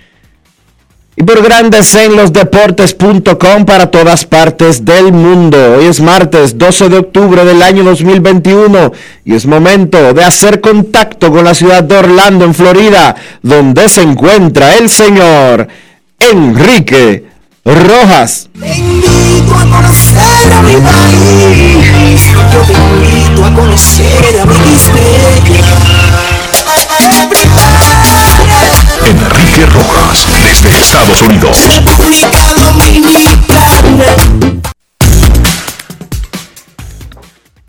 y 1.18 1.24
por 1.24 1.42
grandes 1.42 1.96
en 1.96 2.16
los 2.16 2.34
deportes.com 2.34 3.66
para 3.66 3.90
todas 3.90 4.26
partes 4.26 4.84
del 4.84 5.14
mundo. 5.14 5.78
Hoy 5.78 5.86
es 5.86 6.02
martes 6.02 6.58
12 6.58 6.90
de 6.90 6.98
octubre 6.98 7.46
del 7.46 7.62
año 7.62 7.84
2021 7.84 8.92
y 9.24 9.34
es 9.34 9.46
momento 9.46 10.14
de 10.14 10.24
hacer 10.24 10.60
contacto 10.60 11.32
con 11.32 11.46
la 11.46 11.54
ciudad 11.54 11.84
de 11.84 11.98
Orlando, 11.98 12.44
en 12.44 12.54
Florida, 12.54 13.16
donde 13.42 13.88
se 13.88 14.02
encuentra 14.02 14.76
el 14.76 14.90
señor 14.90 15.68
Enrique 16.20 17.26
Rojas. 17.64 18.50
Enrique 29.08 29.66
Rojas, 29.68 30.28
desde 30.32 30.78
Estados 30.80 31.22
Unidos. 31.22 31.68
República 31.68 32.54
Dominicana. 32.56 34.06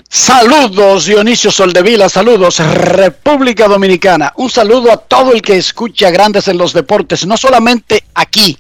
Saludos 0.09 1.05
Dionisio 1.05 1.51
Soldevila, 1.51 2.09
saludos 2.09 2.59
República 2.59 3.69
Dominicana. 3.69 4.33
Un 4.37 4.49
saludo 4.49 4.91
a 4.91 4.97
todo 4.97 5.33
el 5.33 5.43
que 5.43 5.57
escucha 5.57 6.11
Grandes 6.11 6.49
en 6.49 6.57
los 6.57 6.73
Deportes, 6.73 7.27
no 7.27 7.37
solamente 7.37 8.05
aquí, 8.15 8.59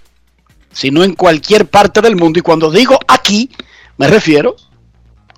sino 0.71 1.03
en 1.03 1.15
cualquier 1.15 1.67
parte 1.67 2.03
del 2.03 2.17
mundo. 2.17 2.39
Y 2.39 2.43
cuando 2.43 2.71
digo 2.71 2.99
aquí, 3.09 3.51
me 3.97 4.07
refiero 4.07 4.55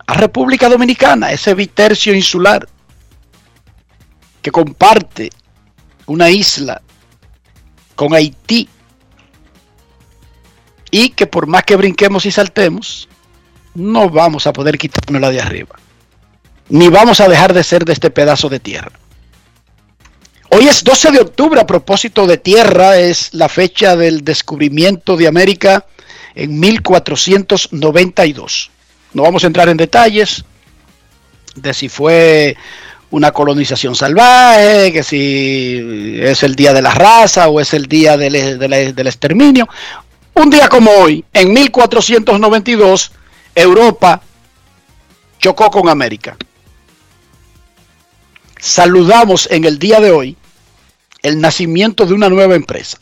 a 0.06 0.15
República 0.15 0.69
Dominicana, 0.69 1.31
ese 1.31 1.55
bitercio 1.55 2.12
insular 2.12 2.69
que 4.43 4.50
comparte 4.50 5.31
una 6.06 6.31
isla 6.31 6.82
con 7.98 8.14
Haití 8.14 8.69
y 10.92 11.09
que 11.09 11.26
por 11.26 11.48
más 11.48 11.64
que 11.64 11.75
brinquemos 11.75 12.26
y 12.26 12.31
saltemos, 12.31 13.09
no 13.75 14.09
vamos 14.09 14.47
a 14.47 14.53
poder 14.53 14.78
quitarnos 14.78 15.20
la 15.20 15.31
de 15.31 15.41
arriba, 15.41 15.75
ni 16.69 16.91
vamos 16.91 17.19
a 17.19 17.28
dejar 17.28 17.53
de 17.53 17.64
ser 17.64 17.84
de 17.84 17.94
este 17.94 18.10
pedazo 18.10 18.48
de 18.48 18.60
tierra. 18.60 18.92
Hoy 20.50 20.69
es 20.69 20.84
12 20.84 21.10
de 21.10 21.19
octubre, 21.19 21.60
a 21.60 21.66
propósito 21.66 22.28
de 22.28 22.38
tierra, 22.38 22.98
es 22.98 23.34
la 23.34 23.48
fecha 23.48 23.97
del 23.97 24.22
descubrimiento 24.22 25.16
de 25.16 25.26
América 25.26 25.84
en 26.37 26.60
1492. 26.60 28.70
No 29.12 29.25
vamos 29.25 29.42
a 29.42 29.48
entrar 29.48 29.69
en 29.69 29.76
detalles 29.76 30.44
de 31.56 31.75
si 31.75 31.88
fue 31.88 32.56
una 33.10 33.32
colonización 33.32 33.94
salvaje, 33.94 34.92
que 34.92 35.02
si 35.02 36.19
es 36.20 36.42
el 36.42 36.54
día 36.54 36.72
de 36.72 36.82
la 36.82 36.92
raza 36.92 37.48
o 37.48 37.60
es 37.60 37.72
el 37.72 37.86
día 37.86 38.16
del, 38.16 38.34
exterminio. 38.34 39.69
Un 40.34 40.50
día 40.50 40.69
como 40.69 40.91
hoy, 40.91 41.24
en 41.32 41.52
1492, 41.52 43.12
Europa 43.54 44.20
chocó 45.38 45.70
con 45.70 45.88
América. 45.88 46.36
Saludamos 48.60 49.48
en 49.50 49.64
el 49.64 49.78
día 49.78 50.00
de 50.00 50.10
hoy 50.10 50.36
el 51.22 51.40
nacimiento 51.40 52.06
de 52.06 52.14
una 52.14 52.28
nueva 52.28 52.54
empresa. 52.54 52.98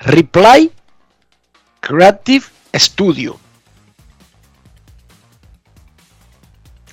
Reply 0.00 0.70
Creative 1.80 2.44
Studio. 2.74 3.38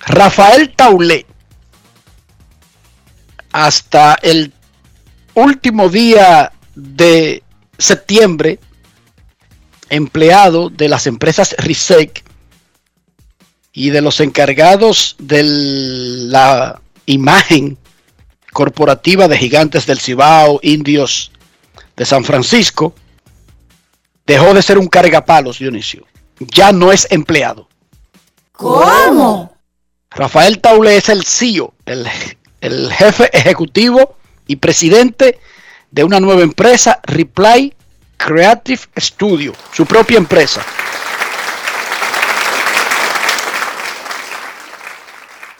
Rafael 0.06 0.74
Taulet, 0.74 1.26
hasta 3.52 4.14
el 4.22 4.52
último 5.34 5.88
día 5.88 6.52
de 6.74 7.42
septiembre, 7.78 8.58
empleado 9.88 10.70
de 10.70 10.88
las 10.88 11.06
empresas 11.06 11.54
RISEC 11.58 12.24
y 13.72 13.90
de 13.90 14.00
los 14.00 14.20
encargados 14.20 15.16
de 15.18 15.42
la 15.44 16.80
imagen 17.06 17.78
corporativa 18.52 19.28
de 19.28 19.38
gigantes 19.38 19.86
del 19.86 20.00
Cibao, 20.00 20.60
indios 20.62 21.32
de 21.96 22.04
San 22.04 22.24
Francisco, 22.24 22.94
dejó 24.26 24.54
de 24.54 24.62
ser 24.62 24.78
un 24.78 24.86
cargapalos, 24.86 25.58
Dionisio. 25.58 26.06
Ya 26.38 26.72
no 26.72 26.92
es 26.92 27.06
empleado. 27.10 27.68
¿Cómo? 28.52 29.53
Rafael 30.14 30.60
Taule 30.60 30.96
es 30.96 31.08
el 31.08 31.24
CEO, 31.24 31.74
el, 31.86 32.06
jefe 32.92 33.36
ejecutivo 33.36 34.16
y 34.46 34.56
presidente 34.56 35.40
de 35.90 36.04
una 36.04 36.20
nueva 36.20 36.42
empresa, 36.42 37.00
Reply 37.02 37.74
Creative 38.16 38.80
Studio, 38.96 39.52
su 39.72 39.84
propia 39.86 40.18
empresa. 40.18 40.64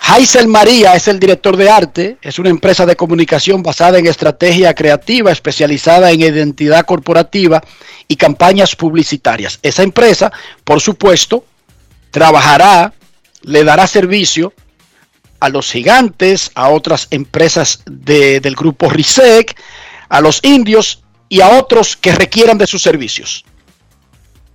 Haisel 0.06 0.46
María 0.46 0.94
es 0.94 1.08
el 1.08 1.18
director 1.18 1.56
de 1.56 1.68
arte, 1.68 2.18
es 2.22 2.38
una 2.38 2.50
empresa 2.50 2.86
de 2.86 2.94
comunicación 2.94 3.62
basada 3.62 3.98
en 3.98 4.06
estrategia 4.06 4.72
creativa, 4.72 5.32
especializada 5.32 6.12
en 6.12 6.20
identidad 6.20 6.86
corporativa 6.86 7.60
y 8.06 8.14
campañas 8.14 8.76
publicitarias. 8.76 9.58
Esa 9.62 9.82
empresa, 9.82 10.30
por 10.62 10.80
supuesto, 10.80 11.44
trabajará, 12.12 12.92
le 13.44 13.64
dará 13.64 13.86
servicio 13.86 14.52
a 15.40 15.48
los 15.48 15.70
gigantes, 15.70 16.50
a 16.54 16.68
otras 16.70 17.06
empresas 17.10 17.82
de- 17.86 18.40
del 18.40 18.54
grupo 18.54 18.88
RISEC, 18.88 19.54
a 20.08 20.20
los 20.20 20.40
indios 20.42 21.02
y 21.28 21.40
a 21.40 21.48
otros 21.58 21.96
que 21.96 22.12
requieran 22.12 22.58
de 22.58 22.66
sus 22.66 22.82
servicios. 22.82 23.44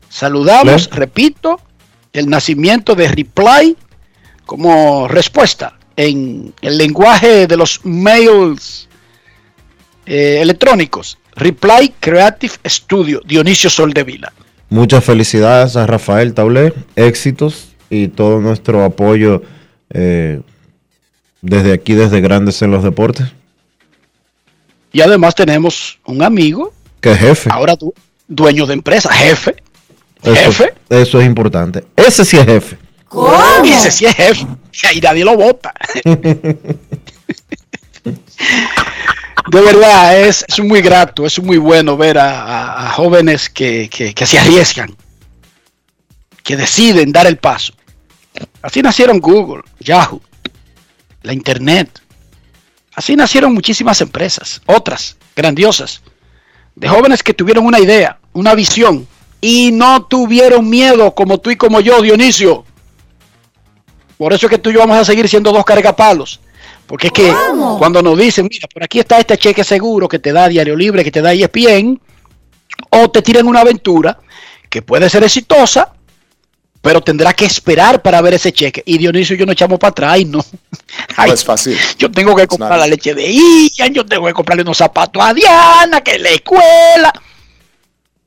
Saludamos, 0.09 0.89
repito, 0.91 1.59
el 2.13 2.27
nacimiento 2.29 2.95
de 2.95 3.07
Reply 3.07 3.77
como 4.45 5.07
respuesta 5.07 5.77
en 5.95 6.53
el 6.61 6.77
lenguaje 6.77 7.45
de 7.45 7.57
los 7.57 7.81
mails 7.83 8.87
eh, 10.05 10.39
electrónicos. 10.41 11.17
Reply 11.35 11.93
Creative 11.99 12.53
Studio, 12.65 13.21
Dionisio 13.23 13.69
Soldevila. 13.69 14.33
Muchas 14.69 15.03
felicidades 15.03 15.75
a 15.75 15.85
Rafael 15.85 16.33
Taulé, 16.33 16.73
éxitos 16.95 17.68
y 17.89 18.07
todo 18.07 18.39
nuestro 18.39 18.83
apoyo 18.83 19.41
eh, 19.89 20.41
desde 21.41 21.73
aquí, 21.73 21.93
desde 21.93 22.21
Grandes 22.21 22.61
en 22.61 22.71
los 22.71 22.83
Deportes. 22.83 23.27
Y 24.91 25.01
además 25.01 25.35
tenemos 25.35 25.99
un 26.05 26.23
amigo. 26.23 26.73
Que 27.01 27.11
es 27.11 27.19
jefe. 27.19 27.49
Ahora 27.51 27.75
du 27.75 27.93
dueño 28.27 28.65
de 28.65 28.73
empresa, 28.73 29.11
jefe. 29.11 29.55
Eso, 30.23 30.35
jefe. 30.35 30.73
Eso 30.89 31.21
es 31.21 31.27
importante. 31.27 31.85
Ese 31.95 32.25
sí 32.25 32.37
es 32.37 32.45
jefe. 32.45 32.77
¿Cómo? 33.07 33.63
Ese 33.63 33.91
sí 33.91 34.05
es 34.05 34.15
jefe. 34.15 34.45
Y 34.93 35.01
nadie 35.01 35.25
lo 35.25 35.35
vota. 35.35 35.73
de 39.51 39.61
verdad, 39.61 40.19
es, 40.21 40.45
es, 40.47 40.59
muy 40.59 40.81
grato, 40.81 41.25
es 41.25 41.37
muy 41.41 41.57
bueno 41.57 41.97
ver 41.97 42.17
a, 42.17 42.43
a, 42.43 42.87
a 42.87 42.91
jóvenes 42.91 43.49
que, 43.49 43.89
que, 43.89 44.13
que, 44.13 44.25
se 44.25 44.39
arriesgan, 44.39 44.95
que 46.43 46.55
deciden 46.55 47.11
dar 47.11 47.27
el 47.27 47.37
paso. 47.37 47.73
Así 48.61 48.81
nacieron 48.81 49.19
Google, 49.19 49.63
Yahoo, 49.79 50.21
la 51.23 51.33
Internet. 51.33 52.01
Así 52.93 53.15
nacieron 53.15 53.53
muchísimas 53.53 54.01
empresas, 54.01 54.61
otras 54.65 55.17
grandiosas, 55.35 56.01
de 56.75 56.87
jóvenes 56.87 57.23
que 57.23 57.33
tuvieron 57.33 57.65
una 57.65 57.79
idea, 57.79 58.19
una 58.33 58.55
visión 58.55 59.07
y 59.41 59.71
no 59.71 60.03
tuvieron 60.05 60.69
miedo 60.69 61.13
como 61.15 61.39
tú 61.39 61.51
y 61.51 61.55
como 61.55 61.79
yo, 61.79 62.01
Dionisio. 62.01 62.65
Por 64.17 64.33
eso 64.33 64.47
es 64.47 64.49
que 64.49 64.57
tú 64.57 64.69
y 64.69 64.73
yo 64.73 64.79
vamos 64.79 64.97
a 64.97 65.05
seguir 65.05 65.29
siendo 65.29 65.51
dos 65.51 65.63
cargapalos. 65.63 66.41
Porque 66.85 67.07
es 67.07 67.13
que 67.13 67.33
cuando 67.77 68.01
nos 68.01 68.17
dicen, 68.17 68.47
mira, 68.51 68.67
por 68.67 68.83
aquí 68.83 68.99
está 68.99 69.19
este 69.19 69.37
cheque 69.37 69.63
seguro 69.63 70.07
que 70.07 70.19
te 70.19 70.33
da 70.33 70.49
Diario 70.49 70.75
Libre, 70.75 71.03
que 71.03 71.11
te 71.11 71.21
da 71.21 71.33
ESPN, 71.33 72.01
o 72.89 73.11
te 73.11 73.21
tiran 73.21 73.47
una 73.47 73.61
aventura 73.61 74.19
que 74.69 74.81
puede 74.81 75.09
ser 75.09 75.23
exitosa, 75.23 75.93
pero 76.81 77.01
tendrá 77.01 77.33
que 77.33 77.45
esperar 77.45 78.01
para 78.01 78.21
ver 78.21 78.35
ese 78.35 78.53
cheque. 78.53 78.81
Y 78.85 78.97
Dionisio 78.97 79.35
y 79.35 79.39
yo 79.39 79.45
nos 79.45 79.53
echamos 79.53 79.79
para 79.79 79.91
atrás 79.91 80.25
no. 80.25 80.43
Ay, 81.15 81.29
no 81.29 81.33
es 81.33 81.43
fácil. 81.43 81.77
Yo 81.97 82.09
tengo 82.09 82.35
que 82.35 82.47
comprar 82.47 82.79
la 82.79 82.87
leche 82.87 83.13
de 83.13 83.31
Ian, 83.31 83.93
yo 83.93 84.05
tengo 84.05 84.25
que 84.27 84.33
comprarle 84.33 84.63
unos 84.63 84.77
zapatos 84.77 85.21
a 85.21 85.33
Diana, 85.33 86.01
que 86.01 86.15
es 86.15 86.21
la 86.21 86.29
escuela. 86.29 87.13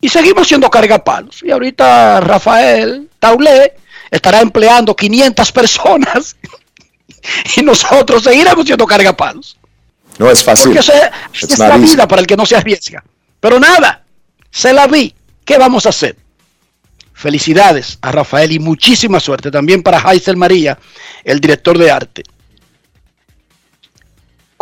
Y 0.01 0.09
seguimos 0.09 0.49
siendo 0.49 0.69
cargapalos. 0.69 1.43
Y 1.43 1.51
ahorita 1.51 2.21
Rafael 2.21 3.09
Taulé 3.19 3.75
estará 4.11 4.41
empleando 4.41 4.95
500 4.95 5.53
personas 5.53 6.37
y 7.57 7.63
nosotros 7.63 8.23
seguiremos 8.25 8.67
siendo 8.67 8.87
cargapalos. 8.87 9.57
No 10.19 10.31
es 10.31 10.45
fácil. 10.45 10.75
Porque 10.75 10.81
es 11.33 11.59
la 11.59 11.79
vida 11.79 12.07
para 12.07 12.21
el 12.21 12.27
que 12.27 12.37
no 12.37 12.45
se 12.45 12.57
arriesga. 12.57 13.03
Pero 13.41 13.59
nada, 13.59 14.05
se 14.51 14.73
la 14.73 14.87
vi. 14.87 15.15
¿Qué 15.45 15.57
vamos 15.57 15.87
a 15.87 15.89
hacer? 15.89 16.17
Felicidades 17.13 17.99
a 18.01 18.13
Rafael 18.13 18.53
y 18.53 18.59
muchísima 18.59 19.21
suerte 19.21 19.51
también 19.51 19.83
para 19.83 20.01
Heisel 20.01 20.37
María, 20.37 20.79
el 21.25 21.41
director 21.41 21.79
de 21.79 21.91
arte. 21.91 22.23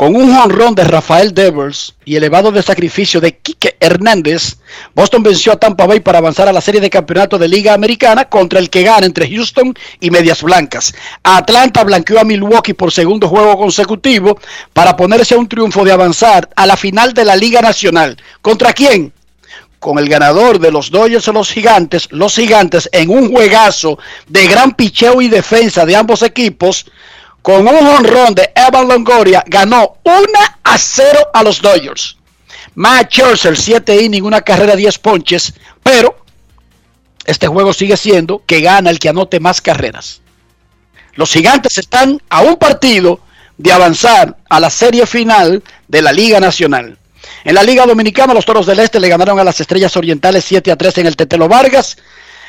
Con 0.01 0.17
un 0.17 0.35
jonrón 0.35 0.75
de 0.75 0.85
Rafael 0.85 1.35
Devers 1.35 1.95
y 2.07 2.17
elevado 2.17 2.51
de 2.51 2.63
sacrificio 2.63 3.21
de 3.21 3.37
Quique 3.37 3.77
Hernández, 3.81 4.57
Boston 4.95 5.23
venció 5.23 5.53
a 5.53 5.57
Tampa 5.57 5.87
Bay 5.87 6.01
para 6.01 6.17
avanzar 6.17 6.49
a 6.49 6.55
la 6.55 6.63
serie 6.63 6.81
de 6.81 6.89
campeonato 6.89 7.37
de 7.37 7.49
Liga 7.49 7.75
Americana 7.75 8.25
contra 8.25 8.61
el 8.61 8.71
que 8.71 8.83
gana 8.83 9.05
entre 9.05 9.29
Houston 9.29 9.75
y 10.01 10.11
Medias 10.11 10.43
Blancas. 10.43 10.95
Atlanta 11.23 11.85
blanqueó 11.85 12.19
a 12.19 12.25
Milwaukee 12.25 12.73
por 12.73 12.93
segundo 12.93 13.29
juego 13.29 13.59
consecutivo 13.59 14.41
para 14.73 14.97
ponerse 14.97 15.35
a 15.35 15.39
un 15.39 15.47
triunfo 15.47 15.85
de 15.85 15.93
avanzar 15.93 16.49
a 16.57 16.65
la 16.65 16.79
final 16.79 17.13
de 17.13 17.27
la 17.27 17.37
Liga 17.37 17.61
Nacional. 17.61 18.17
¿Contra 18.41 18.73
quién? 18.73 19.13
Con 19.81 19.99
el 19.99 20.09
ganador 20.09 20.61
de 20.61 20.71
los 20.71 20.91
Dodgers 20.91 21.27
o 21.27 21.33
los 21.33 21.51
Gigantes, 21.51 22.07
los 22.11 22.37
Gigantes 22.37 22.89
en 22.93 23.11
un 23.11 23.33
juegazo 23.33 23.99
de 24.29 24.47
gran 24.47 24.73
picheo 24.73 25.21
y 25.21 25.29
defensa 25.29 25.85
de 25.85 25.97
ambos 25.97 26.23
equipos 26.23 26.87
con 27.43 27.67
un 27.67 27.87
honrón 27.87 28.35
de 28.35 28.53
Evan 28.55 28.87
Longoria, 28.87 29.43
ganó 29.47 29.97
1 30.05 30.17
a 30.63 30.79
0 30.79 31.19
a 31.33 31.43
los 31.43 31.61
Dodgers. 31.61 32.17
Matt 32.75 33.11
Scherzer, 33.11 33.57
7 33.57 34.03
innings, 34.03 34.27
una 34.27 34.43
carrera, 34.43 34.77
10 34.77 34.99
ponches, 34.99 35.55
pero 35.83 36.15
este 37.25 37.49
juego 37.49 37.73
sigue 37.73 37.97
siendo 37.97 38.43
que 38.47 38.61
gana 38.61 38.91
el 38.91 38.99
que 38.99 39.09
anote 39.09 39.41
más 39.41 39.61
carreras. 39.61 40.21
Los 41.15 41.33
gigantes 41.33 41.79
están 41.79 42.21
a 42.29 42.43
un 42.43 42.57
partido 42.57 43.21
de 43.59 43.73
avanzar 43.73 44.37
a 44.49 44.61
la 44.61 44.71
serie 44.71 45.07
final 45.07 45.63
de 45.89 46.03
la 46.03 46.13
Liga 46.13 46.41
Nacional. 46.41 46.99
En 47.45 47.55
la 47.55 47.63
Liga 47.63 47.87
Dominicana, 47.87 48.35
los 48.35 48.45
Toros 48.45 48.67
del 48.67 48.79
Este 48.79 49.01
le 49.01 49.09
ganaron 49.09 49.39
a 49.39 49.45
las 49.45 49.61
Estrellas 49.61 49.97
Orientales 49.97 50.45
7 50.45 50.71
a 50.71 50.77
3 50.77 50.99
en 50.99 51.07
el 51.07 51.17
Tetelo 51.17 51.49
Vargas. 51.49 51.97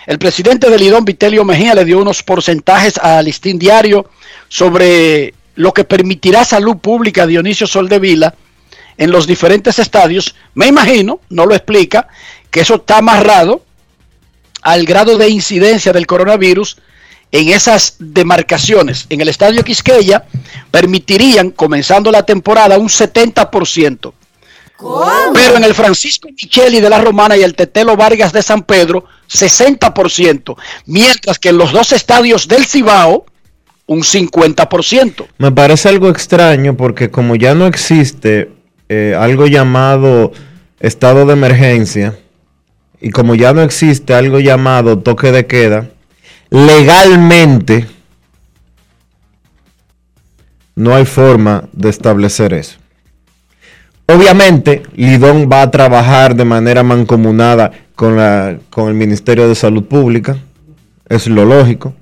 El 0.08 0.20
presidente 0.20 0.70
del 0.70 0.82
Lidón, 0.82 1.06
Vitelio 1.06 1.46
Mejía, 1.46 1.76
le 1.76 1.86
dio 1.86 2.00
unos 2.00 2.24
porcentajes 2.24 2.98
al 2.98 3.26
listín 3.26 3.60
diario 3.60 4.10
sobre 4.50 5.34
lo 5.56 5.74
que 5.74 5.84
permitirá 5.84 6.44
salud 6.44 6.78
pública 6.78 7.28
Dionisio 7.28 7.68
Soldevila 7.68 8.34
en 8.98 9.12
los 9.12 9.28
diferentes 9.28 9.80
estadios. 9.80 10.36
Me 10.56 10.68
imagino, 10.68 11.22
no 11.30 11.46
lo 11.46 11.54
explica, 11.54 12.08
que 12.50 12.62
eso 12.62 12.76
está 12.76 12.98
amarrado 12.98 13.64
al 14.62 14.86
grado 14.86 15.18
de 15.18 15.30
incidencia 15.30 15.94
del 15.94 16.08
coronavirus 16.08 16.78
en 17.32 17.50
esas 17.50 17.96
demarcaciones. 18.00 19.06
En 19.10 19.22
el 19.22 19.30
estadio 19.30 19.64
Quisqueya 19.64 20.26
permitirían, 20.70 21.52
comenzando 21.52 22.12
la 22.12 22.26
temporada, 22.26 22.78
un 22.78 22.90
70%. 22.90 24.14
¿Cómo? 24.82 25.34
Pero 25.34 25.58
en 25.58 25.64
el 25.64 25.76
Francisco 25.76 26.28
Micheli 26.30 26.82
de 26.82 26.90
la 26.90 27.00
Romana 27.00 27.38
y 27.38 27.44
el 27.44 27.54
Tetelo 27.54 27.96
Vargas 27.96 28.34
de 28.34 28.42
San 28.42 28.64
Pedro, 28.64 29.06
60%. 29.30 30.56
Mientras 30.88 31.38
que 31.38 31.50
en 31.50 31.58
los 31.60 31.72
dos 31.72 31.92
estadios 31.92 32.48
del 32.48 32.66
Cibao, 32.66 33.26
un 33.86 34.02
50%. 34.02 35.28
Me 35.38 35.52
parece 35.52 35.90
algo 35.90 36.10
extraño 36.10 36.76
porque 36.76 37.12
como 37.12 37.36
ya 37.36 37.54
no 37.54 37.68
existe 37.68 38.52
eh, 38.90 39.16
algo 39.18 39.46
llamado 39.46 40.32
estado 40.80 41.28
de 41.28 41.34
emergencia 41.34 42.18
y 43.00 43.12
como 43.12 43.36
ya 43.36 43.54
no 43.54 43.62
existe 43.62 44.16
algo 44.16 44.40
llamado 44.40 44.98
toque 45.00 45.32
de 45.32 45.46
queda, 45.46 45.90
legalmente 46.50 47.86
no 50.76 50.96
hay 50.96 51.06
forma 51.06 51.66
de 51.72 51.90
establecer 51.90 52.54
eso. 52.54 52.81
Obviamente, 54.14 54.84
Lidón 54.96 55.48
va 55.50 55.62
a 55.62 55.72
trabajar 55.72 56.36
de 56.36 56.44
manera 56.44 56.84
mancomunada 56.84 57.72
con, 57.96 58.18
la, 58.18 58.58
con 58.70 58.90
el 58.90 58.94
Ministerio 58.94 59.48
de 59.48 59.56
Salud 59.56 59.86
Pública, 59.86 60.38
es 61.08 61.28
lo 61.28 61.46
lógico. 61.46 61.94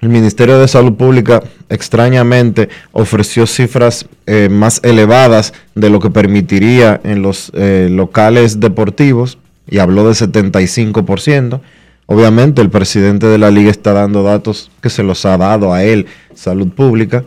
El 0.00 0.10
Ministerio 0.10 0.60
de 0.60 0.68
Salud 0.68 0.94
Pública 0.94 1.42
extrañamente 1.68 2.68
ofreció 2.92 3.48
cifras 3.48 4.06
eh, 4.26 4.48
más 4.48 4.80
elevadas 4.84 5.52
de 5.74 5.90
lo 5.90 5.98
que 5.98 6.10
permitiría 6.10 7.00
en 7.02 7.22
los 7.22 7.50
eh, 7.54 7.88
locales 7.90 8.60
deportivos 8.60 9.38
y 9.68 9.78
habló 9.78 10.06
de 10.06 10.12
75%. 10.12 11.60
Obviamente 12.06 12.62
el 12.62 12.70
presidente 12.70 13.26
de 13.26 13.38
la 13.38 13.50
liga 13.50 13.72
está 13.72 13.92
dando 13.94 14.22
datos 14.22 14.70
que 14.80 14.90
se 14.90 15.02
los 15.02 15.26
ha 15.26 15.36
dado 15.36 15.72
a 15.72 15.82
él, 15.82 16.06
Salud 16.34 16.68
Pública, 16.68 17.24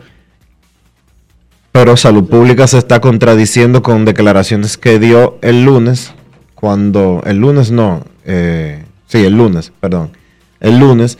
pero 1.72 1.96
Salud 1.96 2.28
Pública 2.28 2.66
se 2.66 2.78
está 2.78 3.00
contradiciendo 3.00 3.82
con 3.82 4.04
declaraciones 4.04 4.76
que 4.76 4.98
dio 4.98 5.38
el 5.40 5.64
lunes, 5.64 6.12
cuando, 6.54 7.22
el 7.24 7.38
lunes 7.38 7.70
no, 7.70 8.04
eh, 8.24 8.84
sí, 9.08 9.24
el 9.24 9.36
lunes, 9.36 9.72
perdón, 9.80 10.16
el 10.60 10.78
lunes, 10.78 11.18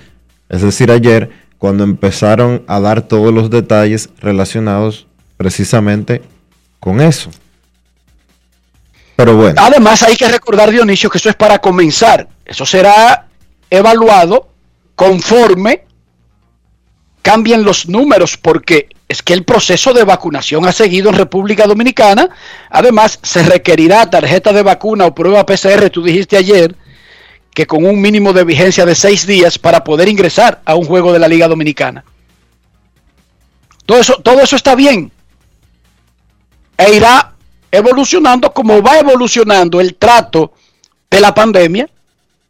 es 0.51 0.61
decir, 0.61 0.93
ayer, 0.93 1.31
cuando 1.57 1.85
empezaron 1.85 2.63
a 2.67 2.81
dar 2.81 3.03
todos 3.03 3.33
los 3.33 3.49
detalles 3.49 4.11
relacionados 4.21 5.07
precisamente 5.39 6.23
con 6.79 7.01
eso. 7.01 7.31
Pero 9.17 9.37
bueno. 9.37 9.55
Además 9.63 10.03
hay 10.03 10.17
que 10.17 10.29
recordar, 10.29 10.71
Dionisio, 10.71 11.09
que 11.09 11.19
eso 11.19 11.31
es 11.31 11.37
para 11.37 11.59
comenzar. 11.59 12.29
Eso 12.45 12.67
será 12.67 13.29
evaluado 13.71 14.49
conforme 14.95 15.85
cambien 17.23 17.63
los 17.63 17.89
números, 17.89 18.37
porque 18.37 18.89
es 19.13 19.23
que 19.23 19.35
el 19.35 19.45
proceso 19.45 19.93
de 19.93 20.05
vacunación 20.05 20.67
ha 20.67 20.73
seguido 20.73 21.11
en 21.11 21.17
República 21.17 21.67
Dominicana. 21.67 22.31
Además, 22.71 23.19
se 23.23 23.43
requerirá 23.43 24.09
tarjeta 24.09 24.55
de 24.55 24.63
vacuna 24.63 25.05
o 25.05 25.15
prueba 25.15 25.45
PCR, 25.45 25.91
tú 25.91 26.03
dijiste 26.03 26.39
ayer, 26.39 26.75
que 27.53 27.67
con 27.67 27.85
un 27.85 28.01
mínimo 28.01 28.33
de 28.33 28.45
vigencia 28.45 28.87
de 28.87 28.95
seis 28.95 29.27
días 29.27 29.59
para 29.59 29.85
poder 29.85 30.09
ingresar 30.09 30.63
a 30.65 30.77
un 30.77 30.87
juego 30.87 31.13
de 31.13 31.19
la 31.19 31.29
Liga 31.29 31.47
Dominicana. 31.47 32.07
Todo 33.85 33.99
eso, 33.99 34.15
todo 34.23 34.41
eso 34.41 34.57
está 34.57 34.75
bien. 34.75 35.13
E 36.79 36.97
irá 36.97 37.35
evolucionando 37.71 38.51
como 38.55 38.81
va 38.81 38.99
evolucionando 38.99 39.79
el 39.79 39.97
trato 39.97 40.55
de 41.11 41.21
la 41.21 41.35
pandemia 41.35 41.87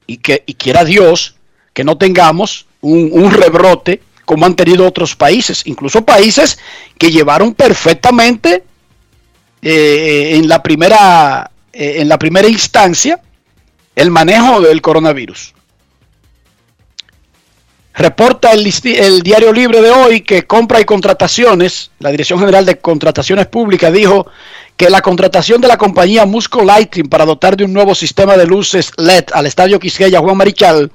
y 0.07 0.19
que 0.19 0.45
y 0.47 0.54
quiera 0.54 0.85
Dios 0.85 1.35
que 1.73 1.83
no 1.83 1.99
tengamos 1.99 2.66
un, 2.83 3.11
un 3.11 3.33
rebrote 3.33 4.00
como 4.25 4.47
han 4.47 4.57
tenido 4.57 4.87
otros 4.87 5.17
países, 5.17 5.62
incluso 5.67 6.05
países 6.05 6.59
que 6.99 7.11
llevaron 7.11 7.55
perfectamente 7.55 8.64
eh, 9.62 10.37
en 10.37 10.49
la 10.49 10.62
primera 10.62 11.50
eh, 11.73 12.00
en 12.00 12.09
la 12.09 12.19
primera 12.19 12.49
instancia 12.49 13.21
el 13.97 14.11
manejo 14.11 14.61
del 14.61 14.83
coronavirus. 14.83 15.55
Reporta 17.95 18.52
el, 18.52 18.73
el 18.85 19.23
diario 19.23 19.52
libre 19.52 19.81
de 19.83 19.91
hoy 19.91 20.21
que 20.23 20.47
compra 20.47 20.81
y 20.81 20.85
contrataciones, 20.85 21.91
la 21.99 22.11
Dirección 22.11 22.38
General 22.38 22.64
de 22.64 22.79
Contrataciones 22.79 23.47
Públicas 23.47 23.93
dijo 23.93 24.26
que 24.76 24.88
la 24.88 25.02
contratación 25.02 25.61
de 25.61 25.69
la 25.69 25.76
compañía 25.76 26.25
Musco 26.25 26.62
Lighting 26.62 27.09
para 27.09 27.26
dotar 27.26 27.57
de 27.57 27.64
un 27.64 27.73
nuevo 27.73 27.95
sistema 27.95 28.37
de 28.37 28.47
luces 28.47 28.93
LED 28.97 29.25
al 29.33 29.47
estadio 29.47 29.79
Quisqueya 29.79 30.21
Juan 30.21 30.38
Marichal, 30.38 30.91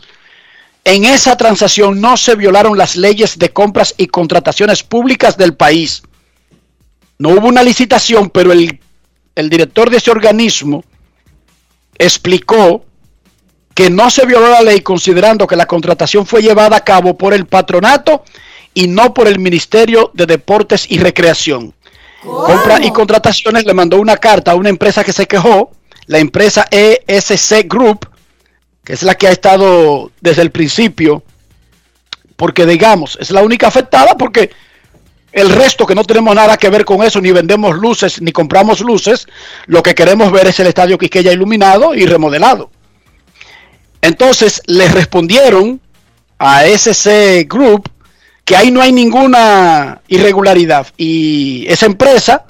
en 0.88 1.04
esa 1.04 1.36
transacción 1.36 2.00
no 2.00 2.16
se 2.16 2.36
violaron 2.36 2.78
las 2.78 2.96
leyes 2.96 3.38
de 3.38 3.52
compras 3.52 3.94
y 3.98 4.08
contrataciones 4.08 4.84
públicas 4.84 5.36
del 5.36 5.54
país. 5.54 6.02
No 7.20 7.30
hubo 7.30 7.48
una 7.48 7.62
licitación, 7.62 8.30
pero 8.30 8.54
el, 8.54 8.80
el 9.36 9.50
director 9.50 9.90
de 9.90 9.98
ese 9.98 10.12
organismo 10.12 10.86
explicó 11.98 12.86
que 13.74 13.90
no 13.90 14.10
se 14.10 14.26
violó 14.26 14.50
la 14.50 14.62
ley 14.62 14.80
considerando 14.80 15.46
que 15.46 15.58
la 15.58 15.66
contratación 15.66 16.26
fue 16.26 16.42
llevada 16.42 16.78
a 16.78 16.86
cabo 16.86 17.18
por 17.18 17.34
el 17.34 17.48
patronato 17.48 18.24
y 18.74 18.88
no 18.88 19.14
por 19.14 19.28
el 19.28 19.40
Ministerio 19.40 20.12
de 20.14 20.26
Deportes 20.26 20.90
y 20.90 21.00
Recreación. 21.00 21.74
Compra 22.24 22.82
y 22.82 22.92
contrataciones 22.92 23.66
le 23.66 23.74
mandó 23.74 24.00
una 24.00 24.16
carta 24.16 24.52
a 24.52 24.56
una 24.56 24.70
empresa 24.70 25.04
que 25.04 25.12
se 25.12 25.28
quejó, 25.28 25.72
la 26.06 26.20
empresa 26.20 26.66
ESC 26.72 27.68
Group, 27.68 28.08
que 28.88 28.94
es 28.94 29.04
la 29.04 29.16
que 29.16 29.28
ha 29.28 29.32
estado 29.32 30.14
desde 30.22 30.42
el 30.42 30.50
principio, 30.50 31.22
porque 32.38 32.66
digamos, 32.66 33.18
es 33.20 33.32
la 33.32 33.42
única 33.42 33.68
afectada 33.68 34.16
porque 34.16 34.52
el 35.34 35.50
resto 35.50 35.86
que 35.86 35.94
no 35.94 36.06
tenemos 36.06 36.34
nada 36.34 36.56
que 36.56 36.70
ver 36.70 36.86
con 36.86 37.04
eso, 37.04 37.20
ni 37.20 37.32
vendemos 37.32 37.76
luces, 37.76 38.22
ni 38.22 38.32
compramos 38.32 38.80
luces, 38.80 39.28
lo 39.66 39.84
que 39.84 39.94
queremos 39.94 40.32
ver 40.32 40.48
es 40.48 40.62
el 40.62 40.68
estadio 40.68 40.98
Quisqueya 40.98 41.34
iluminado 41.34 41.94
y 41.96 42.06
remodelado. 42.06 42.72
Entonces 44.02 44.62
le 44.68 44.88
respondieron 44.88 45.82
a 46.40 46.66
SC 46.66 47.46
Group 47.46 47.90
que 48.46 48.56
ahí 48.56 48.72
no 48.72 48.82
hay 48.82 48.94
ninguna 48.94 50.00
irregularidad 50.08 50.88
y 50.96 51.66
esa 51.68 51.88
empresa 51.88 52.46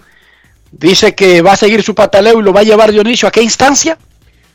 dice 0.71 1.15
que 1.15 1.41
va 1.41 1.53
a 1.53 1.57
seguir 1.57 1.81
su 1.81 1.95
pataleo 1.95 2.39
y 2.39 2.43
lo 2.43 2.53
va 2.53 2.59
a 2.59 2.63
llevar 2.63 2.91
Dionisio 2.91 3.27
a 3.27 3.31
qué 3.31 3.41
instancia? 3.41 3.97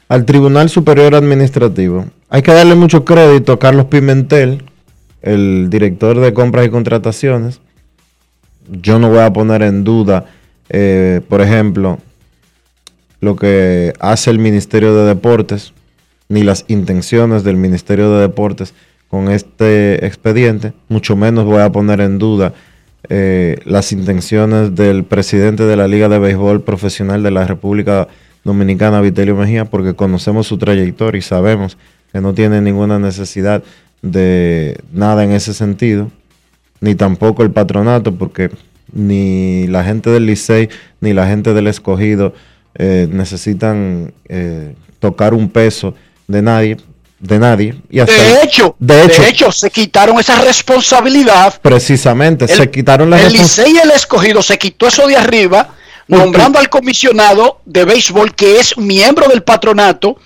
Al 0.08 0.24
Tribunal 0.24 0.68
Superior 0.68 1.14
Administrativo. 1.14 2.06
Hay 2.28 2.42
que 2.42 2.52
darle 2.52 2.74
mucho 2.74 3.04
crédito 3.04 3.52
a 3.52 3.58
Carlos 3.58 3.86
Pimentel, 3.86 4.64
el 5.22 5.68
director 5.70 6.18
de 6.18 6.32
compras 6.32 6.66
y 6.66 6.70
contrataciones. 6.70 7.60
Yo 8.68 8.98
no 8.98 9.08
voy 9.08 9.20
a 9.20 9.32
poner 9.32 9.62
en 9.62 9.84
duda, 9.84 10.26
eh, 10.68 11.20
por 11.28 11.40
ejemplo, 11.40 11.98
lo 13.20 13.36
que 13.36 13.92
hace 14.00 14.30
el 14.30 14.38
Ministerio 14.38 14.94
de 14.94 15.06
Deportes, 15.06 15.72
ni 16.28 16.42
las 16.42 16.64
intenciones 16.68 17.44
del 17.44 17.56
Ministerio 17.56 18.12
de 18.12 18.22
Deportes 18.22 18.74
con 19.08 19.30
este 19.30 20.06
expediente, 20.06 20.72
mucho 20.88 21.16
menos 21.16 21.44
voy 21.44 21.60
a 21.60 21.70
poner 21.70 22.00
en 22.00 22.18
duda 22.18 22.54
eh, 23.10 23.58
las 23.66 23.92
intenciones 23.92 24.74
del 24.74 25.04
presidente 25.04 25.64
de 25.64 25.76
la 25.76 25.86
Liga 25.86 26.08
de 26.08 26.18
Béisbol 26.18 26.62
Profesional 26.62 27.22
de 27.22 27.30
la 27.30 27.46
República 27.46 28.08
Vitelio 28.44 29.36
Mejía, 29.36 29.64
porque 29.64 29.94
conocemos 29.94 30.46
su 30.46 30.58
trayectoria 30.58 31.18
y 31.18 31.22
sabemos 31.22 31.76
que 32.12 32.20
no 32.20 32.34
tiene 32.34 32.60
ninguna 32.60 32.98
necesidad 32.98 33.62
de 34.02 34.78
nada 34.92 35.24
en 35.24 35.32
ese 35.32 35.54
sentido, 35.54 36.10
ni 36.80 36.94
tampoco 36.94 37.42
el 37.42 37.50
patronato, 37.52 38.14
porque 38.14 38.50
ni 38.92 39.66
la 39.68 39.84
gente 39.84 40.10
del 40.10 40.26
Licey 40.26 40.68
ni 41.00 41.12
la 41.14 41.26
gente 41.26 41.54
del 41.54 41.66
escogido 41.68 42.34
eh, 42.74 43.08
necesitan 43.10 44.12
eh, 44.28 44.74
tocar 44.98 45.34
un 45.34 45.48
peso 45.48 45.94
de 46.26 46.42
nadie, 46.42 46.76
de 47.20 47.38
nadie. 47.38 47.74
Y 47.90 48.00
hasta 48.00 48.12
De 48.12 48.32
el- 48.32 48.38
hecho, 48.48 48.74
de 48.78 49.04
hecho, 49.28 49.52
se 49.52 49.70
quitaron 49.70 50.18
esa 50.18 50.42
responsabilidad. 50.42 51.54
precisamente, 51.62 52.48
se 52.48 52.70
quitaron 52.70 53.08
la 53.10 53.20
el 53.20 53.26
respons- 53.32 53.40
Licey 53.40 53.72
y 53.74 53.78
el 53.78 53.90
escogido 53.92 54.42
se 54.42 54.58
quitó 54.58 54.88
eso 54.88 55.06
de 55.06 55.16
arriba, 55.16 55.74
nombrando 56.08 56.58
al 56.58 56.68
comisionado 56.68 57.60
de 57.64 57.84
béisbol 57.84 58.34
que 58.34 58.58
es 58.58 58.76
miembro 58.76 59.28
del 59.28 59.42
patronato 59.42 60.16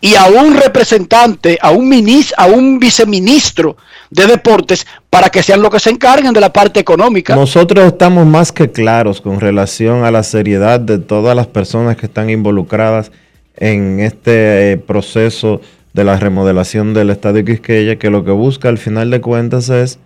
y 0.00 0.14
a 0.14 0.26
un 0.26 0.54
representante, 0.54 1.58
a 1.60 1.70
un 1.70 1.88
minis, 1.88 2.32
a 2.36 2.46
un 2.46 2.78
viceministro 2.78 3.76
de 4.10 4.26
deportes 4.26 4.86
para 5.10 5.28
que 5.28 5.42
sean 5.42 5.62
los 5.62 5.70
que 5.70 5.78
se 5.78 5.90
encarguen 5.90 6.32
de 6.32 6.40
la 6.40 6.52
parte 6.52 6.80
económica. 6.80 7.36
Nosotros 7.36 7.86
estamos 7.86 8.26
más 8.26 8.50
que 8.50 8.70
claros 8.70 9.20
con 9.20 9.40
relación 9.40 10.04
a 10.04 10.10
la 10.10 10.22
seriedad 10.22 10.80
de 10.80 10.98
todas 10.98 11.36
las 11.36 11.46
personas 11.46 11.96
que 11.96 12.06
están 12.06 12.30
involucradas 12.30 13.12
en 13.56 14.00
este 14.00 14.72
eh, 14.72 14.76
proceso 14.78 15.60
de 15.92 16.04
la 16.04 16.16
remodelación 16.16 16.94
del 16.94 17.10
Estadio 17.10 17.44
Quisqueya, 17.44 17.96
que 17.96 18.10
lo 18.10 18.24
que 18.24 18.30
busca 18.30 18.68
al 18.68 18.78
final 18.78 19.10
de 19.10 19.20
cuentas 19.20 19.68
es 19.68 19.98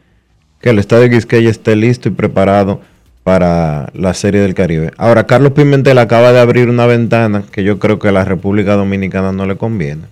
que 0.61 0.71
el 0.71 0.79
Estadio 0.79 1.11
Quisqueya 1.11 1.51
esté 1.51 1.77
listo 1.77 2.09
y 2.09 2.13
preparado 2.13 2.81
para 3.25 3.91
la 3.95 4.13
Serie 4.13 4.43
del 4.43 4.55
Caribe. 4.55 4.93
Ahora, 4.99 5.27
Carlos 5.27 5.53
Pimentel 5.53 5.99
acaba 5.99 6.33
de 6.33 6.41
abrir 6.41 6.69
una 6.69 6.87
ventana 6.87 7.43
que 7.51 7.65
yo 7.65 7.79
creo 7.79 7.99
que 7.99 8.09
a 8.09 8.13
la 8.13 8.25
República 8.25 8.77
Dominicana 8.77 9.33
no 9.33 9.47
le 9.47 9.57
conviene. 9.57 10.03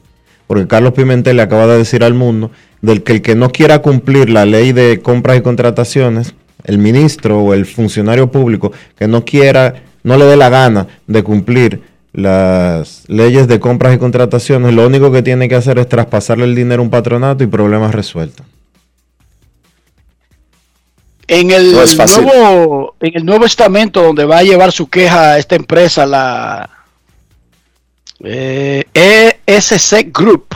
Porque 0.47 0.66
Carlos 0.66 0.95
Pimentel 0.95 1.37
le 1.37 1.42
acaba 1.42 1.66
de 1.66 1.78
decir 1.78 2.02
al 2.02 2.14
mundo 2.14 2.50
del 2.81 3.02
que 3.02 3.12
el 3.12 3.23
que 3.23 3.35
no 3.35 3.50
quiera 3.50 3.81
cumplir 3.81 4.31
la 4.31 4.47
ley 4.47 4.73
de 4.73 5.00
compras 5.00 5.37
y 5.37 5.42
contrataciones, 5.42 6.35
el 6.64 6.78
ministro 6.78 7.40
o 7.40 7.54
el 7.54 7.66
funcionario 7.66 8.31
público 8.31 8.73
que 8.97 9.07
no 9.07 9.25
quiera, 9.25 9.75
no 10.02 10.16
le 10.16 10.25
dé 10.25 10.37
la 10.37 10.49
gana 10.49 10.88
de 11.07 11.23
cumplir 11.23 11.83
las 12.12 13.04
leyes 13.09 13.47
de 13.47 13.61
compras 13.61 13.95
y 13.95 13.99
contrataciones, 13.99 14.75
lo 14.75 14.87
único 14.87 15.12
que 15.12 15.23
tiene 15.23 15.49
que 15.49 15.54
hacer 15.54 15.78
es 15.78 15.88
traspasarle 15.88 16.45
el 16.45 16.54
dinero 16.54 16.81
a 16.81 16.85
un 16.85 16.90
patronato 16.90 17.45
y 17.45 17.47
problemas 17.47 17.95
resueltos. 17.95 18.47
En 21.29 21.50
el, 21.50 21.73
No 21.73 22.21
nuevo, 22.21 22.97
en 23.00 23.17
el 23.17 23.25
nuevo 23.25 23.45
estamento 23.45 24.02
donde 24.02 24.25
va 24.25 24.38
a 24.38 24.43
llevar 24.43 24.73
su 24.73 24.88
queja 24.88 25.33
a 25.33 25.38
esta 25.38 25.55
empresa, 25.55 26.05
la 26.05 26.69
eh, 28.23 28.85
ESC 29.47 30.12
Group, 30.12 30.47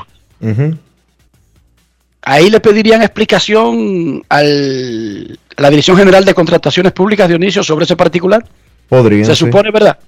ahí 2.23 2.50
le 2.50 2.61
pedirían 2.61 3.02
explicación 3.02 4.23
al, 4.28 5.38
a 5.56 5.62
la 5.62 5.70
Dirección 5.70 5.96
General 5.96 6.25
de 6.25 6.35
Contrataciones 6.35 6.92
Públicas, 6.92 7.28
Dionisio, 7.28 7.62
sobre 7.62 7.85
ese 7.85 7.96
particular. 7.96 8.44
Podrían. 8.88 9.25
Se 9.25 9.35
sí. 9.35 9.44
supone, 9.44 9.70
¿verdad? 9.70 9.99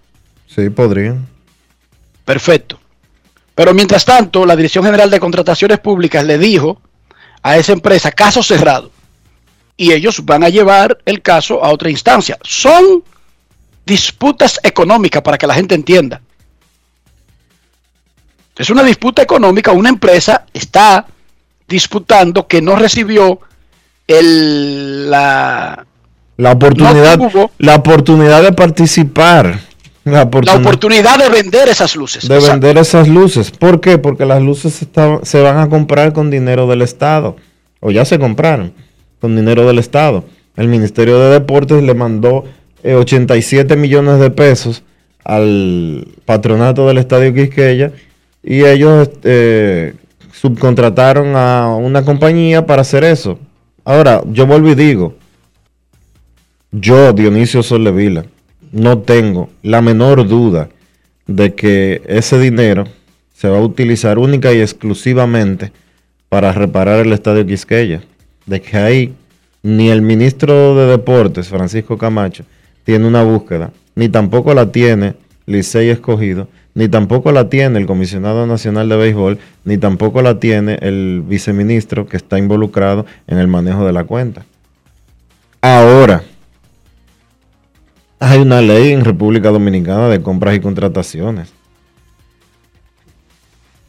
Sí, 0.46 0.68
podrían. 0.70 1.26
Perfecto. 2.24 2.78
Pero 3.54 3.74
mientras 3.74 4.04
tanto, 4.04 4.44
la 4.44 4.54
Dirección 4.54 4.84
General 4.84 5.10
de 5.10 5.18
Contrataciones 5.18 5.78
Públicas 5.78 6.24
le 6.24 6.38
dijo 6.38 6.80
a 7.42 7.56
esa 7.56 7.72
empresa 7.72 8.12
caso 8.12 8.42
cerrado. 8.42 8.90
Y 9.78 9.92
ellos 9.92 10.24
van 10.26 10.42
a 10.44 10.48
llevar 10.50 10.98
el 11.06 11.22
caso 11.22 11.64
a 11.64 11.70
otra 11.70 11.88
instancia. 11.88 12.36
Son 12.42 13.02
disputas 13.86 14.60
económicas 14.62 15.22
para 15.22 15.38
que 15.38 15.46
la 15.46 15.54
gente 15.54 15.74
entienda. 15.74 16.20
Es 18.56 18.70
una 18.70 18.82
disputa 18.82 19.22
económica. 19.22 19.70
Una 19.72 19.88
empresa 19.88 20.44
está 20.52 21.06
disputando 21.68 22.46
que 22.48 22.60
no 22.60 22.74
recibió 22.76 23.38
el, 24.06 25.08
la, 25.10 25.86
La 26.36 26.52
oportunidad, 26.52 27.16
No 27.18 27.28
tuvo. 27.30 27.50
la 27.58 27.76
oportunidad 27.76 28.42
de 28.42 28.52
participar. 28.52 29.60
La 30.04 30.12
la 30.12 30.22
oportunidad, 30.22 30.60
oportunidad 30.66 31.18
de 31.18 31.28
vender 31.28 31.68
esas 31.68 31.94
luces. 31.94 32.26
de 32.26 32.34
Exacto. 32.36 32.52
vender 32.60 32.78
esas 32.78 33.06
luces. 33.08 33.50
¿Por 33.52 33.80
qué? 33.80 33.98
Porque 33.98 34.24
las 34.24 34.42
luces 34.42 34.80
está- 34.82 35.20
se 35.22 35.40
van 35.40 35.58
a 35.58 35.68
comprar 35.68 36.12
con 36.12 36.30
dinero 36.30 36.66
del 36.66 36.82
Estado. 36.82 37.36
O 37.80 37.90
ya 37.92 38.04
se 38.04 38.18
compraron 38.18 38.72
con 39.20 39.36
dinero 39.36 39.66
del 39.66 39.78
Estado. 39.78 40.24
El 40.56 40.68
Ministerio 40.68 41.18
de 41.18 41.30
Deportes 41.30 41.82
le 41.82 41.94
mandó 41.94 42.44
eh, 42.82 42.94
87 42.94 43.76
millones 43.76 44.20
de 44.20 44.30
pesos 44.30 44.82
al 45.24 46.08
patronato 46.24 46.86
del 46.88 46.98
Estadio 46.98 47.34
Quisqueya 47.34 47.92
y 48.42 48.64
ellos 48.64 49.10
eh, 49.24 49.94
subcontrataron 50.32 51.36
a 51.36 51.74
una 51.76 52.04
compañía 52.04 52.66
para 52.66 52.82
hacer 52.82 53.04
eso. 53.04 53.38
Ahora, 53.84 54.22
yo 54.26 54.46
vuelvo 54.46 54.70
y 54.70 54.74
digo, 54.74 55.14
yo, 56.70 57.12
Dionisio 57.12 57.62
Sollevila, 57.62 58.26
no 58.72 58.98
tengo 58.98 59.48
la 59.62 59.80
menor 59.80 60.26
duda 60.26 60.68
de 61.26 61.54
que 61.54 62.02
ese 62.06 62.38
dinero 62.38 62.84
se 63.34 63.48
va 63.48 63.58
a 63.58 63.62
utilizar 63.62 64.18
única 64.18 64.52
y 64.52 64.60
exclusivamente 64.60 65.72
para 66.28 66.52
reparar 66.52 67.00
el 67.06 67.12
estadio 67.12 67.46
Quisqueya. 67.46 68.02
De 68.48 68.60
que 68.60 68.76
ahí 68.76 69.14
ni 69.62 69.90
el 69.90 70.02
ministro 70.02 70.74
de 70.74 70.86
Deportes, 70.86 71.48
Francisco 71.48 71.98
Camacho, 71.98 72.44
tiene 72.82 73.06
una 73.06 73.22
búsqueda, 73.22 73.70
ni 73.94 74.08
tampoco 74.08 74.54
la 74.54 74.72
tiene 74.72 75.14
Licey 75.46 75.90
Escogido, 75.90 76.48
ni 76.74 76.88
tampoco 76.88 77.30
la 77.30 77.50
tiene 77.50 77.78
el 77.78 77.86
comisionado 77.86 78.46
nacional 78.46 78.88
de 78.88 78.96
béisbol, 78.96 79.38
ni 79.64 79.76
tampoco 79.76 80.22
la 80.22 80.40
tiene 80.40 80.78
el 80.80 81.22
viceministro 81.26 82.06
que 82.06 82.16
está 82.16 82.38
involucrado 82.38 83.04
en 83.26 83.38
el 83.38 83.48
manejo 83.48 83.84
de 83.84 83.92
la 83.92 84.04
cuenta. 84.04 84.46
Ahora, 85.60 86.22
hay 88.18 88.38
una 88.40 88.62
ley 88.62 88.92
en 88.92 89.04
República 89.04 89.50
Dominicana 89.50 90.08
de 90.08 90.22
compras 90.22 90.56
y 90.56 90.60
contrataciones. 90.60 91.52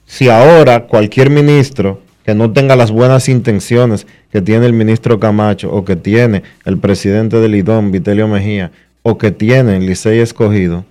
si 0.05 0.27
ahora 0.27 0.87
cualquier 0.87 1.29
ministro 1.29 2.01
que 2.29 2.35
no 2.35 2.53
tenga 2.53 2.75
las 2.75 2.91
buenas 2.91 3.27
intenciones 3.27 4.05
que 4.31 4.39
tiene 4.39 4.67
el 4.67 4.73
ministro 4.73 5.19
Camacho 5.19 5.71
o 5.71 5.83
que 5.83 5.95
tiene 5.95 6.43
el 6.63 6.77
presidente 6.77 7.37
del 7.37 7.55
IDOM, 7.55 7.89
Vitelio 7.89 8.27
Mejía, 8.27 8.71
o 9.01 9.17
que 9.17 9.31
tiene 9.31 9.77
el 9.77 9.87
Licey 9.87 10.19
escogido, 10.19 10.85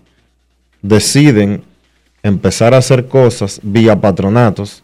deciden 0.82 1.62
empezar 2.24 2.74
a 2.74 2.78
hacer 2.78 3.06
cosas 3.06 3.60
vía 3.62 4.00
patronatos, 4.00 4.82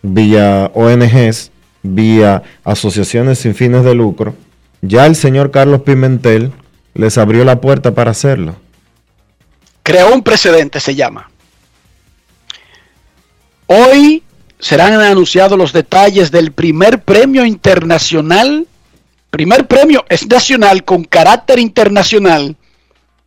vía 0.00 0.70
ONGs, 0.72 1.50
vía 1.82 2.42
asociaciones 2.64 3.40
sin 3.40 3.54
fines 3.54 3.84
de 3.84 3.94
lucro, 3.94 4.34
ya 4.80 5.04
el 5.04 5.16
señor 5.16 5.50
Carlos 5.50 5.82
Pimentel 5.82 6.50
les 6.94 7.18
abrió 7.18 7.44
la 7.44 7.60
puerta 7.60 7.94
para 7.94 8.12
hacerlo. 8.12 8.56
Creó 9.82 10.14
un 10.14 10.22
precedente, 10.22 10.80
se 10.80 10.94
llama. 10.94 11.30
Hoy 13.66 14.23
serán 14.64 14.94
anunciados 14.94 15.58
los 15.58 15.74
detalles 15.74 16.30
del 16.30 16.50
primer 16.50 17.02
premio 17.02 17.44
internacional, 17.44 18.66
primer 19.28 19.66
premio 19.68 20.06
es 20.08 20.26
nacional 20.26 20.84
con 20.84 21.04
carácter 21.04 21.58
internacional, 21.58 22.56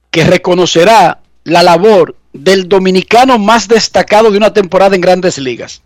que 0.09 0.23
reconocerá 0.23 1.19
la 1.43 1.61
labor 1.61 2.15
del 2.33 2.67
dominicano 2.67 3.37
más 3.37 3.67
destacado 3.67 4.31
de 4.31 4.37
una 4.37 4.51
temporada 4.51 4.95
en 4.95 5.01
grandes 5.01 5.37
ligas. 5.37 5.83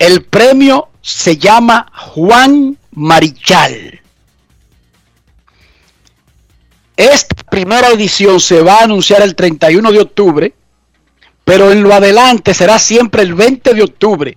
El 0.00 0.24
premio 0.24 0.88
se 1.00 1.36
llama 1.36 1.86
Juan 1.94 2.76
Marichal. 2.90 4.00
Esta 6.96 7.36
primera 7.48 7.90
edición 7.90 8.40
se 8.40 8.62
va 8.62 8.80
a 8.80 8.82
anunciar 8.82 9.22
el 9.22 9.36
31 9.36 9.92
de 9.92 10.00
octubre, 10.00 10.54
pero 11.48 11.72
en 11.72 11.82
lo 11.82 11.94
adelante 11.94 12.52
será 12.52 12.78
siempre 12.78 13.22
el 13.22 13.32
20 13.32 13.72
de 13.72 13.82
octubre. 13.82 14.36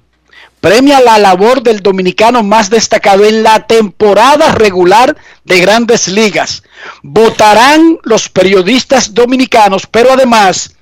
Premia 0.61 1.01
la 1.01 1.17
labor 1.17 1.61
del 1.61 1.81
dominicano 1.81 2.41
más 2.41 2.69
destacado 2.69 3.25
en 3.25 3.43
la 3.43 3.67
temporada 3.67 4.53
regular 4.53 5.17
de 5.43 5.59
grandes 5.59 6.07
ligas. 6.07 6.63
Votarán 7.03 7.99
los 8.03 8.29
periodistas 8.29 9.13
dominicanos, 9.13 9.85
pero 9.87 10.13
además 10.13 10.73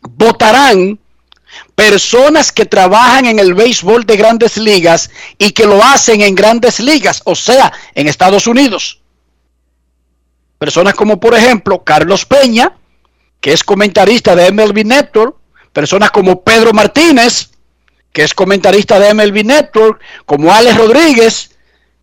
votarán 0.00 0.98
personas 1.74 2.50
que 2.50 2.64
trabajan 2.64 3.26
en 3.26 3.38
el 3.38 3.52
béisbol 3.52 4.06
de 4.06 4.16
grandes 4.16 4.56
ligas 4.56 5.10
y 5.36 5.50
que 5.50 5.66
lo 5.66 5.84
hacen 5.84 6.22
en 6.22 6.34
grandes 6.34 6.80
ligas, 6.80 7.20
o 7.26 7.34
sea, 7.34 7.70
en 7.94 8.08
Estados 8.08 8.46
Unidos. 8.46 9.02
Personas 10.56 10.94
como 10.94 11.20
por 11.20 11.34
ejemplo 11.34 11.84
Carlos 11.84 12.24
Peña, 12.24 12.74
que 13.42 13.52
es 13.52 13.62
comentarista 13.62 14.34
de 14.34 14.50
MLB 14.50 14.86
Network, 14.86 15.41
personas 15.72 16.10
como 16.10 16.42
Pedro 16.42 16.72
Martínez, 16.72 17.50
que 18.12 18.22
es 18.22 18.34
comentarista 18.34 18.98
de 18.98 19.14
MLB 19.14 19.44
Network, 19.44 20.00
como 20.26 20.52
Alex 20.52 20.76
Rodríguez, 20.76 21.50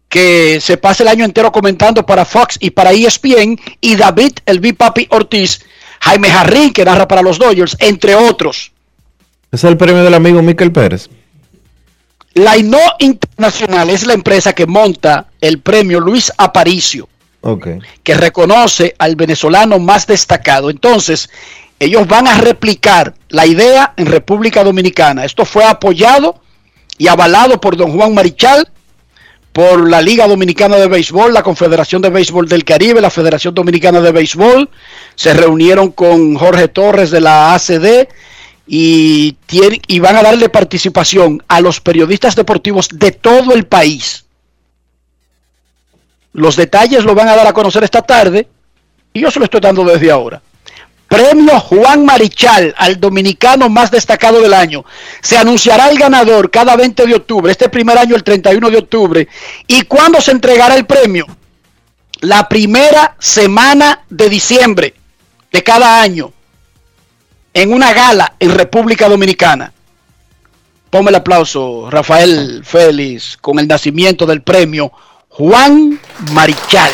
que 0.07 0.59
se 0.59 0.77
pasa 0.77 1.03
el 1.03 1.09
año 1.09 1.23
entero 1.23 1.51
comentando 1.51 2.05
para 2.05 2.25
Fox 2.25 2.57
y 2.59 2.71
para 2.71 2.91
ESPN, 2.91 3.59
y 3.79 3.95
David 3.95 4.33
El 4.45 4.75
Papi 4.75 5.07
Ortiz, 5.11 5.61
Jaime 6.01 6.29
Jarrín, 6.29 6.73
que 6.73 6.83
narra 6.83 7.07
para 7.07 7.21
los 7.21 7.38
Dodgers, 7.38 7.77
entre 7.79 8.15
otros. 8.15 8.71
Es 9.51 9.63
el 9.63 9.77
premio 9.77 10.03
del 10.03 10.13
amigo 10.13 10.41
Miquel 10.41 10.71
Pérez. 10.71 11.09
La 12.33 12.57
INO 12.57 12.79
Internacional 12.99 13.89
es 13.89 14.05
la 14.05 14.13
empresa 14.13 14.53
que 14.53 14.65
monta 14.65 15.27
el 15.41 15.59
premio 15.59 15.99
Luis 15.99 16.31
Aparicio, 16.38 17.07
Okay. 17.41 17.79
que 18.03 18.15
reconoce 18.15 18.95
al 18.99 19.15
venezolano 19.15 19.79
más 19.79 20.05
destacado. 20.05 20.69
Entonces, 20.69 21.29
ellos 21.79 22.07
van 22.07 22.27
a 22.27 22.38
replicar 22.38 23.15
la 23.29 23.45
idea 23.45 23.93
en 23.95 24.05
República 24.05 24.63
Dominicana. 24.63 25.24
Esto 25.24 25.45
fue 25.45 25.63
apoyado 25.63 26.41
y 26.98 27.07
avalado 27.07 27.62
por 27.62 27.77
don 27.77 27.93
Juan 27.93 28.13
Marichal, 28.13 28.69
por 29.53 29.89
la 29.89 30.01
Liga 30.01 30.27
Dominicana 30.27 30.75
de 30.75 30.87
Béisbol, 30.87 31.33
la 31.33 31.44
Confederación 31.44 32.01
de 32.01 32.09
Béisbol 32.09 32.48
del 32.48 32.65
Caribe, 32.65 33.01
la 33.01 33.09
Federación 33.09 33.55
Dominicana 33.55 34.01
de 34.01 34.11
Béisbol. 34.11 34.70
Se 35.15 35.33
reunieron 35.33 35.92
con 35.92 36.35
Jorge 36.35 36.68
Torres 36.68 37.11
de 37.11 37.22
la 37.22 37.53
ACD 37.53 38.07
y, 38.68 39.35
van 40.00 40.18
a 40.18 40.24
darle 40.24 40.50
participación 40.50 41.42
a 41.48 41.61
los 41.61 41.81
periodistas 41.81 42.35
deportivos 42.35 42.89
de 42.92 43.11
todo 43.11 43.53
el 43.53 43.65
país. 43.65 44.25
Los 46.33 46.55
detalles 46.55 47.03
lo 47.05 47.15
van 47.15 47.27
a 47.29 47.35
dar 47.35 47.48
a 47.48 47.53
conocer 47.53 47.83
esta 47.83 48.01
tarde 48.01 48.48
y 49.13 49.22
yo 49.22 49.31
se 49.31 49.39
lo 49.39 49.46
estoy 49.46 49.61
dando 49.61 49.83
desde 49.83 50.11
ahora. 50.11 50.42
Premio 51.09 51.59
Juan 51.59 52.05
Marichal 52.05 52.74
al 52.77 53.00
dominicano 53.00 53.67
más 53.67 53.89
destacado 53.89 54.39
del 54.41 54.53
año. 54.53 54.85
Se 55.22 55.37
anunciará 55.37 55.89
el 55.89 55.98
ganador 55.98 56.51
cada 56.51 56.75
20 56.75 57.07
de 57.07 57.15
octubre, 57.15 57.51
este 57.51 57.67
primer 57.67 57.98
año 57.98 58.15
el 58.15 58.24
31 58.24 58.69
de 58.69 58.77
octubre. 58.77 59.27
¿Y 59.65 59.81
cuándo 59.81 60.22
se 60.22 60.31
entregará 60.31 60.75
el 60.75 60.85
premio? 60.85 61.25
La 62.22 62.48
primera 62.48 63.15
semana 63.17 64.03
de 64.07 64.29
diciembre 64.29 64.93
de 65.51 65.63
cada 65.63 66.00
año, 66.00 66.31
en 67.55 67.74
una 67.74 67.91
gala 67.91 68.35
en 68.39 68.51
República 68.51 69.09
Dominicana. 69.09 69.74
Ponme 70.91 71.09
el 71.09 71.15
aplauso, 71.15 71.89
Rafael 71.89 72.61
Félix, 72.63 73.35
con 73.37 73.57
el 73.57 73.67
nacimiento 73.67 74.27
del 74.27 74.43
premio 74.43 74.91
Juan 75.29 76.00
Marichal. 76.33 76.91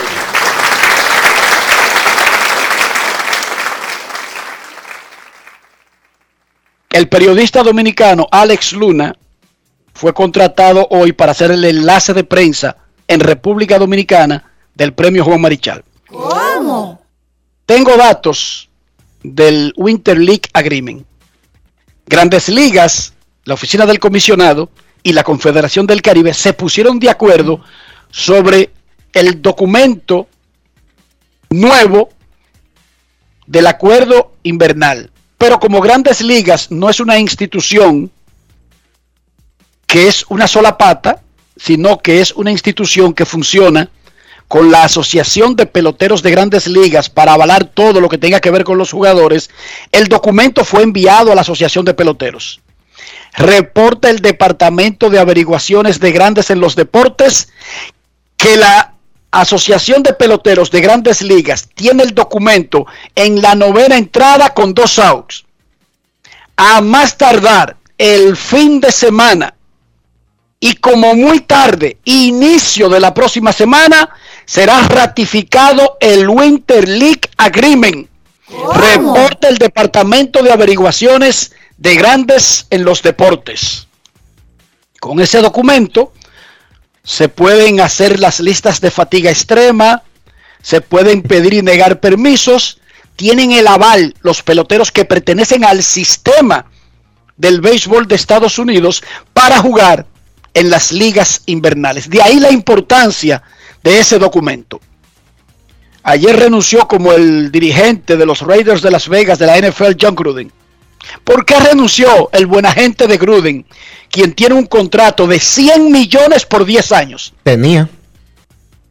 El 6.95 7.09
periodista 7.09 7.61
dominicano 7.61 8.25
Alex 8.31 8.71
Luna 8.71 9.13
fue 9.93 10.13
contratado 10.13 10.87
hoy 10.91 11.11
para 11.11 11.33
hacer 11.33 11.51
el 11.51 11.65
enlace 11.65 12.13
de 12.13 12.23
prensa 12.23 12.77
en 13.05 13.19
República 13.19 13.77
Dominicana 13.77 14.49
del 14.73 14.93
premio 14.93 15.25
Juan 15.25 15.41
Marichal. 15.41 15.83
¿Cómo? 16.07 17.01
Tengo 17.65 17.97
datos 17.97 18.69
del 19.21 19.73
Winter 19.75 20.17
League 20.17 20.43
Agreement. 20.53 21.05
Grandes 22.05 22.47
Ligas, 22.47 23.13
la 23.43 23.55
oficina 23.55 23.85
del 23.85 23.99
comisionado 23.99 24.69
y 25.03 25.11
la 25.11 25.25
Confederación 25.25 25.85
del 25.85 26.01
Caribe 26.01 26.33
se 26.33 26.53
pusieron 26.53 26.97
de 26.97 27.09
acuerdo 27.09 27.59
sobre 28.09 28.71
el 29.11 29.41
documento 29.41 30.29
nuevo 31.49 32.07
del 33.47 33.67
acuerdo 33.67 34.31
invernal. 34.43 35.11
Pero 35.37 35.59
como 35.59 35.81
Grandes 35.81 36.21
Ligas 36.21 36.71
no 36.71 36.89
es 36.89 36.99
una 36.99 37.19
institución 37.19 38.11
que 39.85 40.07
es 40.07 40.25
una 40.29 40.47
sola 40.47 40.77
pata, 40.77 41.21
sino 41.57 41.99
que 41.99 42.21
es 42.21 42.31
una 42.31 42.51
institución 42.51 43.13
que 43.13 43.25
funciona 43.25 43.89
con 44.47 44.71
la 44.71 44.83
Asociación 44.83 45.55
de 45.55 45.65
Peloteros 45.65 46.21
de 46.21 46.31
Grandes 46.31 46.67
Ligas 46.67 47.09
para 47.09 47.33
avalar 47.33 47.65
todo 47.65 47.99
lo 47.99 48.09
que 48.09 48.17
tenga 48.17 48.39
que 48.39 48.51
ver 48.51 48.63
con 48.63 48.77
los 48.77 48.91
jugadores, 48.91 49.49
el 49.91 50.07
documento 50.07 50.63
fue 50.63 50.83
enviado 50.83 51.31
a 51.31 51.35
la 51.35 51.41
Asociación 51.41 51.85
de 51.85 51.93
Peloteros. 51.93 52.61
Reporta 53.37 54.09
el 54.09 54.19
Departamento 54.19 55.09
de 55.09 55.19
Averiguaciones 55.19 55.99
de 55.99 56.11
Grandes 56.11 56.49
en 56.49 56.59
los 56.59 56.75
Deportes 56.75 57.49
que 58.37 58.55
la 58.55 58.94
Asociación 59.41 60.01
de 60.01 60.13
Peloteros 60.13 60.71
de 60.71 60.79
Grandes 60.79 61.21
Ligas 61.21 61.67
tiene 61.75 62.03
el 62.03 62.15
documento 62.15 62.85
en 63.15 63.41
la 63.41 63.53
novena 63.53 63.97
entrada 63.97 64.53
con 64.53 64.73
dos 64.73 64.97
outs. 64.97 65.43
A 66.55 66.79
más 66.79 67.17
tardar 67.17 67.75
el 67.97 68.37
fin 68.37 68.79
de 68.79 68.93
semana 68.93 69.53
y 70.59 70.75
como 70.75 71.15
muy 71.15 71.41
tarde, 71.41 71.97
inicio 72.05 72.87
de 72.87 73.01
la 73.01 73.13
próxima 73.13 73.51
semana, 73.51 74.09
será 74.45 74.81
ratificado 74.87 75.97
el 75.99 76.29
Winter 76.29 76.87
League 76.87 77.29
Agreement. 77.35 78.07
Reporta 78.73 79.49
el 79.49 79.57
Departamento 79.57 80.41
de 80.43 80.53
Averiguaciones 80.53 81.51
de 81.77 81.95
Grandes 81.95 82.67
en 82.69 82.85
los 82.85 83.01
Deportes. 83.01 83.87
Con 84.99 85.19
ese 85.19 85.41
documento 85.41 86.13
se 87.05 87.29
pueden 87.29 87.79
hacer 87.79 88.19
las 88.19 88.39
listas 88.39 88.81
de 88.81 88.91
fatiga 88.91 89.29
extrema, 89.29 90.03
se 90.61 90.81
pueden 90.81 91.21
pedir 91.21 91.53
y 91.53 91.61
negar 91.61 91.99
permisos, 91.99 92.79
tienen 93.15 93.51
el 93.51 93.67
aval 93.67 94.15
los 94.21 94.41
peloteros 94.41 94.91
que 94.91 95.05
pertenecen 95.05 95.63
al 95.63 95.83
sistema 95.83 96.65
del 97.37 97.61
béisbol 97.61 98.07
de 98.07 98.15
Estados 98.15 98.57
Unidos 98.57 99.03
para 99.33 99.59
jugar 99.59 100.07
en 100.53 100.71
las 100.71 100.91
ligas 100.91 101.43
invernales. 101.45 102.09
De 102.09 102.21
ahí 102.21 102.39
la 102.39 102.51
importancia 102.51 103.43
de 103.83 103.99
ese 103.99 104.17
documento. 104.17 104.81
Ayer 106.01 106.35
renunció 106.35 106.87
como 106.87 107.13
el 107.13 107.51
dirigente 107.51 108.17
de 108.17 108.25
los 108.25 108.41
Raiders 108.41 108.81
de 108.81 108.91
Las 108.91 109.07
Vegas 109.07 109.37
de 109.37 109.45
la 109.45 109.57
NFL, 109.59 109.95
John 109.99 110.15
Gruden. 110.15 110.51
¿Por 111.23 111.45
qué 111.45 111.59
renunció 111.59 112.29
el 112.31 112.45
buen 112.47 112.65
agente 112.65 113.07
de 113.07 113.17
Gruden, 113.17 113.65
quien 114.09 114.33
tiene 114.33 114.55
un 114.55 114.65
contrato 114.65 115.27
de 115.27 115.39
100 115.39 115.91
millones 115.91 116.45
por 116.45 116.65
10 116.65 116.91
años? 116.91 117.33
Tenía, 117.43 117.87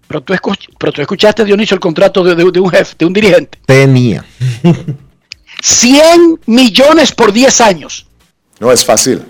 Pero 0.07 0.21
tú, 0.23 0.35
escuch- 0.35 0.69
pero 0.79 0.93
tú 0.93 1.01
escuchaste, 1.01 1.45
Dionisio, 1.45 1.75
el 1.75 1.81
contrato 1.81 2.23
de, 2.23 2.35
de- 2.35 2.51
de 2.53 2.61
un 2.61 2.71
jefe, 2.71 2.95
de 2.99 3.07
un 3.07 3.13
dirigente. 3.13 3.59
tenía. 3.67 4.25
100 5.63 6.41
millones 6.47 7.13
por 7.13 7.33
10 7.33 7.61
años. 7.61 8.07
No 8.61 8.71
es 8.71 8.85
fácil. 8.85 9.23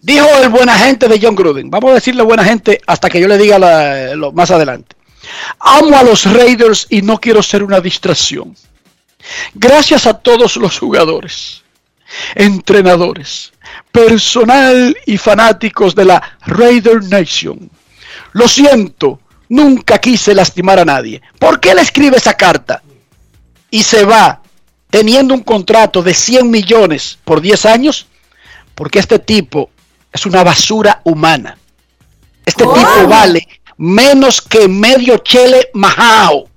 Dijo 0.00 0.26
el 0.42 0.48
buena 0.48 0.74
gente 0.78 1.08
de 1.08 1.18
John 1.20 1.34
Gruden. 1.34 1.70
Vamos 1.70 1.90
a 1.90 1.94
decirle 1.94 2.22
buena 2.22 2.44
gente 2.44 2.80
hasta 2.86 3.08
que 3.10 3.20
yo 3.20 3.28
le 3.28 3.38
diga 3.38 3.58
la- 3.58 4.14
lo 4.14 4.32
más 4.32 4.50
adelante. 4.50 4.96
Amo 5.60 5.96
a 5.96 6.02
los 6.02 6.24
Raiders 6.24 6.86
y 6.90 7.02
no 7.02 7.18
quiero 7.18 7.42
ser 7.42 7.62
una 7.62 7.80
distracción. 7.80 8.56
Gracias 9.54 10.06
a 10.06 10.14
todos 10.14 10.56
los 10.56 10.78
jugadores, 10.78 11.62
entrenadores, 12.34 13.52
personal 13.92 14.96
y 15.06 15.16
fanáticos 15.18 15.94
de 15.94 16.04
la 16.04 16.38
Raider 16.46 17.02
Nation. 17.04 17.70
Lo 18.32 18.48
siento, 18.48 19.20
nunca 19.48 19.98
quise 19.98 20.34
lastimar 20.34 20.78
a 20.78 20.84
nadie. 20.84 21.22
¿Por 21.38 21.60
qué 21.60 21.74
le 21.74 21.82
escribe 21.82 22.16
esa 22.16 22.34
carta? 22.34 22.82
Y 23.70 23.82
se 23.82 24.04
va 24.04 24.42
teniendo 24.90 25.34
un 25.34 25.42
contrato 25.42 26.02
de 26.02 26.14
100 26.14 26.50
millones 26.50 27.18
por 27.24 27.40
10 27.40 27.66
años 27.66 28.06
porque 28.74 28.98
este 28.98 29.18
tipo 29.18 29.70
es 30.12 30.24
una 30.24 30.42
basura 30.42 31.00
humana. 31.04 31.58
Este 32.46 32.64
tipo 32.64 33.08
vale 33.08 33.46
menos 33.76 34.40
que 34.40 34.68
medio 34.68 35.18
chele 35.18 35.70
majao. 35.74 36.48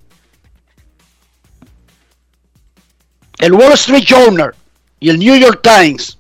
El 3.38 3.54
Wall 3.54 3.74
Street 3.74 4.06
Journal 4.06 4.54
y 5.02 5.10
el 5.10 5.20
New 5.20 5.36
York 5.36 5.60
Times 5.62 6.18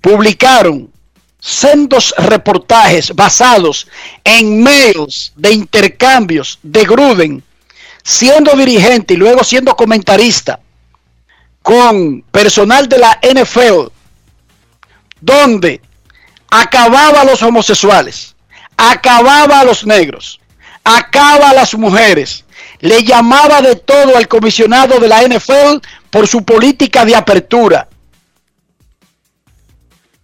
publicaron 0.00 0.90
sendos 1.38 2.12
reportajes 2.18 3.14
basados 3.14 3.86
en 4.24 4.62
mails 4.62 5.32
de 5.36 5.52
intercambios 5.52 6.58
de 6.62 6.84
Gruden, 6.84 7.44
siendo 8.02 8.52
dirigente 8.56 9.14
y 9.14 9.16
luego 9.18 9.44
siendo 9.44 9.76
comentarista 9.76 10.58
con 11.62 12.22
personal 12.22 12.88
de 12.88 12.98
la 12.98 13.20
NFL, 13.22 13.92
donde 15.20 15.82
acababa 16.50 17.20
a 17.20 17.24
los 17.24 17.42
homosexuales, 17.42 18.34
acababa 18.78 19.60
a 19.60 19.64
los 19.64 19.84
negros, 19.86 20.40
acaba 20.84 21.50
a 21.50 21.54
las 21.54 21.74
mujeres, 21.74 22.46
le 22.80 23.02
llamaba 23.04 23.60
de 23.60 23.76
todo 23.76 24.16
al 24.16 24.28
comisionado 24.28 24.98
de 24.98 25.08
la 25.08 25.22
NFL 25.22 25.86
por 26.10 26.26
su 26.26 26.44
política 26.44 27.04
de 27.04 27.14
apertura, 27.14 27.88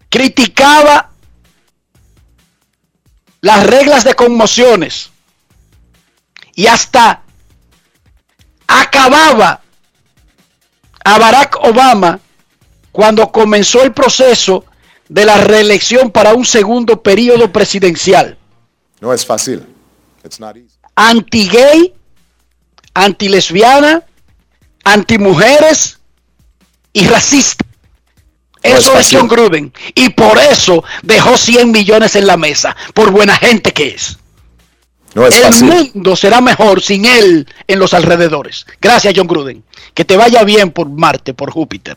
criticaba 0.08 1.10
las 3.40 3.66
reglas 3.66 4.04
de 4.04 4.14
conmociones 4.14 5.10
y 6.54 6.66
hasta 6.66 7.22
acababa 8.66 9.60
a 11.04 11.18
Barack 11.18 11.56
Obama 11.62 12.18
cuando 12.90 13.30
comenzó 13.30 13.82
el 13.82 13.92
proceso 13.92 14.64
de 15.08 15.24
la 15.24 15.36
reelección 15.38 16.10
para 16.10 16.34
un 16.34 16.44
segundo 16.44 17.02
periodo 17.02 17.52
presidencial. 17.52 18.36
No 19.00 19.12
es 19.12 19.24
fácil. 19.24 19.64
It's 20.24 20.40
not 20.40 20.56
easy. 20.56 20.76
Anti-gay, 20.96 21.94
anti-lesbiana, 22.96 24.02
anti-mujeres 24.84 25.98
y 26.92 27.06
racista. 27.06 27.64
Eso 28.62 28.98
es. 28.98 29.08
John 29.12 29.28
Gruden. 29.28 29.72
Y 29.94 30.08
por 30.10 30.38
eso 30.38 30.82
dejó 31.02 31.36
100 31.36 31.70
millones 31.70 32.16
en 32.16 32.26
la 32.26 32.36
mesa, 32.36 32.74
por 32.94 33.10
buena 33.10 33.36
gente 33.36 33.72
que 33.72 33.88
es. 33.88 34.18
No 35.14 35.26
es 35.26 35.34
El 35.36 35.44
fácil. 35.44 35.64
mundo 35.66 36.16
será 36.16 36.40
mejor 36.40 36.82
sin 36.82 37.04
él 37.04 37.46
en 37.66 37.78
los 37.78 37.94
alrededores. 37.94 38.66
Gracias, 38.80 39.14
John 39.16 39.26
Gruden. 39.26 39.62
Que 39.94 40.04
te 40.04 40.16
vaya 40.16 40.42
bien 40.42 40.72
por 40.72 40.88
Marte, 40.88 41.32
por 41.32 41.50
Júpiter. 41.50 41.96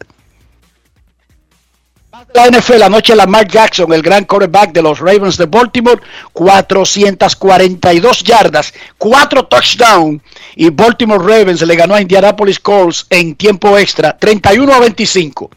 La 2.34 2.48
NFL 2.48 2.84
anoche 2.84 3.16
Lamar 3.16 3.48
Jackson, 3.48 3.92
el 3.94 4.02
gran 4.02 4.26
quarterback 4.26 4.72
de 4.72 4.82
los 4.82 5.00
Ravens 5.00 5.38
de 5.38 5.46
Baltimore, 5.46 6.02
442 6.34 8.24
yardas, 8.24 8.74
4 8.98 9.46
touchdowns 9.46 10.22
y 10.56 10.70
Baltimore 10.70 11.20
Ravens 11.20 11.62
le 11.62 11.76
ganó 11.76 11.96
a 11.96 12.02
Indianapolis 12.02 12.60
Colts 12.60 13.06
en 13.10 13.36
tiempo 13.36 13.78
extra 13.78 14.18
31 14.18 14.74
a 14.74 14.80
25. 14.80 15.50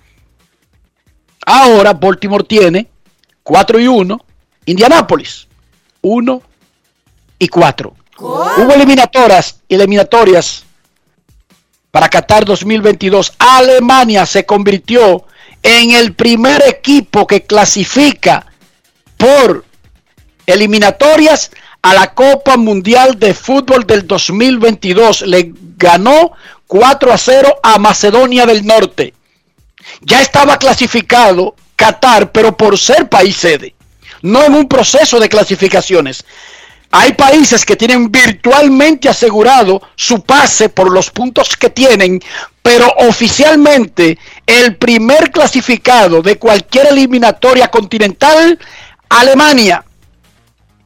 Ahora 1.47 1.93
Baltimore 1.93 2.45
tiene 2.45 2.89
4 3.43 3.81
y 3.81 3.89
1, 3.89 4.19
Indianapolis 4.67 5.49
1 6.03 6.43
y 7.39 7.49
4. 7.49 7.97
Hubo 8.19 8.73
eliminatorias, 8.73 9.61
eliminatorias 9.69 10.65
para 11.91 12.09
Qatar 12.09 12.45
2022. 12.45 13.33
Alemania 13.39 14.27
se 14.27 14.47
convirtió 14.47 15.27
en 15.63 15.93
el 15.93 16.15
primer 16.15 16.63
equipo 16.67 17.27
que 17.27 17.43
clasifica 17.43 18.47
por 19.17 19.65
eliminatorias 20.47 21.51
a 21.83 21.95
la 21.95 22.15
Copa 22.15 22.57
Mundial 22.57 23.19
de 23.19 23.35
Fútbol 23.35 23.87
del 23.87 24.07
2022. 24.07 25.23
Le 25.23 25.53
ganó 25.77 26.33
4 26.67 27.13
a 27.13 27.19
0 27.19 27.61
a 27.63 27.79
Macedonia 27.79 28.47
del 28.47 28.65
Norte. 28.65 29.15
Ya 30.01 30.21
estaba 30.21 30.59
clasificado 30.59 31.55
Qatar, 31.77 32.31
pero 32.33 32.57
por 32.57 32.79
ser 32.79 33.09
país 33.09 33.37
sede, 33.37 33.75
no 34.23 34.45
en 34.45 34.55
un 34.55 34.69
proceso 34.69 35.19
de 35.19 35.29
clasificaciones. 35.29 36.25
Hay 36.93 37.15
países 37.15 37.65
que 37.65 37.75
tienen 37.75 38.13
virtualmente 38.13 39.09
asegurado 39.09 39.81
su 39.97 40.23
pase 40.23 40.69
por 40.69 40.93
los 40.93 41.11
puntos 41.11 41.57
que 41.57 41.71
tienen, 41.71 42.21
pero 42.63 42.87
oficialmente 42.99 44.19
el 44.47 44.77
primer 44.77 45.31
clasificado 45.33 46.23
de 46.23 46.39
cualquier 46.39 46.87
eliminatoria 46.87 47.69
continental, 47.69 48.59
Alemania. 49.09 49.85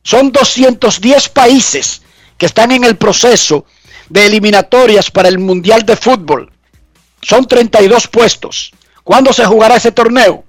Son 0.02 0.32
210 0.32 1.28
países 1.28 2.02
que 2.38 2.46
están 2.46 2.72
en 2.72 2.84
el 2.84 2.96
proceso 2.96 3.66
de 4.08 4.26
eliminatorias 4.26 5.10
para 5.10 5.28
el 5.28 5.38
Mundial 5.38 5.84
de 5.84 5.96
Fútbol. 5.96 6.50
Son 7.20 7.46
32 7.46 8.08
puestos. 8.08 8.72
¿Cuándo 9.02 9.32
se 9.32 9.44
jugará 9.44 9.76
ese 9.76 9.92
torneo? 9.92 10.44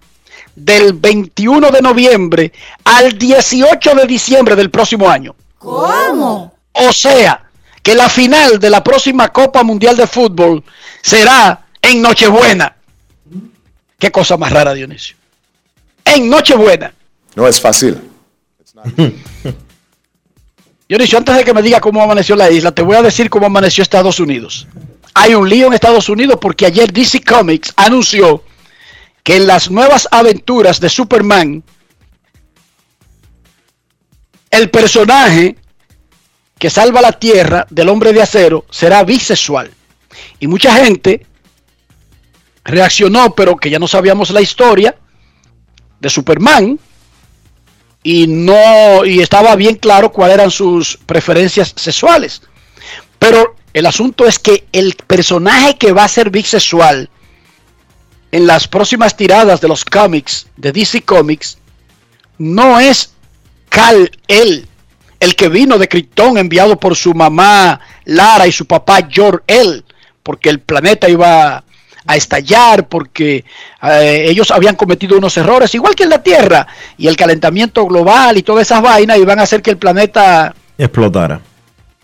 Del 0.56 0.94
21 0.94 1.70
de 1.72 1.82
noviembre 1.82 2.54
al 2.84 3.18
18 3.18 3.96
de 3.96 4.08
diciembre 4.08 4.56
del 4.56 4.72
próximo 4.72 5.10
año. 5.10 5.36
¿Cómo? 5.58 6.56
O 6.72 6.92
sea, 6.92 7.47
que 7.88 7.96
la 7.96 8.10
final 8.10 8.60
de 8.60 8.70
la 8.70 8.84
próxima 8.84 9.30
Copa 9.30 9.64
Mundial 9.64 9.96
de 9.96 10.06
Fútbol 10.08 10.62
será 11.02 11.68
en 11.82 12.02
Nochebuena. 12.02 12.76
Qué 13.98 14.12
cosa 14.12 14.36
más 14.36 14.52
rara, 14.52 14.74
Dionisio. 14.74 15.16
En 16.04 16.30
Nochebuena. 16.30 16.94
No 17.34 17.48
es 17.48 17.62
fácil. 17.62 17.98
Dionisio, 20.90 21.18
antes 21.18 21.38
de 21.38 21.46
que 21.46 21.54
me 21.54 21.62
diga 21.62 21.80
cómo 21.80 22.04
amaneció 22.04 22.36
la 22.36 22.52
isla, 22.52 22.74
te 22.74 22.82
voy 22.82 22.98
a 22.98 23.02
decir 23.02 23.30
cómo 23.30 23.46
amaneció 23.46 23.84
Estados 23.84 24.20
Unidos. 24.20 24.68
Hay 25.14 25.34
un 25.34 25.48
lío 25.48 25.68
en 25.68 25.74
Estados 25.74 26.10
Unidos 26.10 26.40
porque 26.42 26.66
ayer 26.66 26.92
DC 26.92 27.24
Comics 27.24 27.72
anunció 27.78 28.44
que 29.24 29.38
en 29.38 29.48
las 29.48 29.72
nuevas 29.72 30.10
aventuras 30.12 30.82
de 30.82 30.90
Superman, 30.90 31.64
el 34.52 34.70
personaje 34.72 35.56
que 36.60 36.70
salva 36.70 37.02
la 37.02 37.12
Tierra 37.12 37.68
del 37.70 37.90
hombre 37.90 38.14
de 38.14 38.22
acero 38.22 38.66
será 38.70 39.04
bisexual. 39.04 39.72
Y 40.40 40.48
mucha 40.48 40.74
gente 40.74 41.26
reaccionó, 42.64 43.34
pero 43.36 43.58
que 43.58 43.70
ya 43.70 43.80
no 43.80 43.88
sabíamos 43.88 44.30
la 44.32 44.42
historia 44.42 44.96
de 46.00 46.10
Superman 46.10 46.80
y 48.04 48.28
no 48.28 49.06
y 49.06 49.20
estaba 49.20 49.56
bien 49.56 49.76
claro 49.76 50.12
cuáles 50.12 50.36
eran 50.36 50.52
sus 50.52 50.98
preferencias 51.06 51.74
sexuales. 51.76 52.42
Pero 53.20 53.56
el 53.74 53.86
asunto 53.86 54.26
es 54.26 54.40
que 54.40 54.66
el 54.72 54.96
personaje 55.08 55.78
que 55.78 55.92
va 55.92 56.04
a 56.04 56.10
ser 56.10 56.30
bisexual 56.30 57.10
en 58.32 58.48
las 58.48 58.68
próximas 58.68 59.16
tiradas 59.16 59.62
de 59.62 59.68
los 59.68 59.86
cómics 59.86 60.48
de 60.58 60.72
DC 60.72 61.02
Comics 61.04 61.58
no 62.38 62.80
es 62.80 63.12
Cal 63.70 64.12
el 64.28 64.67
el 65.20 65.36
que 65.36 65.50
vino 65.50 65.78
de 65.78 65.88
Krypton 65.88 66.38
enviado 66.38 66.80
por 66.80 66.96
su 66.96 67.14
mamá 67.14 67.80
Lara 68.06 68.48
y 68.48 68.52
su 68.52 68.66
papá 68.66 69.08
Jor 69.14 69.44
El, 69.48 69.84
porque 70.24 70.50
el 70.50 70.60
planeta 70.60 71.10
iba 71.10 71.64
a 72.10 72.16
estallar, 72.16 72.88
porque 72.88 73.44
eh, 73.84 74.26
ellos 74.30 74.52
habían 74.52 74.76
cometido 74.76 75.18
unos 75.18 75.36
errores, 75.38 75.76
igual 75.76 75.94
que 75.94 76.04
en 76.04 76.10
la 76.10 76.24
Tierra, 76.24 76.66
y 76.98 77.08
el 77.08 77.18
calentamiento 77.18 77.86
global 77.86 78.38
y 78.38 78.44
todas 78.44 78.62
esas 78.62 78.82
vainas 78.82 79.18
iban 79.18 79.40
a 79.40 79.44
hacer 79.44 79.62
que 79.62 79.72
el 79.72 79.78
planeta 79.78 80.56
Explotara. 80.78 81.42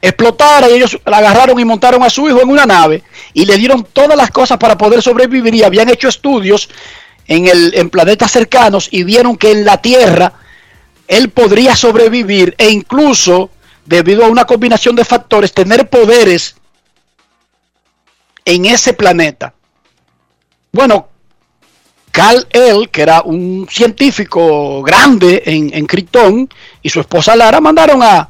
explotara 0.02 0.70
y 0.70 0.74
ellos 0.74 1.00
la 1.06 1.18
agarraron 1.18 1.58
y 1.60 1.64
montaron 1.64 2.04
a 2.04 2.10
su 2.10 2.28
hijo 2.28 2.42
en 2.42 2.50
una 2.50 2.66
nave 2.66 3.04
y 3.34 3.46
le 3.46 3.56
dieron 3.56 3.88
todas 3.94 4.18
las 4.18 4.30
cosas 4.32 4.58
para 4.58 4.78
poder 4.78 5.02
sobrevivir 5.02 5.56
y 5.56 5.64
habían 5.64 5.90
hecho 5.90 6.10
estudios 6.10 6.70
en, 7.28 7.48
el, 7.48 7.74
en 7.76 7.90
planetas 7.90 8.32
cercanos 8.32 8.90
y 8.92 9.04
vieron 9.04 9.38
que 9.38 9.52
en 9.52 9.64
la 9.64 9.78
Tierra 9.78 10.34
él 11.08 11.30
podría 11.30 11.76
sobrevivir 11.76 12.56
e 12.58 12.70
incluso 12.70 13.50
debido 13.86 14.26
a 14.26 14.30
una 14.30 14.46
combinación 14.46 14.96
de 14.96 15.06
factores 15.06 15.54
tener 15.54 15.90
poderes 15.90 16.56
en 18.46 18.66
ese 18.66 18.94
planeta. 18.94 19.54
Bueno, 20.72 21.10
Cal 22.12 22.48
El, 22.52 22.90
que 22.90 23.02
era 23.02 23.22
un 23.24 23.68
científico 23.70 24.82
grande 24.84 25.44
en, 25.46 25.74
en 25.74 25.86
Krypton, 25.86 26.50
y 26.82 26.90
su 26.90 27.00
esposa 27.00 27.36
Lara 27.36 27.60
mandaron 27.60 28.02
a 28.04 28.30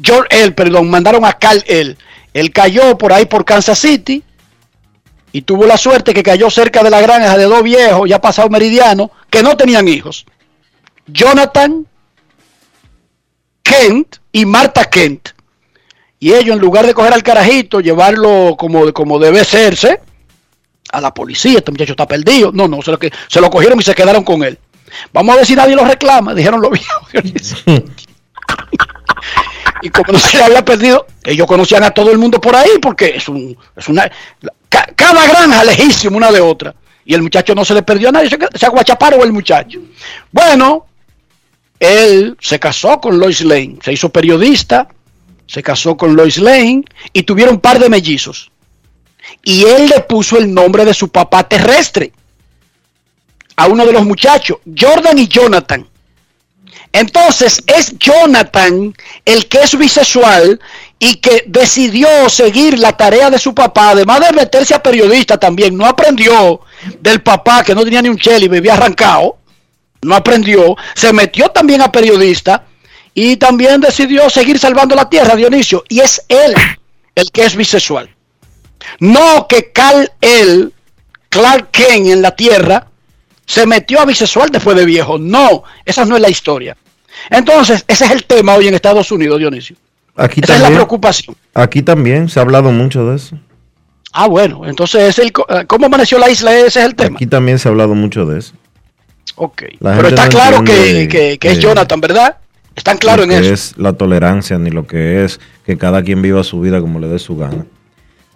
George 0.00 0.28
El, 0.30 0.54
perdón, 0.54 0.88
mandaron 0.88 1.24
a 1.24 1.32
Cal 1.34 1.64
El. 1.66 1.98
Él 2.32 2.52
cayó 2.52 2.96
por 2.98 3.12
ahí 3.12 3.26
por 3.26 3.44
Kansas 3.44 3.78
City 3.78 4.22
y 5.32 5.42
tuvo 5.42 5.66
la 5.66 5.76
suerte 5.76 6.14
que 6.14 6.22
cayó 6.22 6.48
cerca 6.50 6.82
de 6.82 6.90
la 6.90 7.00
granja 7.00 7.36
de 7.36 7.44
dos 7.44 7.62
viejos, 7.62 8.08
ya 8.08 8.20
pasado 8.20 8.48
meridiano, 8.50 9.10
que 9.30 9.42
no 9.42 9.56
tenían 9.56 9.88
hijos. 9.88 10.26
Jonathan 11.06 11.86
Kent 13.64 14.18
y 14.30 14.46
Marta 14.46 14.84
Kent. 14.84 15.30
Y 16.20 16.32
ellos, 16.32 16.54
en 16.54 16.60
lugar 16.62 16.86
de 16.86 16.94
coger 16.94 17.12
al 17.12 17.22
carajito, 17.24 17.80
llevarlo 17.80 18.54
como, 18.56 18.92
como 18.92 19.18
debe 19.18 19.44
serse, 19.44 20.00
a 20.92 21.00
la 21.00 21.12
policía, 21.12 21.58
este 21.58 21.72
muchacho 21.72 21.92
está 21.92 22.06
perdido. 22.06 22.52
No, 22.52 22.68
no, 22.68 22.80
se 22.82 22.92
lo, 22.92 22.98
que, 22.98 23.10
se 23.26 23.40
lo 23.40 23.50
cogieron 23.50 23.80
y 23.80 23.82
se 23.82 23.94
quedaron 23.94 24.22
con 24.22 24.44
él. 24.44 24.56
Vamos 25.12 25.34
a 25.34 25.38
ver 25.38 25.46
si 25.46 25.56
nadie 25.56 25.74
lo 25.74 25.84
reclama, 25.84 26.32
dijeron 26.34 26.60
los 26.62 26.70
viejos. 26.70 27.64
y 29.82 29.90
como 29.90 30.12
no 30.12 30.18
se 30.18 30.38
le 30.38 30.44
había 30.44 30.64
perdido, 30.64 31.06
ellos 31.24 31.46
conocían 31.46 31.82
a 31.82 31.90
todo 31.90 32.10
el 32.10 32.18
mundo 32.18 32.40
por 32.40 32.54
ahí, 32.54 32.70
porque 32.80 33.12
es, 33.16 33.28
un, 33.28 33.56
es 33.76 33.88
una... 33.88 34.10
ca- 34.68 34.88
cada 34.94 35.26
granja 35.26 35.64
lejísimo 35.64 36.16
una 36.16 36.30
de 36.30 36.40
otra. 36.40 36.74
Y 37.04 37.12
el 37.14 37.22
muchacho 37.22 37.54
no 37.54 37.64
se 37.64 37.74
le 37.74 37.82
perdió 37.82 38.08
a 38.08 38.12
nadie, 38.12 38.30
se, 38.30 38.38
se 38.54 38.66
aguachaparon 38.66 39.20
el 39.22 39.32
muchacho. 39.32 39.80
Bueno, 40.32 40.86
él 41.84 42.36
se 42.40 42.58
casó 42.58 43.00
con 43.00 43.18
Lois 43.18 43.40
Lane, 43.42 43.78
se 43.82 43.92
hizo 43.92 44.08
periodista, 44.08 44.88
se 45.46 45.62
casó 45.62 45.96
con 45.96 46.16
Lois 46.16 46.38
Lane 46.38 46.84
y 47.12 47.22
tuvieron 47.22 47.54
un 47.54 47.60
par 47.60 47.78
de 47.78 47.88
mellizos. 47.88 48.50
Y 49.42 49.64
él 49.64 49.88
le 49.88 50.00
puso 50.00 50.38
el 50.38 50.52
nombre 50.52 50.84
de 50.84 50.94
su 50.94 51.08
papá 51.08 51.48
terrestre 51.48 52.12
a 53.56 53.66
uno 53.66 53.86
de 53.86 53.92
los 53.92 54.04
muchachos, 54.04 54.58
Jordan 54.76 55.18
y 55.18 55.28
Jonathan. 55.28 55.86
Entonces 56.92 57.62
es 57.66 57.98
Jonathan 57.98 58.94
el 59.24 59.48
que 59.48 59.58
es 59.62 59.76
bisexual 59.76 60.60
y 61.00 61.16
que 61.16 61.44
decidió 61.48 62.28
seguir 62.28 62.78
la 62.78 62.92
tarea 62.96 63.30
de 63.30 63.38
su 63.38 63.52
papá, 63.52 63.90
además 63.90 64.20
de 64.20 64.32
meterse 64.32 64.74
a 64.74 64.82
periodista 64.82 65.36
también. 65.36 65.76
No 65.76 65.86
aprendió 65.86 66.60
del 67.00 67.20
papá 67.20 67.64
que 67.64 67.74
no 67.74 67.82
tenía 67.82 68.00
ni 68.00 68.08
un 68.08 68.16
chel 68.16 68.44
y 68.44 68.48
vivía 68.48 68.74
arrancado. 68.74 69.38
No 70.04 70.14
aprendió. 70.14 70.76
Se 70.94 71.12
metió 71.12 71.48
también 71.48 71.80
a 71.82 71.90
periodista 71.92 72.64
y 73.14 73.36
también 73.36 73.80
decidió 73.80 74.28
seguir 74.30 74.58
salvando 74.58 74.94
la 74.94 75.08
tierra, 75.08 75.34
Dionisio. 75.36 75.84
Y 75.88 76.00
es 76.00 76.22
él 76.28 76.54
el 77.14 77.30
que 77.30 77.44
es 77.44 77.56
bisexual. 77.56 78.10
No 79.00 79.46
que 79.48 79.72
Cal 79.72 80.12
el 80.20 80.72
Clark 81.28 81.70
Kent 81.70 82.06
en 82.08 82.22
la 82.22 82.32
tierra 82.36 82.86
se 83.46 83.66
metió 83.66 84.00
a 84.00 84.04
bisexual 84.04 84.50
después 84.50 84.76
de 84.76 84.84
viejo. 84.84 85.18
No, 85.18 85.64
esa 85.84 86.04
no 86.04 86.16
es 86.16 86.22
la 86.22 86.28
historia. 86.30 86.76
Entonces, 87.30 87.84
ese 87.88 88.04
es 88.06 88.10
el 88.10 88.24
tema 88.24 88.54
hoy 88.54 88.68
en 88.68 88.74
Estados 88.74 89.10
Unidos, 89.12 89.38
Dionisio. 89.38 89.76
Aquí 90.16 90.40
Esa 90.42 90.54
es 90.54 90.58
la 90.60 90.64
también, 90.66 90.78
preocupación. 90.78 91.36
aquí 91.54 91.82
también 91.82 92.28
se 92.28 92.38
ha 92.38 92.42
hablado 92.42 92.70
mucho 92.70 93.04
de 93.08 93.16
eso. 93.16 93.36
Ah, 94.12 94.28
bueno, 94.28 94.62
entonces 94.64 95.02
es 95.02 95.18
el 95.18 95.32
eh, 95.48 95.64
cómo 95.66 95.86
amaneció 95.86 96.18
la 96.18 96.30
isla, 96.30 96.56
ese 96.56 96.78
es 96.80 96.86
el 96.86 96.94
tema. 96.94 97.16
Aquí 97.16 97.26
también 97.26 97.58
se 97.58 97.68
ha 97.68 97.72
hablado 97.72 97.94
mucho 97.96 98.24
de 98.26 98.38
eso. 98.38 98.54
Ok. 99.36 99.62
La 99.80 99.96
Pero 99.96 100.08
está 100.08 100.24
no 100.24 100.30
claro 100.30 100.64
que, 100.64 101.08
que- 101.10 101.38
que 101.38 101.50
es 101.50 101.58
Jonathan, 101.58 102.00
¿verdad? 102.00 102.36
Están 102.76 102.98
claros 102.98 103.24
en 103.26 103.32
eso. 103.32 103.52
es 103.52 103.74
la 103.76 103.92
tolerancia 103.92 104.58
ni 104.58 104.70
lo 104.70 104.86
que 104.86 105.24
es 105.24 105.38
que 105.64 105.76
cada 105.78 106.02
quien 106.02 106.22
viva 106.22 106.42
su 106.42 106.60
vida 106.60 106.80
como 106.80 106.98
le 106.98 107.06
dé 107.08 107.18
su 107.18 107.36
gana. 107.36 107.64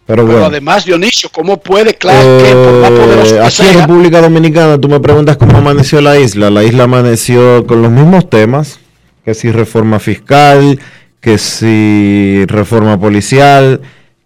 Pero 0.06 0.22
Pero 0.22 0.26
bueno, 0.26 0.46
además, 0.46 0.84
Dionisio, 0.86 1.28
¿cómo 1.30 1.58
puede 1.58 1.92
Clark 1.94 2.22
Kent, 2.42 2.54
por 2.64 2.72
más 2.80 2.90
poderoso 2.92 3.34
eh, 3.34 3.38
que 3.40 3.44
aquí 3.44 3.62
en 3.68 3.80
República 3.80 4.20
Dominicana 4.22 4.78
tú 4.80 4.88
me 4.88 5.00
preguntas 5.00 5.36
cómo 5.36 5.58
amaneció 5.58 6.00
la 6.00 6.18
isla. 6.18 6.48
La 6.50 6.64
isla 6.64 6.84
amaneció 6.84 7.66
con 7.66 7.82
los 7.82 7.90
mismos 7.90 8.30
temas, 8.30 8.78
que 9.24 9.34
si 9.34 9.50
reforma 9.50 9.98
fiscal, 9.98 10.78
que 11.20 11.36
si 11.36 12.44
reforma 12.46 12.98
policial, 12.98 13.82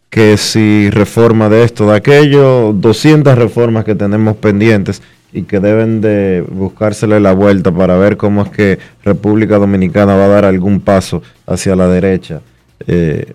que 0.08 0.36
si 0.36 0.88
reforma 0.90 1.48
de 1.48 1.64
esto, 1.64 1.86
de 1.90 1.96
aquello, 1.96 2.72
200 2.74 3.36
reformas 3.36 3.84
que 3.84 3.94
tenemos 3.96 4.36
pendientes 4.36 5.02
y 5.32 5.44
que 5.44 5.60
deben 5.60 6.00
de 6.00 6.44
buscársele 6.48 7.18
la 7.20 7.32
vuelta 7.32 7.72
para 7.72 7.96
ver 7.96 8.16
cómo 8.16 8.42
es 8.42 8.50
que 8.50 8.78
República 9.02 9.56
Dominicana 9.58 10.14
va 10.14 10.26
a 10.26 10.28
dar 10.28 10.44
algún 10.44 10.80
paso 10.80 11.22
hacia 11.46 11.74
la 11.74 11.88
derecha 11.88 12.40
eh, 12.86 13.32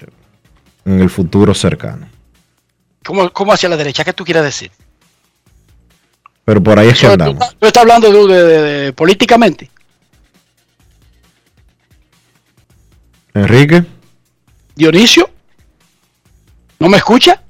en 0.85 0.99
el 0.99 1.09
futuro 1.09 1.53
cercano. 1.53 2.07
¿cómo, 3.03 3.31
cómo 3.31 3.53
hacia 3.53 3.69
la 3.69 3.77
derecha? 3.77 4.03
¿Qué 4.03 4.13
tú 4.13 4.23
quieres 4.25 4.43
decir? 4.43 4.69
Pero 6.45 6.61
por 6.61 6.77
ahí 6.79 6.89
es 6.89 6.99
que 6.99 7.07
Eso, 7.07 7.17
¿Tú, 7.17 7.23
andamos. 7.23 7.55
tú 7.57 7.65
estás 7.67 7.81
hablando 7.81 8.11
de, 8.27 8.33
de- 8.33 8.43
de- 8.43 8.61
de- 8.83 8.93
políticamente? 8.93 9.69
Enrique. 13.33 13.83
Dionisio, 14.75 15.29
¿no 16.79 16.87
me 16.89 16.97
escucha? 16.97 17.41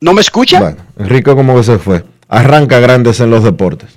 ¿No 0.00 0.12
me 0.12 0.20
escucha? 0.20 0.60
Bueno, 0.60 0.76
Enrique 0.98 1.34
como 1.34 1.56
que 1.56 1.62
se 1.64 1.78
fue. 1.78 2.04
Arranca 2.28 2.78
grandes 2.80 3.20
en 3.20 3.30
los 3.30 3.44
deportes. 3.44 3.90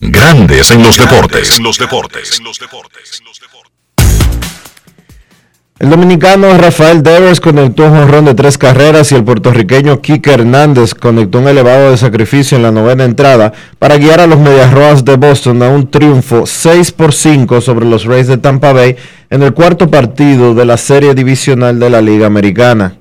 Grandes 0.00 0.70
en 0.70 0.82
los 0.82 0.96
deportes. 0.96 1.56
En 1.58 1.64
los 1.64 1.78
deportes. 1.78 2.38
En 2.38 2.44
los 2.44 2.58
deportes. 2.58 3.22
El 5.80 5.90
dominicano 5.90 6.58
Rafael 6.58 7.04
Devers 7.04 7.40
conectó 7.40 7.84
un 7.84 7.96
jonrón 7.96 8.24
de 8.24 8.34
tres 8.34 8.58
carreras 8.58 9.12
y 9.12 9.14
el 9.14 9.22
puertorriqueño 9.22 10.00
Kike 10.00 10.32
Hernández 10.32 10.92
conectó 10.92 11.38
un 11.38 11.46
elevado 11.46 11.92
de 11.92 11.96
sacrificio 11.96 12.56
en 12.56 12.64
la 12.64 12.72
novena 12.72 13.04
entrada 13.04 13.52
para 13.78 13.96
guiar 13.96 14.18
a 14.18 14.26
los 14.26 14.40
Medias 14.40 14.72
Rojas 14.72 15.04
de 15.04 15.16
Boston 15.16 15.62
a 15.62 15.68
un 15.68 15.88
triunfo 15.88 16.46
6 16.46 16.90
por 16.90 17.12
5 17.12 17.60
sobre 17.60 17.86
los 17.86 18.06
Rays 18.06 18.26
de 18.26 18.38
Tampa 18.38 18.72
Bay 18.72 18.96
en 19.30 19.44
el 19.44 19.54
cuarto 19.54 19.88
partido 19.88 20.52
de 20.52 20.64
la 20.64 20.76
serie 20.76 21.14
divisional 21.14 21.78
de 21.78 21.90
la 21.90 22.00
Liga 22.00 22.26
Americana. 22.26 22.96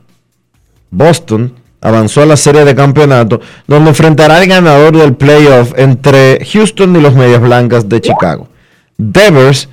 Boston 0.92 1.54
avanzó 1.82 2.22
a 2.22 2.26
la 2.26 2.38
serie 2.38 2.66
de 2.66 2.76
campeonato 2.76 3.40
donde 3.68 3.90
enfrentará 3.90 4.38
al 4.38 4.48
ganador 4.48 4.98
del 4.98 5.16
playoff 5.16 5.74
entre 5.78 6.46
Houston 6.46 6.96
y 6.96 7.02
los 7.02 7.16
Medias 7.16 7.42
Blancas 7.42 7.88
de 7.88 8.02
Chicago. 8.02 8.48
Devers 8.98 9.70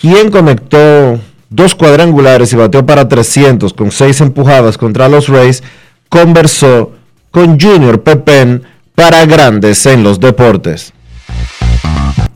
quien 0.00 0.30
conectó 0.30 1.20
dos 1.50 1.74
cuadrangulares 1.74 2.52
y 2.52 2.56
bateó 2.56 2.86
para 2.86 3.08
300 3.08 3.72
con 3.72 3.90
seis 3.90 4.20
empujadas 4.20 4.78
contra 4.78 5.08
los 5.08 5.28
Rays, 5.28 5.62
conversó 6.08 6.92
con 7.30 7.58
Junior 7.58 8.02
Pepen 8.02 8.62
para 8.94 9.26
Grandes 9.26 9.84
en 9.86 10.02
los 10.02 10.20
Deportes. 10.20 10.92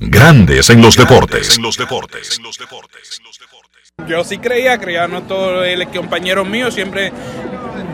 Grandes 0.00 0.68
en 0.70 0.82
los 0.82 0.96
deportes. 0.96 1.56
En 1.56 1.62
los 1.62 1.76
deportes. 1.76 2.36
En 2.36 2.42
los 2.42 2.58
deportes. 2.58 2.91
Yo 4.06 4.24
sí 4.24 4.38
creía, 4.38 4.78
creía 4.78 5.06
no 5.08 5.22
todo 5.22 5.64
el 5.64 5.86
compañero 5.88 6.44
mío, 6.44 6.70
siempre 6.70 7.12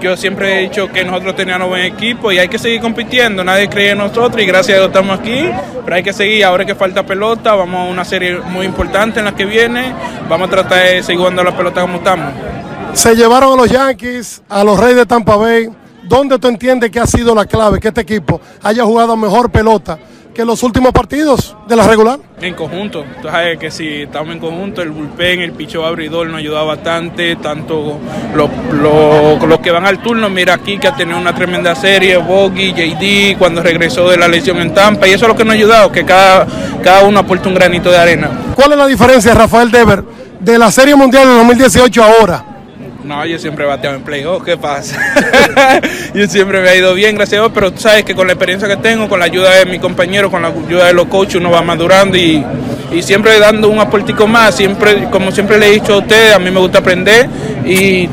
yo 0.00 0.16
siempre 0.16 0.58
he 0.58 0.60
dicho 0.62 0.88
que 0.88 1.04
nosotros 1.04 1.34
teníamos 1.34 1.68
buen 1.68 1.82
equipo 1.82 2.30
y 2.30 2.38
hay 2.38 2.48
que 2.48 2.58
seguir 2.58 2.80
compitiendo, 2.80 3.42
nadie 3.42 3.68
cree 3.68 3.90
en 3.90 3.98
nosotros 3.98 4.40
y 4.40 4.46
gracias 4.46 4.76
a 4.76 4.80
Dios 4.80 4.88
estamos 4.88 5.18
aquí, 5.18 5.50
pero 5.84 5.96
hay 5.96 6.02
que 6.02 6.12
seguir, 6.12 6.44
ahora 6.44 6.64
que 6.64 6.74
falta 6.74 7.04
pelota, 7.04 7.54
vamos 7.54 7.80
a 7.80 7.90
una 7.90 8.04
serie 8.04 8.38
muy 8.38 8.66
importante 8.66 9.18
en 9.18 9.24
la 9.24 9.34
que 9.34 9.44
viene, 9.44 9.92
vamos 10.28 10.48
a 10.48 10.50
tratar 10.50 10.86
de 10.86 11.02
seguir 11.02 11.18
jugando 11.18 11.42
la 11.42 11.56
pelota 11.56 11.80
como 11.80 11.96
estamos. 11.96 12.32
Se 12.92 13.14
llevaron 13.14 13.54
a 13.54 13.56
los 13.56 13.70
Yankees, 13.70 14.42
a 14.48 14.62
los 14.62 14.78
Reyes 14.78 14.96
de 14.96 15.06
Tampa 15.06 15.36
Bay. 15.36 15.68
¿Dónde 16.04 16.38
tú 16.38 16.48
entiendes 16.48 16.90
que 16.90 17.00
ha 17.00 17.06
sido 17.06 17.34
la 17.34 17.44
clave 17.44 17.80
que 17.80 17.88
este 17.88 18.00
equipo 18.00 18.40
haya 18.62 18.84
jugado 18.84 19.16
mejor 19.16 19.50
pelota 19.50 19.98
que 20.38 20.44
los 20.44 20.62
últimos 20.62 20.92
partidos 20.92 21.56
de 21.66 21.74
la 21.74 21.84
regular? 21.84 22.20
En 22.40 22.54
conjunto, 22.54 23.04
tú 23.20 23.26
sabes 23.26 23.58
que 23.58 23.72
si 23.72 24.02
estamos 24.02 24.32
en 24.32 24.38
conjunto, 24.38 24.80
el 24.82 24.90
bullpen, 24.90 25.40
el 25.40 25.50
picho 25.50 25.84
abridor 25.84 26.28
nos 26.28 26.36
ayuda 26.38 26.62
bastante, 26.62 27.34
tanto 27.34 27.98
los, 28.36 28.48
los- 28.80 29.42
los 29.42 29.58
que 29.58 29.72
van 29.72 29.84
al 29.84 30.00
turno, 30.00 30.30
mira 30.30 30.54
aquí 30.54 30.78
que 30.78 30.86
ha 30.86 30.94
tenido 30.94 31.18
una 31.18 31.34
tremenda 31.34 31.74
serie, 31.74 32.18
Boggy, 32.18 32.72
JD, 32.72 33.36
cuando 33.36 33.64
regresó 33.64 34.08
de 34.08 34.16
la 34.16 34.28
lesión 34.28 34.58
en 34.58 34.72
Tampa, 34.72 35.08
y 35.08 35.10
eso 35.10 35.24
es 35.24 35.28
lo 35.28 35.34
que 35.36 35.42
nos 35.44 35.54
ha 35.54 35.56
ayudado, 35.56 35.90
que 35.90 36.04
cada, 36.04 36.46
cada 36.84 37.02
uno 37.02 37.18
aporta 37.18 37.48
un 37.48 37.56
granito 37.56 37.90
de 37.90 37.98
arena. 37.98 38.30
¿Cuál 38.54 38.70
es 38.74 38.78
la 38.78 38.86
diferencia, 38.86 39.34
Rafael 39.34 39.72
Dever, 39.72 40.04
de 40.38 40.56
la 40.56 40.70
Serie 40.70 40.94
Mundial 40.94 41.26
de 41.26 41.34
2018 41.34 42.04
ahora? 42.04 42.44
No, 43.08 43.24
yo 43.24 43.38
siempre 43.38 43.64
he 43.64 43.66
bateado 43.66 43.96
en 43.96 44.02
playoff, 44.02 44.44
¿qué 44.44 44.58
pasa? 44.58 45.00
yo 46.14 46.28
siempre 46.28 46.60
me 46.60 46.68
ha 46.68 46.76
ido 46.76 46.92
bien, 46.92 47.14
gracias 47.14 47.38
a 47.38 47.42
Dios, 47.44 47.52
pero 47.54 47.72
tú 47.72 47.80
sabes 47.80 48.04
que 48.04 48.14
con 48.14 48.26
la 48.26 48.34
experiencia 48.34 48.68
que 48.68 48.76
tengo, 48.76 49.08
con 49.08 49.18
la 49.18 49.24
ayuda 49.24 49.54
de 49.54 49.64
mi 49.64 49.78
compañero, 49.78 50.30
con 50.30 50.42
la 50.42 50.48
ayuda 50.48 50.88
de 50.88 50.92
los 50.92 51.06
coaches, 51.06 51.36
uno 51.36 51.50
va 51.50 51.62
madurando 51.62 52.18
y, 52.18 52.44
y 52.92 53.02
siempre 53.02 53.38
dando 53.38 53.70
un 53.70 53.78
aportico 53.78 54.26
más, 54.26 54.56
siempre, 54.56 55.08
como 55.10 55.32
siempre 55.32 55.58
le 55.58 55.68
he 55.68 55.70
dicho 55.70 55.94
a 55.94 55.98
ustedes, 56.00 56.34
a 56.34 56.38
mí 56.38 56.50
me 56.50 56.60
gusta 56.60 56.80
aprender 56.80 57.30
y, 57.64 58.10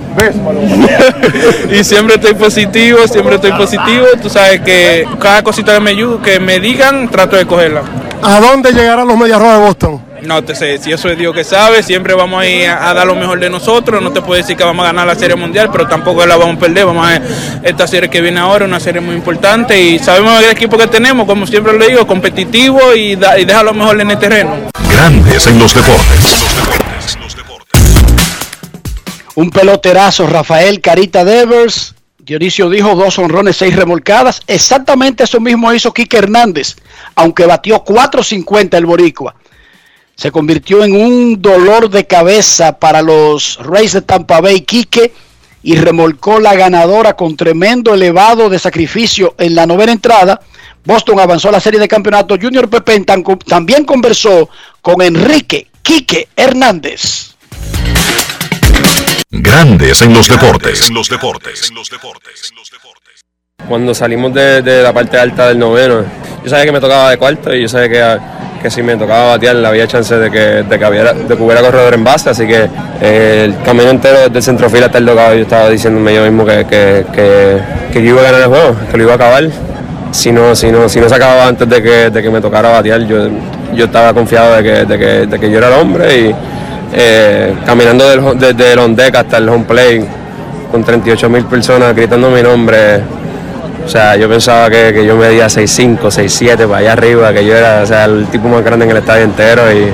y 1.77 1.83
siempre 1.83 2.15
estoy 2.15 2.35
positivo, 2.35 2.99
siempre 3.05 3.35
estoy 3.35 3.51
positivo, 3.51 4.05
tú 4.21 4.29
sabes 4.29 4.61
que 4.61 5.05
cada 5.19 5.43
cosita 5.43 5.73
que 5.73 5.81
me, 5.81 6.21
que 6.23 6.39
me 6.39 6.61
digan, 6.61 7.09
trato 7.09 7.35
de 7.35 7.45
cogerla. 7.45 7.81
¿A 8.21 8.39
dónde 8.39 8.71
llegarán 8.71 9.09
los 9.09 9.17
Medias 9.17 9.39
Rojas 9.39 9.59
de 9.59 9.65
Boston? 9.65 10.01
No 10.25 10.43
te 10.43 10.55
sé, 10.55 10.79
si 10.79 10.91
eso 10.91 11.07
es 11.09 11.17
Dios 11.17 11.35
que 11.35 11.43
sabe, 11.43 11.83
siempre 11.83 12.15
vamos 12.15 12.41
a 12.41 12.47
ir 12.47 12.67
a, 12.67 12.89
a 12.89 12.93
dar 12.95 13.05
lo 13.05 13.13
mejor 13.15 13.39
de 13.39 13.49
nosotros. 13.49 14.01
No 14.01 14.11
te 14.11 14.21
puedo 14.21 14.41
decir 14.41 14.57
que 14.57 14.63
vamos 14.63 14.83
a 14.83 14.87
ganar 14.87 15.05
la 15.05 15.13
Serie 15.15 15.35
Mundial, 15.35 15.69
pero 15.71 15.87
tampoco 15.87 16.25
la 16.25 16.35
vamos 16.35 16.57
a 16.57 16.59
perder. 16.59 16.85
Vamos 16.85 17.05
a 17.07 17.11
ver 17.11 17.21
esta 17.63 17.85
serie 17.87 18.09
que 18.09 18.21
viene 18.21 18.39
ahora, 18.39 18.65
una 18.65 18.79
serie 18.79 19.01
muy 19.01 19.15
importante. 19.15 19.79
Y 19.79 19.99
sabemos 19.99 20.41
el 20.41 20.49
equipo 20.49 20.77
que 20.77 20.87
tenemos, 20.87 21.27
como 21.27 21.45
siempre 21.45 21.77
lo 21.77 21.85
digo, 21.85 22.07
competitivo 22.07 22.95
y, 22.95 23.15
da- 23.15 23.37
y 23.39 23.45
deja 23.45 23.61
lo 23.61 23.73
mejor 23.73 24.01
en 24.01 24.09
el 24.11 24.17
terreno. 24.17 24.55
Grandes 24.89 25.45
en 25.45 25.59
los 25.59 25.73
deportes. 25.75 26.47
Un 29.35 29.49
peloterazo, 29.51 30.25
Rafael 30.27 30.81
Carita 30.81 31.23
Devers. 31.25 31.93
Dionisio 32.19 32.69
dijo 32.69 32.95
dos 32.95 33.19
honrones, 33.19 33.57
seis 33.57 33.75
remolcadas. 33.75 34.41
Exactamente 34.47 35.25
eso 35.25 35.39
mismo 35.39 35.71
hizo 35.73 35.93
Quique 35.93 36.17
Hernández, 36.17 36.75
aunque 37.15 37.45
batió 37.45 37.83
4.50 37.83 38.75
el 38.77 38.85
Boricua. 38.87 39.35
Se 40.15 40.31
convirtió 40.31 40.83
en 40.83 40.95
un 40.95 41.41
dolor 41.41 41.89
de 41.89 42.07
cabeza 42.07 42.79
para 42.79 43.01
los 43.01 43.57
Rays 43.61 43.93
de 43.93 44.01
Tampa 44.01 44.39
Bay, 44.39 44.61
Quique, 44.61 45.13
y 45.61 45.75
remolcó 45.75 46.39
la 46.39 46.53
ganadora 46.53 47.15
con 47.15 47.35
tremendo 47.35 47.93
elevado 47.93 48.49
de 48.49 48.59
sacrificio 48.59 49.35
en 49.37 49.55
la 49.55 49.65
novena 49.65 49.91
entrada. 49.91 50.39
Boston 50.85 51.19
avanzó 51.19 51.49
a 51.49 51.53
la 51.53 51.59
serie 51.59 51.79
de 51.79 51.87
campeonato. 51.87 52.37
Junior 52.39 52.69
Pepe 52.69 53.03
también 53.47 53.83
conversó 53.83 54.47
con 54.81 55.01
Enrique 55.01 55.67
Quique 55.81 56.29
Hernández. 56.35 57.35
Grandes 59.31 60.01
en 60.03 60.13
los 60.13 60.27
deportes. 60.29 60.91
Cuando 63.67 63.95
salimos 63.95 64.33
de, 64.33 64.61
de 64.61 64.83
la 64.83 64.93
parte 64.93 65.17
alta 65.17 65.47
del 65.47 65.57
noveno, 65.57 66.05
yo 66.43 66.49
sabía 66.49 66.65
que 66.65 66.71
me 66.71 66.79
tocaba 66.79 67.09
de 67.09 67.17
cuarto 67.17 67.53
y 67.55 67.63
yo 67.63 67.67
sabía 67.67 67.89
que, 67.89 68.19
que 68.65 68.71
si 68.71 68.81
me 68.81 68.97
tocaba 68.97 69.27
batear 69.27 69.63
había 69.63 69.85
chance 69.85 70.15
de 70.15 70.31
que, 70.31 70.63
de 70.63 70.79
que, 70.79 70.85
hubiera, 70.87 71.13
de 71.13 71.27
que 71.27 71.35
corredor 71.37 71.93
en 71.93 72.03
base, 72.03 72.31
así 72.31 72.47
que 72.47 72.67
eh, 72.99 73.43
el 73.45 73.61
camino 73.63 73.91
entero 73.91 74.27
del 74.27 74.41
centrofil 74.41 74.83
hasta 74.83 74.97
el 74.97 75.05
logado 75.05 75.35
yo 75.35 75.43
estaba 75.43 75.69
diciéndome 75.69 76.15
yo 76.15 76.23
mismo 76.23 76.43
que, 76.43 76.65
que, 76.65 77.61
que, 77.93 78.03
yo 78.03 78.09
iba 78.09 78.21
a 78.21 78.23
ganar 78.23 78.41
el 78.41 78.47
juego, 78.47 78.75
que 78.89 78.97
lo 78.97 79.03
iba 79.03 79.11
a 79.11 79.15
acabar. 79.17 79.43
Si 80.09 80.31
no, 80.31 80.55
si 80.55 80.71
no, 80.71 80.89
si 80.89 80.99
no 80.99 81.07
se 81.07 81.13
acababa 81.13 81.47
antes 81.47 81.69
de 81.69 81.83
que, 81.83 82.09
de 82.09 82.23
que 82.23 82.29
me 82.31 82.41
tocara 82.41 82.69
batear, 82.69 83.01
yo, 83.01 83.27
yo 83.75 83.85
estaba 83.85 84.15
confiado 84.15 84.55
de 84.55 84.63
que, 84.63 84.85
de, 84.85 84.97
que, 84.97 85.27
de 85.27 85.39
que 85.39 85.51
yo 85.51 85.59
era 85.59 85.67
el 85.67 85.73
hombre 85.73 86.19
y 86.19 86.35
eh, 86.93 87.53
caminando 87.67 88.33
desde 88.33 88.73
el 88.73 88.79
on 88.79 88.95
deck 88.95 89.15
hasta 89.15 89.37
el 89.37 89.47
home 89.47 89.65
play 89.65 90.03
con 90.71 90.83
38 90.83 91.29
mil 91.29 91.45
personas 91.45 91.95
gritando 91.95 92.31
mi 92.31 92.41
nombre. 92.41 93.03
O 93.83 93.87
sea, 93.89 94.15
yo 94.15 94.27
pensaba 94.29 94.69
que, 94.69 94.93
que 94.93 95.05
yo 95.05 95.15
medía 95.15 95.47
6'5, 95.47 95.99
6'7 95.99 96.67
para 96.67 96.77
allá 96.77 96.93
arriba, 96.93 97.33
que 97.33 97.45
yo 97.45 97.55
era 97.55 97.81
o 97.83 97.85
sea, 97.85 98.05
el 98.05 98.27
tipo 98.27 98.47
más 98.47 98.63
grande 98.63 98.85
en 98.85 98.91
el 98.91 98.97
estadio 98.97 99.23
entero 99.23 99.61
y 99.71 99.87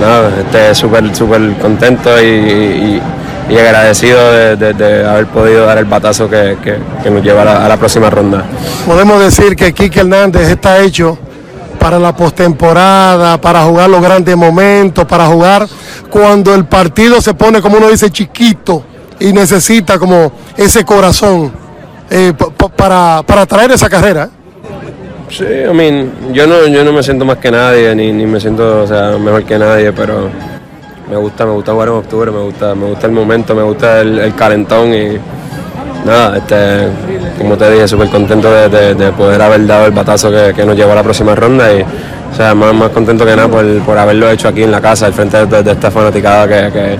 nada, 0.00 0.30
este, 0.38 0.74
súper, 0.74 1.14
súper 1.14 1.52
contento 1.60 2.20
y, 2.22 2.26
y- 2.26 3.02
agradecido 3.58 4.32
de, 4.32 4.56
de- 4.74 5.06
haber 5.08 5.26
podido 5.26 5.64
dar 5.66 5.78
el 5.78 5.86
batazo 5.86 6.28
que, 6.28 6.56
que- 6.62 7.10
nos 7.10 7.22
lleva 7.22 7.42
a 7.42 7.44
la, 7.44 7.64
a 7.64 7.68
la 7.68 7.76
próxima 7.78 8.08
ronda. 8.10 8.44
Podemos 8.86 9.20
decir 9.20 9.56
que 9.56 9.72
Quique 9.72 10.00
Hernández 10.00 10.48
está 10.50 10.78
hecho 10.80 11.18
para 11.78 11.98
la 11.98 12.14
postemporada, 12.14 13.40
para 13.40 13.62
jugar 13.62 13.88
los 13.88 14.02
grandes 14.02 14.36
momentos, 14.36 15.04
para 15.06 15.26
jugar 15.26 15.66
cuando 16.10 16.54
el 16.54 16.64
partido 16.66 17.20
se 17.20 17.34
pone, 17.34 17.60
como 17.62 17.76
uno 17.78 17.88
dice, 17.88 18.10
chiquito 18.10 18.82
y 19.20 19.32
necesita 19.32 19.98
como 19.98 20.30
ese 20.56 20.84
corazón 20.84 21.50
eh, 22.10 22.32
pa- 22.36 22.50
pa- 22.50 22.68
para, 22.68 23.22
para 23.26 23.46
traer 23.46 23.72
esa 23.72 23.88
carrera. 23.88 24.28
Sí, 25.30 25.44
I 25.44 25.74
mean, 25.74 26.10
yo 26.32 26.46
no, 26.46 26.66
yo 26.66 26.82
no 26.84 26.92
me 26.92 27.02
siento 27.02 27.24
más 27.24 27.36
que 27.36 27.50
nadie, 27.50 27.94
ni, 27.94 28.12
ni 28.12 28.24
me 28.26 28.40
siento 28.40 28.82
o 28.82 28.86
sea, 28.86 29.18
mejor 29.18 29.44
que 29.44 29.58
nadie, 29.58 29.92
pero 29.92 30.30
me 31.10 31.16
gusta, 31.16 31.44
me 31.44 31.52
gusta 31.52 31.72
jugar 31.72 31.88
en 31.88 31.94
octubre, 31.94 32.30
me 32.30 32.40
gusta, 32.40 32.74
me 32.74 32.86
gusta 32.86 33.06
el 33.06 33.12
momento, 33.12 33.54
me 33.54 33.62
gusta 33.62 34.00
el, 34.00 34.34
calentón 34.34 34.94
y 34.94 35.18
nada, 36.06 36.38
este, 36.38 36.88
como 37.36 37.56
te 37.58 37.70
dije, 37.70 37.86
súper 37.86 38.08
contento 38.08 38.50
de, 38.50 38.68
de- 38.70 38.94
de 38.94 39.12
poder 39.12 39.40
haber 39.42 39.66
dado 39.66 39.84
el 39.86 39.92
batazo 39.92 40.30
que, 40.30 40.54
que 40.54 40.64
nos 40.64 40.74
llevó 40.76 40.92
a 40.92 40.96
la 40.96 41.02
próxima 41.02 41.34
ronda 41.34 41.72
y 41.74 41.82
o 41.82 42.34
sea, 42.34 42.54
más, 42.54 42.72
más 42.74 42.88
contento 42.90 43.26
que 43.26 43.36
nada 43.36 43.48
por, 43.48 43.64
por 43.82 43.98
haberlo 43.98 44.30
hecho 44.30 44.48
aquí 44.48 44.62
en 44.62 44.70
la 44.70 44.80
casa, 44.80 45.06
al 45.06 45.12
frente 45.12 45.44
de, 45.46 45.62
de 45.62 45.72
esta 45.72 45.90
fanaticada 45.90 46.46
que, 46.48 46.96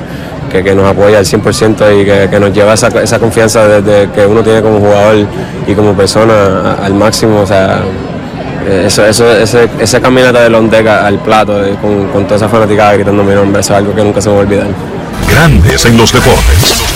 que- 0.51 0.63
que 0.65 0.75
nos 0.75 0.87
apoya 0.89 1.19
al 1.19 1.25
100% 1.27 2.01
y 2.01 2.05
que, 2.05 2.29
que 2.31 2.41
nos 2.41 2.53
lleva 2.53 2.75
esa, 2.75 2.89
esa 3.03 3.19
confianza 3.19 3.67
desde 3.67 4.11
que 4.13 4.27
uno 4.27 4.43
tiene 4.43 4.63
como 4.63 4.79
jugador 4.81 5.27
y 5.67 5.75
como 5.75 5.93
persona 5.95 6.77
al 6.83 6.95
máximo, 6.95 7.41
o 7.43 7.47
sea, 7.47 7.81
Eso, 8.69 9.03
eso, 9.07 9.25
ese, 9.33 9.67
esa 9.81 9.99
caminata 9.99 10.41
de 10.43 10.51
Londeca 10.51 11.07
al 11.07 11.19
plato 11.21 11.65
eh, 11.65 11.75
con, 11.81 12.09
con 12.09 12.25
toda 12.25 12.37
esa 12.37 12.49
fanaticada 12.51 12.93
gritando 12.95 13.25
mi 13.25 13.35
nombre, 13.35 13.61
eso 13.61 13.73
es 13.73 13.79
algo 13.79 13.95
que 13.95 14.03
nunca 14.05 14.21
se 14.21 14.29
va 14.29 14.37
a 14.37 14.41
olvidar. 14.41 14.67
Grandes 15.31 15.87
en 15.87 15.97
los 15.97 16.13
deportes. 16.13 16.88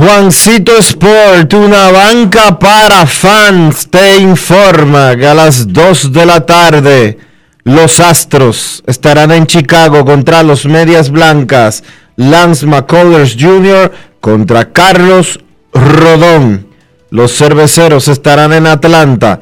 Juancito 0.00 0.78
Sport, 0.78 1.52
una 1.52 1.90
banca 1.90 2.58
para 2.58 3.04
fans, 3.04 3.86
te 3.90 4.16
informa 4.16 5.14
que 5.14 5.26
a 5.26 5.34
las 5.34 5.70
2 5.70 6.10
de 6.10 6.24
la 6.24 6.46
tarde 6.46 7.18
los 7.64 8.00
Astros 8.00 8.82
estarán 8.86 9.30
en 9.30 9.44
Chicago 9.44 10.02
contra 10.06 10.42
los 10.42 10.64
Medias 10.64 11.10
Blancas, 11.10 11.84
Lance 12.16 12.64
McCullers 12.64 13.36
Jr. 13.38 13.92
contra 14.22 14.72
Carlos 14.72 15.38
Rodón. 15.74 16.66
Los 17.10 17.36
Cerveceros 17.36 18.08
estarán 18.08 18.54
en 18.54 18.68
Atlanta 18.68 19.38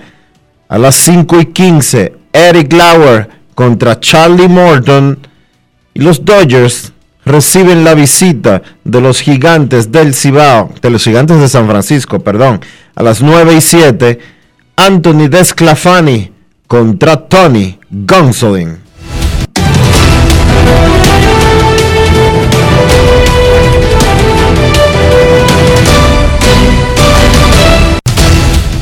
a 0.69 0.77
las 0.77 0.97
5 0.97 1.41
y 1.41 1.47
15, 1.53 2.15
Eric 2.33 2.73
Lauer 2.73 3.29
contra 3.55 4.01
Charlie 4.01 4.49
Morton. 4.49 5.21
Y 5.95 6.01
los 6.01 6.25
Dodgers 6.25 6.93
reciben 7.29 7.85
la 7.85 7.95
visita 7.95 8.63
de 8.85 9.01
los 9.01 9.21
gigantes 9.21 9.93
del 9.93 10.15
Cibao, 10.15 10.73
de 10.83 10.91
los 10.91 11.05
gigantes 11.05 11.39
de 11.39 11.49
San 11.49 11.69
Francisco, 11.69 12.19
perdón, 12.21 12.61
a 12.95 13.03
las 13.03 13.23
9 13.23 13.55
y 13.55 13.61
7, 13.61 14.19
Anthony 14.77 15.29
Desclafani 15.29 16.33
contra 16.67 17.17
Tony 17.29 17.79
Gonsolin. 17.91 18.79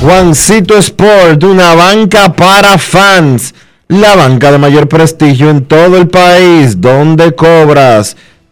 Juancito 0.01 0.77
Sport, 0.79 1.43
una 1.43 1.75
banca 1.75 2.33
para 2.33 2.79
fans. 2.79 3.55
La 3.89 4.15
banca 4.15 4.53
de 4.53 4.59
mayor 4.59 4.89
prestigio 4.89 5.51
en 5.51 5.65
todo 5.65 5.97
el 5.97 6.09
país, 6.09 6.81
donde 6.81 7.35
cobras 7.35 8.17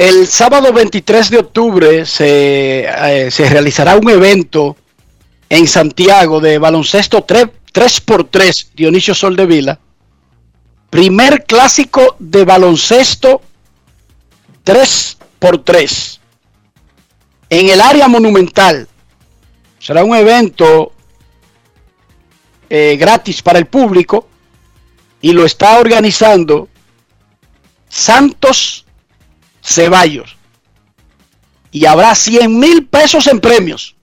El 0.00 0.28
sábado 0.28 0.72
23 0.72 1.28
de 1.28 1.36
octubre 1.36 2.06
se, 2.06 2.86
eh, 2.88 3.30
se 3.30 3.50
realizará 3.50 3.96
un 3.96 4.08
evento 4.08 4.74
en 5.50 5.68
Santiago 5.68 6.40
de 6.40 6.58
baloncesto 6.58 7.22
3, 7.22 7.48
3x3 7.70 8.68
Dionisio 8.74 9.14
Soldevila. 9.14 9.78
Primer 10.88 11.44
clásico 11.44 12.16
de 12.18 12.46
baloncesto 12.46 13.42
3x3 14.64 16.18
en 17.50 17.68
el 17.68 17.82
área 17.82 18.08
monumental. 18.08 18.88
Será 19.78 20.02
un 20.02 20.16
evento 20.16 20.92
eh, 22.70 22.96
gratis 22.98 23.42
para 23.42 23.58
el 23.58 23.66
público 23.66 24.26
y 25.20 25.34
lo 25.34 25.44
está 25.44 25.78
organizando 25.78 26.68
Santos 27.90 28.86
Ceballos. 29.62 30.36
Y 31.72 31.84
habrá 31.86 32.14
100 32.14 32.58
mil 32.58 32.86
pesos 32.86 33.26
en 33.26 33.40
premios. 33.40 33.94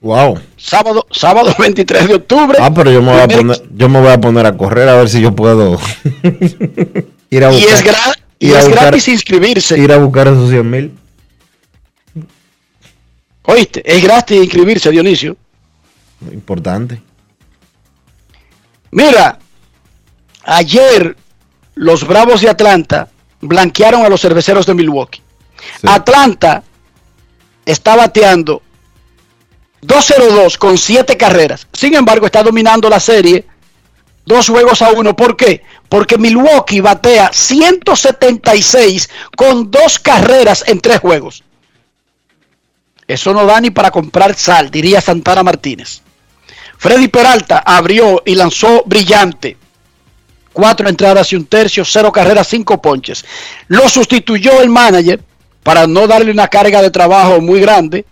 Wow. 0.00 0.38
Sábado, 0.56 1.06
sábado 1.10 1.54
23 1.58 2.08
de 2.08 2.14
octubre. 2.16 2.58
Ah, 2.60 2.72
pero 2.74 2.90
yo 2.92 3.00
me, 3.02 3.12
voy 3.12 3.20
a 3.20 3.28
poner, 3.28 3.62
yo 3.74 3.88
me 3.88 4.00
voy 4.00 4.12
a 4.12 4.20
poner 4.20 4.46
a 4.46 4.56
correr 4.56 4.88
a 4.88 4.96
ver 4.96 5.08
si 5.08 5.20
yo 5.20 5.34
puedo 5.34 5.78
ir 7.30 7.44
a 7.44 7.52
y, 7.52 7.60
buscar. 7.62 7.74
es 7.74 7.84
gra- 7.84 8.18
Y 8.38 8.50
es 8.50 8.64
buscar- 8.66 8.82
gratis 8.82 9.08
inscribirse. 9.08 9.78
Ir 9.78 9.92
a 9.92 9.98
buscar 9.98 10.28
esos 10.28 10.50
100 10.50 10.70
mil. 10.70 10.92
Oíste, 13.46 13.82
es 13.84 14.02
gratis 14.02 14.38
inscribirse, 14.42 14.90
Dionisio. 14.90 15.36
Importante. 16.32 17.00
Mira, 18.90 19.38
ayer 20.44 21.16
los 21.74 22.06
Bravos 22.06 22.40
de 22.40 22.48
Atlanta 22.48 23.08
blanquearon 23.48 24.04
a 24.04 24.08
los 24.08 24.20
cerveceros 24.20 24.66
de 24.66 24.74
Milwaukee. 24.74 25.22
Sí. 25.80 25.86
Atlanta 25.88 26.62
está 27.64 27.96
bateando 27.96 28.62
2-0-2 29.82 30.58
con 30.58 30.78
7 30.78 31.16
carreras. 31.16 31.66
Sin 31.72 31.94
embargo, 31.94 32.26
está 32.26 32.42
dominando 32.42 32.88
la 32.88 33.00
serie 33.00 33.46
dos 34.24 34.48
juegos 34.48 34.82
a 34.82 34.90
uno. 34.90 35.14
¿Por 35.14 35.36
qué? 35.36 35.62
Porque 35.88 36.18
Milwaukee 36.18 36.80
batea 36.80 37.30
176 37.32 39.10
con 39.36 39.70
dos 39.70 39.98
carreras 39.98 40.64
en 40.66 40.80
tres 40.80 41.00
juegos. 41.00 41.44
Eso 43.06 43.34
no 43.34 43.44
da 43.44 43.60
ni 43.60 43.70
para 43.70 43.90
comprar 43.90 44.34
sal, 44.34 44.70
diría 44.70 45.00
Santana 45.00 45.42
Martínez. 45.42 46.00
Freddy 46.78 47.08
Peralta 47.08 47.58
abrió 47.58 48.22
y 48.24 48.34
lanzó 48.34 48.82
brillante. 48.86 49.56
Cuatro 50.54 50.88
entradas 50.88 51.30
y 51.32 51.36
un 51.36 51.44
tercio, 51.44 51.84
cero 51.84 52.10
carreras, 52.10 52.48
cinco 52.48 52.80
ponches. 52.80 53.24
Lo 53.68 53.86
sustituyó 53.88 54.62
el 54.62 54.70
manager 54.70 55.20
para 55.62 55.86
no 55.86 56.06
darle 56.06 56.30
una 56.30 56.48
carga 56.48 56.80
de 56.80 56.90
trabajo 56.90 57.40
muy 57.40 57.60
grande. 57.60 58.06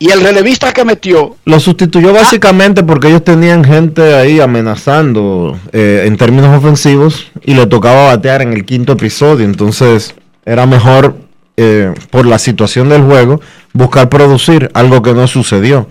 Y 0.00 0.10
el 0.10 0.20
relevista 0.20 0.72
que 0.72 0.84
metió, 0.84 1.36
Lo 1.44 1.58
sustituyó 1.58 2.12
básicamente 2.12 2.84
porque 2.84 3.08
ellos 3.08 3.24
tenían 3.24 3.64
gente 3.64 4.14
ahí 4.14 4.38
amenazando 4.38 5.58
eh, 5.72 6.04
en 6.06 6.16
términos 6.16 6.56
ofensivos 6.56 7.26
y 7.44 7.54
le 7.54 7.66
tocaba 7.66 8.06
batear 8.06 8.42
en 8.42 8.52
el 8.52 8.64
quinto 8.64 8.92
episodio. 8.92 9.44
Entonces 9.44 10.14
era 10.44 10.66
mejor, 10.66 11.16
eh, 11.56 11.92
por 12.10 12.26
la 12.26 12.38
situación 12.38 12.88
del 12.90 13.02
juego, 13.02 13.40
buscar 13.72 14.08
producir, 14.08 14.70
algo 14.72 15.02
que 15.02 15.14
no 15.14 15.26
sucedió. 15.26 15.88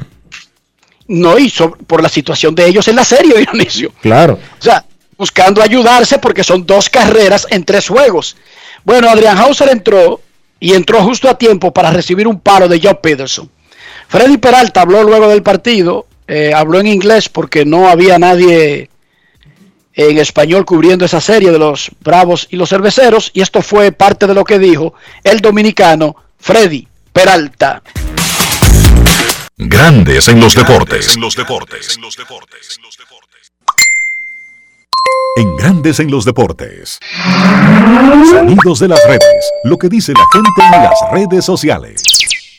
No 1.08 1.38
hizo 1.38 1.72
por 1.72 2.02
la 2.02 2.10
situación 2.10 2.56
de 2.56 2.68
ellos 2.68 2.88
en 2.88 2.96
la 2.96 3.04
serie, 3.04 3.38
Dionisio. 3.52 3.92
Claro. 4.02 4.40
O 4.60 4.62
sea, 4.62 4.86
buscando 5.18 5.62
ayudarse 5.62 6.20
porque 6.20 6.44
son 6.44 6.66
dos 6.66 6.90
carreras 6.90 7.48
en 7.50 7.64
tres 7.64 7.88
juegos. 7.88 8.38
Bueno, 8.84 9.10
Adrian 9.10 9.38
Hauser 9.38 9.70
entró 9.70 10.22
y 10.60 10.74
entró 10.74 11.04
justo 11.04 11.30
a 11.30 11.38
tiempo 11.38 11.74
para 11.74 11.92
recibir 11.92 12.28
un 12.28 12.40
paro 12.40 12.68
de 12.68 12.80
Joe 12.82 12.96
Peterson. 12.96 13.50
Freddy 14.08 14.38
Peralta 14.38 14.82
habló 14.82 15.04
luego 15.04 15.28
del 15.28 15.44
partido, 15.44 16.08
eh, 16.28 16.54
habló 16.56 16.80
en 16.80 16.88
inglés 16.88 17.30
porque 17.30 17.66
no 17.66 17.90
había 17.90 18.18
nadie 18.18 18.90
en 19.94 20.18
español 20.20 20.64
cubriendo 20.66 21.06
esa 21.06 21.20
serie 21.20 21.52
de 21.52 21.60
los 21.60 21.90
Bravos 22.02 22.48
y 22.52 22.56
los 22.56 22.70
Cerveceros, 22.70 23.32
y 23.34 23.42
esto 23.42 23.62
fue 23.62 23.92
parte 23.92 24.28
de 24.28 24.36
lo 24.36 24.46
que 24.46 24.60
dijo 24.60 24.94
el 25.24 25.42
dominicano 25.42 26.16
Freddy 26.38 26.88
Peralta. 27.12 27.82
Grandes 29.60 30.28
en 30.28 30.40
los 30.40 30.54
deportes. 30.54 31.16
En 31.16 31.22
los 31.22 31.36
deportes. 31.36 31.96
En 31.96 32.04
los 32.04 32.16
deportes. 32.16 32.80
En 35.36 35.58
Grandes 35.58 36.00
en 36.00 36.12
los 36.12 36.26
deportes. 36.26 37.00
Sonidos 38.30 38.80
de 38.80 38.88
las 38.88 39.04
redes. 39.08 39.52
Lo 39.64 39.78
que 39.78 39.90
dice 39.90 40.14
la 40.14 40.24
gente 40.32 40.78
en 40.78 40.84
las 40.84 41.12
redes 41.12 41.44
sociales. 41.44 42.04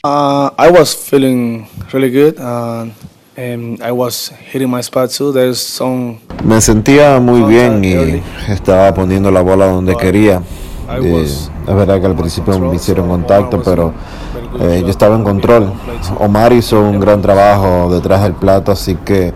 Uh, 0.02 0.50
I 0.58 0.70
was 0.72 0.96
feeling 0.96 1.68
really 1.92 2.10
good, 2.10 2.36
uh, 2.40 2.90
and 3.36 3.80
I 3.80 3.92
was 3.92 4.32
hitting 4.52 4.68
my 4.68 4.80
spot 4.80 5.10
too. 5.10 5.32
There's 5.32 5.60
some 5.60 6.18
Me 6.42 6.60
sentía 6.60 7.20
muy 7.20 7.42
bien 7.42 7.84
y 7.84 8.22
estaba 8.50 8.92
poniendo 8.92 9.30
la 9.30 9.42
bola 9.42 9.66
donde 9.66 9.96
quería. 9.96 10.42
Eh, 10.90 11.22
es 11.22 11.50
verdad 11.66 12.00
que 12.00 12.06
al 12.06 12.16
principio 12.16 12.58
me 12.58 12.74
hicieron 12.74 13.08
contacto, 13.08 13.62
pero 13.62 13.92
eh, 14.60 14.80
yo 14.82 14.88
estaba 14.90 15.16
en 15.16 15.24
control. 15.24 15.72
Omar 16.18 16.52
hizo 16.52 16.80
un 16.80 16.98
gran 16.98 17.20
trabajo 17.20 17.90
detrás 17.92 18.22
del 18.22 18.32
plato, 18.32 18.72
así 18.72 18.96
que 18.96 19.32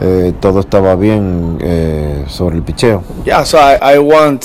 eh, 0.00 0.32
todo 0.40 0.60
estaba 0.60 0.94
bien 0.96 1.58
sobre 2.28 2.56
el 2.56 2.62
picheo. 2.62 3.02
yeah. 3.24 3.44
So 3.44 3.58
I, 3.58 3.96
I 3.96 3.98
want 3.98 4.44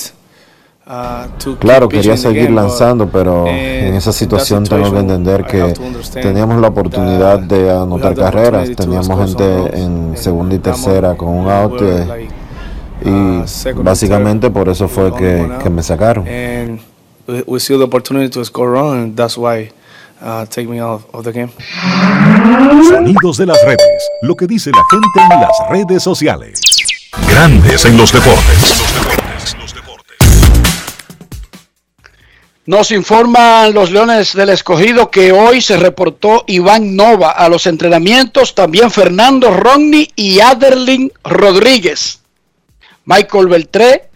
uh, 0.85 1.55
Claro, 1.59 1.87
quería 1.87 2.17
seguir 2.17 2.51
lanzando, 2.51 3.07
pero 3.07 3.47
en 3.47 3.95
esa 3.95 4.11
situación 4.11 4.63
tengo 4.65 4.91
que 4.91 4.99
entender 4.99 5.45
que 5.45 5.73
teníamos 6.21 6.59
la 6.59 6.67
oportunidad 6.67 7.39
de 7.39 7.71
anotar 7.71 8.15
carreras, 8.15 8.69
teníamos 8.75 9.17
gente 9.19 9.81
en 9.81 10.17
segunda 10.17 10.55
y 10.55 10.59
tercera 10.59 11.15
con 11.15 11.29
un 11.29 11.49
out 11.49 11.81
eh, 11.81 12.27
y 13.03 13.09
and 13.09 13.83
básicamente 13.83 14.49
por 14.49 14.69
eso 14.69 14.87
fue 14.87 15.13
que, 15.15 15.47
que 15.63 15.69
me 15.69 15.81
sacaron. 15.83 16.27
and 16.27 16.79
we, 17.27 17.43
we 17.45 17.59
see 17.59 17.77
the 17.77 17.83
opportunity 17.83 18.29
to 18.29 18.43
score 18.43 18.71
run, 18.71 18.97
and 18.97 19.15
that's 19.15 19.37
why 19.37 19.71
uh, 20.21 20.45
take 20.47 20.67
me 20.67 20.79
out 20.79 21.01
of 21.13 21.23
the 21.23 21.31
game. 21.31 21.51
Sonidos 22.89 23.37
de 23.37 23.45
las 23.45 23.57
redes. 23.65 24.09
Lo 24.21 24.35
que 24.35 24.47
dice 24.47 24.71
la 24.71 24.83
gente 24.89 25.33
en 25.33 25.41
las 25.41 25.57
redes 25.69 26.03
sociales. 26.03 26.59
Grandes 27.27 27.85
en 27.85 27.97
los 27.97 28.11
deportes. 28.11 28.83
Nos 32.65 32.91
informan 32.91 33.73
los 33.73 33.89
Leones 33.89 34.35
del 34.35 34.49
Escogido 34.49 35.09
que 35.09 35.31
hoy 35.31 35.59
se 35.59 35.77
reportó 35.77 36.43
Iván 36.45 36.95
Nova 36.95 37.31
a 37.31 37.49
los 37.49 37.65
entrenamientos, 37.65 38.53
también 38.53 38.91
Fernando 38.91 39.51
Romney 39.57 40.11
y 40.15 40.39
Aderlin 40.39 41.11
Rodríguez, 41.23 42.18
Michael 43.09 43.47
Beltré, 43.47 44.07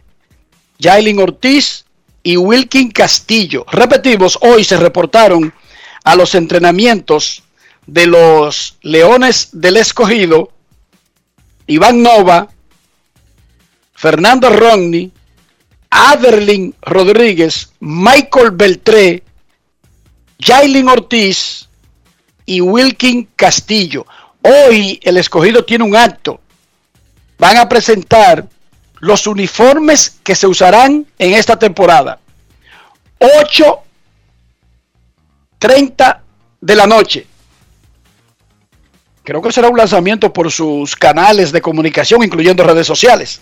Jailin 0.79 1.19
Ortiz 1.19 1.83
y 2.21 2.37
Wilkin 2.37 2.91
Castillo. 2.91 3.65
Repetimos, 3.71 4.37
hoy 4.41 4.63
se 4.63 4.77
reportaron 4.77 5.51
a 6.03 6.15
los 6.15 6.35
entrenamientos 6.35 7.41
de 7.87 8.05
los 8.05 8.77
Leones 8.83 9.49
del 9.51 9.77
Escogido 9.77 10.51
Iván 11.65 12.03
Nova, 12.03 12.49
Fernando 13.95 14.51
Romney, 14.51 15.11
Aderlin 15.89 16.75
Rodríguez, 16.83 17.73
Michael 17.79 18.51
Beltré, 18.51 19.23
Jailin 20.39 20.87
Ortiz 20.87 21.67
y 22.45 22.61
Wilkin 22.61 23.27
Castillo. 23.35 24.05
Hoy 24.43 24.99
el 25.01 25.17
escogido 25.17 25.65
tiene 25.65 25.83
un 25.83 25.95
acto. 25.95 26.39
Van 27.39 27.57
a 27.57 27.67
presentar 27.67 28.52
los 29.03 29.27
uniformes 29.27 30.15
que 30.23 30.33
se 30.33 30.47
usarán 30.47 31.05
en 31.19 31.33
esta 31.33 31.59
temporada. 31.59 32.19
8.30 33.19 36.19
de 36.61 36.75
la 36.75 36.87
noche. 36.87 37.27
Creo 39.23 39.41
que 39.41 39.51
será 39.51 39.67
un 39.67 39.77
lanzamiento 39.77 40.31
por 40.31 40.49
sus 40.49 40.95
canales 40.95 41.51
de 41.51 41.61
comunicación, 41.61 42.23
incluyendo 42.23 42.63
redes 42.63 42.87
sociales. 42.87 43.41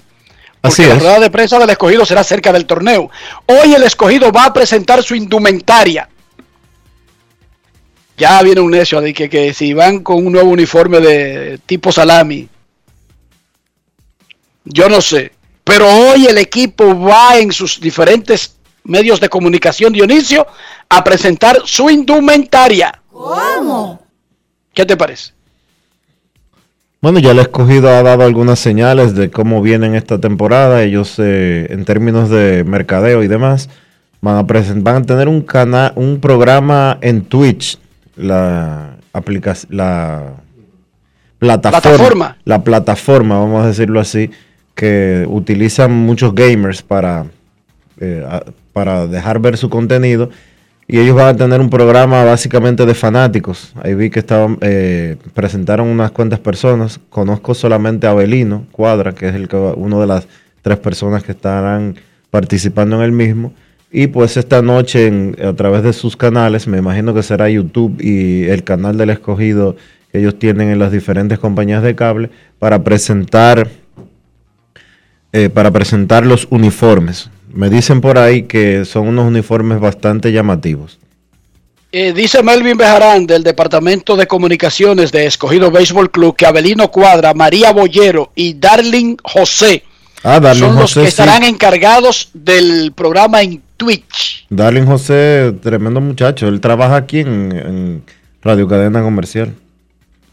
Así 0.64 0.82
Porque 0.82 0.88
la 0.88 0.96
es. 0.96 1.02
rueda 1.04 1.20
de 1.20 1.30
prensa 1.30 1.60
del 1.60 1.70
escogido 1.70 2.08
será 2.08 2.24
cerca 2.24 2.52
del 2.52 2.66
torneo. 2.66 3.12
Hoy 3.46 3.76
el 3.76 3.84
escogido 3.84 4.32
va 4.32 4.46
a 4.46 4.54
presentar 4.54 5.04
su 5.04 5.14
indumentaria. 5.14 6.10
Ya 8.18 8.42
viene 8.42 8.62
un 8.62 8.72
necio 8.72 9.00
de 9.00 9.14
que, 9.14 9.30
que 9.30 9.54
si 9.54 9.74
van 9.74 10.00
con 10.00 10.26
un 10.26 10.34
nuevo 10.34 10.50
uniforme 10.50 11.02
de 11.02 11.60
tipo 11.68 11.92
salami. 11.92 12.50
Yo 14.66 14.90
no 14.90 15.02
sé. 15.02 15.34
Pero 15.64 15.88
hoy 15.88 16.26
el 16.26 16.38
equipo 16.38 17.00
va 17.00 17.38
en 17.38 17.52
sus 17.52 17.80
diferentes 17.80 18.56
medios 18.84 19.20
de 19.20 19.30
comunicación, 19.30 19.94
Dionisio, 19.94 20.48
a 20.90 21.04
presentar 21.04 21.62
su 21.66 21.90
indumentaria. 21.90 23.02
¿Cómo? 23.12 24.02
¿Qué 24.74 24.86
te 24.86 24.98
parece? 24.98 25.34
Bueno, 27.02 27.20
ya 27.20 27.32
el 27.32 27.40
escogido 27.40 27.90
ha 27.90 28.04
dado 28.04 28.24
algunas 28.24 28.60
señales 28.60 29.16
de 29.16 29.32
cómo 29.32 29.62
vienen 29.62 29.96
esta 29.96 30.20
temporada. 30.20 30.84
Ellos, 30.84 31.16
eh, 31.18 31.68
en 31.70 31.84
términos 31.84 32.30
de 32.30 32.64
mercadeo 32.64 33.24
y 33.24 33.28
demás, 33.28 33.70
van 34.22 34.38
a, 34.38 34.44
van 34.44 34.96
a 34.98 35.02
tener 35.02 35.28
un 35.28 35.42
canal, 35.42 35.94
un 35.96 36.20
programa 36.20 37.00
en 37.02 37.24
Twitch, 37.24 37.80
la 38.16 38.98
aplicación, 39.14 39.76
la 39.76 40.34
plataforma, 41.40 41.82
Plataforma. 41.82 42.38
la 42.46 42.64
plataforma, 42.64 43.40
vamos 43.40 43.64
a 43.64 43.68
decirlo 43.68 44.00
así, 44.00 44.30
que 44.82 45.28
utilizan 45.30 45.92
muchos 45.92 46.34
gamers 46.34 46.82
para, 46.82 47.28
eh, 48.00 48.26
para 48.74 49.06
dejar 49.06 49.38
ver 49.40 49.56
su 49.56 49.70
contenido. 49.70 50.32
Y 50.88 50.98
ellos 50.98 51.16
van 51.16 51.28
a 51.28 51.38
tener 51.38 51.62
un 51.62 51.70
programa 51.70 52.24
básicamente 52.24 52.88
de 52.88 52.96
fanáticos. 52.96 53.76
Ahí 53.84 53.94
vi 53.94 54.10
que 54.10 54.18
estaban, 54.18 54.58
eh, 54.62 55.18
presentaron 55.36 55.88
unas 55.88 56.10
cuantas 56.10 56.40
personas. 56.40 57.00
Conozco 57.12 57.54
solamente 57.54 58.08
a 58.08 58.16
Belino 58.16 58.66
Cuadra, 58.72 59.14
que 59.14 59.30
es 59.30 59.36
el 59.36 59.48
que, 59.48 59.56
uno 59.56 60.02
de 60.02 60.08
las 60.08 60.28
tres 60.64 60.80
personas 60.80 61.24
que 61.24 61.34
estarán 61.34 61.98
participando 62.32 62.96
en 62.96 63.04
el 63.04 63.12
mismo. 63.12 63.54
Y 63.92 64.08
pues 64.08 64.36
esta 64.36 64.64
noche 64.64 65.12
a 65.46 65.54
través 65.54 65.84
de 65.84 65.94
sus 65.94 66.18
canales, 66.18 66.68
me 66.68 66.80
imagino 66.80 67.14
que 67.14 67.22
será 67.22 67.52
YouTube 67.52 68.02
y 68.02 68.46
el 68.46 68.64
canal 68.64 68.98
del 68.98 69.12
escogido 69.12 69.76
que 70.12 70.18
ellos 70.18 70.40
tienen 70.40 70.70
en 70.70 70.80
las 70.80 70.92
diferentes 70.92 71.38
compañías 71.38 71.84
de 71.84 71.94
cable, 71.94 72.32
para 72.58 72.84
presentar, 72.84 73.70
eh, 75.34 75.50
para 75.50 75.72
presentar 75.72 76.26
los 76.26 76.48
uniformes 76.50 77.30
Me 77.54 77.70
dicen 77.70 78.02
por 78.02 78.18
ahí 78.18 78.44
que 78.44 78.86
son 78.86 79.08
unos 79.08 79.26
uniformes 79.28 79.80
bastante 79.80 80.32
llamativos. 80.32 81.00
Eh, 81.94 82.14
dice 82.14 82.42
Melvin 82.42 82.78
Bejarán 82.78 83.28
del 83.28 83.44
Departamento 83.44 84.16
de 84.16 84.26
Comunicaciones 84.26 85.12
de 85.12 85.26
Escogido 85.26 85.70
Béisbol 85.72 86.10
Club 86.10 86.36
que 86.38 86.46
Abelino 86.46 86.90
Cuadra, 86.90 87.34
María 87.34 87.74
Boyero 87.74 88.32
y 88.36 88.54
Darling 88.54 89.18
José 89.24 89.84
Ah, 90.24 90.40
Darling 90.40 90.62
son 90.68 90.76
los 90.76 90.82
José. 90.84 91.00
que 91.02 91.06
sí. 91.08 91.10
estarán 91.10 91.44
encargados 91.44 92.30
del 92.34 92.94
programa 92.94 93.42
en 93.42 93.62
Twitch. 93.76 94.46
Darling 94.52 94.86
José, 94.86 95.52
tremendo 95.64 96.00
muchacho. 96.00 96.48
Él 96.48 96.62
trabaja 96.62 96.96
aquí 96.96 97.20
en, 97.22 97.52
en 97.52 98.04
Radio 98.44 98.68
Cadena 98.68 99.02
Comercial. 99.02 99.54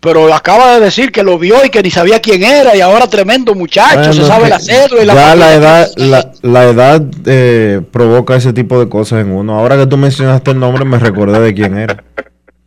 Pero 0.01 0.33
acaba 0.33 0.75
de 0.75 0.81
decir 0.81 1.11
que 1.11 1.25
lo 1.25 1.39
vio 1.39 1.65
y 1.65 1.71
que 1.71 1.83
ni 1.83 1.91
sabía 1.91 2.21
quién 2.21 2.45
era 2.45 2.77
y 2.77 2.81
ahora 2.81 3.09
tremendo 3.09 3.55
muchacho, 3.55 4.13
se 4.13 4.25
sabe 4.25 4.49
la 4.49 4.61
cédula 4.61 5.03
y 5.03 5.07
la 5.07 5.15
ya 5.15 5.35
la 5.35 5.55
edad, 5.55 5.91
la, 5.97 6.31
la 6.43 6.65
edad 6.65 7.03
eh, 7.27 7.81
provoca 7.91 8.37
ese 8.37 8.53
tipo 8.53 8.79
de 8.79 8.89
cosas 8.89 9.23
en 9.23 9.33
uno. 9.33 9.59
Ahora 9.59 9.77
que 9.77 9.87
tú 9.87 9.97
mencionaste 9.97 10.53
el 10.53 10.61
nombre, 10.61 10.85
me 10.85 10.99
recordé 10.99 11.41
de 11.41 11.53
quién 11.53 11.77
era. 11.77 12.05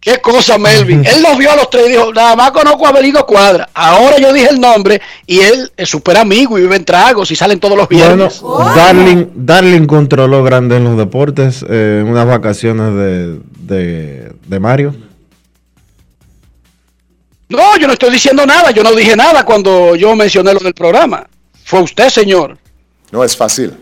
Qué 0.01 0.17
cosa, 0.17 0.57
Melvin. 0.57 1.05
Él 1.05 1.21
los 1.21 1.37
vio 1.37 1.51
a 1.51 1.55
los 1.55 1.69
tres 1.69 1.85
y 1.87 1.91
dijo, 1.91 2.11
nada 2.11 2.35
más 2.35 2.49
conozco 2.51 2.87
a 2.87 2.89
Abelino 2.89 3.23
Cuadra. 3.25 3.69
Ahora 3.73 4.17
yo 4.17 4.33
dije 4.33 4.49
el 4.49 4.59
nombre 4.59 4.99
y 5.27 5.39
él 5.41 5.71
es 5.77 5.87
súper 5.87 6.17
amigo 6.17 6.57
y 6.57 6.63
vive 6.63 6.75
en 6.75 6.83
tragos 6.85 7.29
y 7.29 7.35
salen 7.35 7.59
todos 7.59 7.77
los 7.77 7.87
Bueno, 7.87 8.07
viernes. 8.07 8.41
Darling, 8.75 9.25
Darling 9.35 9.85
controló 9.85 10.43
grande 10.43 10.77
en 10.77 10.85
los 10.85 10.97
deportes 10.97 11.63
eh, 11.69 11.99
en 12.01 12.11
unas 12.11 12.25
vacaciones 12.25 12.95
de, 12.95 13.39
de, 13.59 14.31
de 14.47 14.59
Mario. 14.59 14.95
No, 17.51 17.77
yo 17.77 17.87
no 17.87 17.93
estoy 17.93 18.11
diciendo 18.11 18.45
nada. 18.45 18.71
Yo 18.71 18.83
no 18.83 18.93
dije 18.93 19.15
nada 19.15 19.43
cuando 19.43 19.95
yo 19.95 20.15
mencioné 20.15 20.53
lo 20.53 20.59
del 20.59 20.73
programa. 20.73 21.27
Fue 21.63 21.81
usted, 21.81 22.09
señor. 22.09 22.57
No 23.11 23.23
es 23.23 23.35
fácil. 23.35 23.73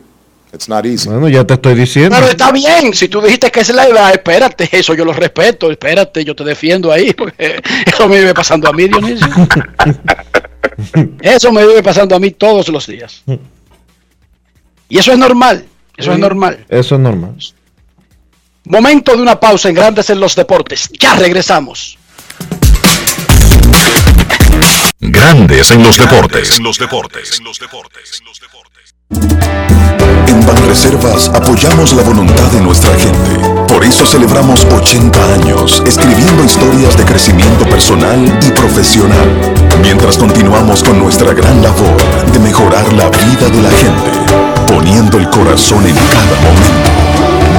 It's 0.52 0.68
not 0.68 0.86
easy. 0.86 1.08
Bueno, 1.08 1.30
ya 1.30 1.44
te 1.44 1.54
estoy 1.54 1.76
diciendo. 1.76 2.16
Pero 2.18 2.32
está 2.32 2.52
bien, 2.52 2.94
si 2.96 3.08
tú 3.08 3.22
dijiste 3.22 3.52
que 3.52 3.60
es 3.60 3.70
la 3.70 3.86
edad, 3.86 4.12
espérate, 4.12 4.68
eso 4.72 4.96
yo 4.96 5.06
lo 5.06 5.14
respeto, 5.14 5.70
espérate, 5.70 6.26
yo 6.26 6.36
te 6.36 6.44
defiendo 6.44 6.92
ahí, 6.92 7.14
porque 7.14 7.62
eso 7.86 8.08
me 8.08 8.18
vive 8.18 8.34
pasando 8.34 8.68
a 8.68 8.74
mí, 8.74 8.88
Dionisio. 8.88 9.28
Eso 11.22 11.52
me 11.52 11.66
vive 11.66 11.84
pasando 11.84 12.16
a 12.16 12.20
mí 12.20 12.32
todos 12.32 12.70
los 12.70 12.88
días. 12.88 13.24
Y 14.88 14.98
eso 14.98 15.12
es 15.12 15.18
normal, 15.18 15.66
eso 15.98 16.14
es 16.14 16.20
normal. 16.20 16.66
Eso 16.70 16.96
es 16.96 17.02
normal. 17.02 17.36
Momento 18.64 19.16
de 19.16 19.22
una 19.22 19.38
pausa 19.40 19.70
en 19.70 19.76
Grandes 19.76 20.10
en 20.10 20.20
los 20.20 20.36
Deportes. 20.36 20.90
Ya 20.98 21.16
regresamos. 21.16 21.99
Grandes 25.00 25.72
en 25.72 25.84
los 25.84 25.98
deportes. 25.98 26.58
En 26.58 26.64
los 26.64 26.78
deportes. 26.78 27.40
En 27.40 27.46
los 27.46 27.60
deportes. 27.60 28.24
En 30.28 30.46
Banreservas 30.46 31.30
apoyamos 31.30 31.94
la 31.94 32.04
voluntad 32.04 32.52
de 32.52 32.62
nuestra 32.62 32.94
gente. 32.96 33.40
Por 33.68 33.84
eso 33.84 34.06
celebramos 34.06 34.66
80 34.66 35.34
años 35.34 35.82
escribiendo 35.86 36.44
historias 36.44 36.98
de 36.98 37.06
crecimiento 37.06 37.66
personal 37.66 38.24
y 38.46 38.52
profesional, 38.52 39.28
mientras 39.82 40.18
continuamos 40.18 40.84
con 40.84 41.00
nuestra 41.00 41.34
gran 41.34 41.62
labor 41.62 41.98
de 42.32 42.40
mejorar 42.40 42.92
la 42.94 43.10
vida 43.10 43.50
de 43.50 43.62
la 43.62 43.72
gente, 43.72 44.12
poniendo 44.68 45.18
el 45.18 45.30
corazón 45.30 45.88
en 45.88 45.96
cada 45.96 46.36
momento. 46.42 46.92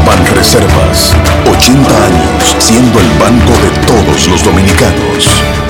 Banreservas, 0.06 1.12
80 1.50 2.04
años 2.06 2.56
siendo 2.58 3.00
el 3.00 3.08
banco 3.18 3.52
de 3.52 3.86
todos 3.86 4.28
los 4.28 4.44
dominicanos. 4.44 5.69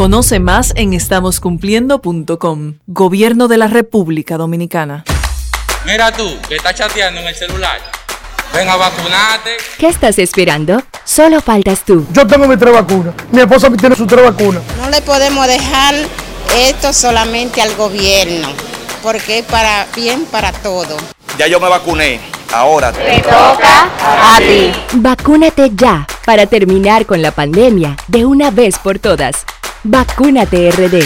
Conoce 0.00 0.40
más 0.40 0.72
en 0.76 0.94
estamoscumpliendo.com. 0.94 2.78
Gobierno 2.86 3.48
de 3.48 3.58
la 3.58 3.66
República 3.66 4.38
Dominicana. 4.38 5.04
Mira 5.84 6.10
tú, 6.10 6.26
que 6.48 6.56
estás 6.56 6.74
chateando 6.74 7.20
en 7.20 7.26
el 7.26 7.34
celular. 7.34 7.78
Ven 8.54 8.66
a 8.70 8.76
vacunarte. 8.76 9.58
¿Qué 9.76 9.88
estás 9.88 10.18
esperando? 10.18 10.82
Solo 11.04 11.42
faltas 11.42 11.84
tú. 11.84 12.06
Yo 12.14 12.26
tengo 12.26 12.48
mi 12.48 12.56
tres 12.56 12.72
vacunas. 12.72 13.12
Mi 13.30 13.42
esposa 13.42 13.70
tiene 13.72 13.94
sus 13.94 14.06
tres 14.06 14.24
vacunas. 14.24 14.62
No 14.78 14.88
le 14.88 15.02
podemos 15.02 15.46
dejar 15.46 15.94
esto 16.56 16.94
solamente 16.94 17.60
al 17.60 17.76
gobierno, 17.76 18.48
porque 19.02 19.40
es 19.40 19.44
para 19.44 19.86
bien 19.94 20.24
para 20.24 20.50
todo. 20.50 20.96
Ya 21.36 21.46
yo 21.46 21.60
me 21.60 21.68
vacuné. 21.68 22.20
Ahora 22.54 22.90
Te 22.90 23.20
toca 23.20 23.90
a 24.34 24.38
ti. 24.38 24.72
Vacúnate 24.94 25.70
ya 25.74 26.06
para 26.24 26.46
terminar 26.46 27.04
con 27.04 27.20
la 27.20 27.32
pandemia 27.32 27.96
de 28.08 28.24
una 28.24 28.50
vez 28.50 28.78
por 28.78 28.98
todas. 28.98 29.44
Vacúnate 29.82 30.70
RD. 30.70 30.96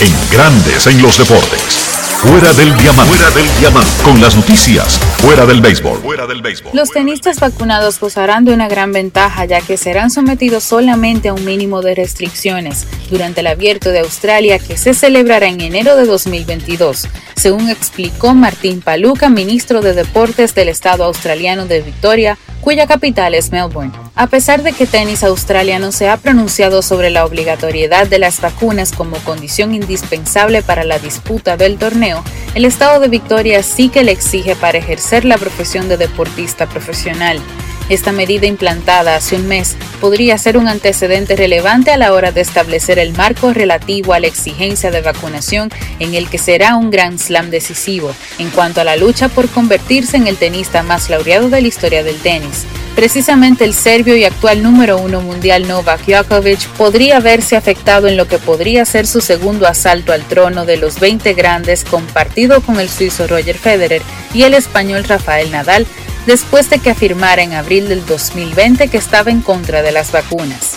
En 0.00 0.30
Grandes 0.30 0.86
en 0.86 1.02
los 1.02 1.18
deportes. 1.18 1.94
Fuera 2.18 2.52
del 2.52 2.74
diamante. 2.78 3.16
Fuera 3.16 3.30
del 3.32 3.58
diamante. 3.58 3.90
Con 4.04 4.20
las 4.20 4.36
noticias. 4.36 4.96
Fuera 5.18 5.44
del 5.44 5.60
béisbol. 5.60 5.98
Fuera 5.98 6.28
del 6.28 6.40
béisbol. 6.40 6.70
Los 6.72 6.90
tenistas 6.90 7.40
vacunados 7.40 7.98
gozarán 7.98 8.44
de 8.44 8.54
una 8.54 8.68
gran 8.68 8.92
ventaja 8.92 9.44
ya 9.44 9.60
que 9.60 9.76
serán 9.76 10.12
sometidos 10.12 10.62
solamente 10.62 11.30
a 11.30 11.34
un 11.34 11.44
mínimo 11.44 11.82
de 11.82 11.96
restricciones 11.96 12.86
durante 13.10 13.40
el 13.40 13.48
abierto 13.48 13.90
de 13.90 14.00
Australia 14.00 14.60
que 14.60 14.76
se 14.76 14.94
celebrará 14.94 15.48
en 15.48 15.60
enero 15.60 15.96
de 15.96 16.06
2022, 16.06 17.08
según 17.34 17.68
explicó 17.68 18.34
Martín 18.34 18.80
Paluca, 18.80 19.28
ministro 19.28 19.82
de 19.82 19.94
Deportes 19.94 20.54
del 20.54 20.68
estado 20.68 21.04
australiano 21.04 21.66
de 21.66 21.82
Victoria, 21.82 22.38
cuya 22.60 22.86
capital 22.86 23.34
es 23.34 23.52
Melbourne. 23.52 23.92
A 24.16 24.28
pesar 24.28 24.62
de 24.62 24.72
que 24.72 24.86
Tenis 24.86 25.24
Australia 25.24 25.80
no 25.80 25.90
se 25.90 26.08
ha 26.08 26.16
pronunciado 26.16 26.82
sobre 26.82 27.10
la 27.10 27.24
obligatoriedad 27.24 28.06
de 28.06 28.20
las 28.20 28.40
vacunas 28.40 28.92
como 28.92 29.16
condición 29.18 29.74
indispensable 29.74 30.62
para 30.62 30.84
la 30.84 31.00
disputa 31.00 31.56
del 31.56 31.78
torneo, 31.78 32.22
el 32.54 32.64
estado 32.64 33.00
de 33.00 33.08
Victoria 33.08 33.60
sí 33.64 33.88
que 33.88 34.04
le 34.04 34.12
exige 34.12 34.54
para 34.54 34.78
ejercer 34.78 35.24
la 35.24 35.36
profesión 35.36 35.88
de 35.88 35.96
deportista 35.96 36.66
profesional. 36.66 37.40
Esta 37.90 38.12
medida 38.12 38.46
implantada 38.46 39.14
hace 39.14 39.36
un 39.36 39.46
mes 39.46 39.76
podría 40.00 40.38
ser 40.38 40.56
un 40.56 40.68
antecedente 40.68 41.36
relevante 41.36 41.90
a 41.90 41.98
la 41.98 42.14
hora 42.14 42.32
de 42.32 42.40
establecer 42.40 42.98
el 42.98 43.12
marco 43.12 43.52
relativo 43.52 44.14
a 44.14 44.20
la 44.20 44.26
exigencia 44.26 44.90
de 44.90 45.02
vacunación 45.02 45.70
en 45.98 46.14
el 46.14 46.30
que 46.30 46.38
será 46.38 46.76
un 46.76 46.90
gran 46.90 47.18
slam 47.18 47.50
decisivo 47.50 48.14
en 48.38 48.48
cuanto 48.50 48.80
a 48.80 48.84
la 48.84 48.96
lucha 48.96 49.28
por 49.28 49.50
convertirse 49.50 50.16
en 50.16 50.26
el 50.26 50.38
tenista 50.38 50.82
más 50.82 51.10
laureado 51.10 51.50
de 51.50 51.60
la 51.60 51.68
historia 51.68 52.02
del 52.02 52.16
tenis. 52.20 52.64
Precisamente 52.94 53.64
el 53.64 53.74
serbio 53.74 54.16
y 54.16 54.24
actual 54.24 54.62
número 54.62 54.98
uno 54.98 55.20
mundial 55.20 55.68
Novak 55.68 56.06
Djokovic 56.06 56.66
podría 56.78 57.20
verse 57.20 57.56
afectado 57.56 58.08
en 58.08 58.16
lo 58.16 58.28
que 58.28 58.38
podría 58.38 58.84
ser 58.86 59.06
su 59.06 59.20
segundo 59.20 59.66
asalto 59.66 60.12
al 60.12 60.22
trono 60.22 60.64
de 60.64 60.78
los 60.78 61.00
20 61.00 61.34
grandes 61.34 61.84
compartido 61.84 62.62
con 62.62 62.80
el 62.80 62.88
suizo 62.88 63.26
Roger 63.26 63.58
Federer 63.58 64.00
y 64.32 64.44
el 64.44 64.54
español 64.54 65.04
Rafael 65.04 65.50
Nadal 65.50 65.86
después 66.26 66.70
de 66.70 66.78
que 66.78 66.90
afirmara 66.90 67.42
en 67.42 67.52
abril 67.52 67.88
del 67.88 68.04
2020 68.06 68.88
que 68.88 68.96
estaba 68.96 69.30
en 69.30 69.40
contra 69.40 69.82
de 69.82 69.92
las 69.92 70.12
vacunas. 70.12 70.76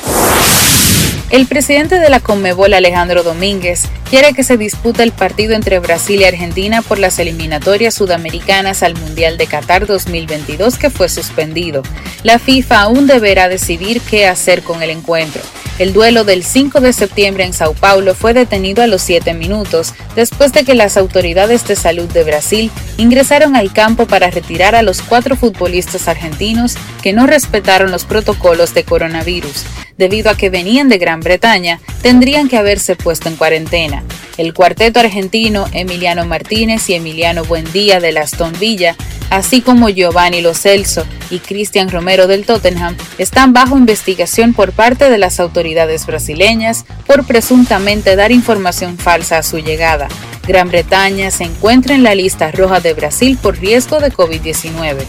El 1.30 1.46
presidente 1.46 2.00
de 2.00 2.10
la 2.10 2.22
Conmebol, 2.22 2.74
Alejandro 2.74 3.22
Domínguez, 3.22 3.84
quiere 4.10 4.34
que 4.34 4.44
se 4.44 4.56
dispute 4.56 5.04
el 5.04 5.12
partido 5.12 5.56
entre 5.56 5.80
Brasil 5.80 6.22
y 6.22 6.24
Argentina 6.24 6.82
por 6.82 7.00
las 7.00 7.20
eliminatorias 7.20 7.96
sudamericanas 7.96 8.82
al 8.82 8.96
Mundial 8.96 9.38
de 9.38 9.46
Qatar 9.46 9.88
2022 9.88 10.78
que 10.78 10.90
fue 10.90 11.10
suspendido. 11.10 11.84
La 12.24 12.40
FIFA 12.40 12.84
aún 12.84 13.08
deberá 13.08 13.50
decidir 13.50 14.00
qué 14.00 14.26
hacer 14.26 14.64
con 14.64 14.82
el 14.82 14.90
encuentro. 14.90 15.42
El 15.80 15.92
duelo 15.92 16.24
del 16.24 16.46
5 16.46 16.80
de 16.80 16.94
septiembre 16.94 17.44
en 17.44 17.52
Sao 17.52 17.74
Paulo 17.74 18.16
fue 18.16 18.34
detenido 18.34 18.82
a 18.82 18.88
los 18.88 19.02
7 19.02 19.34
minutos 19.34 19.94
después 20.16 20.54
de 20.54 20.64
que 20.64 20.76
las 20.76 20.96
autoridades 20.96 21.68
de 21.68 21.76
salud 21.76 22.08
de 22.08 22.24
Brasil 22.24 22.72
ingresaron 22.96 23.58
al 23.58 23.74
campo 23.74 24.08
para 24.08 24.32
retirar 24.32 24.76
a 24.76 24.82
los 24.82 25.02
cuatro 25.02 25.36
futbolistas 25.36 26.08
argentinos 26.08 26.78
que 27.04 27.12
no 27.12 27.28
respetaron 27.28 27.92
los 27.92 28.06
protocolos 28.06 28.74
de 28.74 28.86
coronavirus 28.86 29.66
debido 29.98 30.30
a 30.30 30.38
que 30.38 30.50
venían 30.50 30.90
de 30.90 30.98
Gran 30.98 31.17
Bretaña, 31.22 31.80
tendrían 32.02 32.48
que 32.50 32.58
haberse 32.58 32.96
puesto 32.96 33.30
en 33.30 33.36
cuarentena. 33.36 34.04
El 34.38 34.54
cuarteto 34.54 35.00
argentino 35.00 35.66
Emiliano 35.74 36.26
Martínez 36.26 36.90
y 36.90 36.94
Emiliano 36.94 37.44
Buendía 37.44 38.00
de 38.00 38.18
Aston 38.18 38.54
Villa, 38.60 38.96
así 39.30 39.62
como 39.62 39.90
Giovanni 39.90 40.42
Lo 40.42 40.54
Celso 40.54 41.06
y 41.30 41.40
Cristian 41.40 41.90
Romero 41.90 42.28
del 42.28 42.46
Tottenham, 42.46 42.96
están 43.18 43.54
bajo 43.54 43.78
investigación 43.78 44.54
por 44.54 44.72
parte 44.72 45.10
de 45.10 45.18
las 45.18 45.40
autoridades 45.40 46.06
brasileñas 46.06 46.86
por 47.06 47.26
presuntamente 47.26 48.16
dar 48.16 48.32
información 48.32 48.98
falsa 48.98 49.40
a 49.40 49.44
su 49.44 49.60
llegada. 49.60 50.08
Gran 50.48 50.70
Bretaña 50.70 51.30
se 51.30 51.44
encuentra 51.44 51.94
en 51.94 52.04
la 52.04 52.16
lista 52.16 52.52
roja 52.52 52.80
de 52.80 52.94
Brasil 52.94 53.38
por 53.42 53.60
riesgo 53.60 54.00
de 54.00 54.14
COVID-19. 54.14 55.04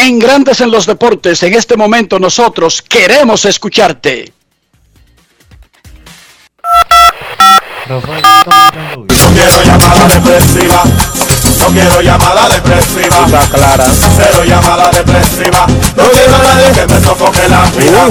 En 0.00 0.20
Grandes 0.20 0.60
en 0.60 0.70
los 0.70 0.86
Deportes, 0.86 1.42
en 1.42 1.54
este 1.54 1.76
momento 1.76 2.20
nosotros 2.20 2.82
queremos 2.82 3.44
escucharte. 3.44 4.32
No 7.88 8.00
quiero 8.00 9.62
llamada 9.64 10.06
depresiva. 10.06 10.84
No 11.58 11.66
quiero 11.66 12.00
llamada 12.00 12.48
depresiva. 12.48 13.24
Está 13.24 13.40
clara. 13.50 13.86
Cero 14.16 14.44
llamada 14.44 14.90
depresiva. 14.92 15.66
No 15.66 16.10
quiero 16.10 16.34
a 16.36 16.38
nadie 16.38 16.72
que 16.72 16.86
me 16.86 17.00
sofoque 17.00 17.48
la 17.48 17.64
vida. 17.72 18.08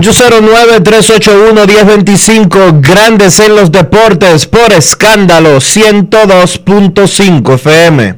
809-381-1025, 0.00 2.80
Grandes 2.80 3.40
en 3.40 3.56
los 3.56 3.72
Deportes, 3.72 4.46
por 4.46 4.72
escándalo 4.72 5.56
102.5 5.56 7.54
FM. 7.54 8.14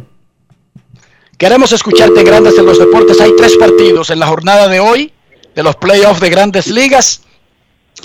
Queremos 1.39 1.73
escucharte 1.73 2.23
Grandes 2.23 2.59
en 2.59 2.67
los 2.67 2.79
Deportes. 2.79 3.19
Hay 3.21 3.35
tres 3.35 3.57
partidos 3.57 4.11
en 4.11 4.19
la 4.19 4.27
jornada 4.27 4.69
de 4.69 4.79
hoy 4.79 5.11
de 5.55 5.63
los 5.63 5.75
playoffs 5.77 6.21
de 6.21 6.29
Grandes 6.29 6.67
Ligas, 6.67 7.23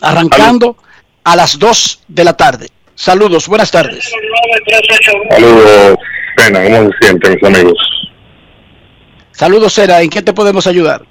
arrancando 0.02 0.78
a 1.26 1.36
las 1.36 1.60
2 1.60 2.04
de 2.08 2.24
la 2.24 2.38
tarde. 2.38 2.70
Saludos, 2.96 3.50
buenas 3.50 3.72
tardes. 3.72 4.10
Saludos, 5.32 5.98
Pena, 6.38 6.64
¿cómo 6.64 6.90
se 6.92 7.08
sienten 7.08 7.34
mis 7.34 7.44
amigos? 7.44 7.78
Saludos, 9.34 9.74
Sera, 9.74 10.02
¿en 10.02 10.10
qué 10.10 10.22
te 10.22 10.32
podemos 10.32 10.66
ayudar? 10.66 11.06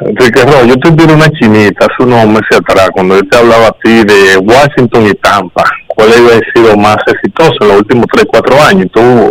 Enrique 0.00 0.42
Ro, 0.44 0.64
yo 0.64 0.74
te 0.76 0.90
tuve 0.90 1.14
una 1.14 1.30
chinita 1.30 1.86
hace 1.86 2.02
unos 2.02 2.26
meses 2.26 2.58
atrás, 2.58 2.90
cuando 2.92 3.14
yo 3.14 3.22
te 3.28 3.38
hablaba 3.38 3.68
a 3.68 3.76
ti 3.80 4.02
de 4.04 4.36
Washington 4.38 5.06
y 5.06 5.14
Tampa, 5.14 5.62
cuál 5.86 6.12
había 6.12 6.40
sido 6.52 6.76
más 6.76 6.96
exitoso 7.06 7.54
en 7.60 7.68
los 7.68 7.76
últimos 7.78 8.06
3, 8.12 8.24
4 8.28 8.62
años. 8.64 8.86
Tú, 8.92 9.30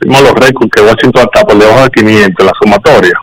vimos 0.00 0.22
los 0.22 0.32
récords 0.32 0.70
que 0.74 0.82
Washington 0.82 1.22
hasta 1.22 1.46
por 1.46 1.56
debajo 1.56 1.84
de 1.84 1.90
500 1.90 2.34
en 2.36 2.46
la 2.46 2.52
sumatoria. 2.60 3.20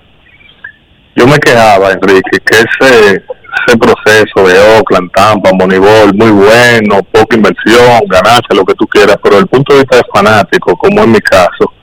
Yo 1.17 1.27
me 1.27 1.37
quejaba, 1.37 1.91
Enrique, 1.91 2.39
que 2.45 2.55
ese, 2.55 3.23
ese 3.67 3.77
proceso 3.77 4.47
de 4.47 4.77
Oakland, 4.77 5.11
Tampa, 5.11 5.51
Moneyball, 5.51 6.15
muy 6.15 6.31
bueno, 6.31 7.03
poca 7.11 7.35
inversión, 7.35 8.03
ganancia, 8.07 8.55
lo 8.55 8.63
que 8.63 8.73
tú 8.75 8.87
quieras, 8.87 9.17
pero 9.21 9.35
desde 9.35 9.43
el 9.43 9.49
punto 9.49 9.73
de 9.73 9.79
vista 9.81 9.97
de 9.97 10.03
fanático, 10.13 10.77
como 10.77 11.03
en 11.03 11.11
mi 11.11 11.19
caso, 11.19 11.73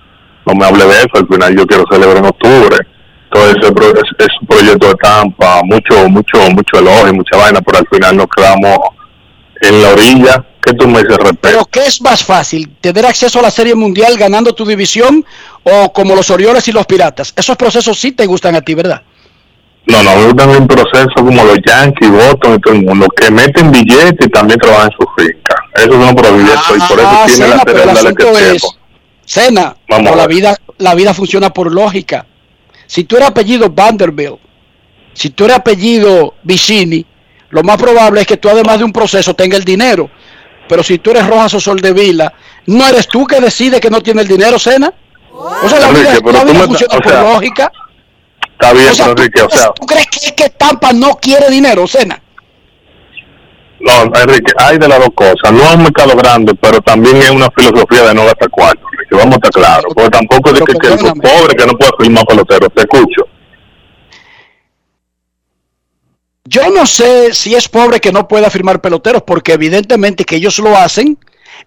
no 0.46 0.54
me 0.54 0.64
hable 0.64 0.86
de 0.86 1.00
eso, 1.00 1.10
al 1.12 1.28
final 1.28 1.54
yo 1.54 1.66
quiero 1.66 1.84
celebrar 1.90 2.16
en 2.16 2.24
octubre 2.24 2.89
todo 3.32 3.48
ese, 3.50 3.72
pro- 3.72 3.90
ese- 3.90 4.16
ese 4.18 4.46
proyecto 4.48 4.88
de 4.88 4.94
Tampa, 4.96 5.60
mucho, 5.64 6.08
mucho, 6.08 6.38
mucho 6.50 6.78
elogio, 6.78 7.14
mucha 7.14 7.36
vaina, 7.36 7.60
pero 7.60 7.78
al 7.78 7.86
final 7.88 8.16
nos 8.16 8.26
quedamos 8.34 8.78
en 9.62 9.82
la 9.82 9.88
orilla. 9.90 10.44
¿Qué 10.62 10.74
tú 10.74 10.86
me 10.86 10.98
dices 11.02 11.16
respecto? 11.16 11.38
Pero 11.40 11.64
¿qué 11.66 11.86
es 11.86 12.02
más 12.02 12.22
fácil? 12.22 12.70
¿Tener 12.82 13.06
acceso 13.06 13.38
a 13.38 13.42
la 13.42 13.50
Serie 13.50 13.74
Mundial 13.74 14.16
ganando 14.18 14.52
tu 14.54 14.66
división 14.66 15.24
o 15.62 15.90
como 15.92 16.14
los 16.14 16.28
Orioles 16.30 16.68
y 16.68 16.72
los 16.72 16.84
Piratas? 16.86 17.32
Esos 17.34 17.56
procesos 17.56 17.98
sí 17.98 18.12
te 18.12 18.26
gustan 18.26 18.54
a 18.56 18.60
ti, 18.60 18.74
¿verdad? 18.74 19.00
No, 19.86 20.02
no, 20.02 20.14
me 20.16 20.24
gustan 20.26 20.50
un 20.50 20.68
proceso 20.68 21.08
como 21.16 21.42
los 21.44 21.56
Yankees, 21.66 22.10
Boston 22.10 22.54
y 22.56 22.60
todo 22.60 22.74
el 22.74 22.84
mundo, 22.84 23.08
que 23.16 23.30
meten 23.30 23.70
billetes 23.72 24.26
y 24.26 24.30
también 24.30 24.60
trabajan 24.60 24.90
en 24.90 24.98
su 24.98 25.24
finca. 25.24 25.54
Eso 25.76 25.88
es 25.88 26.08
un 26.10 26.14
proyecto 26.14 26.76
y 26.76 26.80
por 26.80 26.98
eso 27.00 27.08
Ah, 27.10 27.24
tiene 27.26 27.36
Sena, 27.48 27.62
la 27.94 28.10
es, 28.10 28.16
tiempo. 28.16 28.74
Sena, 29.24 29.76
Vamos 29.88 30.16
la 30.16 30.26
vida, 30.26 30.56
la 30.78 30.94
vida 30.94 31.14
funciona 31.14 31.50
por 31.50 31.72
lógica. 31.72 32.26
Si 32.90 33.04
tú 33.04 33.14
eres 33.14 33.28
apellido 33.28 33.70
Vanderbilt, 33.70 34.40
si 35.14 35.30
tú 35.30 35.44
eres 35.44 35.58
apellido 35.58 36.34
Vicini, 36.42 37.06
lo 37.50 37.62
más 37.62 37.76
probable 37.76 38.22
es 38.22 38.26
que 38.26 38.36
tú 38.36 38.48
además 38.48 38.78
de 38.78 38.84
un 38.84 38.92
proceso 38.92 39.32
tenga 39.32 39.56
el 39.56 39.62
dinero. 39.62 40.10
Pero 40.68 40.82
si 40.82 40.98
tú 40.98 41.12
eres 41.12 41.24
Rojas 41.24 41.54
o 41.54 41.60
Soldevila, 41.60 42.32
¿no 42.66 42.84
eres 42.88 43.06
tú 43.06 43.28
que 43.28 43.40
decide 43.40 43.78
que 43.78 43.90
no 43.90 44.00
tiene 44.00 44.22
el 44.22 44.26
dinero, 44.26 44.58
Sena? 44.58 44.92
O 45.32 45.68
sea, 45.68 45.78
la 45.78 45.86
Enrique, 45.86 46.18
vida, 46.20 46.32
la 46.32 46.40
tú 46.40 46.52
vida 46.52 46.64
funciona 46.64 46.94
por 46.96 47.12
sea, 47.12 47.22
lógica. 47.22 47.72
Está 48.50 48.72
bien, 48.72 48.88
O 48.88 48.94
sea, 48.94 49.04
pero 49.04 49.14
¿tú, 49.14 49.22
Enrique, 49.22 49.42
o 49.42 49.50
sea, 49.50 49.70
¿tú 49.72 49.86
crees 49.86 50.06
que, 50.08 50.34
que 50.34 50.50
Tampa 50.50 50.92
no 50.92 51.14
quiere 51.14 51.48
dinero, 51.48 51.86
Sena? 51.86 52.20
No, 53.80 54.14
Enrique, 54.14 54.52
hay 54.58 54.78
de 54.78 54.88
las 54.88 54.98
dos 54.98 55.10
cosas. 55.14 55.52
No 55.52 55.62
es 55.62 55.74
un 55.74 55.82
mercado 55.84 56.14
grande, 56.16 56.54
pero 56.54 56.80
también 56.82 57.16
es 57.16 57.30
una 57.30 57.48
filosofía 57.50 58.02
de 58.08 58.14
no 58.14 58.24
gastar 58.24 58.50
cuarto, 58.50 58.80
Enrique. 58.92 59.16
Vamos 59.16 59.32
a 59.32 59.36
estar 59.36 59.50
claros. 59.50 59.92
Porque 59.94 60.10
tampoco 60.10 60.50
es 60.50 60.58
de 60.58 60.64
que, 60.64 60.74
que 60.74 60.88
el 60.88 60.98
pobre 60.98 61.54
que 61.56 61.66
no 61.66 61.72
puede 61.72 61.90
firmar 61.98 62.26
pelotero. 62.26 62.68
Te 62.68 62.82
escucho. 62.82 63.22
Yo 66.44 66.68
no 66.70 66.84
sé 66.84 67.32
si 67.32 67.54
es 67.54 67.68
pobre 67.68 68.00
que 68.00 68.12
no 68.12 68.28
pueda 68.28 68.50
firmar 68.50 68.80
peloteros, 68.80 69.22
porque 69.22 69.52
evidentemente 69.52 70.24
que 70.24 70.36
ellos 70.36 70.58
lo 70.58 70.76
hacen 70.76 71.18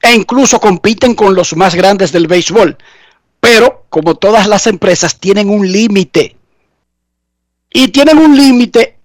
e 0.02 0.14
incluso 0.14 0.60
compiten 0.60 1.16
con 1.16 1.36
los 1.36 1.56
más 1.56 1.74
grandes 1.74 2.12
del 2.12 2.28
béisbol. 2.28 2.78
Pero, 3.40 3.86
como 3.90 4.16
todas 4.16 4.48
las 4.48 4.68
empresas, 4.68 5.20
tienen 5.20 5.50
un 5.50 5.70
límite. 5.72 6.36
Y 7.72 7.88
tienen 7.88 8.18
un 8.20 8.36
límite 8.36 8.98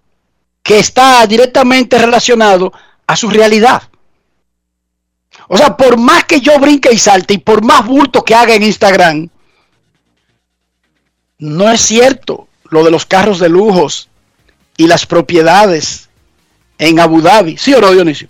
que 0.63 0.79
está 0.79 1.27
directamente 1.27 1.97
relacionado 1.99 2.73
a 3.09 3.17
su 3.17 3.29
realidad. 3.31 3.83
O 5.49 5.57
sea, 5.57 5.77
por 5.77 5.97
más 5.97 6.25
que 6.25 6.41
yo 6.41 6.61
brinque 6.61 6.93
y 6.93 6.99
salte 6.99 7.35
y 7.35 7.39
por 7.39 7.65
más 7.65 7.85
bulto 7.85 8.23
que 8.23 8.35
haga 8.35 8.55
en 8.55 8.63
Instagram, 8.63 9.29
no 11.39 11.71
es 11.71 11.81
cierto 11.81 12.49
lo 12.71 12.85
de 12.85 12.91
los 12.91 13.07
carros 13.07 13.39
de 13.39 13.49
lujos 13.49 14.09
y 14.77 14.87
las 14.87 15.07
propiedades 15.07 16.11
en 16.77 17.01
Abu 17.01 17.23
Dhabi. 17.23 17.57
¿Sí 17.57 17.73
o 17.73 17.81
no, 17.81 17.91
Dionisio? 17.93 18.29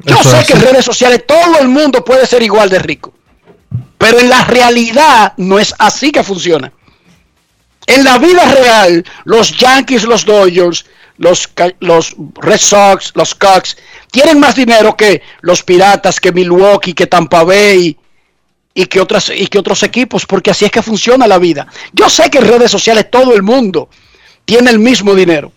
Yo 0.00 0.22
sé 0.22 0.44
que 0.46 0.52
en 0.52 0.60
redes 0.60 0.84
sociales 0.84 1.24
todo 1.26 1.58
el 1.60 1.68
mundo 1.68 2.04
puede 2.04 2.26
ser 2.26 2.42
igual 2.42 2.68
de 2.68 2.78
rico. 2.78 3.14
Pero 3.96 4.18
en 4.18 4.28
la 4.28 4.44
realidad 4.44 5.32
no 5.38 5.58
es 5.58 5.74
así 5.78 6.12
que 6.12 6.22
funciona. 6.22 6.72
En 7.86 8.04
la 8.04 8.18
vida 8.18 8.44
real, 8.44 9.04
los 9.24 9.56
Yankees, 9.56 10.04
los 10.04 10.24
Dodgers, 10.24 10.84
los, 11.20 11.50
los 11.80 12.16
Red 12.36 12.58
Sox, 12.58 13.12
los 13.14 13.34
Cubs, 13.34 13.76
tienen 14.10 14.40
más 14.40 14.54
dinero 14.54 14.96
que 14.96 15.20
los 15.42 15.62
Piratas, 15.62 16.18
que 16.18 16.32
Milwaukee, 16.32 16.94
que 16.94 17.06
Tampa 17.06 17.44
Bay 17.44 17.94
y 18.72 18.86
que, 18.86 19.00
otras, 19.00 19.30
y 19.34 19.46
que 19.46 19.58
otros 19.58 19.82
equipos, 19.82 20.24
porque 20.24 20.50
así 20.50 20.64
es 20.64 20.70
que 20.70 20.82
funciona 20.82 21.26
la 21.26 21.38
vida. 21.38 21.66
Yo 21.92 22.08
sé 22.08 22.30
que 22.30 22.38
en 22.38 22.48
redes 22.48 22.70
sociales 22.70 23.10
todo 23.10 23.34
el 23.34 23.42
mundo 23.42 23.90
tiene 24.46 24.70
el 24.70 24.78
mismo 24.78 25.14
dinero. 25.14 25.52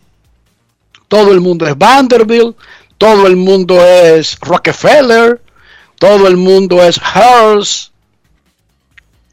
Todo 1.07 1.32
el 1.32 1.39
mundo 1.39 1.66
es 1.66 1.78
Vanderbilt, 1.78 2.57
todo 2.97 3.26
el 3.26 3.38
mundo 3.38 3.80
es 3.82 4.38
Rockefeller, 4.41 5.41
todo 5.97 6.28
el 6.28 6.36
mundo 6.36 6.84
es 6.84 6.97
Hearst, 6.97 7.93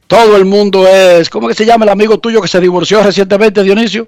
todo 0.07 0.37
el 0.37 0.45
mundo 0.45 0.87
es, 0.87 1.29
¿cómo 1.29 1.49
que 1.49 1.55
se 1.55 1.67
llama 1.67 1.87
el 1.87 1.91
amigo 1.91 2.21
tuyo 2.21 2.41
que 2.41 2.47
se 2.47 2.61
divorció 2.61 3.03
recientemente, 3.03 3.65
Dionisio? 3.65 4.07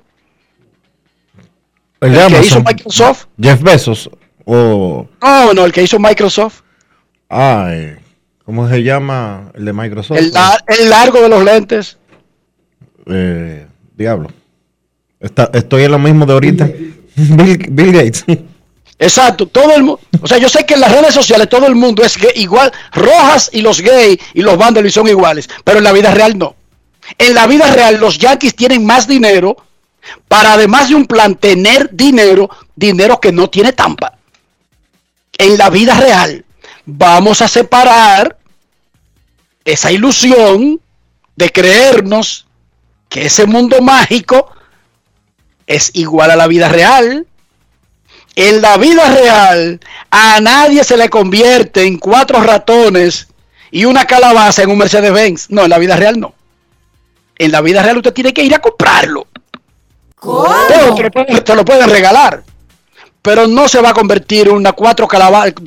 El, 2.02 2.26
que 2.26 2.46
hizo 2.46 2.62
Microsoft. 2.62 3.26
Jeff 3.40 3.62
Bezos. 3.62 4.10
O... 4.44 5.06
No, 5.22 5.54
no, 5.54 5.64
el 5.64 5.72
que 5.72 5.84
hizo 5.84 6.00
Microsoft. 6.00 6.62
Ay, 7.28 7.94
¿cómo 8.44 8.68
se 8.68 8.82
llama 8.82 9.52
el 9.54 9.64
de 9.64 9.72
Microsoft? 9.72 10.18
El, 10.18 10.32
largo 10.90 11.20
de 11.20 11.28
los 11.28 11.44
lentes. 11.44 11.96
Eh, 13.06 13.66
diablo. 13.96 14.30
estoy 15.20 15.84
en 15.84 15.92
lo 15.92 15.98
mismo 16.00 16.26
de 16.26 16.32
ahorita. 16.32 16.68
Bill, 17.14 17.92
Gates. 17.92 18.24
Exacto, 18.98 19.46
todo 19.46 19.74
el 19.74 19.84
mundo. 19.84 20.00
O 20.20 20.26
sea, 20.26 20.38
yo 20.38 20.48
sé 20.48 20.66
que 20.66 20.74
en 20.74 20.80
las 20.80 20.92
redes 20.92 21.14
sociales 21.14 21.48
todo 21.48 21.66
el 21.68 21.76
mundo 21.76 22.02
es 22.02 22.18
igual. 22.34 22.72
Rojas 22.92 23.48
y 23.52 23.62
los 23.62 23.80
gays 23.80 24.18
y 24.34 24.42
los 24.42 24.56
vándalos 24.56 24.92
son 24.92 25.08
iguales. 25.08 25.48
Pero 25.64 25.78
en 25.78 25.84
la 25.84 25.92
vida 25.92 26.12
real 26.12 26.36
no. 26.36 26.56
En 27.16 27.34
la 27.34 27.46
vida 27.46 27.72
real 27.72 27.98
los 27.98 28.18
yankees 28.18 28.56
tienen 28.56 28.84
más 28.84 29.06
dinero 29.06 29.56
para 30.28 30.54
además 30.54 30.88
de 30.88 30.94
un 30.94 31.06
plan 31.06 31.34
tener 31.34 31.90
dinero, 31.92 32.50
dinero 32.74 33.20
que 33.20 33.32
no 33.32 33.48
tiene 33.48 33.72
tampa. 33.72 34.18
En 35.38 35.58
la 35.58 35.70
vida 35.70 35.94
real 35.94 36.44
vamos 36.84 37.40
a 37.42 37.48
separar 37.48 38.38
esa 39.64 39.92
ilusión 39.92 40.80
de 41.36 41.50
creernos 41.50 42.46
que 43.08 43.26
ese 43.26 43.46
mundo 43.46 43.80
mágico 43.80 44.50
es 45.66 45.90
igual 45.94 46.30
a 46.30 46.36
la 46.36 46.46
vida 46.46 46.68
real. 46.68 47.26
En 48.34 48.62
la 48.62 48.78
vida 48.78 49.14
real 49.14 49.80
a 50.10 50.40
nadie 50.40 50.84
se 50.84 50.96
le 50.96 51.10
convierte 51.10 51.84
en 51.84 51.98
cuatro 51.98 52.42
ratones 52.42 53.28
y 53.70 53.84
una 53.84 54.06
calabaza 54.06 54.62
en 54.62 54.70
un 54.70 54.78
Mercedes-Benz. 54.78 55.50
No, 55.50 55.64
en 55.64 55.70
la 55.70 55.78
vida 55.78 55.96
real 55.96 56.18
no. 56.18 56.34
En 57.36 57.52
la 57.52 57.60
vida 57.60 57.82
real 57.82 57.98
usted 57.98 58.12
tiene 58.12 58.32
que 58.32 58.42
ir 58.42 58.54
a 58.54 58.60
comprarlo. 58.60 59.26
¿Cómo? 60.22 60.46
Te 60.68 61.54
lo, 61.56 61.64
pueden, 61.64 61.90
regalar. 61.90 62.44
Pero 63.20 63.48
no 63.48 63.66
se 63.66 63.80
va 63.82 63.90
a 63.90 63.92
convertir 63.92 64.48
una 64.48 64.72
cuatro, 64.72 65.08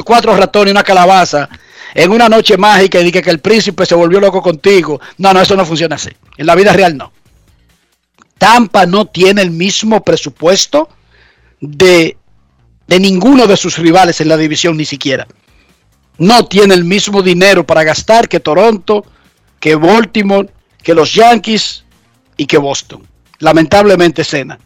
cuatro 0.05 0.37
ratones 0.37 0.69
y 0.69 0.71
una 0.71 0.83
calabaza 0.83 1.49
en 1.93 2.09
una 2.09 2.29
noche 2.29 2.55
mágica 2.55 3.01
y 3.01 3.03
diga 3.03 3.21
que 3.21 3.31
el 3.31 3.41
príncipe 3.41 3.85
se 3.85 3.95
volvió 3.95 4.21
loco 4.21 4.41
contigo. 4.41 5.01
No, 5.17 5.33
no, 5.33 5.41
eso 5.41 5.57
no 5.57 5.65
funciona 5.65 5.97
así. 5.97 6.09
En 6.37 6.45
la 6.45 6.55
vida 6.55 6.71
real 6.71 6.95
no. 6.95 7.11
Tampa 8.37 8.85
no 8.85 9.07
tiene 9.07 9.41
el 9.41 9.51
mismo 9.51 10.01
presupuesto 10.05 10.87
de, 11.59 12.15
de 12.87 12.99
ninguno 13.01 13.47
de 13.47 13.57
sus 13.57 13.77
rivales 13.77 14.21
en 14.21 14.29
la 14.29 14.37
división 14.37 14.77
ni 14.77 14.85
siquiera. 14.85 15.27
No 16.17 16.45
tiene 16.45 16.75
el 16.75 16.85
mismo 16.85 17.21
dinero 17.21 17.65
para 17.65 17.83
gastar 17.83 18.29
que 18.29 18.39
Toronto, 18.39 19.03
que 19.59 19.75
Baltimore, 19.75 20.49
que 20.81 20.93
los 20.93 21.13
Yankees 21.13 21.83
y 22.37 22.45
que 22.45 22.57
Boston 22.57 23.05
lamentablemente, 23.45 24.23
Cena. 24.23 24.59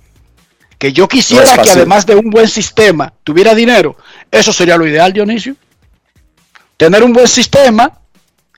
Que 0.77 0.93
yo 0.93 1.07
quisiera 1.07 1.61
que 1.61 1.69
además 1.69 2.05
de 2.05 2.15
un 2.15 2.29
buen 2.29 2.47
sistema 2.47 3.13
tuviera 3.23 3.53
dinero. 3.53 3.97
Eso 4.31 4.53
sería 4.53 4.77
lo 4.77 4.87
ideal, 4.87 5.11
Dionisio. 5.11 5.55
Tener 6.77 7.03
un 7.03 7.11
buen 7.11 7.27
sistema 7.27 7.99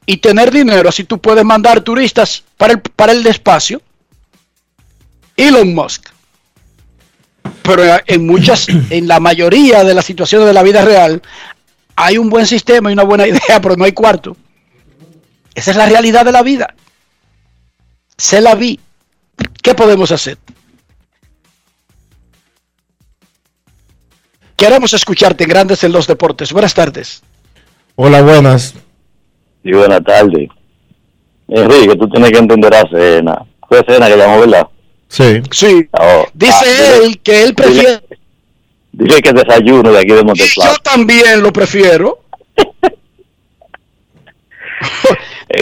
y 0.06 0.18
tener 0.18 0.52
dinero. 0.52 0.88
Así 0.88 1.04
tú 1.04 1.20
puedes 1.20 1.44
mandar 1.44 1.82
turistas 1.82 2.44
para 2.56 2.74
el, 2.74 2.82
para 2.82 3.12
el 3.12 3.26
espacio. 3.26 3.82
Elon 5.36 5.74
Musk. 5.74 6.10
Pero 7.64 7.84
en 8.06 8.28
muchas, 8.28 8.68
en 8.92 9.08
la 9.08 9.20
mayoría 9.20 9.84
de 9.84 9.96
las 9.96 10.06
situaciones 10.06 10.48
de 10.48 10.54
la 10.54 10.62
vida 10.62 10.86
real, 10.86 11.24
hay 11.96 12.20
un 12.20 12.30
buen 12.30 12.46
sistema 12.46 12.92
y 12.92 12.94
una 12.94 13.04
buena 13.04 13.28
idea, 13.34 13.60
pero 13.60 13.76
no 13.76 13.86
hay 13.86 13.94
cuarto. 13.94 14.38
Esa 15.56 15.72
es 15.72 15.78
la 15.78 15.88
realidad 15.88 16.24
de 16.24 16.32
la 16.32 16.44
vida. 16.44 16.76
Se 18.16 18.40
la 18.40 18.54
vi. 18.54 18.80
¿Qué 19.62 19.74
podemos 19.76 20.12
hacer? 20.12 20.38
Queremos 24.56 24.94
escucharte 24.94 25.46
Grandes 25.46 25.84
en 25.84 25.92
los 25.92 26.06
Deportes. 26.08 26.54
Buenas 26.54 26.74
tardes. 26.74 27.24
Hola, 27.96 28.22
buenas. 28.22 28.76
Y 29.64 29.74
buenas 29.74 30.04
tardes. 30.04 30.50
Enrique, 31.48 31.96
tú 31.96 32.10
tienes 32.10 32.32
que 32.32 32.38
entender 32.38 32.74
a 32.74 32.88
Cena. 32.90 33.46
Fue 33.68 33.84
Cena 33.88 34.08
que 34.08 34.18
llamó, 34.18 34.40
¿verdad? 34.42 34.68
Sí. 35.08 35.42
Sí. 35.52 35.90
Oh, 36.00 36.26
dice 36.34 36.66
ah, 36.66 36.98
él 37.04 37.20
que 37.22 37.44
él 37.44 37.56
prefiere... 37.56 38.02
Dice, 38.94 39.22
que 39.22 39.34
desayuno 39.34 39.92
de 39.92 40.00
aquí 40.00 40.12
de 40.12 40.24
Monteplata. 40.24 40.72
Yo 40.72 40.78
también 40.84 41.42
lo 41.42 41.52
prefiero. 41.52 42.20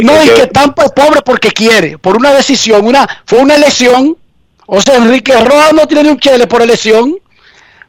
no, 0.04 0.24
y 0.24 0.30
que 0.30 0.48
Tampa 0.48 0.86
es 0.86 0.92
pobre 0.92 1.22
porque 1.24 1.52
quiere, 1.52 1.98
por 1.98 2.18
una 2.18 2.34
decisión, 2.34 2.86
una 2.86 3.08
fue 3.26 3.40
una 3.40 3.56
elección. 3.56 4.16
O 4.66 4.80
sea, 4.82 4.98
Enrique 4.98 5.34
Rojas 5.34 5.74
no 5.74 5.88
tiene 5.88 6.04
ni 6.04 6.10
un 6.10 6.20
chele 6.20 6.46
por 6.46 6.62
elección, 6.62 7.16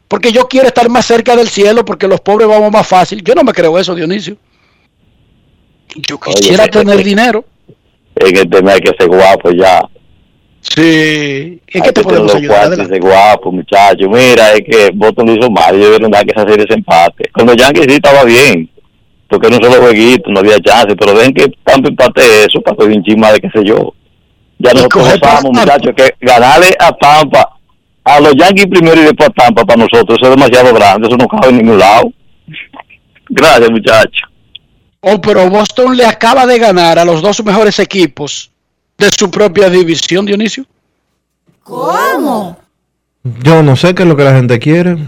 porque 0.08 0.32
yo 0.32 0.48
quiero 0.48 0.68
estar 0.68 0.88
más 0.88 1.04
cerca 1.04 1.36
del 1.36 1.48
cielo, 1.48 1.84
porque 1.84 2.08
los 2.08 2.20
pobres 2.20 2.48
vamos 2.48 2.72
más 2.72 2.86
fácil. 2.86 3.22
Yo 3.22 3.34
no 3.34 3.44
me 3.44 3.52
creo 3.52 3.78
eso, 3.78 3.94
Dionisio. 3.94 4.36
Yo 5.94 6.18
quisiera 6.18 6.66
tener 6.68 7.02
dinero. 7.04 7.44
En 8.16 8.36
el 8.36 8.48
tema 8.48 8.72
hay 8.72 8.80
que 8.80 8.94
ser 8.98 9.08
guapo 9.08 9.50
ya. 9.50 9.82
Sí, 10.60 11.60
es 11.66 11.82
que 11.82 11.92
te 11.92 12.02
podemos 12.02 12.34
ayudar. 12.34 12.72
Ese 12.72 12.98
guapo, 12.98 13.50
muchacho. 13.50 14.08
Mira, 14.08 14.52
es 14.52 14.60
que 14.60 14.90
Boston 14.94 15.26
lo 15.26 15.34
hizo 15.34 15.50
mal. 15.50 15.78
Yo 15.78 15.90
verdad 15.90 16.22
que 16.22 16.40
serie 16.40 16.64
ese 16.64 16.74
empate. 16.74 17.30
Cuando 17.32 17.54
Yankee 17.54 17.82
sí 17.82 17.94
estaba 17.94 18.24
bien 18.24 18.70
porque 19.30 19.48
no 19.48 19.56
solo 19.56 19.80
jueguito, 19.80 20.28
no 20.30 20.40
había 20.40 20.58
chance, 20.58 20.96
pero 20.96 21.14
ven 21.14 21.32
que 21.32 21.46
tanto 21.62 21.88
empate 21.88 22.44
eso 22.44 22.60
para 22.60 22.84
un 22.84 23.02
chisma 23.04 23.30
de 23.30 23.38
qué 23.38 23.48
sé 23.50 23.64
yo. 23.64 23.94
Ya 24.58 24.72
nosotros 24.72 25.06
sabemos, 25.22 25.52
muchachos, 25.52 25.92
que 25.96 26.14
ganarle 26.20 26.74
a 26.80 26.92
Tampa, 26.92 27.48
a 28.02 28.20
los 28.20 28.34
Yankees 28.34 28.66
primero 28.66 29.00
y 29.00 29.04
después 29.04 29.28
a 29.28 29.32
Tampa 29.32 29.64
para 29.64 29.84
nosotros, 29.84 30.18
eso 30.20 30.32
es 30.32 30.36
demasiado 30.36 30.74
grande, 30.74 31.06
eso 31.06 31.16
no 31.16 31.28
cabe 31.28 31.50
en 31.50 31.58
ningún 31.58 31.78
lado. 31.78 32.12
Gracias, 33.28 33.70
muchachos. 33.70 34.22
Oh, 35.00 35.20
pero 35.20 35.48
Boston 35.48 35.96
le 35.96 36.04
acaba 36.04 36.44
de 36.44 36.58
ganar 36.58 36.98
a 36.98 37.04
los 37.04 37.22
dos 37.22 37.42
mejores 37.44 37.78
equipos 37.78 38.50
de 38.98 39.08
su 39.16 39.30
propia 39.30 39.70
división, 39.70 40.26
Dionisio. 40.26 40.66
¿Cómo? 41.62 42.58
Yo 43.44 43.62
no 43.62 43.76
sé 43.76 43.94
qué 43.94 44.02
es 44.02 44.08
lo 44.08 44.16
que 44.16 44.24
la 44.24 44.34
gente 44.34 44.58
quiere. 44.58 44.98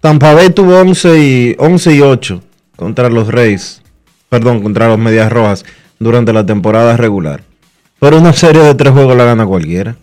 Tampa 0.00 0.32
Bay 0.32 0.48
tuvo 0.48 0.78
11 0.78 1.18
y, 1.18 1.56
11 1.58 1.94
y 1.94 2.00
8 2.00 2.42
contra 2.80 3.10
los 3.10 3.28
Reyes, 3.28 3.82
perdón, 4.30 4.62
contra 4.62 4.88
los 4.88 4.98
Medias 4.98 5.30
Rojas 5.30 5.66
durante 5.98 6.32
la 6.32 6.46
temporada 6.46 6.96
regular. 6.96 7.44
Pero 7.98 8.16
una 8.16 8.32
serie 8.32 8.62
de 8.62 8.74
tres 8.74 8.94
juegos 8.94 9.14
la 9.14 9.24
gana 9.24 9.44
cualquiera. 9.44 9.96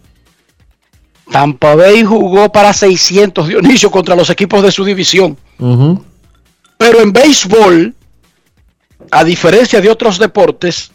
Tampa 1.31 1.73
Bay 1.73 2.03
jugó 2.03 2.51
para 2.51 2.71
600 2.71 3.47
Dionisio 3.47 3.89
contra 3.89 4.15
los 4.15 4.29
equipos 4.29 4.61
de 4.61 4.71
su 4.71 4.85
división. 4.85 5.35
Pero 6.77 7.01
en 7.01 7.11
béisbol, 7.11 7.95
a 9.09 9.23
diferencia 9.23 9.81
de 9.81 9.89
otros 9.89 10.19
deportes, 10.19 10.91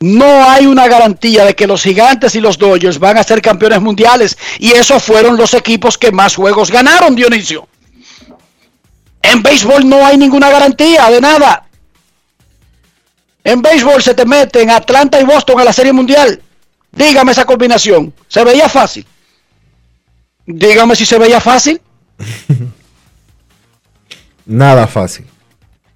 no 0.00 0.50
hay 0.50 0.64
una 0.64 0.88
garantía 0.88 1.44
de 1.44 1.54
que 1.54 1.66
los 1.66 1.82
gigantes 1.82 2.34
y 2.34 2.40
los 2.40 2.56
Dodgers 2.56 2.98
van 2.98 3.18
a 3.18 3.22
ser 3.22 3.42
campeones 3.42 3.82
mundiales. 3.82 4.38
Y 4.58 4.70
esos 4.70 5.02
fueron 5.02 5.36
los 5.36 5.52
equipos 5.52 5.98
que 5.98 6.10
más 6.10 6.36
juegos 6.36 6.70
ganaron, 6.70 7.14
Dionisio. 7.14 7.68
En 9.22 9.42
béisbol 9.42 9.88
no 9.88 10.04
hay 10.04 10.16
ninguna 10.16 10.50
garantía 10.50 11.10
de 11.10 11.20
nada. 11.20 11.64
En 13.44 13.62
béisbol 13.62 14.02
se 14.02 14.14
te 14.14 14.24
meten 14.24 14.70
Atlanta 14.70 15.20
y 15.20 15.24
Boston 15.24 15.60
a 15.60 15.64
la 15.64 15.72
Serie 15.72 15.92
Mundial. 15.92 16.40
Dígame 16.92 17.32
esa 17.32 17.44
combinación. 17.44 18.12
¿Se 18.28 18.44
veía 18.44 18.68
fácil? 18.68 19.06
Dígame 20.46 20.94
si 20.96 21.06
se 21.06 21.18
veía 21.18 21.40
fácil. 21.40 21.80
Nada 24.46 24.86
fácil. 24.86 25.26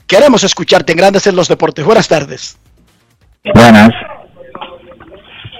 Queremos 0.07 0.45
escucharte 0.45 0.93
en 0.93 0.99
Grandes 0.99 1.27
en 1.27 1.35
los 1.35 1.49
Deportes. 1.49 1.85
Buenas 1.85 2.07
tardes. 2.09 2.57
Buenas. 3.55 3.91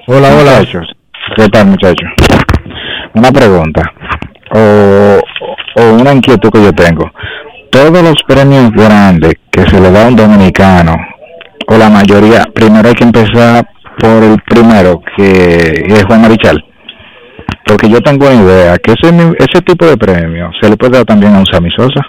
Hola, 0.07 0.37
hola. 0.37 0.59
Muchachos. 0.61 0.87
¿Qué 1.35 1.49
tal, 1.49 1.67
muchachos? 1.67 2.09
Una 3.15 3.33
pregunta 3.33 3.83
o, 4.55 5.21
o 5.77 5.93
una 5.95 6.13
inquietud 6.13 6.51
que 6.51 6.63
yo 6.63 6.73
tengo. 6.73 7.11
Todos 7.75 8.03
los 8.05 8.15
premios 8.29 8.71
grandes 8.71 9.35
que 9.51 9.63
se 9.69 9.81
le 9.81 9.91
da 9.91 10.05
a 10.05 10.09
un 10.09 10.15
dominicano, 10.17 10.95
o 11.67 11.77
la 11.77 11.91
mayoría, 11.91 12.45
primero 12.55 12.89
hay 12.89 12.95
que 12.95 13.03
empezar 13.05 13.67
por 13.99 14.23
el 14.23 14.41
primero, 14.43 15.01
que 15.17 15.85
es 15.89 16.05
Juan 16.05 16.23
Marichal. 16.23 16.65
Porque 17.67 17.89
yo 17.89 18.01
tengo 18.01 18.27
una 18.27 18.43
idea 18.43 18.79
que 18.79 18.93
ese, 18.93 19.09
ese 19.39 19.61
tipo 19.63 19.87
de 19.87 19.97
premio 19.97 20.51
se 20.61 20.69
le 20.71 20.77
puede 20.77 20.99
dar 20.99 21.05
también 21.05 21.35
a 21.35 21.39
un 21.39 21.47
Sammy 21.47 21.71
Sosa. 21.77 22.01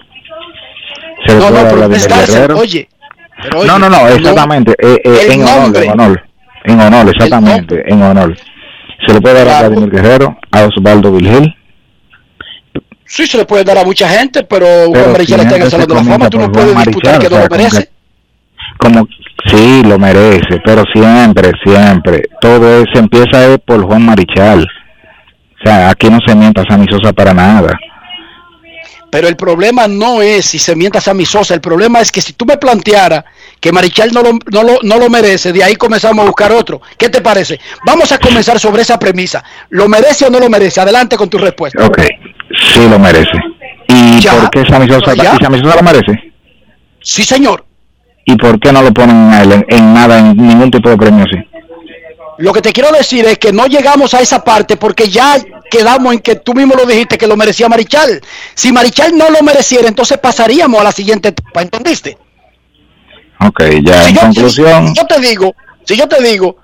Se 1.26 1.34
le 1.34 1.40
No, 1.40 1.48
puede 1.48 1.64
no, 1.64 1.76
dar 1.76 1.84
a 1.84 1.88
descansa, 1.88 2.32
Guerrero. 2.34 2.58
oye. 2.60 2.88
pero 3.42 3.60
oye, 3.60 3.68
no, 3.68 3.80
no, 3.80 3.90
no, 3.90 4.08
exactamente. 4.10 4.74
eh, 4.80 5.02
eh, 5.04 5.28
en 5.32 5.44
honor, 5.44 5.84
en 5.84 5.92
honor. 5.92 6.24
En 6.66 6.80
honor, 6.82 7.10
exactamente, 7.10 7.84
en 7.92 8.02
honor. 8.04 8.36
Se 9.08 9.14
le 9.14 9.22
puede 9.22 9.44
dar 9.46 9.48
a 9.66 9.68
Vladimir 9.70 9.90
Guerrero, 9.90 10.38
a 10.52 10.66
Osvaldo 10.66 11.12
Vilgil. 11.12 11.56
Sí, 13.08 13.28
se 13.28 13.38
le 13.38 13.46
puede 13.46 13.64
dar 13.64 13.78
a 13.78 13.84
mucha 13.84 14.10
gente, 14.10 14.44
pero, 14.44 14.66
Juan 14.66 14.92
Pero 14.94 15.12
Marichal 15.12 15.40
está 15.42 15.56
en 15.56 15.62
el 15.62 15.70
Salón 15.72 15.88
de 15.88 15.96
la 15.96 16.04
Fama. 16.04 16.30
Tú 16.30 16.40
no 16.40 16.52
por 16.52 16.64
puedes 16.64 16.86
disputar 16.86 17.20
que 17.20 17.30
no 17.30 17.40
lo 17.40 17.48
merece. 17.48 17.90
como 18.78 19.08
sí 19.48 19.84
lo 19.84 19.98
merece 20.00 20.60
pero 20.66 20.84
siempre 20.92 21.52
siempre 21.64 22.24
todo 22.42 22.82
es, 22.82 22.86
se 22.94 23.00
empieza 23.00 23.58
por 23.60 23.84
Juan 23.86 24.04
Marichal 24.06 24.64
o 24.64 25.64
sea 25.64 25.90
aquí 25.90 26.10
no 26.10 26.20
se 26.26 26.36
mienta 26.36 26.64
Sammy 26.68 26.86
Sosa 26.90 27.14
para 27.14 27.34
nada 27.34 27.78
Pero 29.12 29.28
el 29.28 29.36
problema 29.36 29.88
no 29.88 30.22
es 30.22 30.46
si 30.46 30.60
se 30.60 30.76
mientas 30.76 31.08
a 31.08 31.14
mi 31.14 31.26
Sosa, 31.26 31.54
el 31.54 31.62
problema 31.62 32.02
es 32.02 32.12
que 32.12 32.22
si 32.22 32.34
tú 32.34 32.46
me 32.46 32.58
planteara 32.58 33.24
que 33.62 33.72
Marichal 33.72 34.12
no 34.12 34.22
lo, 34.22 34.32
no, 34.52 34.64
lo, 34.64 34.80
no 34.84 34.98
lo 34.98 35.10
merece, 35.10 35.54
de 35.54 35.64
ahí 35.64 35.76
comenzamos 35.76 36.24
a 36.24 36.28
buscar 36.28 36.52
otro. 36.52 36.82
¿Qué 36.98 37.08
te 37.10 37.22
parece? 37.22 37.58
Vamos 37.86 38.12
a 38.12 38.18
comenzar 38.18 38.60
sobre 38.60 38.82
esa 38.82 39.00
premisa. 39.00 39.42
¿Lo 39.70 39.88
merece 39.88 40.26
o 40.26 40.30
no 40.30 40.40
lo 40.40 40.50
merece? 40.50 40.82
Adelante 40.82 41.16
con 41.16 41.30
tu 41.30 41.38
respuesta. 41.38 41.86
ok 41.86 42.00
sí 42.74 42.88
lo 42.90 43.00
merece 43.00 43.38
y 43.88 44.20
Ya, 44.20 44.32
por 44.34 44.50
qué 44.50 44.66
Sammy 44.66 44.88
Sosa 44.88 45.14
ya. 45.16 45.36
y 45.40 45.44
Sammy 45.44 45.60
Sosa 45.60 45.76
lo 45.76 45.84
merece 45.84 46.34
Sí, 47.02 47.24
señor. 47.24 47.64
y 48.26 48.36
por 48.36 48.60
qué 48.60 48.72
no 48.72 48.82
lo 48.82 48.92
ponen 48.94 49.32
a 49.34 49.44
él 49.44 49.52
en, 49.52 49.66
en 49.70 49.94
nada 49.94 50.20
en 50.20 50.36
ningún 50.36 50.72
tipo 50.72 50.90
de 50.90 50.98
premio 50.98 51.24
así 51.26 51.38
Lo 52.40 52.52
que 52.52 52.62
te 52.62 52.72
quiero 52.74 52.92
decir 52.92 53.26
es 53.26 53.38
que 53.38 53.52
no 53.54 53.66
llegamos 53.68 54.14
a 54.14 54.22
esa 54.22 54.44
parte 54.44 54.76
porque 54.78 55.08
ya 55.10 55.38
quedamos 55.70 56.14
en 56.14 56.20
que 56.20 56.36
tú 56.36 56.54
mismo 56.54 56.76
lo 56.76 56.86
dijiste 56.86 57.18
que 57.18 57.28
lo 57.28 57.36
merecía 57.38 57.68
Marichal. 57.70 58.22
Si 58.54 58.72
Marichal 58.72 59.18
no 59.18 59.30
lo 59.30 59.42
mereciera, 59.42 59.88
entonces 59.88 60.18
pasaríamos 60.18 60.80
a 60.82 60.84
la 60.84 60.92
siguiente 60.92 61.30
etapa, 61.30 61.62
¿entendiste? 61.62 62.18
ok 63.40 63.62
ya 63.84 64.04
Si 64.04 64.10
en 64.10 64.16
yo, 64.16 64.22
conclusión 64.22 64.88
si 64.88 64.94
yo 64.96 65.06
te 65.06 65.20
digo, 65.20 65.56
si 65.86 65.96
yo 65.98 66.08
te 66.08 66.22
digo, 66.24 66.58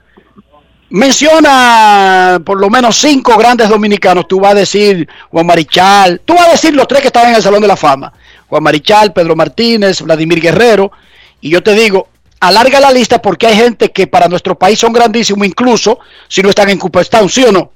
menciona 0.91 2.41
por 2.45 2.59
lo 2.59 2.69
menos 2.69 2.97
cinco 2.97 3.37
grandes 3.37 3.69
dominicanos, 3.69 4.27
tú 4.27 4.39
vas 4.39 4.51
a 4.51 4.55
decir 4.55 5.07
Juan 5.29 5.45
Marichal, 5.45 6.21
tú 6.23 6.33
vas 6.35 6.49
a 6.49 6.51
decir 6.51 6.73
los 6.75 6.87
tres 6.87 7.01
que 7.01 7.07
estaban 7.07 7.29
en 7.29 7.35
el 7.35 7.41
Salón 7.41 7.61
de 7.61 7.67
la 7.67 7.77
Fama, 7.77 8.13
Juan 8.47 8.63
Marichal, 8.63 9.13
Pedro 9.13 9.35
Martínez, 9.35 10.01
Vladimir 10.01 10.41
Guerrero, 10.41 10.91
y 11.39 11.49
yo 11.49 11.63
te 11.63 11.73
digo, 11.73 12.09
alarga 12.41 12.79
la 12.79 12.91
lista 12.91 13.21
porque 13.21 13.47
hay 13.47 13.55
gente 13.55 13.91
que 13.91 14.07
para 14.07 14.27
nuestro 14.27 14.57
país 14.57 14.79
son 14.79 14.91
grandísimos, 14.91 15.47
incluso 15.47 15.99
si 16.27 16.41
no 16.41 16.49
están 16.49 16.69
en 16.69 16.77
Cooperstown, 16.77 17.29
¿sí 17.29 17.43
o 17.43 17.51
no? 17.51 17.71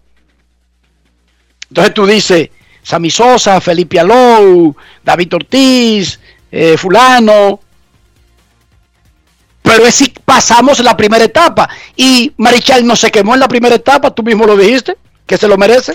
Entonces 1.70 1.94
tú 1.94 2.06
dices, 2.06 2.50
Sammy 2.84 3.10
Sosa, 3.10 3.62
Felipe 3.62 4.00
Alou, 4.00 4.76
David 5.04 5.36
Ortiz, 5.36 6.20
eh, 6.52 6.78
fulano, 6.78 7.62
pero 9.66 9.86
es 9.86 9.96
si 9.96 10.14
pasamos 10.24 10.80
la 10.80 10.96
primera 10.96 11.26
etapa 11.26 11.68
y 11.98 12.32
Marichal 12.38 12.86
no 12.86 12.96
se 12.96 13.12
quemó 13.12 13.34
en 13.34 13.40
la 13.40 13.48
primera 13.48 13.76
etapa, 13.76 14.12
tú 14.12 14.22
mismo 14.22 14.46
lo 14.46 14.56
dijiste, 14.56 14.96
que 15.26 15.38
se 15.38 15.48
lo 15.48 15.58
merece. 15.58 15.94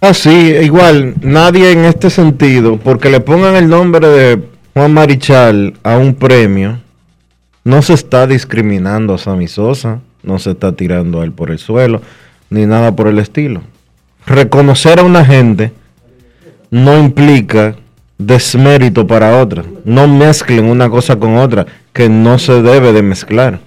Ah, 0.00 0.14
sí, 0.14 0.30
igual, 0.30 1.14
nadie 1.20 1.72
en 1.72 1.84
este 1.84 2.08
sentido, 2.08 2.76
porque 2.76 3.10
le 3.10 3.20
pongan 3.20 3.56
el 3.56 3.68
nombre 3.68 4.08
de 4.08 4.42
Juan 4.74 4.94
Marichal 4.94 5.74
a 5.82 5.96
un 5.96 6.14
premio, 6.14 6.80
no 7.64 7.82
se 7.82 7.94
está 7.94 8.26
discriminando 8.26 9.14
a 9.14 9.18
Sammy 9.18 9.48
Sosa, 9.48 10.00
no 10.22 10.38
se 10.38 10.52
está 10.52 10.72
tirando 10.72 11.20
a 11.20 11.24
él 11.24 11.32
por 11.32 11.50
el 11.50 11.58
suelo, 11.58 12.00
ni 12.48 12.64
nada 12.66 12.94
por 12.94 13.08
el 13.08 13.18
estilo. 13.18 13.62
Reconocer 14.24 15.00
a 15.00 15.04
una 15.04 15.24
gente 15.24 15.72
no 16.70 16.98
implica 16.98 17.76
desmérito 18.26 19.06
para 19.06 19.40
otra. 19.40 19.64
No 19.84 20.08
mezclen 20.08 20.68
una 20.68 20.88
cosa 20.88 21.16
con 21.16 21.36
otra, 21.36 21.66
que 21.92 22.08
no 22.08 22.38
se 22.38 22.62
debe 22.62 22.92
de 22.92 23.02
mezclar. 23.02 23.60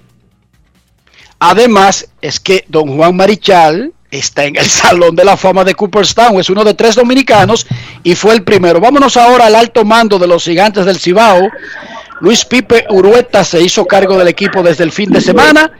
Además, 1.38 2.08
es 2.22 2.40
que 2.40 2.64
don 2.68 2.96
Juan 2.96 3.16
Marichal 3.16 3.92
está 4.10 4.44
en 4.44 4.56
el 4.56 4.64
Salón 4.66 5.16
de 5.16 5.24
la 5.24 5.36
Fama 5.36 5.64
de 5.64 5.74
Cooperstown, 5.74 6.38
es 6.40 6.50
uno 6.50 6.64
de 6.64 6.74
tres 6.74 6.94
dominicanos 6.94 7.66
y 8.02 8.14
fue 8.14 8.34
el 8.34 8.42
primero. 8.42 8.80
Vámonos 8.80 9.16
ahora 9.16 9.46
al 9.46 9.54
alto 9.54 9.84
mando 9.84 10.18
de 10.18 10.26
los 10.26 10.44
gigantes 10.44 10.84
del 10.84 10.98
Cibao. 10.98 11.48
Luis 12.20 12.44
Pipe 12.44 12.86
Urueta 12.88 13.44
se 13.44 13.60
hizo 13.60 13.84
cargo 13.84 14.16
del 14.16 14.28
equipo 14.28 14.62
desde 14.62 14.84
el 14.84 14.92
fin 14.92 15.10
de 15.10 15.20
semana 15.20 15.70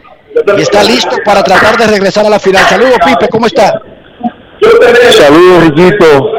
y 0.57 0.61
está 0.61 0.85
listo 0.85 1.17
para 1.25 1.43
tratar 1.43 1.79
de 1.79 1.87
regresar 1.87 2.27
a 2.27 2.31
la 2.31 2.39
final. 2.39 2.67
Saludos 2.69 2.99
Pipe, 3.05 3.29
¿cómo 3.31 3.47
está? 3.47 3.81
Saludos, 5.13 5.65
Riquito, 5.65 6.31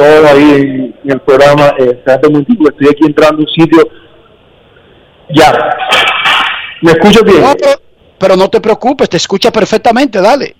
todo 0.00 0.26
ahí 0.28 0.50
en, 0.50 0.94
en 1.04 1.10
el 1.10 1.20
programa. 1.20 1.74
Eh, 1.78 2.02
un 2.06 2.32
momentito, 2.32 2.70
estoy 2.70 2.88
aquí 2.88 3.06
entrando 3.06 3.38
a 3.38 3.40
un 3.40 3.48
sitio. 3.48 3.88
Ya. 5.34 5.52
¿Me 6.82 6.92
escuchas 6.92 7.22
bien? 7.24 7.42
No, 7.42 7.52
pero, 7.58 7.80
pero 8.18 8.36
no 8.36 8.48
te 8.48 8.60
preocupes, 8.60 9.08
te 9.08 9.18
escucha 9.18 9.50
perfectamente, 9.50 10.20
dale. 10.20 10.56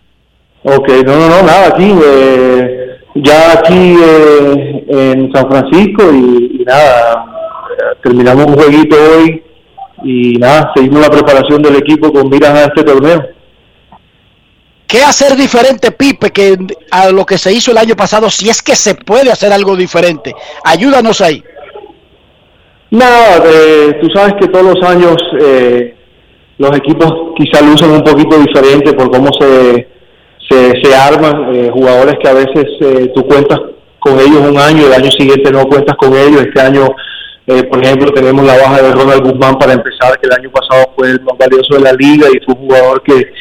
Ok, 0.63 0.89
no, 1.07 1.17
no, 1.17 1.29
no, 1.29 1.43
nada, 1.43 1.69
aquí, 1.69 1.91
eh, 2.05 2.99
ya 3.15 3.53
aquí 3.53 3.97
eh, 3.99 4.85
en 4.89 5.33
San 5.33 5.51
Francisco 5.51 6.03
y, 6.13 6.61
y 6.61 6.65
nada, 6.67 7.25
terminamos 8.03 8.45
un 8.45 8.55
jueguito 8.55 8.95
hoy 8.95 9.43
y 10.05 10.35
nada, 10.35 10.71
seguimos 10.75 11.01
la 11.01 11.11
preparación 11.11 11.63
del 11.63 11.77
equipo 11.77 12.13
con 12.13 12.29
miras 12.29 12.51
a 12.51 12.65
este 12.65 12.85
torneo. 12.85 13.40
¿Qué 14.91 15.03
hacer 15.03 15.37
diferente, 15.37 15.93
Pipe, 15.93 16.31
que 16.31 16.57
a 16.91 17.11
lo 17.11 17.25
que 17.25 17.39
se 17.39 17.53
hizo 17.53 17.71
el 17.71 17.79
año 17.79 17.95
pasado, 17.95 18.29
si 18.29 18.49
es 18.49 18.61
que 18.61 18.75
se 18.75 18.97
puede 18.97 19.31
hacer 19.31 19.53
algo 19.53 19.77
diferente? 19.77 20.35
Ayúdanos 20.65 21.21
ahí. 21.21 21.45
Nada, 22.91 23.41
eh, 23.47 23.99
tú 24.01 24.09
sabes 24.13 24.35
que 24.41 24.49
todos 24.49 24.75
los 24.75 24.85
años 24.89 25.15
eh, 25.41 25.95
los 26.59 26.77
equipos 26.77 27.11
quizá 27.37 27.63
lucen 27.63 27.91
un 27.91 28.03
poquito 28.03 28.37
diferente 28.37 28.93
por 28.93 29.11
cómo 29.13 29.29
se, 29.41 29.89
se, 30.49 30.83
se 30.83 30.95
arman, 30.95 31.55
eh, 31.55 31.71
jugadores 31.73 32.17
que 32.21 32.29
a 32.29 32.35
veces 32.35 32.67
eh, 32.81 33.13
tú 33.15 33.25
cuentas 33.27 33.59
con 34.01 34.19
ellos 34.19 34.41
un 34.41 34.59
año, 34.59 34.87
el 34.87 34.93
año 34.93 35.11
siguiente 35.13 35.53
no 35.53 35.67
cuentas 35.67 35.97
con 35.97 36.13
ellos, 36.15 36.43
este 36.43 36.61
año, 36.61 36.89
eh, 37.47 37.63
por 37.63 37.83
ejemplo, 37.83 38.11
tenemos 38.13 38.45
la 38.45 38.57
baja 38.57 38.83
de 38.83 38.93
Ronald 38.93 39.23
Guzmán 39.23 39.57
para 39.57 39.73
empezar, 39.73 40.19
que 40.19 40.27
el 40.27 40.33
año 40.33 40.51
pasado 40.51 40.93
fue 40.97 41.13
el 41.13 41.21
más 41.21 41.39
valioso 41.39 41.77
de 41.77 41.81
la 41.81 41.93
liga 41.93 42.27
y 42.29 42.45
fue 42.45 42.55
un 42.55 42.67
jugador 42.67 43.03
que, 43.05 43.33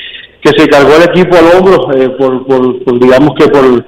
que 0.42 0.50
se 0.58 0.68
cargó 0.68 0.96
el 0.96 1.04
equipo 1.04 1.36
al 1.38 1.58
hombro, 1.58 1.92
eh, 1.94 2.10
por, 2.10 2.46
por, 2.46 3.00
digamos 3.00 3.32
que 3.38 3.48
por, 3.48 3.86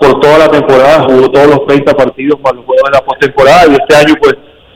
por 0.00 0.20
toda 0.20 0.38
la 0.38 0.48
temporada, 0.48 1.06
jugó 1.08 1.30
todos 1.30 1.46
los 1.46 1.66
30 1.66 1.94
partidos 1.94 2.40
para 2.40 2.56
los 2.56 2.64
juegos 2.66 2.90
de 2.90 2.98
la 2.98 3.04
postemporada 3.04 3.66
y 3.68 3.72
este 3.72 3.96
año 3.96 4.14
pues 4.20 4.34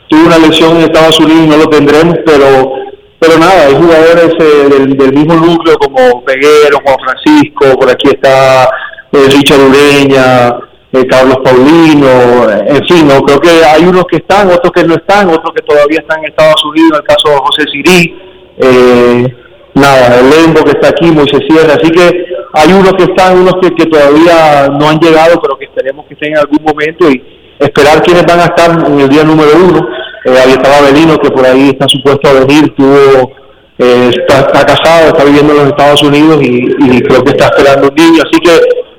tuvo 0.09 0.27
una 0.27 0.39
lesión 0.39 0.77
en 0.77 0.83
Estados 0.83 1.19
Unidos 1.21 1.43
y 1.45 1.49
no 1.49 1.57
lo 1.57 1.67
tendremos, 1.69 2.17
pero 2.25 2.73
pero 3.21 3.37
nada, 3.37 3.67
hay 3.67 3.75
jugadores 3.75 4.33
eh, 4.39 4.69
del, 4.71 4.97
del 4.97 5.13
mismo 5.13 5.35
núcleo 5.35 5.77
como 5.77 6.25
Peguero, 6.25 6.79
Juan 6.85 6.97
Francisco, 7.05 7.77
por 7.77 7.91
aquí 7.91 8.09
está 8.11 8.71
eh, 9.11 9.27
Richard 9.29 9.59
Ureña, 9.59 10.57
eh, 10.91 11.07
Carlos 11.07 11.37
Paulino, 11.45 12.49
eh, 12.51 12.65
en 12.69 12.87
fin, 12.87 13.07
no 13.07 13.21
creo 13.21 13.39
que 13.39 13.51
hay 13.51 13.85
unos 13.85 14.05
que 14.11 14.17
están, 14.17 14.49
otros 14.49 14.73
que 14.73 14.85
no 14.85 14.95
están, 14.95 15.29
otros 15.29 15.53
que 15.55 15.63
todavía 15.63 15.99
están 16.01 16.21
en 16.21 16.31
Estados 16.31 16.65
Unidos, 16.65 16.93
en 16.93 16.97
el 16.97 17.03
caso 17.03 17.29
de 17.29 17.37
José 17.37 17.65
Sirí, 17.71 18.19
eh, 18.57 19.37
nada, 19.79 20.21
el 20.21 20.31
Lembo 20.31 20.65
que 20.65 20.73
está 20.73 20.89
aquí, 20.89 21.11
Moisés 21.11 21.41
Sierra, 21.49 21.75
así 21.75 21.91
que 21.91 22.27
hay 22.53 22.73
unos 22.73 22.93
que 22.95 23.05
están, 23.05 23.39
unos 23.39 23.55
que, 23.61 23.71
que 23.75 23.87
todavía 23.87 24.69
no 24.69 24.89
han 24.89 24.99
llegado, 24.99 25.41
pero 25.41 25.57
que 25.59 25.67
esperemos 25.67 26.07
que 26.07 26.15
estén 26.15 26.33
en 26.33 26.39
algún 26.39 26.63
momento 26.63 27.11
y 27.11 27.23
esperar 27.59 28.03
quiénes 28.03 28.25
van 28.27 28.41
a 28.41 28.45
estar 28.45 28.71
en 28.87 29.01
el 29.01 29.09
día 29.09 29.25
número 29.25 29.51
uno. 29.57 29.89
Eh, 30.25 30.35
ahí 30.45 30.53
estaba 30.53 30.81
Belino, 30.83 31.19
que 31.19 31.31
por 31.31 31.47
ahí 31.47 31.71
está 31.71 31.87
supuesto 31.89 32.29
a 32.29 32.33
venir, 32.45 32.75
tuvo, 32.77 33.33
eh, 33.79 34.11
está, 34.11 34.41
está 34.41 34.67
casado, 34.67 35.09
está 35.09 35.25
viviendo 35.25 35.53
en 35.53 35.59
los 35.61 35.69
Estados 35.69 36.03
Unidos 36.03 36.39
y, 36.43 36.67
y 36.79 37.01
creo 37.03 37.23
que 37.23 37.31
está 37.31 37.47
esperando 37.47 37.89
un 37.89 37.95
niño. 37.95 38.23
Así 38.23 38.41
que 38.41 38.53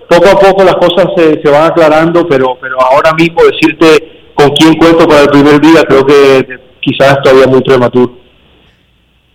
poco 0.08 0.28
a 0.30 0.40
poco 0.40 0.64
las 0.64 0.76
cosas 0.76 1.08
se, 1.16 1.42
se 1.42 1.52
van 1.52 1.72
aclarando, 1.72 2.28
pero, 2.28 2.58
pero 2.62 2.76
ahora 2.82 3.14
mismo 3.14 3.42
decirte 3.44 4.32
con 4.34 4.50
quién 4.52 4.76
cuento 4.76 5.08
para 5.08 5.24
el 5.24 5.30
primer 5.30 5.60
día, 5.60 5.84
creo 5.88 6.06
que 6.06 6.60
quizás 6.80 7.18
todavía 7.22 7.48
muy 7.48 7.62
prematuro. 7.62 8.14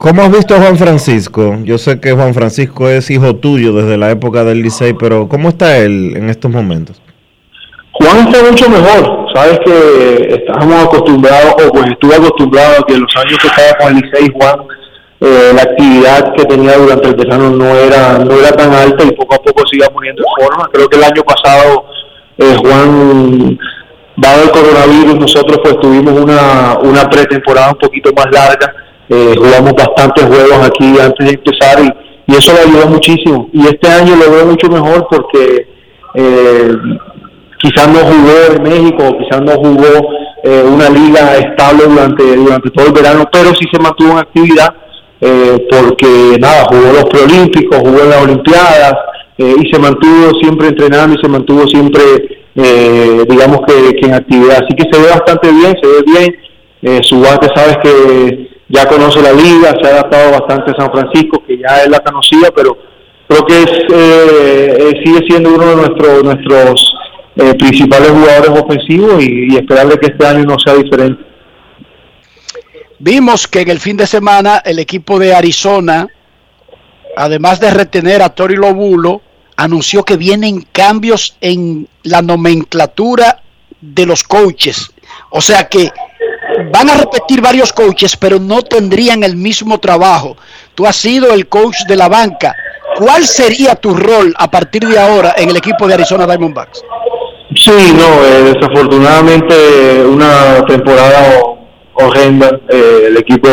¿Cómo 0.04 0.20
has 0.20 0.30
visto 0.30 0.54
a 0.54 0.58
Juan 0.58 0.76
Francisco? 0.76 1.56
Yo 1.62 1.78
sé 1.78 1.98
que 1.98 2.12
Juan 2.12 2.34
Francisco 2.34 2.90
es 2.90 3.10
hijo 3.10 3.36
tuyo 3.36 3.72
desde 3.72 3.96
la 3.96 4.10
época 4.10 4.44
del 4.44 4.60
Licey, 4.60 4.92
pero 4.92 5.30
¿cómo 5.30 5.48
está 5.48 5.78
él 5.78 6.12
en 6.14 6.28
estos 6.28 6.50
momentos? 6.50 7.00
Juan 7.92 8.28
está 8.28 8.50
mucho 8.50 8.68
mejor. 8.68 9.32
Sabes 9.34 9.60
que 9.64 10.28
estábamos 10.28 10.84
acostumbrados, 10.84 11.54
o 11.54 11.72
pues 11.72 11.86
estuve 11.86 12.16
acostumbrado 12.16 12.82
a 12.82 12.86
que 12.86 12.98
los 12.98 13.10
años 13.16 13.38
que 13.38 13.46
estaba 13.46 13.78
con 13.78 13.96
el 13.96 14.02
Licey, 14.02 14.30
Juan, 14.34 14.60
eh, 15.22 15.52
la 15.54 15.62
actividad 15.62 16.34
que 16.34 16.44
tenía 16.44 16.76
durante 16.76 17.08
el 17.08 17.16
verano 17.16 17.48
no 17.48 17.74
era 17.74 18.18
no 18.18 18.34
era 18.34 18.52
tan 18.52 18.74
alta 18.74 19.04
y 19.04 19.12
poco 19.12 19.36
a 19.36 19.38
poco 19.38 19.62
iba 19.72 19.88
poniendo 19.88 20.22
en 20.22 20.44
forma. 20.44 20.68
Creo 20.70 20.86
que 20.86 20.98
el 20.98 21.04
año 21.04 21.22
pasado 21.22 21.86
eh, 22.36 22.56
Juan, 22.60 23.58
dado 24.18 24.42
el 24.42 24.50
coronavirus, 24.50 25.14
nosotros 25.14 25.60
pues 25.62 25.80
tuvimos 25.80 26.12
una, 26.20 26.76
una 26.82 27.08
pretemporada 27.08 27.70
un 27.70 27.78
poquito 27.78 28.10
más 28.14 28.26
larga 28.30 28.84
eh, 29.08 29.34
jugamos 29.36 29.72
bastantes 29.74 30.24
juegos 30.24 30.66
aquí 30.66 30.98
antes 30.98 31.26
de 31.26 31.34
empezar 31.34 31.80
y, 31.82 32.04
eso 32.26 32.52
le 32.54 32.60
ayudó 32.60 32.86
muchísimo. 32.88 33.50
Y 33.52 33.66
este 33.66 33.86
año 33.88 34.16
lo 34.16 34.30
veo 34.30 34.46
mucho 34.46 34.68
mejor 34.68 35.06
porque 35.10 35.66
eh, 36.14 36.72
quizás 37.58 37.88
no 37.88 37.98
jugó 37.98 38.56
en 38.56 38.62
México, 38.62 39.16
quizás 39.18 39.42
no 39.42 39.52
jugó 39.52 40.08
eh, 40.42 40.64
una 40.66 40.88
liga 40.88 41.36
estable 41.36 41.84
durante, 41.86 42.36
durante 42.36 42.70
todo 42.70 42.86
el 42.86 42.92
verano, 42.92 43.24
pero 43.30 43.54
sí 43.54 43.66
se 43.70 43.78
mantuvo 43.78 44.12
en 44.12 44.18
actividad 44.18 44.74
eh, 45.20 45.66
porque 45.70 46.36
nada, 46.40 46.64
jugó 46.70 46.92
los 46.92 47.04
preolímpicos, 47.04 47.78
jugó 47.78 48.00
en 48.00 48.10
las 48.10 48.22
Olimpiadas 48.22 48.94
y 49.36 49.68
se 49.68 49.80
mantuvo 49.80 50.30
siempre 50.40 50.68
entrenando 50.68 51.16
y 51.16 51.22
se 51.22 51.28
mantuvo 51.28 51.66
siempre, 51.66 52.02
digamos 52.54 53.62
que, 53.66 53.96
que, 53.96 54.06
en 54.06 54.14
actividad. 54.14 54.62
Así 54.62 54.76
que 54.76 54.84
se 54.88 55.02
ve 55.02 55.08
bastante 55.10 55.50
bien, 55.50 55.76
se 55.82 55.88
ve 55.88 56.04
bien. 56.06 57.02
su 57.02 57.20
bate, 57.20 57.48
sabes 57.52 57.78
que 57.82 58.43
ya 58.68 58.86
conoce 58.88 59.20
la 59.20 59.32
liga, 59.32 59.74
se 59.80 59.88
ha 59.88 59.92
adaptado 59.92 60.30
bastante 60.32 60.70
a 60.70 60.74
San 60.76 60.90
Francisco, 60.90 61.42
que 61.46 61.58
ya 61.58 61.82
él 61.84 61.90
la 61.90 62.00
conocía, 62.00 62.50
pero 62.54 62.76
creo 63.28 63.44
que 63.46 63.62
es, 63.62 63.70
eh, 63.92 64.76
eh, 64.78 65.02
sigue 65.04 65.26
siendo 65.28 65.54
uno 65.54 65.66
de 65.66 65.76
nuestros 65.76 66.24
nuestros 66.24 66.94
eh, 67.36 67.54
principales 67.54 68.10
jugadores 68.10 68.62
ofensivos 68.62 69.22
y, 69.22 69.56
esperarle 69.56 69.98
que 69.98 70.06
este 70.06 70.26
año 70.26 70.44
no 70.44 70.58
sea 70.58 70.74
diferente. 70.74 71.22
Vimos 72.98 73.48
que 73.48 73.62
en 73.62 73.70
el 73.70 73.80
fin 73.80 73.96
de 73.96 74.06
semana 74.06 74.62
el 74.64 74.78
equipo 74.78 75.18
de 75.18 75.34
Arizona, 75.34 76.06
además 77.16 77.60
de 77.60 77.70
retener 77.70 78.22
a 78.22 78.30
Tori 78.30 78.56
Lobulo, 78.56 79.20
anunció 79.56 80.04
que 80.04 80.16
vienen 80.16 80.66
cambios 80.72 81.36
en 81.40 81.88
la 82.02 82.22
nomenclatura 82.22 83.42
de 83.80 84.06
los 84.06 84.22
coaches. 84.22 84.92
O 85.30 85.40
sea 85.40 85.68
que 85.68 85.90
van 86.72 86.90
a 86.90 86.96
repetir 86.96 87.40
varios 87.40 87.72
coaches, 87.72 88.16
pero 88.16 88.38
no 88.38 88.62
tendrían 88.62 89.22
el 89.22 89.36
mismo 89.36 89.78
trabajo. 89.78 90.36
Tú 90.74 90.86
has 90.86 90.96
sido 90.96 91.32
el 91.32 91.48
coach 91.48 91.84
de 91.88 91.96
la 91.96 92.08
banca. 92.08 92.54
¿Cuál 92.96 93.24
sería 93.24 93.74
tu 93.74 93.94
rol 93.94 94.32
a 94.38 94.50
partir 94.50 94.86
de 94.86 94.98
ahora 94.98 95.34
en 95.36 95.50
el 95.50 95.56
equipo 95.56 95.86
de 95.86 95.94
Arizona 95.94 96.26
Diamondbacks? 96.26 96.82
Sí, 97.56 97.94
no, 97.96 98.24
eh, 98.24 98.54
desafortunadamente 98.54 100.04
una 100.06 100.64
temporada 100.66 101.40
horrenda. 101.94 102.60
Eh, 102.68 103.04
el 103.08 103.16
equipo 103.16 103.48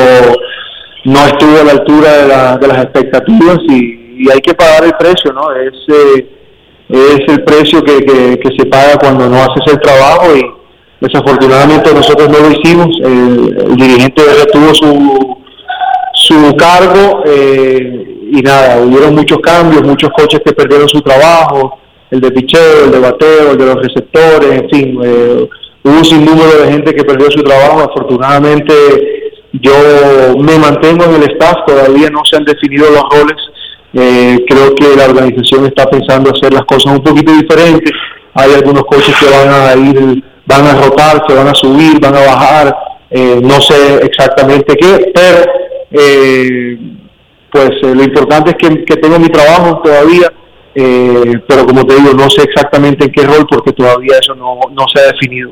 no 1.06 1.26
estuvo 1.26 1.60
a 1.60 1.64
la 1.64 1.72
altura 1.72 2.58
de, 2.58 2.68
las 2.68 2.84
expectativas 2.84 3.58
y, 3.70 4.00
hay 4.32 4.40
que 4.40 4.54
pagar 4.54 4.84
el 4.84 4.94
precio, 4.94 5.34
¿no? 5.34 5.52
Es, 5.52 5.74
eh, 5.88 6.28
es 6.90 7.22
el 7.28 7.44
precio 7.44 7.84
que, 7.84 8.04
que 8.06 8.50
se 8.56 8.66
paga 8.68 8.98
cuando 9.00 9.28
no 9.28 9.38
haces 9.38 9.74
el 9.74 9.80
trabajo 9.80 10.36
y 10.36 10.61
Desafortunadamente 11.02 11.92
nosotros 11.96 12.30
no 12.30 12.40
lo 12.40 12.52
hicimos, 12.52 12.88
el, 13.04 13.76
dirigente 13.76 14.22
retuvo 14.24 14.72
su, 14.76 15.38
su 16.14 16.56
cargo 16.56 17.24
eh, 17.26 18.30
y 18.32 18.42
nada, 18.44 18.80
hubieron 18.84 19.16
muchos 19.16 19.40
cambios, 19.40 19.82
muchos 19.82 20.12
coches 20.12 20.42
que 20.46 20.54
perdieron 20.54 20.88
su 20.88 21.02
trabajo, 21.02 21.80
el 22.12 22.22
de 22.22 22.30
picheo, 22.30 22.86
el 22.86 22.92
de 22.92 23.00
bateo, 23.00 23.52
el 23.52 23.58
de 23.58 23.66
los 23.66 23.76
receptores, 23.78 24.62
en 24.62 24.70
fin, 24.70 25.00
eh, 25.04 25.50
hubo 25.84 25.98
un 25.98 26.06
sinnúmero 26.06 26.62
de 26.62 26.72
gente 26.72 26.94
que 26.94 27.04
perdió 27.04 27.32
su 27.32 27.42
trabajo, 27.42 27.80
afortunadamente 27.80 28.74
yo 29.54 29.74
me 30.38 30.60
mantengo 30.60 31.06
en 31.06 31.16
el 31.16 31.32
staff, 31.32 31.66
todavía 31.66 32.12
no 32.12 32.22
se 32.30 32.38
han 32.38 32.46
definido 32.46 32.86
los 32.92 33.04
roles, 33.10 33.42
eh, 33.94 34.38
creo 34.48 34.76
que 34.76 34.96
la 34.96 35.06
organización 35.06 35.66
está 35.66 35.88
pensando 35.88 36.30
hacer 36.30 36.54
las 36.54 36.66
cosas 36.66 36.94
un 36.94 37.04
poquito 37.04 37.34
diferentes, 37.34 37.92
hay 38.36 38.54
algunos 38.54 38.84
coches 38.84 39.16
que 39.20 39.26
van 39.26 39.50
a 39.50 39.76
ir 39.76 40.24
van 40.52 40.68
a 40.68 40.74
rotar, 40.82 41.24
se 41.28 41.34
van 41.34 41.48
a 41.48 41.56
subir, 41.56 42.00
van 42.00 42.16
a 42.16 42.26
bajar, 42.26 42.78
eh, 43.10 43.40
no 43.42 43.62
sé 43.62 44.02
exactamente 44.04 44.76
qué, 44.76 45.12
pero 45.14 45.44
eh, 45.92 46.78
pues 47.52 47.70
eh, 47.84 47.96
lo 47.96 48.04
importante 48.04 48.52
es 48.52 48.58
que, 48.86 48.96
tengo 48.98 49.18
mi 49.20 49.30
trabajo 49.30 49.82
todavía, 49.82 50.32
pero 50.74 51.66
como 51.66 51.86
te 51.86 51.96
digo, 51.96 52.14
no 52.14 52.30
sé 52.30 52.44
exactamente 52.44 53.06
en 53.06 53.12
qué 53.12 53.24
rol 53.24 53.46
porque 53.50 53.74
todavía 53.74 54.18
eso 54.22 54.36
no, 54.36 54.60
no 54.72 54.86
se 54.94 55.02
ha 55.02 55.12
definido. 55.12 55.52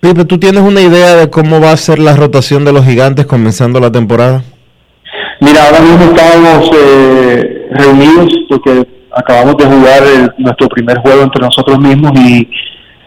Pipe, 0.00 0.24
¿tú 0.24 0.38
tienes 0.38 0.62
una 0.62 0.80
idea 0.80 1.16
de 1.16 1.28
cómo 1.28 1.60
va 1.60 1.72
a 1.72 1.76
ser 1.76 1.98
la 1.98 2.16
rotación 2.16 2.64
de 2.64 2.72
los 2.72 2.86
gigantes 2.86 3.26
comenzando 3.26 3.78
la 3.78 3.92
temporada? 3.92 4.42
Mira, 5.40 5.66
ahora 5.66 5.80
mismo 5.80 6.04
estamos 6.04 6.70
reunidos 7.72 8.28
porque 8.48 8.86
acabamos 9.14 9.56
de 9.58 9.64
jugar 9.66 10.02
nuestro 10.38 10.68
primer 10.68 10.98
juego 11.00 11.22
entre 11.22 11.42
nosotros 11.42 11.78
mismos 11.78 12.12
y 12.18 12.48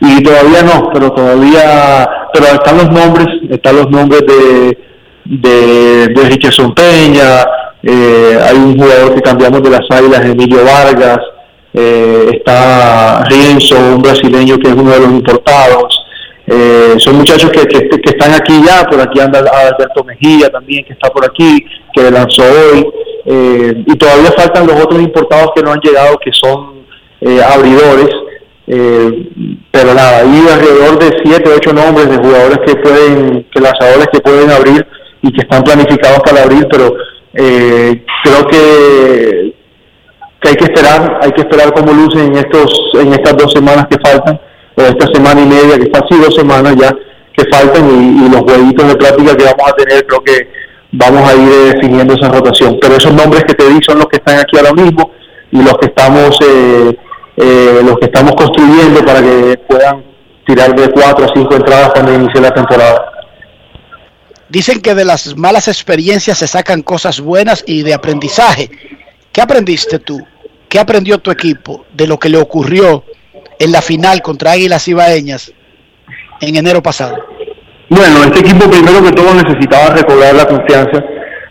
y 0.05 0.21
todavía 0.21 0.63
no, 0.63 0.91
pero 0.93 1.11
todavía, 1.13 2.09
pero 2.33 2.45
están 2.45 2.77
los 2.77 2.91
nombres, 2.91 3.27
están 3.49 3.77
los 3.77 3.89
nombres 3.89 4.21
de, 4.27 4.77
de, 5.23 6.07
de 6.09 6.29
Richardson 6.29 6.73
Peña, 6.75 7.45
eh, 7.81 8.37
hay 8.41 8.57
un 8.57 8.77
jugador 8.77 9.15
que 9.15 9.21
cambiamos 9.21 9.63
de 9.63 9.69
las 9.69 9.89
Águilas, 9.89 10.25
Emilio 10.25 10.65
Vargas, 10.65 11.19
eh, 11.73 12.27
está 12.33 13.23
Rienzo, 13.29 13.77
un 13.77 14.01
brasileño 14.01 14.57
que 14.57 14.69
es 14.69 14.73
uno 14.73 14.91
de 14.91 14.99
los 14.99 15.09
importados, 15.09 16.05
eh, 16.47 16.95
son 16.97 17.15
muchachos 17.15 17.49
que, 17.51 17.65
que, 17.65 18.01
están 18.03 18.33
aquí 18.33 18.61
ya, 18.65 18.85
por 18.85 18.99
aquí 18.99 19.21
anda 19.21 19.39
Alberto 19.39 20.03
Mejía 20.03 20.49
también, 20.49 20.83
que 20.83 20.91
está 20.91 21.09
por 21.11 21.25
aquí, 21.25 21.65
que 21.93 22.11
lanzó 22.11 22.43
hoy, 22.43 22.85
y 23.25 23.95
todavía 23.95 24.33
faltan 24.35 24.67
los 24.67 24.83
otros 24.83 25.01
importados 25.01 25.51
que 25.55 25.61
no 25.61 25.71
han 25.71 25.79
llegado, 25.79 26.17
que 26.17 26.31
son 26.33 26.83
abridores, 27.53 28.09
eh, 28.67 29.29
pero 29.71 29.93
nada, 29.93 30.19
hay 30.19 30.47
alrededor 30.51 30.99
de 30.99 31.17
7 31.23 31.49
o 31.49 31.55
8 31.55 31.73
nombres 31.73 32.09
de 32.09 32.17
jugadores 32.17 32.59
que 32.65 32.75
pueden, 32.75 33.45
que 33.51 33.59
lanzadores 33.59 34.07
que 34.11 34.19
pueden 34.19 34.51
abrir 34.51 34.85
y 35.21 35.31
que 35.31 35.41
están 35.41 35.63
planificados 35.63 36.19
para 36.19 36.43
abrir, 36.43 36.67
pero 36.69 36.95
eh, 37.33 38.05
creo 38.23 38.47
que, 38.47 39.53
que 40.41 40.49
hay 40.49 40.55
que 40.55 40.65
esperar, 40.65 41.19
hay 41.21 41.31
que 41.31 41.41
esperar 41.41 41.73
cómo 41.73 41.91
lucen 41.93 42.27
en 42.27 42.37
estos, 42.37 42.91
en 42.95 43.13
estas 43.13 43.35
dos 43.37 43.51
semanas 43.51 43.87
que 43.89 43.97
faltan, 43.99 44.39
o 44.75 44.81
esta 44.81 45.07
semana 45.13 45.41
y 45.41 45.45
media, 45.45 45.77
que 45.77 45.83
está 45.83 45.99
así 45.99 46.17
dos 46.19 46.35
semanas 46.35 46.75
ya 46.75 46.95
que 47.35 47.43
faltan 47.51 47.89
y, 47.89 48.29
los 48.29 48.41
jueguitos 48.41 48.87
de 48.87 48.95
práctica 48.95 49.35
que 49.35 49.43
vamos 49.43 49.71
a 49.71 49.73
tener, 49.73 50.05
creo 50.05 50.23
que 50.23 50.47
vamos 50.91 51.29
a 51.29 51.35
ir 51.35 51.73
definiendo 51.73 52.13
esa 52.13 52.29
rotación. 52.29 52.77
Pero 52.79 52.95
esos 52.95 53.13
nombres 53.13 53.43
que 53.43 53.55
te 53.55 53.67
di 53.69 53.79
son 53.81 53.97
los 53.97 54.07
que 54.07 54.17
están 54.17 54.39
aquí 54.39 54.57
ahora 54.57 54.73
mismo 54.73 55.11
y 55.51 55.61
los 55.61 55.73
que 55.79 55.87
estamos 55.87 56.37
eh, 56.41 56.95
eh, 57.37 57.81
los 57.83 57.97
que 57.97 58.05
estamos 58.05 58.33
construyendo 58.35 59.03
para 59.05 59.21
que 59.21 59.59
puedan 59.67 60.03
tirar 60.45 60.75
de 60.75 60.89
cuatro 60.89 61.25
o 61.25 61.29
cinco 61.33 61.55
entradas 61.55 61.91
cuando 61.93 62.13
inicie 62.13 62.41
la 62.41 62.51
temporada. 62.51 63.11
Dicen 64.49 64.81
que 64.81 64.93
de 64.93 65.05
las 65.05 65.35
malas 65.35 65.67
experiencias 65.67 66.37
se 66.37 66.47
sacan 66.47 66.83
cosas 66.83 67.19
buenas 67.19 67.63
y 67.65 67.81
de 67.81 67.93
aprendizaje. 67.93 68.69
¿Qué 69.31 69.41
aprendiste 69.41 69.99
tú? 69.99 70.21
¿Qué 70.69 70.79
aprendió 70.79 71.17
tu 71.17 71.31
equipo 71.31 71.85
de 71.93 72.07
lo 72.07 72.19
que 72.19 72.29
le 72.29 72.37
ocurrió 72.37 73.03
en 73.57 73.71
la 73.71 73.81
final 73.81 74.21
contra 74.21 74.51
Águilas 74.51 74.87
Ibaeñas 74.87 75.51
en 76.41 76.55
enero 76.55 76.83
pasado? 76.83 77.17
Bueno, 77.89 78.23
este 78.23 78.39
equipo 78.39 78.69
primero 78.69 79.03
que 79.03 79.11
todo 79.11 79.33
necesitaba 79.33 79.95
recobrar 79.95 80.35
la 80.35 80.47
confianza. 80.47 81.03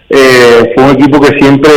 Eh, 0.09 0.72
fue 0.74 0.85
un 0.85 0.91
equipo 0.91 1.20
que 1.20 1.39
siempre 1.39 1.70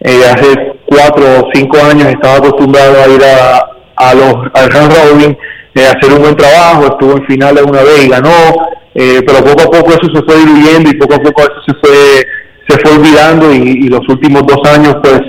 eh, 0.00 0.24
hace 0.30 0.73
cuatro 0.94 1.24
o 1.40 1.48
cinco 1.52 1.78
años 1.78 2.06
estaba 2.08 2.36
acostumbrado 2.36 3.02
a 3.02 3.08
ir 3.08 3.22
a, 3.24 3.74
a 3.96 4.14
los, 4.14 4.34
al 4.54 4.70
round 4.70 4.92
robin, 4.92 5.38
eh, 5.74 5.86
hacer 5.86 6.12
un 6.12 6.22
buen 6.22 6.36
trabajo, 6.36 6.86
estuvo 6.86 7.16
en 7.16 7.26
finales 7.26 7.62
una 7.62 7.82
vez 7.82 8.04
y 8.04 8.08
ganó, 8.08 8.30
eh, 8.94 9.20
pero 9.26 9.44
poco 9.44 9.62
a 9.62 9.70
poco 9.70 9.90
eso 9.90 10.08
se 10.14 10.22
fue 10.22 10.36
diluyendo 10.38 10.90
y 10.90 10.94
poco 10.94 11.14
a 11.14 11.18
poco 11.18 11.42
eso 11.42 11.62
se 11.66 11.74
fue, 11.74 12.26
se 12.68 12.78
fue 12.80 12.96
olvidando 12.96 13.52
y, 13.52 13.88
los 13.88 14.08
últimos 14.08 14.42
dos 14.46 14.60
años 14.70 14.96
pues 15.02 15.20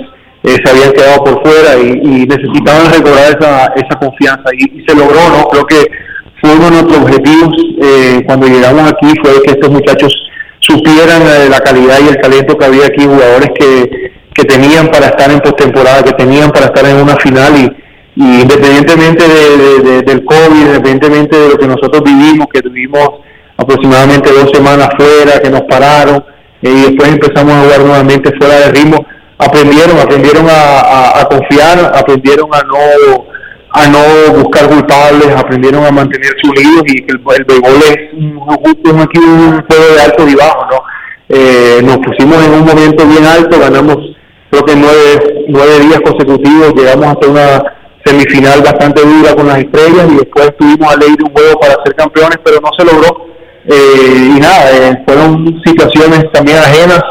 eh, 0.44 0.56
se 0.64 0.70
habían 0.70 0.92
quedado 0.92 1.24
por 1.24 1.42
fuera 1.42 1.76
y, 1.76 2.26
necesitaban 2.26 2.92
recobrar 2.92 3.36
esa, 3.38 3.66
esa 3.74 3.98
confianza 3.98 4.50
y, 4.56 4.84
se 4.86 4.94
logró, 4.94 5.20
¿no? 5.30 5.48
Creo 5.48 5.66
que 5.66 5.84
fue 6.40 6.54
uno 6.54 6.64
de 6.66 6.70
nuestros 6.70 6.98
objetivos 6.98 7.56
cuando 8.26 8.46
llegamos 8.46 8.92
aquí 8.92 9.08
fue 9.22 9.42
que 9.42 9.52
estos 9.52 9.70
muchachos 9.70 10.14
supieran 10.60 11.50
la 11.50 11.60
calidad 11.60 11.98
y 12.04 12.08
el 12.08 12.20
talento 12.20 12.56
que 12.58 12.64
había 12.64 12.86
aquí, 12.86 13.04
jugadores 13.04 13.50
que 13.58 14.15
que 14.36 14.44
tenían 14.44 14.88
para 14.88 15.06
estar 15.06 15.30
en 15.30 15.40
postemporada, 15.40 16.02
que 16.02 16.12
tenían 16.12 16.50
para 16.50 16.66
estar 16.66 16.84
en 16.84 16.96
una 16.96 17.16
final 17.16 17.56
y, 17.56 18.42
independientemente 18.42 19.24
del 20.02 20.24
COVID, 20.24 20.66
independientemente 20.66 21.38
de 21.38 21.48
lo 21.48 21.56
que 21.56 21.66
nosotros 21.66 22.02
vivimos, 22.04 22.46
que 22.52 22.60
tuvimos 22.60 23.08
aproximadamente 23.56 24.30
dos 24.30 24.50
semanas 24.52 24.88
fuera, 24.96 25.40
que 25.40 25.48
nos 25.48 25.62
pararon, 25.62 26.22
eh, 26.60 26.70
y 26.70 26.82
después 26.82 27.08
empezamos 27.08 27.54
a 27.54 27.62
jugar 27.62 27.80
nuevamente 27.80 28.30
fuera 28.38 28.58
de 28.60 28.72
ritmo, 28.72 29.06
aprendieron, 29.38 29.98
aprendieron 29.98 30.46
a, 30.50 31.26
confiar, 31.30 31.92
aprendieron 31.94 32.48
a 32.52 32.62
no 32.62 33.24
a 33.72 33.88
no 33.88 34.32
buscar 34.42 34.68
culpables, 34.70 35.28
aprendieron 35.36 35.84
a 35.84 35.90
mantenerse 35.90 36.40
unidos 36.44 36.82
y 36.86 37.02
que 37.02 37.12
el, 37.12 37.20
el 37.36 37.44
béisbol 37.44 37.82
es 37.82 38.12
un, 38.14 38.38
un, 38.38 38.96
un, 38.96 39.64
juego 39.66 39.94
de 39.94 40.00
alto 40.00 40.26
y 40.26 40.34
bajo, 40.34 40.66
¿no? 40.70 40.82
Eh, 41.28 41.80
nos 41.82 41.98
pusimos 41.98 42.42
en 42.42 42.52
un 42.52 42.64
momento 42.64 43.04
bien 43.06 43.26
alto, 43.26 43.58
ganamos 43.58 44.15
creo 44.50 44.64
que 44.64 44.76
nueve, 44.76 45.44
nueve 45.48 45.80
días 45.80 46.00
consecutivos, 46.00 46.74
llegamos 46.74 47.06
hasta 47.06 47.28
una 47.28 47.76
semifinal 48.06 48.62
bastante 48.62 49.02
dura 49.02 49.34
con 49.34 49.48
las 49.48 49.58
estrellas 49.58 50.06
y 50.10 50.16
después 50.16 50.46
estuvimos 50.46 50.92
a 50.92 50.96
ley 50.96 51.16
de 51.16 51.24
un 51.24 51.32
juego 51.32 51.58
para 51.60 51.74
ser 51.84 51.94
campeones, 51.96 52.38
pero 52.44 52.60
no 52.60 52.70
se 52.78 52.84
logró. 52.84 53.26
Eh, 53.68 54.32
y 54.36 54.40
nada, 54.40 54.70
eh, 54.70 55.02
fueron 55.06 55.60
situaciones 55.64 56.30
también 56.32 56.58
ajenas. 56.58 57.02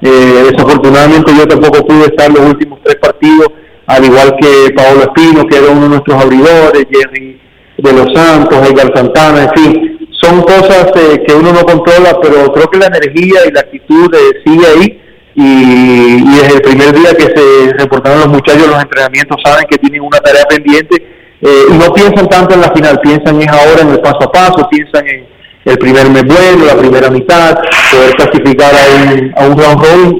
Eh, 0.00 0.50
desafortunadamente 0.50 1.32
yo 1.36 1.46
tampoco 1.46 1.86
pude 1.86 2.04
estar 2.06 2.30
los 2.30 2.46
últimos 2.46 2.78
tres 2.82 2.96
partidos, 2.96 3.48
al 3.86 4.04
igual 4.04 4.34
que 4.40 4.72
Paolo 4.74 5.02
Espino, 5.02 5.44
que 5.46 5.58
era 5.58 5.70
uno 5.70 5.82
de 5.82 5.88
nuestros 5.88 6.22
abridores, 6.22 6.86
Jerry 6.90 7.40
de 7.78 7.92
los 7.92 8.06
Santos, 8.14 8.68
Edgar 8.68 8.92
Santana, 8.94 9.44
en 9.44 9.50
fin, 9.50 10.08
son 10.20 10.42
cosas 10.42 10.90
que 10.92 11.32
uno 11.32 11.52
no 11.52 11.60
controla, 11.60 12.18
pero 12.20 12.52
creo 12.52 12.68
que 12.68 12.78
la 12.78 12.86
energía 12.86 13.40
y 13.46 13.52
la 13.52 13.60
actitud 13.60 14.12
sigue 14.44 14.66
ahí 14.66 15.00
y, 15.40 16.24
desde 16.24 16.56
el 16.56 16.62
primer 16.62 16.92
día 16.92 17.14
que 17.14 17.26
se 17.26 17.72
reportaron 17.78 18.20
los 18.20 18.28
muchachos 18.28 18.66
los 18.66 18.82
entrenamientos 18.82 19.36
saben 19.44 19.66
que 19.70 19.78
tienen 19.78 20.00
una 20.00 20.18
tarea 20.18 20.44
pendiente 20.48 20.96
eh, 21.40 21.64
y 21.70 21.74
no 21.74 21.92
piensan 21.92 22.28
tanto 22.28 22.56
en 22.56 22.60
la 22.60 22.72
final, 22.72 22.98
piensan 23.00 23.40
es 23.40 23.48
ahora 23.48 23.82
en 23.82 23.90
el 23.90 24.00
paso 24.00 24.24
a 24.24 24.32
paso, 24.32 24.68
piensan 24.68 25.06
en 25.06 25.28
el 25.64 25.78
primer 25.78 26.10
mes 26.10 26.24
bueno, 26.24 26.64
la 26.64 26.76
primera 26.76 27.08
mitad, 27.08 27.56
poder 27.92 28.16
clasificar 28.16 28.74
a 28.74 29.12
un, 29.12 29.32
a 29.36 29.46
un 29.46 29.58
round 29.58 29.84
robin 29.84 30.18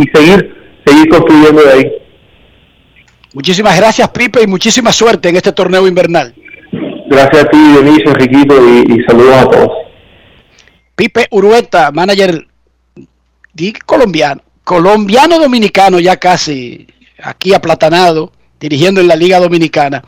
y, 0.00 0.16
seguir, 0.16 0.54
seguir 0.86 1.08
construyendo 1.08 1.62
de 1.62 1.72
ahí. 1.72 1.92
Muchísimas 3.34 3.76
gracias 3.76 4.08
Pipe 4.10 4.40
y 4.42 4.46
muchísima 4.46 4.92
suerte 4.92 5.30
en 5.30 5.36
este 5.36 5.52
torneo 5.52 5.88
invernal. 5.88 6.32
Gracias 7.08 7.44
a 7.44 7.48
ti 7.48 7.58
Dionisio, 7.58 8.10
Enriquito 8.10 8.54
y, 8.68 9.00
y 9.00 9.02
saludos 9.02 9.34
a 9.34 9.50
todos. 9.50 9.70
Pipe 10.94 11.26
Urueta, 11.32 11.90
manager 11.90 12.46
colombiano 13.84 14.42
colombiano 14.70 15.40
dominicano 15.40 15.98
ya 15.98 16.16
casi 16.16 16.86
aquí 17.20 17.52
aplatanado, 17.52 18.30
dirigiendo 18.60 19.00
en 19.00 19.08
la 19.08 19.16
Liga 19.16 19.40
Dominicana. 19.40 20.04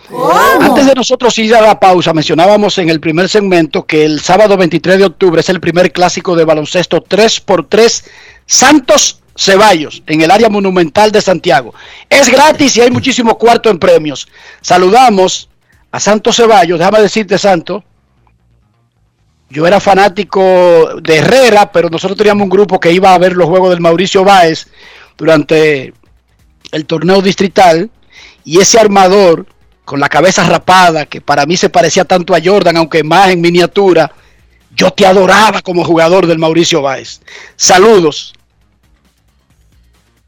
Antes 0.61 0.87
de 0.87 0.95
nosotros 0.95 1.37
ir 1.39 1.53
a 1.57 1.61
la 1.61 1.81
pausa, 1.81 2.15
mencionábamos 2.15 2.79
en 2.79 2.89
el 2.89 3.01
primer 3.01 3.29
segmento 3.29 3.85
que 3.85 4.05
el 4.05 4.21
sábado 4.21 4.57
23 4.57 4.99
de 4.99 5.05
octubre 5.07 5.41
es 5.41 5.49
el 5.49 5.59
primer 5.59 5.91
clásico 5.91 6.37
de 6.37 6.45
baloncesto 6.45 7.03
3x3 7.03 8.05
Santos 8.47 9.21
Ceballos 9.37 10.05
en 10.07 10.21
el 10.21 10.31
área 10.31 10.49
monumental 10.49 11.11
de 11.11 11.23
Santiago. 11.23 11.75
Es 12.09 12.29
gratis 12.29 12.77
y 12.77 12.83
hay 12.83 12.93
muchísimo 12.93 13.37
cuarto 13.39 13.69
en 13.69 13.81
premios. 13.81 14.29
Saludamos 14.61 15.49
a 15.91 15.99
Santos 15.99 16.37
Ceballos, 16.37 16.79
déjame 16.79 17.01
decirte 17.01 17.37
Santo, 17.37 17.83
yo 19.53 19.67
era 19.67 19.81
fanático 19.81 21.01
de 21.03 21.19
Herrera, 21.19 21.71
pero 21.71 21.91
nosotros 21.91 22.17
teníamos 22.17 22.45
un 22.45 22.49
grupo 22.49 22.81
que 22.81 22.91
iba 22.91 23.15
a 23.15 23.19
ver 23.19 23.35
los 23.35 23.49
juegos 23.49 23.69
del 23.69 23.81
Mauricio 23.81 24.25
Báez 24.25 24.67
durante 25.19 25.93
el 26.73 26.87
torneo 26.87 27.21
distrital 27.21 27.91
y 28.45 28.61
ese 28.61 28.81
armador 28.81 29.47
con 29.85 30.01
la 30.01 30.09
cabeza 30.09 30.45
rapada, 30.45 31.05
que 31.05 31.21
para 31.21 31.45
mí 31.45 31.59
se 31.59 31.69
parecía 31.69 32.07
tanto 32.07 32.35
a 32.35 32.41
Jordan, 32.43 32.79
aunque 32.79 33.05
más 33.05 33.29
en 33.29 33.43
miniatura, 33.43 34.11
yo 34.75 34.91
te 34.91 35.05
adoraba 35.05 35.61
como 35.61 35.85
jugador 35.85 36.27
del 36.27 36.39
Mauricio 36.39 36.81
Báez. 36.81 37.21
Saludos. 37.57 38.33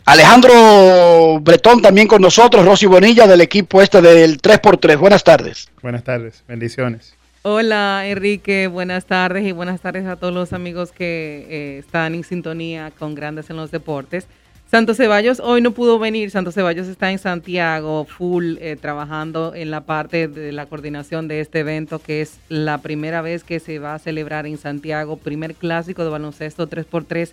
Alejandro 0.05 1.41
Bretón 1.41 1.81
también 1.81 2.07
con 2.07 2.21
nosotros, 2.21 2.67
Rosy 2.67 2.85
Bonilla 2.85 3.27
del 3.27 3.41
equipo 3.41 3.81
este 3.81 4.03
del 4.03 4.39
3x3. 4.39 4.99
Buenas 4.99 5.25
tardes. 5.25 5.71
Buenas 5.81 6.05
tardes, 6.05 6.45
bendiciones. 6.47 7.15
Hola 7.47 8.05
Enrique, 8.07 8.69
buenas 8.69 9.05
tardes 9.05 9.45
y 9.45 9.53
buenas 9.53 9.83
tardes 9.83 10.07
a 10.07 10.17
todos 10.17 10.33
los 10.33 10.55
amigos 10.55 10.93
que 10.93 11.47
eh, 11.51 11.79
están 11.79 12.15
en 12.15 12.25
sintonía 12.25 12.91
con 12.99 13.15
Grandes 13.15 13.51
en 13.51 13.57
los 13.57 13.71
Deportes. 13.71 14.27
Santos 14.71 14.97
Ceballos 14.97 15.41
hoy 15.41 15.61
no 15.61 15.73
pudo 15.73 15.99
venir, 15.99 16.31
Santos 16.31 16.55
Ceballos 16.55 16.89
está 16.89 17.13
en 17.13 17.19
Santiago, 17.19 18.07
full, 18.07 18.57
eh, 18.63 18.79
trabajando 18.81 19.55
en 19.55 19.71
la 19.71 19.83
parte 19.83 20.27
de 20.27 20.53
la 20.53 20.65
coordinación 20.65 21.29
de 21.29 21.41
este 21.41 21.59
evento, 21.59 21.99
que 21.99 22.23
es 22.23 22.39
la 22.49 22.79
primera 22.79 23.21
vez 23.21 23.45
que 23.45 23.61
se 23.61 23.79
va 23.79 23.93
a 23.93 23.99
celebrar 23.99 24.47
en 24.47 24.57
Santiago, 24.57 25.19
primer 25.19 25.55
clásico 25.55 26.03
de 26.03 26.09
baloncesto 26.09 26.67
3x3, 26.67 27.31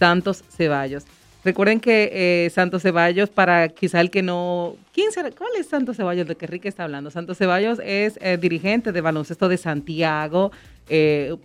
Santos 0.00 0.42
Ceballos. 0.50 1.04
Recuerden 1.44 1.78
que 1.78 2.10
eh, 2.46 2.50
Santos 2.50 2.82
Ceballos, 2.82 3.28
para 3.28 3.68
quizá 3.68 4.00
el 4.00 4.10
que 4.10 4.22
no... 4.22 4.76
¿Quién 4.94 5.12
será? 5.12 5.30
¿Cuál 5.30 5.50
es 5.58 5.66
Santos 5.66 5.96
Ceballos 5.96 6.26
de 6.26 6.36
que 6.36 6.46
Enrique 6.46 6.68
está 6.68 6.84
hablando? 6.84 7.10
Santos 7.10 7.36
Ceballos 7.36 7.80
es 7.84 8.18
eh, 8.22 8.38
dirigente 8.40 8.92
de 8.92 9.00
baloncesto 9.02 9.48
de 9.48 9.58
Santiago, 9.58 10.52
eh, 10.88 11.36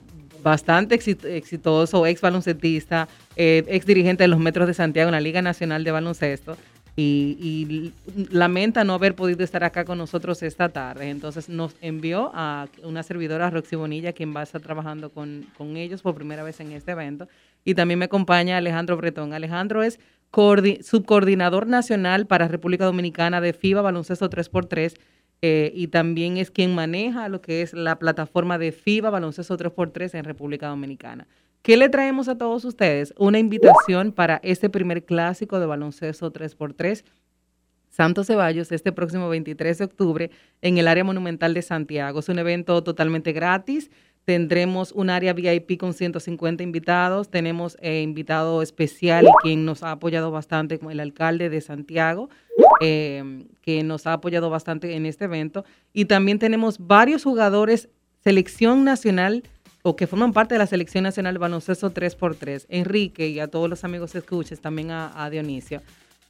bastante 0.41 0.95
exitoso, 0.95 2.05
ex 2.05 2.21
baloncestista, 2.21 3.09
ex 3.35 3.85
dirigente 3.85 4.23
de 4.23 4.29
los 4.29 4.39
Metros 4.39 4.67
de 4.67 4.73
Santiago 4.73 5.09
en 5.09 5.13
la 5.15 5.19
Liga 5.19 5.41
Nacional 5.41 5.83
de 5.83 5.91
Baloncesto. 5.91 6.55
Y, 7.01 7.93
lamenta 8.31 8.83
no 8.83 8.93
haber 8.93 9.15
podido 9.15 9.43
estar 9.43 9.63
acá 9.63 9.85
con 9.85 9.97
nosotros 9.97 10.43
esta 10.43 10.69
tarde. 10.69 11.09
Entonces 11.09 11.49
nos 11.49 11.75
envió 11.81 12.31
a 12.33 12.67
una 12.83 13.03
servidora, 13.03 13.49
Roxy 13.49 13.75
Bonilla, 13.75 14.13
quien 14.13 14.35
va 14.35 14.41
a 14.41 14.43
estar 14.43 14.61
trabajando 14.61 15.09
con, 15.09 15.45
con 15.57 15.77
ellos 15.77 16.01
por 16.01 16.15
primera 16.15 16.43
vez 16.43 16.59
en 16.59 16.71
este 16.71 16.91
evento 16.91 17.27
y 17.63 17.75
también 17.75 17.99
me 17.99 18.05
acompaña 18.05 18.57
Alejandro 18.57 18.97
Bretón. 18.97 19.33
Alejandro 19.33 19.83
es 19.83 19.99
subcoordinador 20.31 21.67
nacional 21.67 22.27
para 22.27 22.47
República 22.47 22.85
Dominicana 22.85 23.41
de 23.41 23.53
FIBA 23.53 23.81
Baloncesto 23.81 24.29
3x3 24.29 24.95
eh, 25.41 25.71
y 25.73 25.87
también 25.87 26.37
es 26.37 26.51
quien 26.51 26.75
maneja 26.75 27.29
lo 27.29 27.41
que 27.41 27.61
es 27.61 27.73
la 27.73 27.97
plataforma 27.97 28.57
de 28.57 28.71
FIBA 28.71 29.09
Baloncesto 29.09 29.57
3x3 29.57 30.19
en 30.19 30.25
República 30.25 30.67
Dominicana. 30.67 31.27
¿Qué 31.61 31.75
le 31.75 31.89
traemos 31.89 32.29
a 32.29 32.37
todos 32.37 32.63
ustedes? 32.63 33.13
Una 33.17 33.37
invitación 33.37 34.13
para 34.13 34.39
este 34.43 34.69
primer 34.69 35.03
clásico 35.03 35.59
de 35.59 35.65
baloncesto 35.65 36.31
3x3 36.31 37.03
Santos 37.89 38.27
Ceballos 38.27 38.71
este 38.71 38.91
próximo 38.91 39.27
23 39.27 39.77
de 39.77 39.83
octubre 39.83 40.31
en 40.61 40.77
el 40.77 40.87
área 40.87 41.03
monumental 41.03 41.53
de 41.53 41.61
Santiago. 41.61 42.19
Es 42.19 42.29
un 42.29 42.39
evento 42.39 42.81
totalmente 42.83 43.33
gratis. 43.33 43.91
Tendremos 44.23 44.91
un 44.93 45.09
área 45.09 45.33
VIP 45.33 45.77
con 45.77 45.93
150 45.93 46.63
invitados. 46.63 47.29
Tenemos 47.29 47.77
eh, 47.81 48.01
invitado 48.01 48.61
especial 48.61 49.27
quien 49.41 49.65
nos 49.65 49.83
ha 49.83 49.91
apoyado 49.91 50.31
bastante, 50.31 50.77
como 50.77 50.91
el 50.91 50.99
alcalde 50.99 51.49
de 51.49 51.59
Santiago, 51.59 52.29
eh, 52.79 53.47
que 53.61 53.83
nos 53.83 54.07
ha 54.07 54.13
apoyado 54.13 54.49
bastante 54.49 54.95
en 54.95 55.05
este 55.05 55.25
evento. 55.25 55.65
Y 55.91 56.05
también 56.05 56.39
tenemos 56.39 56.77
varios 56.77 57.23
jugadores, 57.23 57.89
selección 58.23 58.85
nacional 58.85 59.43
o 59.81 59.95
que 59.95 60.07
forman 60.07 60.33
parte 60.33 60.55
de 60.55 60.59
la 60.59 60.67
selección 60.67 61.03
nacional 61.03 61.37
baloncesto 61.37 61.93
3x3. 61.93 62.65
Enrique 62.69 63.29
y 63.29 63.39
a 63.39 63.47
todos 63.47 63.69
los 63.69 63.83
amigos 63.83 64.15
escuches, 64.15 64.59
también 64.59 64.91
a, 64.91 65.29
Dionisio. 65.29 65.81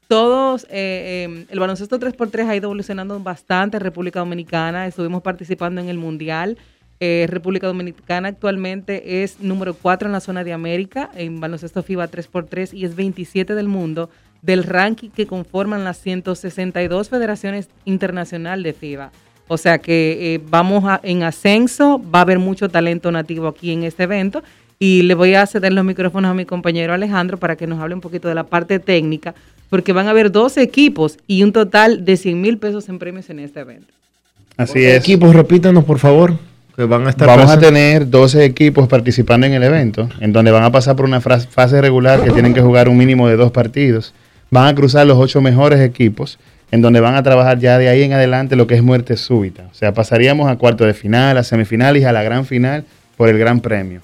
Todos, 0.07 0.65
eh, 0.69 1.45
el 1.49 1.59
baloncesto 1.59 1.99
3x3 1.99 2.47
ha 2.47 2.55
ido 2.55 2.67
evolucionando 2.67 3.19
bastante 3.19 3.77
en 3.77 3.81
República 3.81 4.19
Dominicana. 4.19 4.87
Estuvimos 4.87 5.21
participando 5.21 5.81
en 5.81 5.89
el 5.89 5.97
Mundial. 5.97 6.57
Eh, 6.99 7.27
República 7.29 7.67
Dominicana 7.67 8.27
actualmente 8.27 9.23
es 9.23 9.39
número 9.39 9.73
4 9.73 10.07
en 10.07 10.11
la 10.11 10.19
zona 10.19 10.43
de 10.43 10.51
América 10.51 11.09
en 11.15 11.39
baloncesto 11.39 11.81
FIBA 11.81 12.09
3x3 12.09 12.73
y 12.73 12.83
es 12.83 12.95
27 12.95 13.55
del 13.55 13.69
mundo 13.69 14.09
del 14.41 14.63
ranking 14.63 15.09
que 15.09 15.27
conforman 15.27 15.83
las 15.83 15.97
162 16.01 17.09
federaciones 17.09 17.69
internacionales 17.85 18.63
de 18.63 18.73
FIBA. 18.73 19.11
O 19.49 19.57
sea 19.57 19.79
que 19.79 20.35
eh, 20.35 20.41
vamos 20.49 20.85
en 21.03 21.23
ascenso, 21.23 22.01
va 22.13 22.19
a 22.19 22.21
haber 22.21 22.39
mucho 22.39 22.69
talento 22.69 23.11
nativo 23.11 23.49
aquí 23.49 23.73
en 23.73 23.83
este 23.83 24.03
evento 24.03 24.41
y 24.79 25.01
le 25.01 25.15
voy 25.15 25.35
a 25.35 25.45
ceder 25.45 25.73
los 25.73 25.83
micrófonos 25.83 26.31
a 26.31 26.33
mi 26.33 26.45
compañero 26.45 26.93
Alejandro 26.93 27.37
para 27.37 27.57
que 27.57 27.67
nos 27.67 27.81
hable 27.81 27.95
un 27.95 28.01
poquito 28.01 28.29
de 28.29 28.35
la 28.35 28.45
parte 28.45 28.79
técnica, 28.79 29.35
porque 29.69 29.91
van 29.91 30.07
a 30.07 30.11
haber 30.11 30.31
dos 30.31 30.55
equipos 30.55 31.17
y 31.27 31.43
un 31.43 31.51
total 31.51 32.05
de 32.05 32.15
100 32.15 32.39
mil 32.39 32.57
pesos 32.57 32.87
en 32.87 32.97
premios 32.99 33.29
en 33.29 33.39
este 33.39 33.59
evento. 33.59 33.91
Así 34.55 34.85
es. 34.85 34.95
Equipos, 34.95 35.35
repítanos 35.35 35.83
por 35.83 35.99
favor 35.99 36.37
van 36.85 37.07
a 37.07 37.09
estar 37.09 37.27
Vamos 37.27 37.51
a 37.51 37.59
tener 37.59 38.09
12 38.09 38.45
equipos 38.45 38.87
participando 38.87 39.47
en 39.47 39.53
el 39.53 39.63
evento, 39.63 40.09
en 40.19 40.31
donde 40.31 40.51
van 40.51 40.63
a 40.63 40.71
pasar 40.71 40.95
por 40.95 41.05
una 41.05 41.21
fase 41.21 41.81
regular 41.81 42.23
que 42.23 42.31
tienen 42.31 42.53
que 42.53 42.61
jugar 42.61 42.89
un 42.89 42.97
mínimo 42.97 43.27
de 43.27 43.35
dos 43.35 43.51
partidos. 43.51 44.13
Van 44.51 44.67
a 44.67 44.75
cruzar 44.75 45.05
los 45.05 45.17
ocho 45.17 45.41
mejores 45.41 45.79
equipos, 45.81 46.39
en 46.71 46.81
donde 46.81 46.99
van 46.99 47.15
a 47.15 47.23
trabajar 47.23 47.59
ya 47.59 47.77
de 47.77 47.89
ahí 47.89 48.03
en 48.03 48.13
adelante 48.13 48.55
lo 48.55 48.67
que 48.67 48.75
es 48.75 48.83
muerte 48.83 49.17
súbita. 49.17 49.67
O 49.71 49.73
sea, 49.73 49.93
pasaríamos 49.93 50.49
a 50.49 50.55
cuarto 50.57 50.85
de 50.85 50.93
final, 50.93 51.37
a 51.37 51.43
semifinales 51.43 52.05
a 52.05 52.11
la 52.11 52.23
gran 52.23 52.45
final 52.45 52.85
por 53.17 53.29
el 53.29 53.37
gran 53.37 53.59
premio. 53.59 54.01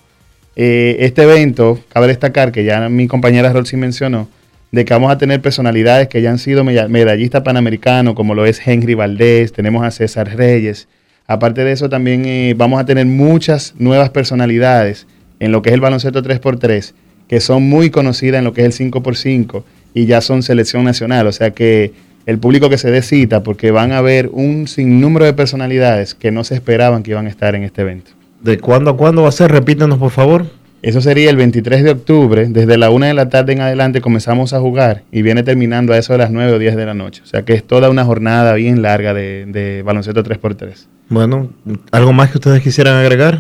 Eh, 0.56 0.98
este 1.00 1.24
evento, 1.24 1.80
cabe 1.90 2.08
destacar 2.08 2.52
que 2.52 2.64
ya 2.64 2.88
mi 2.90 3.08
compañera 3.08 3.52
Rolsi 3.52 3.78
mencionó, 3.78 4.28
de 4.72 4.84
que 4.84 4.94
vamos 4.94 5.12
a 5.12 5.18
tener 5.18 5.42
personalidades 5.42 6.08
que 6.08 6.22
ya 6.22 6.32
han 6.32 6.40
sido 6.40 6.64
medallistas 6.64 7.44
panamericanos, 7.44 8.16
como 8.16 8.36
lo 8.36 8.46
es 8.46 8.66
Henry 8.66 8.94
Valdés, 8.94 9.54
tenemos 9.54 9.86
a 9.86 9.92
César 9.92 10.36
Reyes. 10.36 10.88
Aparte 11.28 11.64
de 11.64 11.72
eso, 11.72 11.90
también 11.90 12.26
eh, 12.26 12.54
vamos 12.58 12.80
a 12.80 12.86
tener 12.86 13.06
muchas 13.06 13.74
nuevas 13.78 14.10
personalidades 14.10 15.08
en 15.40 15.52
lo 15.52 15.62
que 15.62 15.70
es 15.70 15.74
el 15.74 15.82
baloncesto 15.82 16.22
3x3, 16.22 16.94
que 17.28 17.40
son 17.40 17.64
muy 17.64 17.90
conocidas 17.90 18.40
en 18.40 18.46
lo 18.46 18.54
que 18.54 18.66
es 18.66 18.80
el 18.80 18.92
5x5 18.92 19.64
y 19.94 20.06
ya 20.06 20.22
son 20.22 20.44
selección 20.44 20.84
nacional. 20.84 21.28
O 21.28 21.32
sea 21.32 21.52
que 21.52 21.94
el 22.26 22.40
público 22.40 22.70
que 22.70 22.78
se 22.78 22.92
dé 22.92 23.02
cita, 23.02 23.44
porque 23.44 23.72
van 23.72 23.92
a 23.92 24.02
ver 24.02 24.30
un 24.32 24.68
sinnúmero 24.68 25.26
de 25.26 25.34
personalidades 25.34 26.16
que 26.16 26.32
no 26.32 26.44
se 26.44 26.56
esperaban 26.56 27.04
que 27.04 27.12
iban 27.12 27.28
a 27.28 27.30
estar 27.30 27.56
en 27.56 27.64
este 27.64 27.82
evento. 27.82 28.12
¿De 28.42 28.60
cuándo 28.60 28.92
a 28.92 28.98
cuándo 28.98 29.24
va 29.24 29.30
a 29.30 29.32
ser? 29.32 29.52
Repítanos, 29.52 29.98
por 29.98 30.12
favor. 30.12 30.46
Eso 30.82 31.02
sería 31.02 31.32
el 31.32 31.36
23 31.36 31.84
de 31.84 31.90
octubre, 31.90 32.46
desde 32.48 32.78
la 32.78 32.92
1 32.92 33.08
de 33.08 33.14
la 33.16 33.28
tarde 33.28 33.54
en 33.54 33.62
adelante 33.62 34.02
comenzamos 34.02 34.54
a 34.54 34.60
jugar 34.60 35.02
y 35.12 35.24
viene 35.24 35.42
terminando 35.42 35.94
a 35.94 35.98
eso 35.98 36.14
de 36.14 36.20
las 36.20 36.30
9 36.30 36.52
o 36.54 36.60
10 36.60 36.76
de 36.76 36.86
la 36.86 36.94
noche. 36.94 37.24
O 37.24 37.28
sea 37.28 37.44
que 37.44 37.54
es 37.54 37.64
toda 37.64 37.90
una 37.90 38.06
jornada 38.06 38.54
bien 38.54 38.84
larga 38.84 39.16
de, 39.16 39.48
de 39.48 39.82
baloncesto 39.82 40.24
3x3. 40.24 40.86
Bueno, 41.10 41.50
¿algo 41.90 42.14
más 42.14 42.30
que 42.30 42.38
ustedes 42.38 42.62
quisieran 42.62 42.98
agregar? 42.98 43.40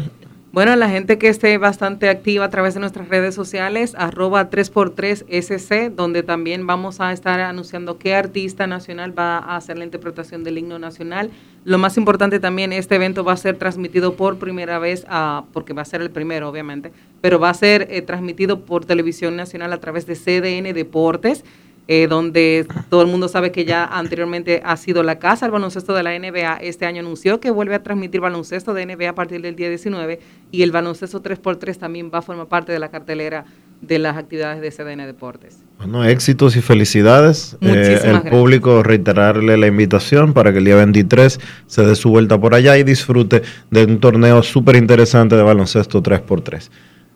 Bueno, 0.56 0.74
la 0.78 0.88
gente 0.88 1.18
que 1.18 1.28
esté 1.28 1.58
bastante 1.58 2.08
activa 2.08 2.46
a 2.46 2.50
través 2.50 2.76
de 2.76 2.80
nuestras 2.80 3.10
redes 3.10 3.36
sociales, 3.36 3.94
arroba 3.98 4.50
3x3SC, 4.50 5.94
donde 5.94 6.24
también 6.24 6.66
vamos 6.66 7.02
a 7.02 7.12
estar 7.12 7.42
anunciando 7.42 7.98
qué 7.98 8.16
artista 8.16 8.66
nacional 8.66 9.20
va 9.20 9.38
a 9.38 9.58
hacer 9.58 9.78
la 9.78 9.84
interpretación 9.84 10.46
del 10.46 10.58
himno 10.58 10.80
nacional. 10.80 11.30
Lo 11.66 11.78
más 11.78 11.98
importante 11.98 12.40
también, 12.40 12.72
este 12.72 12.96
evento 12.96 13.26
va 13.26 13.34
a 13.34 13.38
ser 13.38 13.58
transmitido 13.58 14.16
por 14.16 14.40
primera 14.40 14.80
vez, 14.80 15.06
porque 15.52 15.74
va 15.74 15.82
a 15.82 15.86
ser 15.86 16.02
el 16.02 16.10
primero, 16.10 16.48
obviamente, 16.48 16.94
pero 17.20 17.38
va 17.38 17.50
a 17.50 17.54
ser 17.54 17.90
eh, 17.92 18.02
transmitido 18.02 18.62
por 18.62 18.86
televisión 18.86 19.36
nacional 19.36 19.74
a 19.74 19.82
través 19.82 20.06
de 20.06 20.16
CDN 20.16 20.74
Deportes. 20.74 21.44
Eh, 21.88 22.08
donde 22.08 22.66
todo 22.90 23.04
el 23.04 23.08
mundo 23.08 23.28
sabe 23.28 23.52
que 23.52 23.64
ya 23.64 23.86
anteriormente 23.86 24.60
ha 24.66 24.76
sido 24.76 25.04
la 25.04 25.20
casa 25.20 25.46
el 25.46 25.52
baloncesto 25.52 25.94
de 25.94 26.02
la 26.02 26.18
NBA. 26.18 26.58
Este 26.62 26.88
año 26.88 27.02
anunció 27.02 27.40
que 27.40 27.52
vuelve 27.52 27.76
a 27.76 27.84
transmitir 27.84 28.22
baloncesto 28.22 28.74
de 28.74 28.88
NBA 28.88 29.10
a 29.10 29.14
partir 29.14 29.44
del 29.44 29.56
día 29.56 29.70
19 29.70 30.20
y 30.52 30.64
el 30.64 30.72
baloncesto 30.72 31.22
3x3 31.22 31.78
también 31.78 32.10
va 32.12 32.20
a 32.20 32.22
formar 32.24 32.48
parte 32.48 32.72
de 32.72 32.80
la 32.80 32.90
cartelera 32.90 33.46
de 33.82 34.00
las 34.00 34.18
actividades 34.18 34.62
de 34.62 34.72
CDN 34.72 35.06
Deportes. 35.06 35.60
Bueno, 35.78 36.04
éxitos 36.04 36.56
y 36.56 36.62
felicidades. 36.62 37.56
Eh, 37.62 38.00
el 38.04 38.22
público 38.32 38.82
reiterarle 38.82 39.56
la 39.56 39.68
invitación 39.68 40.34
para 40.34 40.52
que 40.52 40.58
el 40.58 40.66
día 40.66 40.78
23 40.78 41.40
se 41.68 41.86
dé 41.86 41.96
su 41.96 42.10
vuelta 42.10 42.40
por 42.40 42.56
allá 42.56 42.78
y 42.78 42.84
disfrute 42.84 43.44
de 43.70 43.86
un 43.86 44.00
torneo 44.00 44.42
súper 44.42 44.76
interesante 44.76 45.36
de 45.36 45.44
baloncesto 45.44 46.02
3x3. 46.02 46.70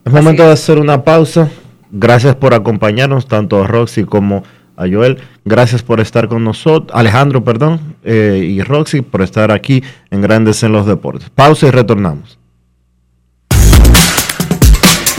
Es 0.06 0.14
momento 0.14 0.44
de 0.44 0.52
hacer 0.52 0.78
una 0.78 1.04
pausa. 1.04 1.50
Gracias 1.92 2.36
por 2.36 2.54
acompañarnos, 2.54 3.28
tanto 3.28 3.64
a 3.64 3.66
Roxy 3.66 4.04
como 4.04 4.38
a 4.38 4.59
Joel. 4.92 5.18
Gracias 5.46 5.84
por 5.84 6.00
estar 6.00 6.28
con 6.28 6.44
nosotros, 6.44 6.98
Alejandro, 6.98 7.44
perdón, 7.44 7.96
eh, 8.04 8.42
y 8.44 8.62
Roxy 8.62 9.02
por 9.02 9.22
estar 9.22 9.52
aquí 9.52 9.84
en 10.12 10.22
Grandes 10.22 10.64
en 10.64 10.72
los 10.72 10.86
Deportes. 10.86 11.30
Pausa 11.30 11.68
y 11.68 11.72
retornamos. 11.72 12.40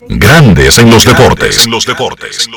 Grandes 0.09 0.79
en 0.79 0.91
los 0.91 1.05
deportes. 1.05 1.65
En 1.65 1.71
los 1.71 1.87
deportes. 1.87 2.49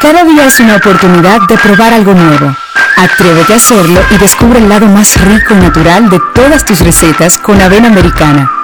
Cada 0.00 0.24
día 0.24 0.46
es 0.46 0.60
una 0.60 0.76
oportunidad 0.76 1.40
de 1.48 1.56
probar 1.58 1.94
algo 1.94 2.14
nuevo. 2.14 2.54
Atrévete 2.96 3.54
a 3.54 3.56
hacerlo 3.56 4.00
y 4.10 4.18
descubre 4.18 4.58
el 4.58 4.68
lado 4.68 4.86
más 4.86 5.20
rico 5.24 5.54
y 5.54 5.56
natural 5.56 6.08
de 6.10 6.20
todas 6.34 6.64
tus 6.64 6.80
recetas 6.80 7.38
con 7.38 7.60
avena 7.60 7.88
americana. 7.88 8.63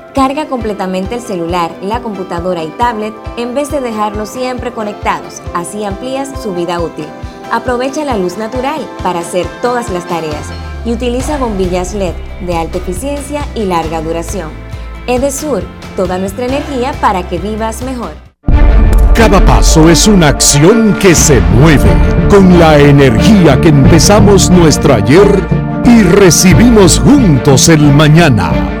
Carga 0.13 0.47
completamente 0.47 1.15
el 1.15 1.21
celular, 1.21 1.71
la 1.81 2.01
computadora 2.01 2.63
y 2.63 2.67
tablet 2.71 3.13
en 3.37 3.55
vez 3.55 3.71
de 3.71 3.79
dejarlos 3.79 4.27
siempre 4.27 4.73
conectados, 4.73 5.41
así 5.53 5.85
amplías 5.85 6.29
su 6.43 6.53
vida 6.53 6.81
útil. 6.81 7.05
Aprovecha 7.49 8.03
la 8.03 8.17
luz 8.17 8.37
natural 8.37 8.85
para 9.03 9.19
hacer 9.19 9.45
todas 9.61 9.89
las 9.89 10.05
tareas 10.05 10.47
y 10.83 10.91
utiliza 10.91 11.37
bombillas 11.37 11.93
LED 11.93 12.13
de 12.45 12.57
alta 12.57 12.79
eficiencia 12.79 13.45
y 13.55 13.63
larga 13.63 14.01
duración. 14.01 14.49
Edesur, 15.07 15.63
toda 15.95 16.17
nuestra 16.17 16.45
energía 16.45 16.91
para 16.99 17.29
que 17.29 17.37
vivas 17.37 17.81
mejor. 17.81 18.11
Cada 19.13 19.39
paso 19.45 19.89
es 19.89 20.09
una 20.09 20.27
acción 20.27 20.97
que 20.99 21.15
se 21.15 21.39
mueve 21.39 21.89
con 22.29 22.59
la 22.59 22.77
energía 22.79 23.61
que 23.61 23.69
empezamos 23.69 24.49
nuestro 24.49 24.93
ayer 24.93 25.47
y 25.85 26.03
recibimos 26.03 26.99
juntos 26.99 27.69
el 27.69 27.81
mañana 27.81 28.80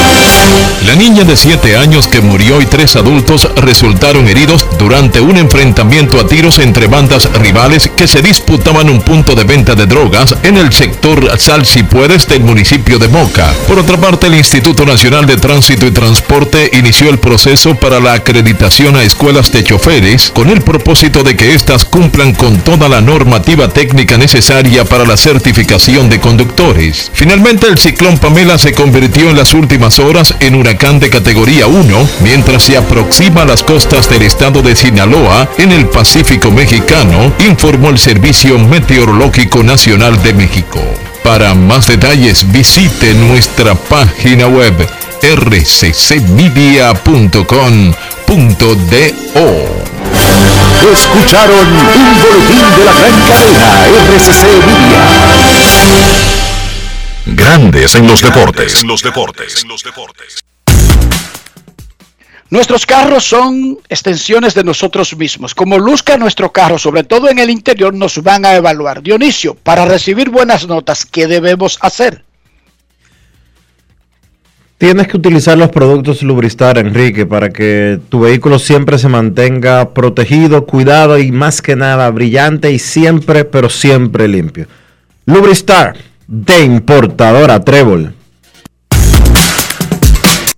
la 0.85 0.95
niña 0.95 1.23
de 1.23 1.35
7 1.35 1.77
años 1.77 2.07
que 2.07 2.21
murió 2.21 2.59
y 2.59 2.65
tres 2.65 2.95
adultos 2.95 3.47
resultaron 3.55 4.27
heridos 4.27 4.65
durante 4.79 5.21
un 5.21 5.37
enfrentamiento 5.37 6.19
a 6.19 6.27
tiros 6.27 6.59
entre 6.59 6.87
bandas 6.87 7.31
rivales 7.33 7.89
que 7.95 8.07
se 8.07 8.21
disputaban 8.21 8.89
un 8.89 9.01
punto 9.01 9.35
de 9.35 9.43
venta 9.43 9.75
de 9.75 9.85
drogas 9.85 10.35
en 10.43 10.57
el 10.57 10.73
sector 10.73 11.39
Sal 11.39 11.65
si 11.65 11.83
puedes 11.83 12.27
del 12.27 12.41
municipio 12.41 12.97
de 12.97 13.07
Moca. 13.07 13.53
Por 13.67 13.79
otra 13.79 13.97
parte, 13.97 14.27
el 14.27 14.35
Instituto 14.35 14.85
Nacional 14.85 15.25
de 15.25 15.37
Tránsito 15.37 15.85
y 15.85 15.91
Transporte 15.91 16.69
inició 16.73 17.09
el 17.09 17.19
proceso 17.19 17.75
para 17.75 17.99
la 17.99 18.13
acreditación 18.13 18.95
a 18.95 19.03
escuelas 19.03 19.51
de 19.51 19.63
choferes 19.63 20.31
con 20.31 20.49
el 20.49 20.61
propósito 20.61 21.23
de 21.23 21.35
que 21.35 21.53
éstas 21.53 21.85
cumplan 21.85 22.33
con 22.33 22.57
toda 22.57 22.89
la 22.89 23.01
normativa 23.01 23.69
técnica 23.69 24.17
necesaria 24.17 24.83
para 24.83 25.05
la 25.05 25.15
certificación 25.15 26.09
de 26.09 26.19
conductores. 26.19 27.11
Finalmente, 27.13 27.67
el 27.67 27.77
ciclón 27.77 28.17
Pamela 28.17 28.57
se 28.57 28.73
convirtió 28.73 29.29
en 29.29 29.37
las 29.37 29.53
últimas 29.53 29.99
horas 29.99 30.30
en 30.39 30.55
huracán 30.55 30.99
de 30.99 31.09
categoría 31.09 31.67
1 31.67 32.09
mientras 32.21 32.63
se 32.63 32.77
aproxima 32.77 33.41
a 33.43 33.45
las 33.45 33.63
costas 33.63 34.09
del 34.09 34.23
estado 34.23 34.61
de 34.61 34.75
Sinaloa 34.75 35.49
en 35.57 35.71
el 35.71 35.87
Pacífico 35.87 36.51
mexicano, 36.51 37.33
informó 37.47 37.89
el 37.89 37.99
Servicio 37.99 38.57
Meteorológico 38.57 39.63
Nacional 39.63 40.21
de 40.23 40.33
México. 40.33 40.79
Para 41.23 41.53
más 41.53 41.87
detalles 41.87 42.51
visite 42.51 43.13
nuestra 43.13 43.75
página 43.75 44.47
web 44.47 44.73
rccmedia.com.do. 45.21 46.41
Escucharon 50.93 51.67
un 51.67 52.19
boletín 52.21 52.65
de 52.77 52.85
la 52.85 52.93
gran 52.93 53.15
cadena 53.27 53.69
RCC 54.15 54.43
Media. 54.65 56.30
Grandes 57.25 57.95
en 57.95 58.07
los 58.07 58.21
deportes. 58.21 58.83
los 58.83 59.03
deportes. 59.03 59.63
los 59.67 59.83
deportes. 59.83 60.39
Nuestros 62.49 62.85
carros 62.85 63.23
son 63.23 63.77
extensiones 63.87 64.53
de 64.55 64.63
nosotros 64.63 65.15
mismos. 65.15 65.55
Como 65.55 65.77
luzca 65.77 66.17
nuestro 66.17 66.51
carro, 66.51 66.77
sobre 66.77 67.03
todo 67.03 67.29
en 67.29 67.39
el 67.39 67.49
interior, 67.49 67.93
nos 67.93 68.21
van 68.21 68.43
a 68.43 68.55
evaluar. 68.55 69.01
Dionisio, 69.01 69.55
para 69.55 69.85
recibir 69.85 70.29
buenas 70.29 70.67
notas, 70.67 71.05
¿qué 71.05 71.27
debemos 71.27 71.77
hacer? 71.81 72.25
Tienes 74.79 75.07
que 75.07 75.15
utilizar 75.15 75.57
los 75.57 75.69
productos 75.69 76.23
Lubristar, 76.23 76.79
Enrique, 76.79 77.27
para 77.27 77.51
que 77.51 77.99
tu 78.09 78.21
vehículo 78.21 78.57
siempre 78.57 78.97
se 78.97 79.07
mantenga 79.07 79.93
protegido, 79.93 80.65
cuidado 80.65 81.19
y 81.19 81.31
más 81.31 81.61
que 81.61 81.75
nada 81.75 82.09
brillante 82.09 82.71
y 82.71 82.79
siempre, 82.79 83.45
pero 83.45 83.69
siempre 83.69 84.27
limpio. 84.27 84.65
Lubristar, 85.25 85.95
de 86.31 86.61
importadora 86.61 87.59
Trébol. 87.59 88.15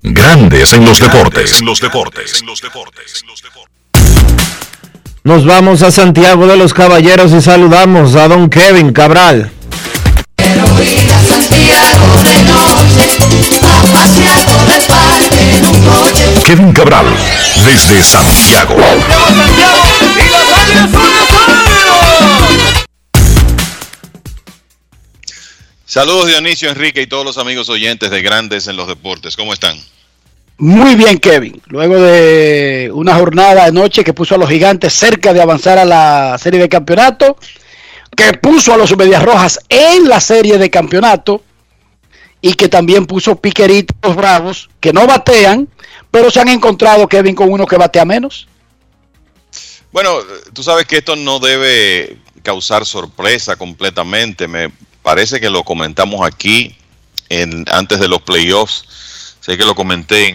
Grandes 0.04 0.72
en 0.74 0.86
los 0.86 1.00
deportes. 1.00 1.62
los 1.64 1.82
deportes. 1.82 2.44
los 2.44 2.62
deportes. 2.62 3.24
Nos 5.24 5.46
vamos 5.46 5.82
a 5.82 5.90
Santiago 5.90 6.46
de 6.46 6.58
los 6.58 6.76
Caballeros 6.76 7.32
y 7.32 7.42
saludamos 7.42 8.16
a 8.16 8.28
don 8.28 8.52
Kevin 8.52 8.94
Cabral. 8.94 9.50
Kevin 16.46 16.72
Cabral, 16.72 17.08
desde 17.66 18.04
Santiago. 18.04 18.76
Saludos 25.94 26.26
Dionisio, 26.26 26.72
Enrique 26.72 27.04
y 27.04 27.06
todos 27.06 27.24
los 27.24 27.38
amigos 27.38 27.70
oyentes 27.70 28.10
de 28.10 28.24
Grandes 28.24 28.68
en 28.68 28.76
los 28.76 28.88
Deportes. 28.88 29.36
¿Cómo 29.36 29.54
están? 29.54 29.80
Muy 30.58 30.96
bien, 30.96 31.20
Kevin. 31.20 31.62
Luego 31.68 32.02
de 32.02 32.90
una 32.92 33.14
jornada 33.14 33.66
de 33.66 33.72
noche 33.74 34.04
que 34.04 34.12
puso 34.12 34.34
a 34.34 34.40
los 34.40 34.50
gigantes 34.50 34.92
cerca 34.92 35.34
de 35.34 35.42
avanzar 35.44 35.78
a 35.78 35.86
la 35.86 36.36
serie 36.40 36.60
de 36.60 36.68
campeonato, 36.68 37.38
que 38.18 38.34
puso 38.34 38.74
a 38.74 38.78
los 38.78 38.98
Medias 38.98 39.22
Rojas 39.22 39.60
en 39.70 40.10
la 40.10 40.20
serie 40.20 40.58
de 40.58 40.72
campeonato 40.72 41.44
y 42.42 42.56
que 42.56 42.70
también 42.70 43.06
puso 43.06 43.36
piqueritos 43.36 44.16
bravos 44.16 44.72
que 44.80 44.94
no 44.94 45.06
batean, 45.06 45.70
pero 46.10 46.32
se 46.32 46.40
han 46.40 46.50
encontrado, 46.50 47.08
Kevin, 47.08 47.36
con 47.36 47.52
uno 47.52 47.68
que 47.68 47.78
batea 47.78 48.04
menos. 48.04 48.48
Bueno, 49.92 50.10
tú 50.54 50.64
sabes 50.64 50.88
que 50.88 50.98
esto 50.98 51.16
no 51.16 51.38
debe 51.38 52.18
causar 52.42 52.84
sorpresa 52.84 53.58
completamente. 53.58 54.48
Me 54.48 54.72
parece 55.04 55.40
que 55.40 55.50
lo 55.50 55.64
comentamos 55.64 56.26
aquí 56.26 56.76
en, 57.30 57.66
antes 57.70 58.00
de 58.00 58.08
los 58.08 58.22
playoffs. 58.22 58.86
Sé 59.42 59.58
que 59.58 59.66
lo 59.66 59.76
comenté 59.76 60.28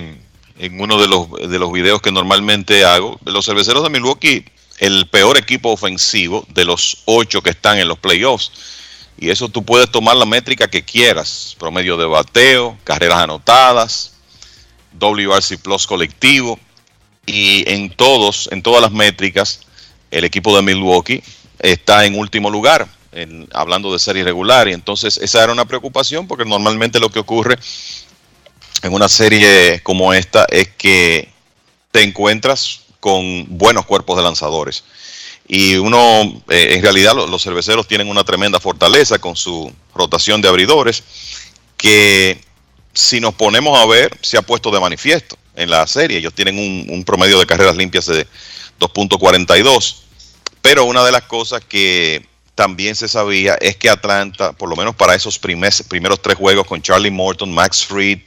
en, 0.59 0.81
uno 0.81 1.01
de 1.01 1.09
los, 1.09 1.31
de 1.31 1.59
los 1.59 1.73
videos 1.73 2.01
que 2.01 2.12
normalmente 2.12 2.85
hago. 2.85 3.19
Los 3.24 3.47
cerveceros 3.47 3.82
de 3.82 3.90
Milwaukee, 3.90 4.45
el 4.78 5.09
peor 5.09 5.39
equipo 5.39 5.70
ofensivo 5.70 6.47
de 6.51 6.65
los 6.65 7.03
ocho 7.07 7.43
que 7.43 7.51
están 7.51 7.78
en 7.78 7.89
los 7.89 7.99
playoffs. 7.99 8.53
Y 9.19 9.31
eso 9.31 9.49
tú 9.49 9.65
puedes 9.65 9.90
tomar 9.90 10.16
la 10.16 10.27
métrica 10.27 10.69
que 10.69 10.85
quieras. 10.85 11.57
Promedio 11.59 11.97
de 11.97 12.07
bateo, 12.07 12.78
carreras 12.85 13.19
anotadas, 13.19 14.12
WRC 14.99 15.59
Plus 15.59 15.86
colectivo. 15.86 16.59
Y 17.27 17.65
en 17.69 17.90
todos, 17.90 18.49
en 18.53 18.62
todas 18.62 18.81
las 18.81 18.93
métricas, 18.93 19.61
el 20.11 20.24
equipo 20.24 20.55
de 20.55 20.62
Milwaukee 20.62 21.23
está 21.59 22.05
en 22.05 22.19
último 22.19 22.51
lugar, 22.51 22.89
hablando 23.52 23.93
de 23.93 23.98
serie 23.98 24.24
regular. 24.24 24.68
Y 24.68 24.72
entonces 24.72 25.16
esa 25.18 25.43
era 25.43 25.52
una 25.52 25.64
preocupación 25.64 26.26
porque 26.26 26.44
normalmente 26.44 27.01
lo 27.01 27.10
que 27.10 27.18
ocurre 27.20 27.56
en 28.82 28.93
una 28.93 29.09
serie 29.09 29.80
como 29.82 30.12
esta 30.14 30.44
es 30.51 30.68
que 30.68 31.28
te 31.90 32.02
encuentras 32.02 32.80
con 33.01 33.47
buenos 33.48 33.86
cuerpos 33.86 34.16
de 34.16 34.22
lanzadores. 34.22 34.85
Y 35.47 35.76
uno, 35.76 36.22
eh, 36.51 36.74
en 36.74 36.82
realidad, 36.82 37.14
lo- 37.14 37.26
los 37.26 37.43
cerveceros 37.43 37.89
tienen 37.89 38.09
una 38.09 38.22
tremenda 38.24 38.60
fortaleza 38.60 39.18
con 39.18 39.35
su 39.35 39.72
rotación 39.94 40.43
de 40.43 40.48
abridores, 40.48 41.02
que 41.76 42.40
si 42.93 43.18
nos 43.20 43.35
ponemos 43.35 43.78
a 43.78 43.86
ver, 43.86 44.16
se 44.20 44.36
ha 44.36 44.43
puesto 44.43 44.70
de 44.70 44.80
manifiesto 44.80 45.39
en 45.56 45.70
la 45.70 45.86
serie. 45.86 46.18
Ellos 46.18 46.35
tienen 46.35 46.59
un 46.90 47.02
promedio 47.05 47.39
de 47.39 47.47
carreras 47.47 47.76
limpias 47.76 48.06
de 48.06 48.26
2.42. 48.78 50.02
Pero 50.60 50.85
una 50.85 51.02
de 51.05 51.12
las 51.12 51.22
cosas 51.22 51.62
que 51.64 52.26
también 52.59 52.97
se 52.97 53.06
sabía 53.06 53.55
es 53.60 53.76
que 53.76 53.89
Atlanta, 53.89 54.52
por 54.52 54.68
lo 54.68 54.74
menos 54.74 54.97
para 54.97 55.14
esos 55.14 55.40
primes- 55.40 55.85
primeros 55.86 56.20
tres 56.20 56.36
juegos 56.36 56.66
con 56.66 56.82
Charlie 56.82 57.09
Morton, 57.12 57.55
Max 57.55 57.86
Fried, 57.86 58.18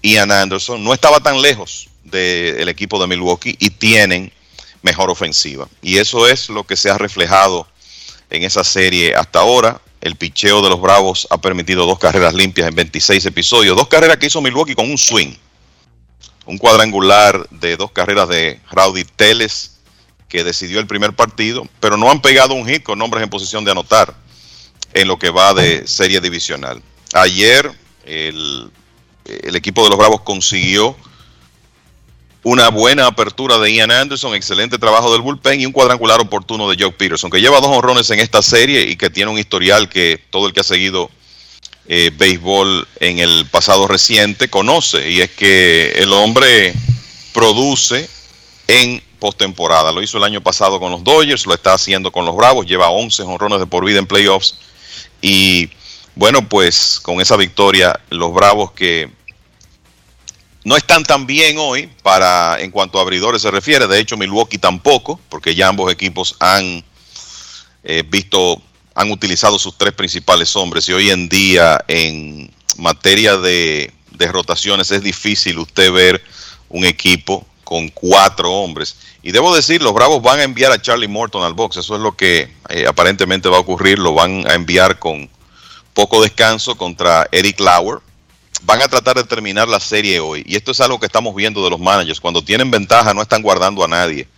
Ian 0.00 0.32
Anderson, 0.32 0.82
no 0.82 0.94
estaba 0.94 1.20
tan 1.20 1.42
lejos 1.42 1.86
del 2.02 2.70
equipo 2.70 2.98
de 2.98 3.06
Milwaukee 3.06 3.54
y 3.58 3.68
tienen 3.68 4.32
mejor 4.80 5.10
ofensiva. 5.10 5.68
Y 5.82 5.98
eso 5.98 6.26
es 6.26 6.48
lo 6.48 6.64
que 6.64 6.74
se 6.74 6.88
ha 6.88 6.96
reflejado 6.96 7.68
en 8.30 8.44
esa 8.44 8.64
serie 8.64 9.14
hasta 9.14 9.40
ahora. 9.40 9.78
El 10.00 10.16
picheo 10.16 10.62
de 10.62 10.70
los 10.70 10.80
Bravos 10.80 11.26
ha 11.28 11.38
permitido 11.38 11.84
dos 11.84 11.98
carreras 11.98 12.32
limpias 12.32 12.68
en 12.68 12.74
26 12.76 13.26
episodios. 13.26 13.76
Dos 13.76 13.88
carreras 13.88 14.16
que 14.16 14.26
hizo 14.28 14.40
Milwaukee 14.40 14.74
con 14.74 14.90
un 14.90 14.96
swing. 14.96 15.34
Un 16.46 16.56
cuadrangular 16.56 17.46
de 17.50 17.76
dos 17.76 17.90
carreras 17.90 18.26
de 18.30 18.58
Rowdy 18.70 19.04
Teles 19.04 19.75
que 20.28 20.44
decidió 20.44 20.80
el 20.80 20.86
primer 20.86 21.12
partido, 21.12 21.66
pero 21.80 21.96
no 21.96 22.10
han 22.10 22.20
pegado 22.20 22.54
un 22.54 22.66
hit 22.66 22.82
con 22.82 22.98
nombres 22.98 23.22
en 23.22 23.30
posición 23.30 23.64
de 23.64 23.70
anotar 23.70 24.14
en 24.92 25.08
lo 25.08 25.18
que 25.18 25.30
va 25.30 25.54
de 25.54 25.86
serie 25.86 26.20
divisional. 26.20 26.82
Ayer 27.12 27.70
el, 28.04 28.70
equipo 29.24 29.84
de 29.84 29.90
los 29.90 29.98
Bravos 29.98 30.22
consiguió 30.22 30.96
una 32.42 32.68
buena 32.68 33.06
apertura 33.06 33.58
de 33.58 33.72
Ian 33.72 33.90
Anderson, 33.90 34.34
excelente 34.34 34.78
trabajo 34.78 35.12
del 35.12 35.20
bullpen 35.20 35.60
y 35.60 35.66
un 35.66 35.72
cuadrangular 35.72 36.20
oportuno 36.20 36.68
de 36.70 36.76
Joe 36.78 36.92
Peterson, 36.92 37.30
que 37.30 37.40
lleva 37.40 37.60
dos 37.60 37.70
honrones 37.70 38.08
en 38.10 38.20
esta 38.20 38.40
serie 38.40 38.82
y 38.82 38.96
que 38.96 39.10
tiene 39.10 39.30
un 39.30 39.38
historial 39.38 39.88
que 39.88 40.22
todo 40.30 40.46
el 40.46 40.52
que 40.52 40.60
ha 40.60 40.64
seguido 40.64 41.10
eh, 41.88 42.10
béisbol 42.16 42.86
en 43.00 43.18
el 43.18 43.46
pasado 43.46 43.88
reciente 43.88 44.48
conoce, 44.48 45.10
y 45.10 45.20
es 45.20 45.30
que 45.30 45.92
el 45.96 46.12
hombre 46.12 46.74
produce 47.32 48.08
en 48.68 49.02
postemporada. 49.18 49.92
Lo 49.92 50.02
hizo 50.02 50.18
el 50.18 50.24
año 50.24 50.40
pasado 50.40 50.78
con 50.78 50.92
los 50.92 51.04
Dodgers, 51.04 51.46
lo 51.46 51.54
está 51.54 51.74
haciendo 51.74 52.12
con 52.12 52.24
los 52.24 52.36
Bravos, 52.36 52.66
lleva 52.66 52.90
11 52.90 53.22
honrones 53.22 53.58
de 53.58 53.66
por 53.66 53.84
vida 53.84 53.98
en 53.98 54.06
playoffs 54.06 54.56
y 55.20 55.70
bueno, 56.14 56.48
pues 56.48 56.98
con 57.00 57.20
esa 57.20 57.36
victoria 57.36 57.98
los 58.10 58.32
Bravos 58.32 58.72
que 58.72 59.10
no 60.64 60.76
están 60.76 61.04
tan 61.04 61.26
bien 61.26 61.58
hoy 61.58 61.88
para 62.02 62.60
en 62.60 62.70
cuanto 62.70 62.98
a 62.98 63.02
abridores 63.02 63.42
se 63.42 63.50
refiere. 63.50 63.86
De 63.86 64.00
hecho, 64.00 64.16
Milwaukee 64.16 64.58
tampoco, 64.58 65.20
porque 65.28 65.54
ya 65.54 65.68
ambos 65.68 65.92
equipos 65.92 66.34
han 66.40 66.84
eh, 67.84 68.02
visto, 68.08 68.60
han 68.94 69.12
utilizado 69.12 69.58
sus 69.58 69.78
tres 69.78 69.92
principales 69.92 70.56
hombres 70.56 70.88
y 70.88 70.92
hoy 70.92 71.10
en 71.10 71.28
día 71.28 71.84
en 71.86 72.52
materia 72.78 73.36
de, 73.36 73.92
de 74.10 74.26
rotaciones 74.26 74.90
es 74.90 75.02
difícil 75.02 75.58
usted 75.58 75.92
ver 75.92 76.22
un 76.68 76.84
equipo 76.84 77.46
con 77.66 77.88
cuatro 77.88 78.52
hombres. 78.52 78.96
Y 79.24 79.32
debo 79.32 79.52
decir, 79.52 79.82
los 79.82 79.92
Bravos 79.92 80.22
van 80.22 80.38
a 80.38 80.44
enviar 80.44 80.70
a 80.70 80.80
Charlie 80.80 81.08
Morton 81.08 81.42
al 81.42 81.54
box. 81.54 81.78
Eso 81.78 81.96
es 81.96 82.00
lo 82.00 82.16
que 82.16 82.48
eh, 82.68 82.86
aparentemente 82.86 83.48
va 83.48 83.56
a 83.56 83.60
ocurrir. 83.60 83.98
Lo 83.98 84.14
van 84.14 84.48
a 84.48 84.54
enviar 84.54 85.00
con 85.00 85.28
poco 85.92 86.22
descanso 86.22 86.76
contra 86.76 87.26
Eric 87.32 87.58
Lauer 87.58 87.98
van 88.62 88.82
a 88.82 88.88
tratar 88.88 89.16
de 89.16 89.24
terminar 89.24 89.68
la 89.68 89.80
serie 89.80 90.20
hoy. 90.20 90.44
Y 90.46 90.56
esto 90.56 90.70
es 90.72 90.80
algo 90.80 91.00
que 91.00 91.06
estamos 91.06 91.34
viendo 91.34 91.62
de 91.64 91.70
los 91.70 91.80
managers. 91.80 92.20
Cuando 92.20 92.42
tienen 92.42 92.70
ventaja 92.70 93.14
no 93.14 93.22
están 93.22 93.42
guardando 93.42 93.84
a 93.84 93.88
nadie, 93.88 94.28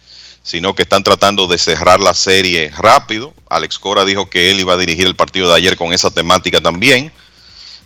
sino 0.43 0.75
que 0.75 0.83
están 0.83 1.05
tratando 1.05 1.47
de 1.47 1.59
cerrar 1.59 2.01
la 2.01 2.15
serie 2.15 2.71
rápido. 2.77 3.35
Alex 3.49 3.79
Cora 3.79 4.05
dijo 4.05 4.29
que 4.29 4.51
él 4.51 4.61
iba 4.61 4.73
a 4.73 4.79
dirigir 4.79 5.07
el 5.07 5.17
partido 5.17 5.49
de 5.49 5.57
ayer 5.57 5.77
con 5.77 5.93
esa 5.93 6.11
temática 6.11 6.61
también. 6.61 7.13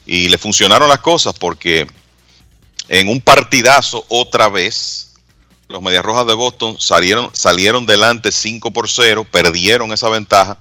Y 0.06 0.28
le 0.28 0.38
funcionaron 0.38 0.88
las 0.88 0.98
cosas 0.98 1.34
porque 1.38 1.86
en 2.88 3.08
un 3.08 3.20
partidazo 3.20 4.04
otra 4.08 4.48
vez, 4.48 5.11
los 5.72 5.82
Medias 5.82 6.04
Rojas 6.04 6.26
de 6.26 6.34
Boston 6.34 6.76
salieron, 6.78 7.30
salieron 7.32 7.86
delante 7.86 8.30
5 8.30 8.70
por 8.72 8.90
0, 8.90 9.26
perdieron 9.30 9.92
esa 9.92 10.10
ventaja, 10.10 10.58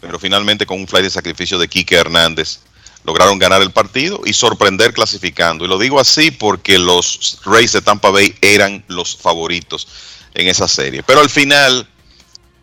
pero 0.00 0.18
finalmente 0.18 0.64
con 0.64 0.80
un 0.80 0.88
fly 0.88 1.02
de 1.02 1.10
sacrificio 1.10 1.58
de 1.58 1.68
Kike 1.68 1.94
Hernández 1.94 2.60
lograron 3.04 3.38
ganar 3.38 3.60
el 3.60 3.70
partido 3.70 4.22
y 4.24 4.32
sorprender 4.32 4.94
clasificando. 4.94 5.66
Y 5.66 5.68
lo 5.68 5.78
digo 5.78 6.00
así 6.00 6.30
porque 6.30 6.78
los 6.78 7.38
Rays 7.44 7.72
de 7.72 7.82
Tampa 7.82 8.08
Bay 8.08 8.34
eran 8.40 8.82
los 8.88 9.14
favoritos 9.14 9.86
en 10.32 10.48
esa 10.48 10.66
serie. 10.66 11.02
Pero 11.02 11.20
al 11.20 11.28
final, 11.28 11.86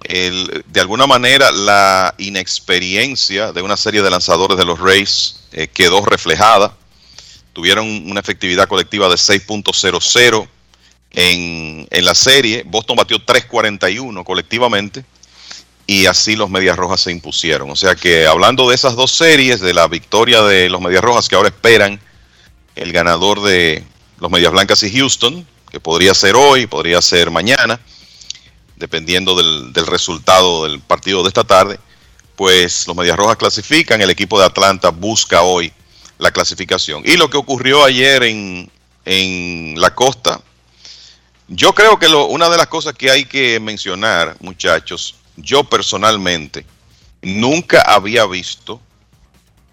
de 0.09 0.79
alguna 0.79 1.05
manera, 1.05 1.51
la 1.51 2.15
inexperiencia 2.17 3.53
de 3.53 3.61
una 3.61 3.77
serie 3.77 4.01
de 4.01 4.09
lanzadores 4.09 4.57
de 4.57 4.65
los 4.65 4.79
Rays 4.79 5.41
eh, 5.51 5.67
quedó 5.67 6.03
reflejada. 6.03 6.75
Tuvieron 7.53 8.09
una 8.09 8.21
efectividad 8.21 8.67
colectiva 8.67 9.07
de 9.07 9.15
6.00 9.15 10.47
en, 11.13 11.87
la 11.91 12.15
serie. 12.15 12.63
Boston 12.65 12.95
batió 12.95 13.17
3.41 13.19 14.23
colectivamente 14.23 15.05
y 15.87 16.05
así 16.05 16.35
los 16.35 16.49
Medias 16.49 16.77
Rojas 16.77 17.01
se 17.01 17.11
impusieron. 17.11 17.69
O 17.69 17.75
sea 17.75 17.95
que 17.95 18.25
hablando 18.27 18.69
de 18.69 18.75
esas 18.75 18.95
dos 18.95 19.11
series, 19.11 19.59
de 19.59 19.73
la 19.73 19.87
victoria 19.87 20.41
de 20.41 20.69
los 20.69 20.81
Medias 20.81 21.03
Rojas 21.03 21.27
que 21.27 21.35
ahora 21.35 21.49
esperan 21.49 21.99
el 22.75 22.91
ganador 22.91 23.41
de 23.41 23.83
los 24.19 24.31
Medias 24.31 24.51
Blancas 24.51 24.83
y 24.83 24.91
Houston, 24.97 25.45
que 25.69 25.79
podría 25.79 26.13
ser 26.13 26.35
hoy, 26.35 26.67
podría 26.67 27.01
ser 27.01 27.31
mañana, 27.31 27.79
dependiendo 28.75 29.35
del, 29.35 29.73
del 29.73 29.87
resultado 29.87 30.63
del 30.63 30.79
partido 30.79 31.21
de 31.23 31.27
esta 31.27 31.43
tarde, 31.43 31.79
pues 32.35 32.87
los 32.87 32.95
Medias 32.95 33.17
Rojas 33.17 33.37
clasifican, 33.37 34.01
el 34.01 34.09
equipo 34.09 34.39
de 34.39 34.45
Atlanta 34.45 34.89
busca 34.89 35.41
hoy 35.41 35.71
la 36.17 36.31
clasificación. 36.31 37.01
Y 37.05 37.17
lo 37.17 37.29
que 37.29 37.37
ocurrió 37.37 37.83
ayer 37.83 38.23
en, 38.23 38.71
en 39.05 39.79
la 39.79 39.93
costa, 39.93 40.41
yo 41.53 41.73
creo 41.73 41.99
que 41.99 42.07
una 42.07 42.49
de 42.49 42.55
las 42.55 42.67
cosas 42.67 42.93
que 42.93 43.11
hay 43.11 43.25
que 43.25 43.59
mencionar, 43.59 44.37
muchachos, 44.39 45.15
yo 45.35 45.65
personalmente 45.65 46.65
nunca 47.21 47.81
había 47.81 48.25
visto 48.25 48.79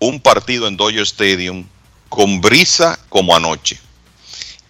un 0.01 0.21
partido 0.21 0.67
en 0.67 0.77
Dodger 0.77 1.03
Stadium 1.03 1.65
con 2.09 2.41
brisa 2.41 2.99
como 3.09 3.37
anoche. 3.37 3.79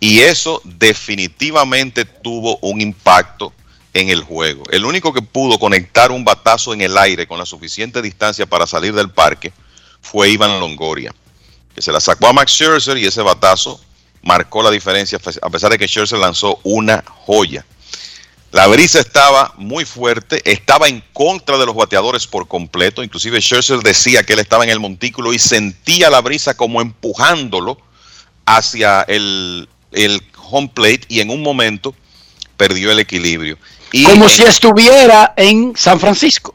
Y 0.00 0.20
eso 0.20 0.60
definitivamente 0.64 2.04
tuvo 2.04 2.58
un 2.58 2.82
impacto 2.82 3.54
en 3.94 4.10
el 4.10 4.22
juego. 4.22 4.64
El 4.70 4.84
único 4.84 5.14
que 5.14 5.22
pudo 5.22 5.58
conectar 5.58 6.12
un 6.12 6.26
batazo 6.26 6.74
en 6.74 6.82
el 6.82 6.98
aire 6.98 7.26
con 7.26 7.38
la 7.38 7.46
suficiente 7.46 8.02
distancia 8.02 8.44
para 8.44 8.66
salir 8.66 8.94
del 8.94 9.10
parque 9.10 9.54
fue 10.02 10.28
Ivan 10.28 10.60
Longoria, 10.60 11.14
que 11.74 11.80
se 11.80 11.90
la 11.90 12.00
sacó 12.00 12.26
a 12.26 12.34
Max 12.34 12.52
Scherzer 12.52 12.98
y 12.98 13.06
ese 13.06 13.22
batazo 13.22 13.80
marcó 14.22 14.62
la 14.62 14.70
diferencia, 14.70 15.18
a 15.42 15.50
pesar 15.50 15.70
de 15.70 15.78
que 15.78 15.86
Scherzer 15.88 16.18
lanzó 16.18 16.60
una 16.64 17.04
joya. 17.06 17.64
La 18.50 18.66
brisa 18.66 18.98
estaba 19.00 19.52
muy 19.58 19.84
fuerte, 19.84 20.40
estaba 20.50 20.88
en 20.88 21.02
contra 21.12 21.58
de 21.58 21.66
los 21.66 21.74
bateadores 21.74 22.26
por 22.26 22.48
completo. 22.48 23.02
Inclusive 23.02 23.40
Scherzer 23.42 23.80
decía 23.80 24.22
que 24.22 24.32
él 24.32 24.38
estaba 24.38 24.64
en 24.64 24.70
el 24.70 24.80
montículo 24.80 25.34
y 25.34 25.38
sentía 25.38 26.08
la 26.08 26.22
brisa 26.22 26.56
como 26.56 26.80
empujándolo 26.80 27.78
hacia 28.46 29.02
el, 29.02 29.68
el 29.92 30.22
home 30.50 30.70
plate 30.74 31.02
y 31.08 31.20
en 31.20 31.28
un 31.28 31.42
momento 31.42 31.94
perdió 32.56 32.90
el 32.90 32.98
equilibrio. 33.00 33.58
Y 33.92 34.04
Como 34.04 34.24
en- 34.24 34.30
si 34.30 34.42
estuviera 34.44 35.34
en 35.36 35.74
San 35.76 36.00
Francisco. 36.00 36.52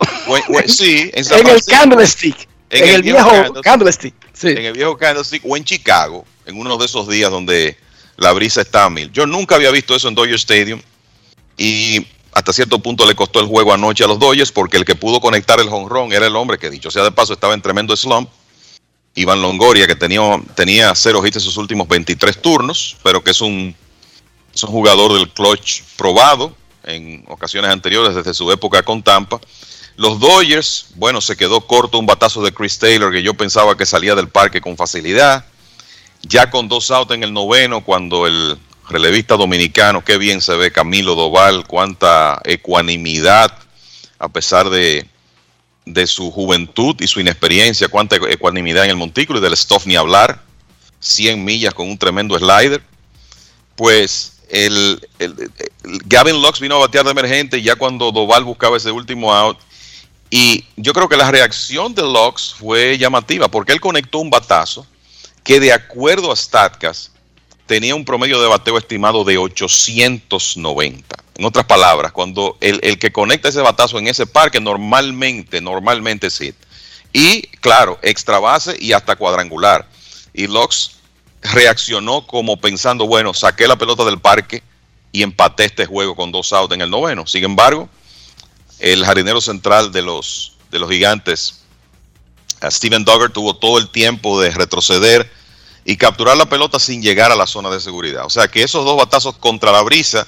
Sí, 0.68 1.11
en, 1.14 1.23
San 1.26 1.40
en 1.41 1.48
el 1.48 1.64
Candlestick. 1.64 2.48
En, 2.74 2.90
el 2.90 3.02
viejo 3.04 3.54
Candlestick. 3.62 4.16
Sí. 4.34 4.50
en 4.50 4.66
el 4.66 4.74
viejo 4.74 4.98
Candlestick 4.98 5.44
o 5.45 5.56
en 5.56 5.64
Chicago, 5.64 6.26
en 6.45 6.58
uno 6.58 6.78
de 6.78 6.86
esos 6.86 7.08
días 7.08 7.30
donde 7.30 7.78
la 8.18 8.32
brisa 8.32 8.62
está 8.62 8.86
a 8.86 8.90
mil. 8.90 9.12
Yo 9.12 9.26
nunca 9.26 9.56
había 9.56 9.72
visto 9.72 9.95
eso 9.95 10.08
en 10.08 10.16
Dodger 10.16 10.36
Stadium 10.36 10.82
y 11.58 12.06
hasta 12.34 12.52
cierto 12.52 12.80
punto 12.80 13.06
le 13.06 13.16
costó 13.16 13.40
el 13.40 13.48
juego 13.48 13.74
anoche 13.74 14.04
a 14.04 14.08
los 14.08 14.20
Dodgers 14.20 14.52
porque 14.52 14.78
el 14.78 14.86
que 14.86 14.95
pudo 14.95 15.22
conectar 15.22 15.60
el 15.60 15.70
jonrón 15.70 16.12
era 16.14 16.26
el 16.26 16.36
hombre 16.36 16.58
que 16.58 16.70
dicho 16.70 16.90
sea 16.90 17.04
de 17.04 17.12
paso 17.12 17.34
estaba 17.34 17.54
en 17.54 17.62
tremendo 17.62 17.95
slump. 17.95 18.30
Iván 19.16 19.44
Longoria, 19.44 19.86
que 19.86 19.95
tenía, 19.95 20.41
tenía 20.56 20.95
cero 20.95 21.24
hits 21.24 21.36
en 21.36 21.41
sus 21.41 21.58
últimos 21.58 21.88
23 21.88 22.41
turnos, 22.41 22.98
pero 23.04 23.24
que 23.24 23.30
es 23.30 23.41
un, 23.41 23.76
es 24.54 24.64
un 24.64 24.70
jugador 24.72 25.14
del 25.14 25.30
clutch 25.30 25.84
probado 25.95 26.56
en 26.84 27.24
ocasiones 27.28 27.70
anteriores 27.70 28.16
desde 28.16 28.34
su 28.34 28.52
época 28.52 28.82
con 28.82 29.04
Tampa. 29.04 29.40
Los 29.95 30.20
Dodgers, 30.20 30.88
bueno, 30.95 31.22
se 31.22 31.36
quedó 31.38 31.61
corto 31.61 31.99
un 31.99 32.06
batazo 32.06 32.41
de 32.44 32.52
Chris 32.53 32.80
Taylor 32.80 33.11
que 33.11 33.22
yo 33.22 33.34
pensaba 33.36 33.78
que 33.78 33.86
salía 33.86 34.15
del 34.15 34.28
parque 34.30 34.60
con 34.61 34.76
facilidad. 34.76 35.45
Ya 36.24 36.49
con 36.49 36.68
dos 36.70 36.90
outs 36.90 37.11
en 37.11 37.24
el 37.24 37.34
noveno, 37.34 37.84
cuando 37.84 38.26
el 38.28 38.57
relevista 38.90 39.36
dominicano, 39.38 40.03
qué 40.03 40.18
bien 40.18 40.41
se 40.41 40.56
ve 40.56 40.72
Camilo 40.72 41.15
Doval, 41.15 41.68
cuánta 41.68 42.41
ecuanimidad, 42.44 43.56
a 44.20 44.30
pesar 44.30 44.70
de, 44.70 45.06
de 45.86 46.07
su 46.07 46.32
juventud 46.32 46.95
y 46.99 47.07
su 47.07 47.20
inexperiencia, 47.20 47.88
cuánta 47.90 48.15
ecuanimidad 48.15 48.86
en 48.86 48.91
el 48.91 48.95
montículo 48.95 49.40
y 49.40 49.41
del 49.41 49.56
stuff 49.57 49.86
ni 49.86 49.95
hablar. 49.95 50.41
100 51.02 51.44
millas 51.44 51.74
con 51.74 51.90
un 51.90 51.98
tremendo 51.98 52.38
slider. 52.40 52.82
Pues 53.76 54.38
el, 54.49 55.06
el- 55.20 55.52
el- 55.84 55.99
Gavin 56.06 56.41
Lux 56.41 56.60
vino 56.60 56.76
a 56.76 56.80
batear 56.80 57.03
de 57.06 57.11
emergente 57.11 57.61
ya 57.61 57.76
cuando 57.76 58.11
Doval 58.11 58.44
buscaba 58.45 58.78
ese 58.78 58.91
último 58.91 59.34
out. 59.34 59.57
Y 60.35 60.65
yo 60.77 60.93
creo 60.93 61.07
que 61.07 61.15
la 61.15 61.30
reacción 61.30 61.93
de 61.93 62.01
Lux 62.01 62.55
fue 62.57 62.97
llamativa 62.97 63.49
porque 63.49 63.72
él 63.72 63.80
conectó 63.80 64.18
un 64.18 64.31
batazo 64.31 64.84
que 65.43 65.60
de 65.60 65.72
acuerdo 65.72 66.31
a 66.31 66.35
Statcast 66.35 67.11
tenía 67.68 67.93
un 67.93 68.03
promedio 68.03 68.41
de 68.41 68.47
bateo 68.47 68.80
estimado 68.80 69.23
de 69.23 69.38
890. 69.38 71.23
En 71.35 71.45
otras 71.45 71.65
palabras, 71.65 72.14
cuando 72.14 72.57
el, 72.61 72.80
el 72.81 72.97
que 72.97 73.11
conecta 73.11 73.49
ese 73.49 73.61
batazo 73.61 73.99
en 73.99 74.07
ese 74.07 74.26
parque 74.26 74.60
normalmente, 74.60 75.61
normalmente 75.61 76.26
es 76.26 76.39
hit. 76.39 76.55
Y 77.14 77.43
claro, 77.61 77.99
extra 78.01 78.39
base 78.39 78.76
y 78.80 78.93
hasta 78.93 79.15
cuadrangular. 79.15 79.88
Y 80.34 80.47
Lux 80.47 80.93
reaccionó 81.43 82.26
como 82.26 82.60
pensando, 82.60 83.05
bueno, 83.05 83.35
saqué 83.35 83.68
la 83.68 83.76
pelota 83.76 84.03
del 84.03 84.18
parque 84.18 84.64
y 85.11 85.22
empaté 85.22 85.65
este 85.65 85.85
juego 85.85 86.15
con 86.15 86.31
dos 86.31 86.51
outs 86.53 86.73
en 86.73 86.81
el 86.81 86.89
noveno. 86.89 87.27
Sin 87.27 87.43
embargo, 87.43 87.88
el 88.84 89.05
jardinero 89.05 89.39
central 89.39 89.93
de 89.93 90.01
los, 90.01 90.57
de 90.69 90.77
los 90.77 90.89
gigantes, 90.91 91.61
a 92.60 92.69
Steven 92.69 93.05
Duggar, 93.05 93.31
tuvo 93.31 93.55
todo 93.55 93.77
el 93.77 93.89
tiempo 93.89 94.41
de 94.41 94.51
retroceder 94.51 95.31
y 95.85 95.95
capturar 95.95 96.35
la 96.35 96.47
pelota 96.47 96.80
sin 96.80 97.01
llegar 97.01 97.31
a 97.31 97.35
la 97.35 97.47
zona 97.47 97.69
de 97.69 97.80
seguridad. 97.80 98.26
O 98.26 98.30
sea 98.30 98.49
que 98.49 98.61
esos 98.61 98.84
dos 98.84 98.97
batazos 98.97 99.38
contra 99.38 99.72
la 99.72 99.81
brisa 99.84 100.27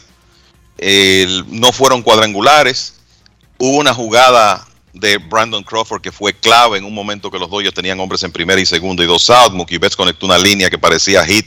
no 1.47 1.73
fueron 1.73 2.01
cuadrangulares. 2.01 2.93
Hubo 3.57 3.77
una 3.77 3.93
jugada 3.93 4.65
de 4.93 5.17
Brandon 5.17 5.63
Crawford 5.63 6.01
que 6.01 6.13
fue 6.13 6.33
clave 6.33 6.77
en 6.77 6.85
un 6.85 6.93
momento 6.93 7.29
que 7.29 7.39
los 7.39 7.49
Dodgers 7.49 7.73
tenían 7.73 7.99
hombres 7.99 8.23
en 8.23 8.31
primera 8.31 8.61
y 8.61 8.65
segunda 8.65 9.03
y 9.03 9.07
dos 9.07 9.29
out. 9.29 9.51
Mookie 9.51 9.77
Betts 9.77 9.97
conectó 9.97 10.25
una 10.25 10.37
línea 10.37 10.69
que 10.69 10.79
parecía 10.79 11.25
hit 11.25 11.45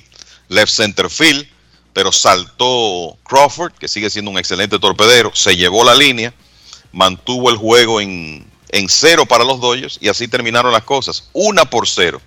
left 0.48 0.72
center 0.72 1.08
field, 1.08 1.46
pero 1.94 2.12
saltó 2.12 3.16
Crawford, 3.24 3.72
que 3.72 3.88
sigue 3.88 4.10
siendo 4.10 4.30
un 4.30 4.38
excelente 4.38 4.78
torpedero, 4.78 5.30
se 5.34 5.56
llevó 5.56 5.84
la 5.84 5.94
línea, 5.94 6.34
mantuvo 6.92 7.50
el 7.50 7.56
juego 7.56 8.00
en, 8.00 8.46
en 8.70 8.88
cero 8.88 9.26
para 9.26 9.44
los 9.44 9.60
Dodgers 9.60 9.98
y 10.00 10.08
así 10.08 10.28
terminaron 10.28 10.72
las 10.72 10.84
cosas. 10.84 11.28
Una 11.32 11.64
por 11.64 11.88
cero 11.88 12.20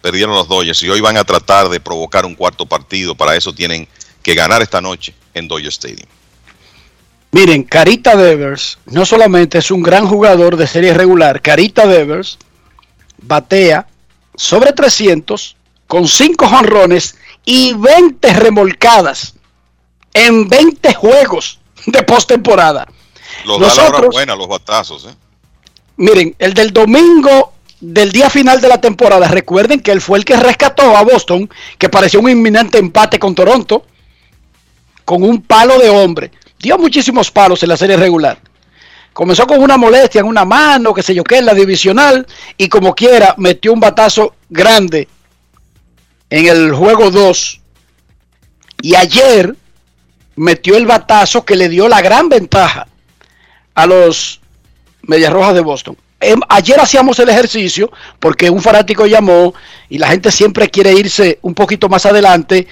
perdieron 0.00 0.34
los 0.34 0.48
Dodgers 0.48 0.82
y 0.82 0.90
hoy 0.90 1.00
van 1.00 1.16
a 1.16 1.24
tratar 1.24 1.68
de 1.68 1.80
provocar 1.80 2.26
un 2.26 2.34
cuarto 2.34 2.66
partido. 2.66 3.14
Para 3.14 3.36
eso 3.36 3.54
tienen 3.54 3.88
que 4.22 4.34
ganar 4.34 4.62
esta 4.62 4.80
noche 4.80 5.14
en 5.34 5.48
Dodger 5.48 5.68
Stadium. 5.68 6.08
Miren, 7.32 7.64
Carita 7.64 8.16
Devers 8.16 8.78
no 8.86 9.04
solamente 9.04 9.58
es 9.58 9.70
un 9.70 9.82
gran 9.82 10.06
jugador 10.06 10.56
de 10.56 10.68
serie 10.68 10.94
regular, 10.94 11.42
Carita 11.42 11.86
Devers 11.86 12.38
batea 13.20 13.88
sobre 14.36 14.72
300 14.72 15.56
con 15.86 16.06
5 16.06 16.46
jonrones 16.46 17.16
y 17.44 17.72
20 17.74 18.32
remolcadas 18.34 19.34
en 20.12 20.48
20 20.48 20.94
juegos 20.94 21.58
de 21.86 22.02
postemporada. 22.02 22.86
Los 23.44 23.60
da 23.60 23.66
la 23.68 23.72
hora 23.74 23.82
Nosotros- 23.90 24.14
buena, 24.14 24.36
los 24.36 24.48
batazos. 24.48 25.06
¿eh? 25.06 25.14
Miren, 25.96 26.34
el 26.38 26.54
del 26.54 26.72
domingo 26.72 27.52
del 27.80 28.12
día 28.12 28.30
final 28.30 28.60
de 28.60 28.68
la 28.68 28.80
temporada, 28.80 29.28
recuerden 29.28 29.80
que 29.80 29.90
él 29.92 30.00
fue 30.00 30.18
el 30.18 30.24
que 30.24 30.36
rescató 30.36 30.96
a 30.96 31.02
Boston, 31.02 31.48
que 31.78 31.88
parecía 31.88 32.18
un 32.20 32.30
inminente 32.30 32.78
empate 32.78 33.18
con 33.18 33.34
Toronto, 33.34 33.84
con 35.04 35.22
un 35.22 35.42
palo 35.42 35.78
de 35.78 35.90
hombre. 35.90 36.30
Dio 36.58 36.78
muchísimos 36.78 37.30
palos 37.30 37.62
en 37.62 37.68
la 37.68 37.76
serie 37.76 37.96
regular. 37.96 38.38
Comenzó 39.12 39.46
con 39.46 39.60
una 39.62 39.76
molestia 39.76 40.20
en 40.20 40.26
una 40.26 40.44
mano, 40.44 40.94
qué 40.94 41.02
sé 41.02 41.14
yo 41.14 41.22
qué, 41.22 41.38
en 41.38 41.46
la 41.46 41.54
divisional, 41.54 42.26
y 42.56 42.68
como 42.68 42.94
quiera, 42.94 43.34
metió 43.36 43.72
un 43.72 43.80
batazo 43.80 44.34
grande 44.48 45.06
en 46.30 46.46
el 46.46 46.72
juego 46.74 47.10
2. 47.10 47.60
Y 48.80 48.94
ayer 48.96 49.54
metió 50.36 50.76
el 50.76 50.86
batazo 50.86 51.44
que 51.44 51.54
le 51.54 51.68
dio 51.68 51.86
la 51.88 52.00
gran 52.00 52.28
ventaja 52.28 52.88
a 53.74 53.86
los 53.86 54.40
Medias 55.02 55.32
Rojas 55.32 55.54
de 55.54 55.60
Boston. 55.60 55.96
Em, 56.20 56.40
ayer 56.48 56.80
hacíamos 56.80 57.18
el 57.18 57.28
ejercicio 57.28 57.90
porque 58.18 58.48
un 58.48 58.62
fanático 58.62 59.06
llamó 59.06 59.52
y 59.88 59.98
la 59.98 60.08
gente 60.08 60.30
siempre 60.32 60.70
quiere 60.70 60.92
irse 60.92 61.38
un 61.42 61.54
poquito 61.54 61.88
más 61.88 62.06
adelante. 62.06 62.66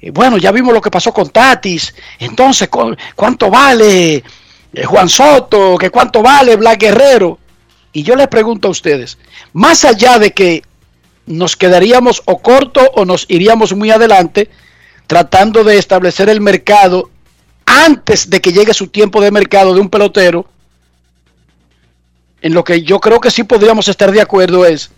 Eh, 0.00 0.10
bueno, 0.10 0.36
ya 0.36 0.52
vimos 0.52 0.72
lo 0.72 0.80
que 0.80 0.90
pasó 0.90 1.12
con 1.12 1.30
Tatis. 1.30 1.94
Entonces, 2.18 2.68
¿cu- 2.68 2.94
¿cuánto 3.16 3.50
vale 3.50 4.22
eh, 4.72 4.84
Juan 4.84 5.08
Soto? 5.08 5.76
¿Que 5.78 5.90
¿Cuánto 5.90 6.22
vale 6.22 6.54
Black 6.56 6.80
Guerrero? 6.80 7.38
Y 7.92 8.02
yo 8.02 8.14
les 8.14 8.28
pregunto 8.28 8.68
a 8.68 8.70
ustedes, 8.72 9.18
más 9.54 9.84
allá 9.84 10.18
de 10.18 10.32
que 10.32 10.62
nos 11.24 11.56
quedaríamos 11.56 12.22
o 12.26 12.38
corto 12.38 12.80
o 12.94 13.04
nos 13.04 13.24
iríamos 13.28 13.74
muy 13.74 13.90
adelante 13.90 14.48
tratando 15.08 15.64
de 15.64 15.78
establecer 15.78 16.28
el 16.28 16.40
mercado 16.40 17.10
antes 17.84 18.30
de 18.30 18.40
que 18.40 18.52
llegue 18.52 18.74
su 18.74 18.88
tiempo 18.88 19.20
de 19.20 19.30
mercado 19.30 19.74
de 19.74 19.80
un 19.80 19.90
pelotero. 19.90 20.46
En 22.40 22.54
lo 22.54 22.64
que 22.64 22.82
yo 22.82 23.00
creo 23.00 23.20
que 23.20 23.30
sí 23.30 23.44
podríamos 23.44 23.88
estar 23.88 24.12
de 24.12 24.20
acuerdo 24.20 24.64
es, 24.66 24.90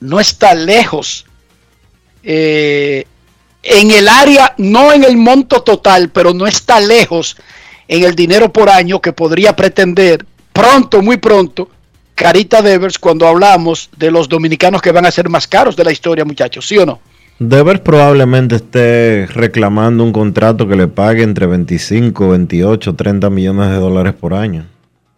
no 0.00 0.20
está 0.20 0.54
lejos 0.54 1.26
eh, 2.22 3.06
en 3.62 3.90
el 3.90 4.08
área, 4.08 4.54
no 4.58 4.92
en 4.92 5.04
el 5.04 5.16
monto 5.16 5.62
total, 5.62 6.10
pero 6.10 6.34
no 6.34 6.46
está 6.46 6.80
lejos 6.80 7.36
en 7.88 8.04
el 8.04 8.14
dinero 8.14 8.52
por 8.52 8.68
año 8.68 9.00
que 9.00 9.12
podría 9.12 9.54
pretender 9.54 10.24
pronto, 10.52 11.02
muy 11.02 11.16
pronto, 11.16 11.70
Carita 12.14 12.62
Devers 12.62 12.98
cuando 12.98 13.26
hablamos 13.26 13.90
de 13.96 14.10
los 14.10 14.28
dominicanos 14.28 14.82
que 14.82 14.92
van 14.92 15.06
a 15.06 15.10
ser 15.10 15.28
más 15.28 15.46
caros 15.46 15.76
de 15.76 15.84
la 15.84 15.92
historia, 15.92 16.24
muchachos, 16.24 16.66
¿sí 16.66 16.78
o 16.78 16.86
no? 16.86 17.00
Devers 17.48 17.80
probablemente 17.80 18.54
esté 18.54 19.26
reclamando 19.26 20.04
un 20.04 20.12
contrato 20.12 20.68
que 20.68 20.76
le 20.76 20.86
pague 20.86 21.24
entre 21.24 21.46
25, 21.46 22.28
28, 22.28 22.94
30 22.94 23.30
millones 23.30 23.70
de 23.70 23.76
dólares 23.76 24.14
por 24.14 24.32
año, 24.32 24.66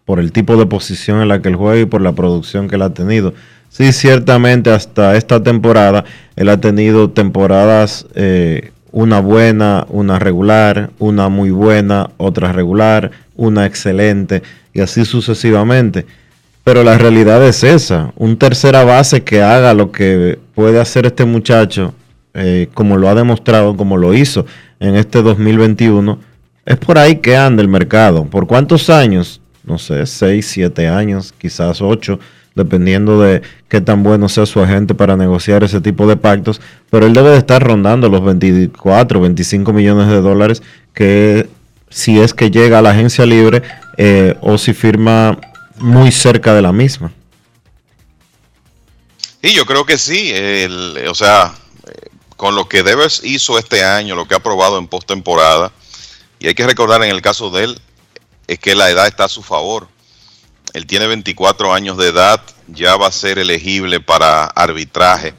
por 0.06 0.18
el 0.18 0.32
tipo 0.32 0.56
de 0.56 0.64
posición 0.64 1.20
en 1.20 1.28
la 1.28 1.42
que 1.42 1.50
él 1.50 1.56
juega 1.56 1.82
y 1.82 1.84
por 1.84 2.00
la 2.00 2.12
producción 2.12 2.66
que 2.66 2.76
él 2.76 2.82
ha 2.82 2.94
tenido. 2.94 3.34
Sí, 3.68 3.92
ciertamente 3.92 4.70
hasta 4.70 5.16
esta 5.16 5.42
temporada 5.42 6.04
él 6.34 6.48
ha 6.48 6.58
tenido 6.58 7.10
temporadas, 7.10 8.06
eh, 8.14 8.70
una 8.90 9.20
buena, 9.20 9.84
una 9.90 10.18
regular, 10.18 10.90
una 10.98 11.28
muy 11.28 11.50
buena, 11.50 12.08
otra 12.16 12.52
regular, 12.52 13.10
una 13.36 13.66
excelente 13.66 14.42
y 14.72 14.80
así 14.80 15.04
sucesivamente. 15.04 16.06
Pero 16.62 16.84
la 16.84 16.96
realidad 16.96 17.46
es 17.46 17.64
esa, 17.64 18.12
un 18.16 18.38
tercera 18.38 18.82
base 18.82 19.22
que 19.22 19.42
haga 19.42 19.74
lo 19.74 19.92
que 19.92 20.38
puede 20.54 20.80
hacer 20.80 21.04
este 21.04 21.26
muchacho, 21.26 21.92
eh, 22.34 22.68
como 22.74 22.96
lo 22.96 23.08
ha 23.08 23.14
demostrado, 23.14 23.76
como 23.76 23.96
lo 23.96 24.12
hizo 24.12 24.44
en 24.80 24.96
este 24.96 25.22
2021, 25.22 26.18
es 26.66 26.76
por 26.76 26.98
ahí 26.98 27.16
que 27.16 27.36
anda 27.36 27.62
el 27.62 27.68
mercado. 27.68 28.24
¿Por 28.24 28.46
cuántos 28.46 28.90
años? 28.90 29.40
No 29.62 29.78
sé, 29.78 30.04
6, 30.04 30.46
7 30.46 30.88
años, 30.88 31.32
quizás 31.38 31.80
8, 31.80 32.18
dependiendo 32.54 33.20
de 33.20 33.42
qué 33.68 33.80
tan 33.80 34.02
bueno 34.02 34.28
sea 34.28 34.46
su 34.46 34.60
agente 34.60 34.94
para 34.94 35.16
negociar 35.16 35.64
ese 35.64 35.80
tipo 35.80 36.06
de 36.06 36.16
pactos, 36.16 36.60
pero 36.90 37.06
él 37.06 37.12
debe 37.12 37.30
de 37.30 37.38
estar 37.38 37.62
rondando 37.62 38.08
los 38.08 38.24
24, 38.24 39.20
25 39.20 39.72
millones 39.72 40.08
de 40.08 40.20
dólares 40.20 40.62
que 40.92 41.48
si 41.88 42.20
es 42.20 42.34
que 42.34 42.50
llega 42.50 42.80
a 42.80 42.82
la 42.82 42.90
agencia 42.90 43.24
libre 43.24 43.62
eh, 43.96 44.36
o 44.40 44.58
si 44.58 44.74
firma 44.74 45.38
muy 45.78 46.10
cerca 46.10 46.52
de 46.52 46.62
la 46.62 46.72
misma. 46.72 47.12
Y 49.40 49.52
yo 49.52 49.66
creo 49.66 49.84
que 49.84 49.98
sí, 49.98 50.32
o 51.08 51.14
sea, 51.14 51.52
con 52.36 52.54
lo 52.54 52.68
que 52.68 52.82
Devers 52.82 53.20
hizo 53.24 53.58
este 53.58 53.84
año, 53.84 54.14
lo 54.14 54.26
que 54.26 54.34
ha 54.34 54.42
probado 54.42 54.78
en 54.78 54.88
postemporada, 54.88 55.72
y 56.38 56.48
hay 56.48 56.54
que 56.54 56.66
recordar 56.66 57.02
en 57.02 57.10
el 57.10 57.22
caso 57.22 57.50
de 57.50 57.64
él, 57.64 57.80
es 58.46 58.58
que 58.58 58.74
la 58.74 58.90
edad 58.90 59.06
está 59.06 59.24
a 59.24 59.28
su 59.28 59.42
favor. 59.42 59.88
Él 60.72 60.86
tiene 60.86 61.06
24 61.06 61.72
años 61.72 61.96
de 61.96 62.08
edad, 62.08 62.42
ya 62.68 62.96
va 62.96 63.06
a 63.06 63.12
ser 63.12 63.38
elegible 63.38 64.00
para 64.00 64.44
arbitraje 64.44 65.34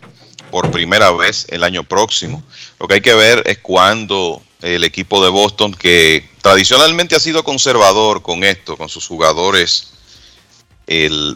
por 0.49 0.71
primera 0.71 1.11
vez 1.11 1.45
el 1.49 1.63
año 1.63 1.83
próximo. 1.83 2.43
Lo 2.79 2.87
que 2.87 2.95
hay 2.95 3.01
que 3.01 3.13
ver 3.13 3.43
es 3.45 3.57
cuando 3.59 4.41
el 4.61 4.83
equipo 4.83 5.23
de 5.23 5.29
Boston, 5.29 5.73
que 5.73 6.29
tradicionalmente 6.41 7.15
ha 7.15 7.19
sido 7.19 7.43
conservador 7.43 8.21
con 8.21 8.43
esto, 8.43 8.77
con 8.77 8.89
sus 8.89 9.05
jugadores 9.05 9.91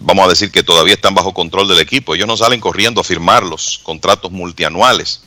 vamos 0.01 0.25
a 0.25 0.29
decir 0.29 0.51
que 0.51 0.63
todavía 0.63 0.93
están 0.93 1.15
bajo 1.15 1.33
control 1.33 1.67
del 1.67 1.79
equipo. 1.79 2.13
Ellos 2.13 2.27
no 2.27 2.37
salen 2.37 2.59
corriendo 2.59 3.01
a 3.01 3.03
firmar 3.03 3.43
los 3.43 3.79
contratos 3.79 4.31
multianuales. 4.31 5.21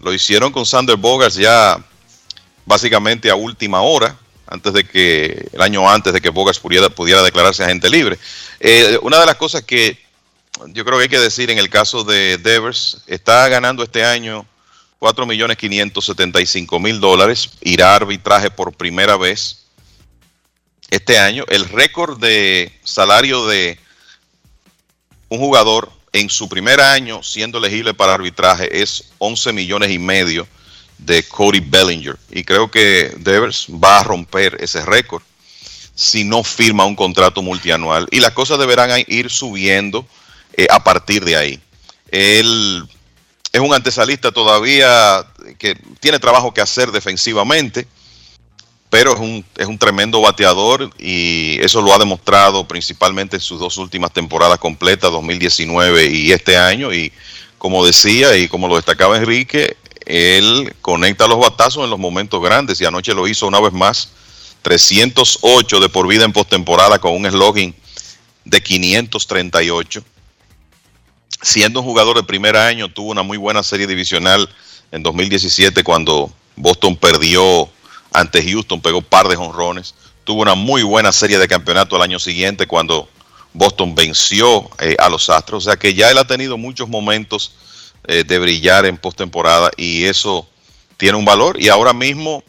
Lo 0.00 0.12
hicieron 0.12 0.52
con 0.52 0.66
Sander 0.66 0.96
Bogas 0.96 1.34
ya 1.34 1.82
básicamente 2.64 3.30
a 3.30 3.34
última 3.34 3.82
hora, 3.82 4.16
antes 4.46 4.72
de 4.72 4.84
que, 4.84 5.48
el 5.52 5.60
año 5.60 5.88
antes 5.88 6.12
de 6.12 6.20
que 6.20 6.30
Bogas 6.30 6.58
pudiera, 6.58 6.88
pudiera 6.88 7.22
declararse 7.22 7.62
agente 7.62 7.88
libre. 7.90 8.18
Eh, 8.58 8.98
una 9.02 9.20
de 9.20 9.26
las 9.26 9.36
cosas 9.36 9.62
que 9.62 9.98
yo 10.68 10.84
creo 10.84 10.98
que 10.98 11.04
hay 11.04 11.08
que 11.08 11.18
decir 11.18 11.50
en 11.50 11.58
el 11.58 11.70
caso 11.70 12.04
de 12.04 12.38
Devers, 12.38 13.02
está 13.06 13.48
ganando 13.48 13.82
este 13.82 14.04
año 14.04 14.46
4.575.000 15.00 16.98
dólares, 16.98 17.50
irá 17.62 17.92
a 17.92 17.96
arbitraje 17.96 18.50
por 18.50 18.74
primera 18.74 19.16
vez 19.16 19.64
este 20.90 21.18
año. 21.18 21.44
El 21.48 21.68
récord 21.68 22.20
de 22.20 22.72
salario 22.84 23.46
de 23.46 23.78
un 25.28 25.38
jugador 25.38 25.90
en 26.12 26.28
su 26.28 26.48
primer 26.48 26.80
año 26.80 27.22
siendo 27.22 27.58
elegible 27.58 27.94
para 27.94 28.14
arbitraje 28.14 28.82
es 28.82 29.04
11 29.18 29.52
millones 29.52 29.90
y 29.90 29.98
medio 29.98 30.46
de 30.98 31.22
Cody 31.22 31.60
Bellinger. 31.60 32.18
Y 32.30 32.44
creo 32.44 32.70
que 32.70 33.14
Devers 33.18 33.66
va 33.68 34.00
a 34.00 34.04
romper 34.04 34.56
ese 34.60 34.84
récord 34.84 35.22
si 35.94 36.24
no 36.24 36.42
firma 36.42 36.84
un 36.84 36.96
contrato 36.96 37.42
multianual. 37.42 38.08
Y 38.10 38.20
las 38.20 38.32
cosas 38.32 38.58
deberán 38.58 38.90
ir 39.06 39.30
subiendo 39.30 40.06
eh, 40.54 40.66
a 40.70 40.82
partir 40.82 41.24
de 41.24 41.36
ahí. 41.36 41.60
Él 42.10 42.88
es 43.52 43.60
un 43.60 43.74
antesalista 43.74 44.32
todavía 44.32 45.26
que 45.58 45.76
tiene 46.00 46.18
trabajo 46.18 46.54
que 46.54 46.60
hacer 46.60 46.90
defensivamente 46.90 47.86
pero 48.90 49.14
es 49.14 49.20
un, 49.20 49.44
es 49.56 49.68
un 49.68 49.78
tremendo 49.78 50.20
bateador 50.20 50.90
y 50.98 51.58
eso 51.62 51.80
lo 51.80 51.94
ha 51.94 51.98
demostrado 51.98 52.66
principalmente 52.66 53.36
en 53.36 53.40
sus 53.40 53.60
dos 53.60 53.78
últimas 53.78 54.12
temporadas 54.12 54.58
completas, 54.58 55.12
2019 55.12 56.06
y 56.06 56.32
este 56.32 56.56
año. 56.56 56.92
Y 56.92 57.12
como 57.56 57.86
decía 57.86 58.36
y 58.36 58.48
como 58.48 58.66
lo 58.66 58.74
destacaba 58.74 59.16
Enrique, 59.16 59.76
él 60.06 60.74
conecta 60.80 61.28
los 61.28 61.38
batazos 61.38 61.84
en 61.84 61.90
los 61.90 62.00
momentos 62.00 62.42
grandes 62.42 62.80
y 62.80 62.84
anoche 62.84 63.14
lo 63.14 63.28
hizo 63.28 63.46
una 63.46 63.60
vez 63.60 63.72
más. 63.72 64.10
308 64.62 65.80
de 65.80 65.88
por 65.88 66.06
vida 66.06 66.24
en 66.24 66.32
postemporada 66.32 66.98
con 66.98 67.12
un 67.12 67.30
slogan 67.30 67.74
de 68.44 68.60
538. 68.60 70.04
Siendo 71.42 71.80
un 71.80 71.86
jugador 71.86 72.16
de 72.16 72.24
primer 72.24 72.56
año, 72.56 72.92
tuvo 72.92 73.10
una 73.10 73.22
muy 73.22 73.38
buena 73.38 73.62
serie 73.62 73.86
divisional 73.86 74.48
en 74.90 75.02
2017 75.02 75.82
cuando 75.84 76.30
Boston 76.56 76.96
perdió 76.96 77.70
ante 78.12 78.42
Houston, 78.42 78.80
pegó 78.80 78.98
un 78.98 79.04
par 79.04 79.28
de 79.28 79.36
jonrones. 79.36 79.94
Tuvo 80.24 80.42
una 80.42 80.54
muy 80.54 80.82
buena 80.82 81.12
serie 81.12 81.38
de 81.38 81.48
campeonato 81.48 81.96
el 81.96 82.02
año 82.02 82.18
siguiente 82.18 82.66
cuando 82.66 83.08
Boston 83.52 83.94
venció 83.94 84.68
eh, 84.78 84.96
a 84.98 85.08
los 85.08 85.28
Astros. 85.28 85.66
O 85.66 85.70
sea 85.70 85.76
que 85.76 85.94
ya 85.94 86.10
él 86.10 86.18
ha 86.18 86.26
tenido 86.26 86.56
muchos 86.56 86.88
momentos 86.88 87.52
eh, 88.06 88.24
de 88.24 88.38
brillar 88.38 88.86
en 88.86 88.96
postemporada 88.96 89.70
y 89.76 90.04
eso 90.04 90.48
tiene 90.96 91.18
un 91.18 91.24
valor. 91.24 91.60
Y 91.60 91.68
ahora 91.68 91.92
mismo, 91.92 92.42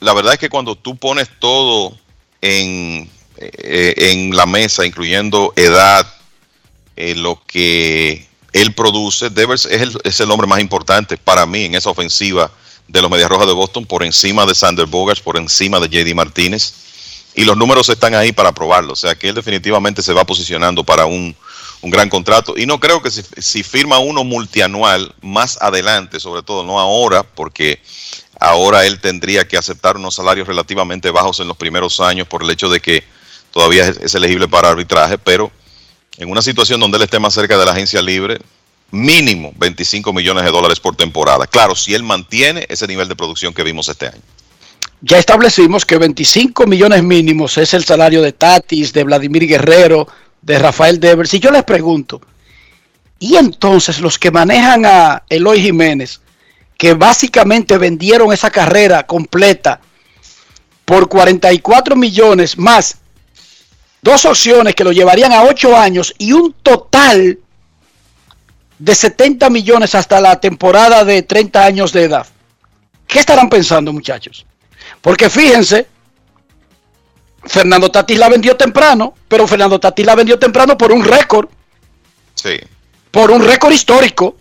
la 0.00 0.12
verdad 0.12 0.34
es 0.34 0.38
que 0.38 0.50
cuando 0.50 0.76
tú 0.76 0.96
pones 0.96 1.28
todo 1.38 1.96
en, 2.40 3.10
eh, 3.36 3.94
en 3.96 4.36
la 4.36 4.46
mesa, 4.46 4.86
incluyendo 4.86 5.52
edad, 5.56 6.06
lo 7.16 7.42
que 7.46 8.28
él 8.52 8.74
produce, 8.74 9.30
Devers 9.30 9.64
es 9.64 9.80
el, 9.80 9.98
es 10.04 10.20
el 10.20 10.30
hombre 10.30 10.46
más 10.46 10.60
importante 10.60 11.16
para 11.16 11.46
mí 11.46 11.64
en 11.64 11.74
esa 11.74 11.88
ofensiva 11.88 12.50
de 12.90 13.00
los 13.00 13.10
Medias 13.10 13.28
Rojas 13.28 13.46
de 13.46 13.52
Boston 13.52 13.86
por 13.86 14.02
encima 14.02 14.44
de 14.46 14.54
Sander 14.54 14.86
Bogarts, 14.86 15.22
por 15.22 15.36
encima 15.36 15.78
de 15.78 15.88
JD 15.88 16.14
Martínez. 16.14 16.74
Y 17.34 17.44
los 17.44 17.56
números 17.56 17.88
están 17.88 18.14
ahí 18.14 18.32
para 18.32 18.52
probarlo. 18.52 18.92
O 18.92 18.96
sea 18.96 19.14
que 19.14 19.28
él 19.28 19.34
definitivamente 19.36 20.02
se 20.02 20.12
va 20.12 20.24
posicionando 20.24 20.82
para 20.82 21.06
un, 21.06 21.36
gran 21.82 22.08
contrato. 22.08 22.54
Y 22.58 22.66
no 22.66 22.80
creo 22.80 23.00
que 23.00 23.10
si, 23.10 23.62
firma 23.62 23.98
uno 24.00 24.24
multianual 24.24 25.14
más 25.22 25.56
adelante, 25.62 26.18
sobre 26.18 26.42
todo 26.42 26.64
no 26.64 26.80
ahora, 26.80 27.22
porque 27.22 27.80
ahora 28.40 28.84
él 28.84 29.00
tendría 29.00 29.46
que 29.46 29.56
aceptar 29.56 29.96
unos 29.96 30.16
salarios 30.16 30.48
relativamente 30.48 31.10
bajos 31.10 31.38
en 31.40 31.48
los 31.48 31.56
primeros 31.56 32.00
años 32.00 32.26
por 32.26 32.42
el 32.42 32.50
hecho 32.50 32.68
de 32.68 32.80
que 32.80 33.04
todavía 33.52 33.86
es 33.86 34.14
elegible 34.14 34.48
para 34.48 34.68
arbitraje, 34.68 35.16
pero 35.16 35.50
en 36.18 36.30
una 36.30 36.42
situación 36.42 36.80
donde 36.80 36.98
él 36.98 37.04
esté 37.04 37.18
más 37.18 37.32
cerca 37.32 37.56
de 37.56 37.64
la 37.64 37.72
agencia 37.72 38.02
libre, 38.02 38.40
mínimo 38.90 39.52
25 39.56 40.12
millones 40.12 40.44
de 40.44 40.50
dólares 40.50 40.80
por 40.80 40.96
temporada. 40.96 41.46
Claro, 41.46 41.74
si 41.74 41.94
él 41.94 42.02
mantiene 42.02 42.66
ese 42.68 42.86
nivel 42.86 43.08
de 43.08 43.16
producción 43.16 43.54
que 43.54 43.62
vimos 43.62 43.88
este 43.88 44.08
año. 44.08 44.22
Ya 45.02 45.18
establecimos 45.18 45.86
que 45.86 45.96
25 45.96 46.66
millones 46.66 47.02
mínimos 47.02 47.56
es 47.56 47.72
el 47.72 47.84
salario 47.84 48.20
de 48.20 48.32
Tatis, 48.32 48.92
de 48.92 49.04
Vladimir 49.04 49.46
Guerrero, 49.46 50.06
de 50.42 50.58
Rafael 50.58 51.00
Devers. 51.00 51.32
Y 51.34 51.40
yo 51.40 51.50
les 51.50 51.64
pregunto, 51.64 52.20
¿y 53.18 53.36
entonces 53.36 54.00
los 54.00 54.18
que 54.18 54.30
manejan 54.30 54.84
a 54.84 55.22
Eloy 55.28 55.62
Jiménez, 55.62 56.20
que 56.76 56.94
básicamente 56.94 57.78
vendieron 57.78 58.32
esa 58.32 58.50
carrera 58.50 59.06
completa 59.06 59.80
por 60.84 61.08
44 61.08 61.96
millones 61.96 62.58
más 62.58 62.98
dos 64.02 64.24
opciones 64.24 64.74
que 64.74 64.84
lo 64.84 64.92
llevarían 64.92 65.32
a 65.32 65.44
8 65.44 65.76
años 65.76 66.14
y 66.18 66.32
un 66.32 66.54
total 66.62 67.38
de 68.80 68.94
70 68.94 69.50
millones 69.50 69.94
hasta 69.94 70.20
la 70.20 70.40
temporada 70.40 71.04
de 71.04 71.22
30 71.22 71.64
años 71.64 71.92
de 71.92 72.04
edad. 72.04 72.26
¿Qué 73.06 73.18
estarán 73.18 73.50
pensando, 73.50 73.92
muchachos? 73.92 74.46
Porque 75.02 75.28
fíjense, 75.28 75.86
Fernando 77.44 77.90
Tatis 77.90 78.18
la 78.18 78.30
vendió 78.30 78.56
temprano, 78.56 79.14
pero 79.28 79.46
Fernando 79.46 79.78
Tatis 79.78 80.06
la 80.06 80.14
vendió 80.14 80.38
temprano 80.38 80.78
por 80.78 80.92
un 80.92 81.04
récord. 81.04 81.48
Sí. 82.34 82.58
por 83.10 83.30
un 83.30 83.44
récord 83.44 83.72
histórico. 83.72 84.36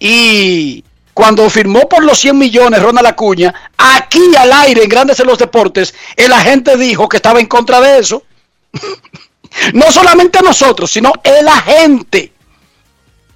Y 0.00 0.82
cuando 1.14 1.48
firmó 1.48 1.88
por 1.88 2.02
los 2.02 2.18
100 2.18 2.36
millones 2.36 2.82
Ronald 2.82 3.06
Acuña, 3.06 3.54
aquí 3.76 4.34
al 4.36 4.52
aire 4.52 4.82
en 4.82 4.88
Grandes 4.88 5.20
en 5.20 5.28
los 5.28 5.38
Deportes, 5.38 5.94
el 6.16 6.32
agente 6.32 6.76
dijo 6.76 7.08
que 7.08 7.18
estaba 7.18 7.38
en 7.38 7.46
contra 7.46 7.80
de 7.80 8.00
eso. 8.00 8.24
no 9.74 9.92
solamente 9.92 10.40
nosotros, 10.42 10.90
sino 10.90 11.12
el 11.22 11.46
agente 11.46 12.32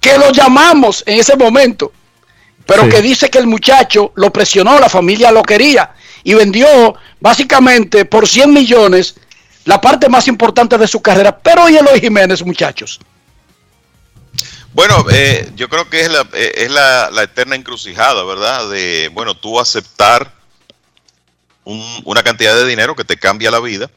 que 0.03 0.17
lo 0.17 0.31
llamamos 0.31 1.01
en 1.07 1.19
ese 1.19 1.35
momento, 1.37 1.91
pero 2.65 2.83
Sí. 2.83 2.89
que 2.89 3.01
dice 3.01 3.29
que 3.29 3.37
el 3.39 3.47
muchacho 3.47 4.11
lo 4.15 4.31
presionó, 4.31 4.77
la 4.79 4.89
familia 4.89 5.31
lo 5.31 5.41
quería 5.43 5.91
y 6.25 6.33
vendió 6.33 6.67
básicamente 7.21 8.03
por 8.05 8.27
100 8.27 8.53
millones 8.53 9.15
la 9.65 9.79
parte 9.79 10.09
más 10.09 10.27
importante 10.27 10.77
de 10.77 10.87
su 10.87 11.01
carrera. 11.01 11.37
Pero 11.39 11.69
y 11.69 11.77
Eloy 11.77 12.01
Jiménez, 12.01 12.43
muchachos. 12.45 12.99
Bueno, 14.73 15.05
eh, 15.11 15.49
yo 15.55 15.69
creo 15.69 15.89
que 15.89 16.01
es, 16.01 16.11
la, 16.11 16.27
eh, 16.33 16.51
es 16.57 16.71
la, 16.71 17.09
la 17.11 17.23
eterna 17.23 17.55
encrucijada, 17.55 18.23
¿verdad? 18.23 18.69
De, 18.69 19.09
bueno, 19.13 19.35
tú 19.35 19.59
aceptar 19.59 20.33
un- 21.63 22.01
una 22.05 22.23
cantidad 22.23 22.55
de 22.55 22.65
dinero 22.65 22.95
que 22.95 23.05
te 23.05 23.15
cambia 23.17 23.51
la 23.51 23.59
vida 23.61 23.89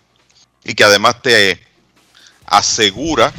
y 0.64 0.74
que 0.74 0.84
además 0.84 1.20
te 1.22 1.60
asegura, 2.44 3.32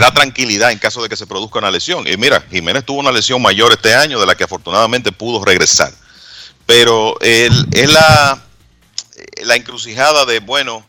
da 0.00 0.12
tranquilidad 0.12 0.72
en 0.72 0.78
caso 0.78 1.02
de 1.02 1.08
que 1.08 1.16
se 1.16 1.26
produzca 1.26 1.58
una 1.58 1.70
lesión. 1.70 2.06
Y 2.06 2.16
mira, 2.16 2.44
Jiménez 2.50 2.84
tuvo 2.84 3.00
una 3.00 3.12
lesión 3.12 3.40
mayor 3.40 3.72
este 3.72 3.94
año 3.94 4.18
de 4.20 4.26
la 4.26 4.34
que 4.34 4.44
afortunadamente 4.44 5.12
pudo 5.12 5.44
regresar. 5.44 5.92
Pero 6.66 7.16
es 7.20 7.92
la, 7.92 8.42
la 9.44 9.56
encrucijada 9.56 10.24
de, 10.24 10.40
bueno, 10.40 10.86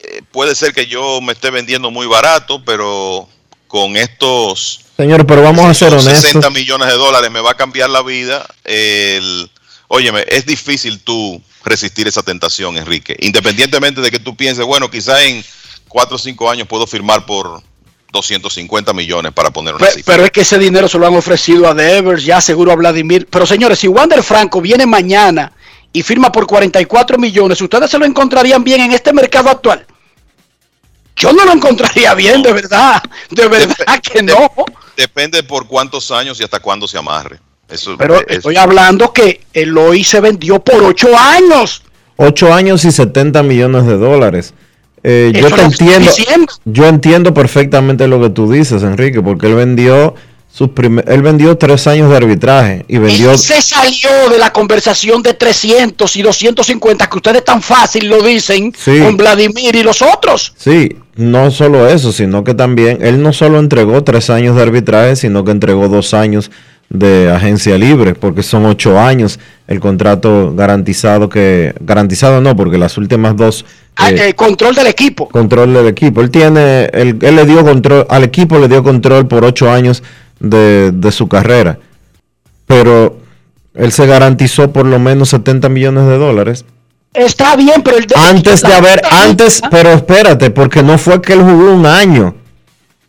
eh, 0.00 0.22
puede 0.30 0.54
ser 0.54 0.72
que 0.72 0.86
yo 0.86 1.20
me 1.20 1.32
esté 1.32 1.50
vendiendo 1.50 1.90
muy 1.90 2.06
barato, 2.06 2.62
pero 2.64 3.28
con 3.66 3.96
estos 3.96 4.80
Señor, 4.96 5.26
pero 5.26 5.42
vamos 5.42 5.66
a 5.66 5.74
ser 5.74 5.92
honestos. 5.92 6.22
60 6.22 6.50
millones 6.50 6.88
de 6.88 6.94
dólares 6.94 7.30
me 7.30 7.40
va 7.40 7.50
a 7.50 7.54
cambiar 7.54 7.90
la 7.90 8.02
vida. 8.02 8.46
El, 8.64 9.50
óyeme, 9.88 10.24
es 10.28 10.46
difícil 10.46 11.00
tú 11.00 11.42
resistir 11.64 12.08
esa 12.08 12.22
tentación, 12.22 12.78
Enrique. 12.78 13.14
Independientemente 13.20 14.00
de 14.00 14.10
que 14.10 14.18
tú 14.18 14.36
pienses, 14.36 14.64
bueno, 14.64 14.90
quizá 14.90 15.22
en 15.22 15.44
4 15.96 16.14
o 16.14 16.18
5 16.18 16.50
años 16.50 16.68
puedo 16.68 16.86
firmar 16.86 17.24
por 17.24 17.62
250 18.12 18.92
millones 18.92 19.32
para 19.32 19.50
poner 19.50 19.74
una 19.76 19.86
Pe- 19.86 19.92
cifra. 19.92 20.12
Pero 20.12 20.26
es 20.26 20.30
que 20.30 20.42
ese 20.42 20.58
dinero 20.58 20.88
se 20.88 20.98
lo 20.98 21.06
han 21.06 21.14
ofrecido 21.16 21.66
a 21.66 21.72
Devers, 21.72 22.22
ya 22.22 22.38
seguro 22.42 22.70
a 22.70 22.74
Vladimir. 22.76 23.26
Pero 23.30 23.46
señores, 23.46 23.78
si 23.78 23.88
Wander 23.88 24.22
Franco 24.22 24.60
viene 24.60 24.84
mañana 24.84 25.52
y 25.94 26.02
firma 26.02 26.30
por 26.30 26.46
44 26.46 27.16
millones, 27.16 27.58
¿ustedes 27.62 27.90
se 27.90 27.98
lo 27.98 28.04
encontrarían 28.04 28.62
bien 28.62 28.82
en 28.82 28.92
este 28.92 29.10
mercado 29.14 29.48
actual? 29.48 29.86
Yo 31.16 31.32
no 31.32 31.46
lo 31.46 31.52
encontraría 31.52 32.12
bien, 32.12 32.42
de 32.42 32.52
verdad. 32.52 33.02
De 33.30 33.48
verdad 33.48 33.98
que 34.02 34.22
no. 34.22 34.50
Depende 34.98 35.42
por 35.44 35.66
cuántos 35.66 36.10
años 36.10 36.38
y 36.40 36.44
hasta 36.44 36.60
cuándo 36.60 36.86
se 36.86 36.98
amarre. 36.98 37.40
Eso 37.70 37.96
Pero 37.96 38.16
es- 38.16 38.36
estoy 38.36 38.56
hablando 38.56 39.14
que 39.14 39.46
Eloy 39.54 40.04
se 40.04 40.20
vendió 40.20 40.58
por 40.62 40.82
8 40.82 41.16
años. 41.16 41.82
8 42.18 42.52
años 42.52 42.84
y 42.84 42.92
70 42.92 43.42
millones 43.42 43.86
de 43.86 43.96
dólares. 43.96 44.52
Eh, 45.08 45.32
yo 45.34 45.48
te 45.50 45.62
entiendo. 45.62 46.10
Yo 46.64 46.86
entiendo 46.88 47.32
perfectamente 47.32 48.08
lo 48.08 48.20
que 48.20 48.30
tú 48.30 48.50
dices, 48.50 48.82
Enrique, 48.82 49.22
porque 49.22 49.46
él 49.46 49.54
vendió 49.54 50.14
sus 50.52 50.70
él 51.06 51.22
vendió 51.22 51.56
tres 51.58 51.86
años 51.86 52.10
de 52.10 52.16
arbitraje 52.16 52.84
y 52.88 52.98
vendió. 52.98 53.30
Él 53.30 53.38
se 53.38 53.60
salió 53.62 54.08
de 54.30 54.38
la 54.38 54.52
conversación 54.52 55.22
de 55.22 55.34
300 55.34 56.16
y 56.16 56.22
250 56.22 57.08
que 57.08 57.16
ustedes 57.18 57.44
tan 57.44 57.62
fácil 57.62 58.08
lo 58.08 58.20
dicen 58.22 58.72
Sí. 58.76 58.98
con 59.00 59.16
Vladimir 59.16 59.76
y 59.76 59.82
los 59.84 60.02
otros. 60.02 60.54
Sí, 60.56 60.96
no 61.14 61.50
solo 61.52 61.86
eso, 61.86 62.10
sino 62.10 62.42
que 62.42 62.54
también 62.54 62.98
él 63.02 63.22
no 63.22 63.32
solo 63.32 63.60
entregó 63.60 64.02
tres 64.02 64.28
años 64.30 64.56
de 64.56 64.62
arbitraje, 64.62 65.14
sino 65.14 65.44
que 65.44 65.52
entregó 65.52 65.88
dos 65.88 66.14
años 66.14 66.50
de 66.88 67.30
agencia 67.30 67.76
libre, 67.76 68.14
porque 68.14 68.42
son 68.42 68.64
ocho 68.66 68.98
años 69.00 69.38
el 69.66 69.80
contrato 69.80 70.54
garantizado 70.54 71.28
que 71.28 71.74
garantizado 71.80 72.40
no, 72.40 72.54
porque 72.54 72.78
las 72.78 72.96
últimas 72.96 73.36
dos 73.36 73.64
Ah, 73.96 74.10
eh, 74.10 74.28
eh, 74.28 74.34
control 74.34 74.74
del 74.74 74.86
equipo. 74.88 75.28
control 75.28 75.72
del 75.72 75.86
equipo. 75.88 76.20
Él 76.20 76.30
tiene, 76.30 76.84
él, 76.92 77.18
él 77.22 77.34
le 77.36 77.46
dio 77.46 77.64
control, 77.64 78.06
al 78.10 78.24
equipo 78.24 78.58
le 78.58 78.68
dio 78.68 78.82
control 78.82 79.26
por 79.26 79.44
ocho 79.44 79.70
años 79.70 80.02
de, 80.38 80.92
de 80.92 81.12
su 81.12 81.28
carrera. 81.28 81.78
Pero 82.66 83.18
él 83.74 83.90
se 83.92 84.06
garantizó 84.06 84.70
por 84.72 84.86
lo 84.86 84.98
menos 84.98 85.30
70 85.30 85.68
millones 85.70 86.06
de 86.06 86.18
dólares. 86.18 86.64
Está 87.14 87.56
bien, 87.56 87.82
pero 87.82 87.96
el 87.96 88.06
Antes 88.14 88.60
de 88.60 88.74
haber, 88.74 89.00
antes, 89.10 89.62
pero 89.70 89.90
espérate, 89.92 90.50
porque 90.50 90.82
no 90.82 90.98
fue 90.98 91.22
que 91.22 91.32
él 91.32 91.40
jugó 91.40 91.72
un 91.72 91.86
año 91.86 92.34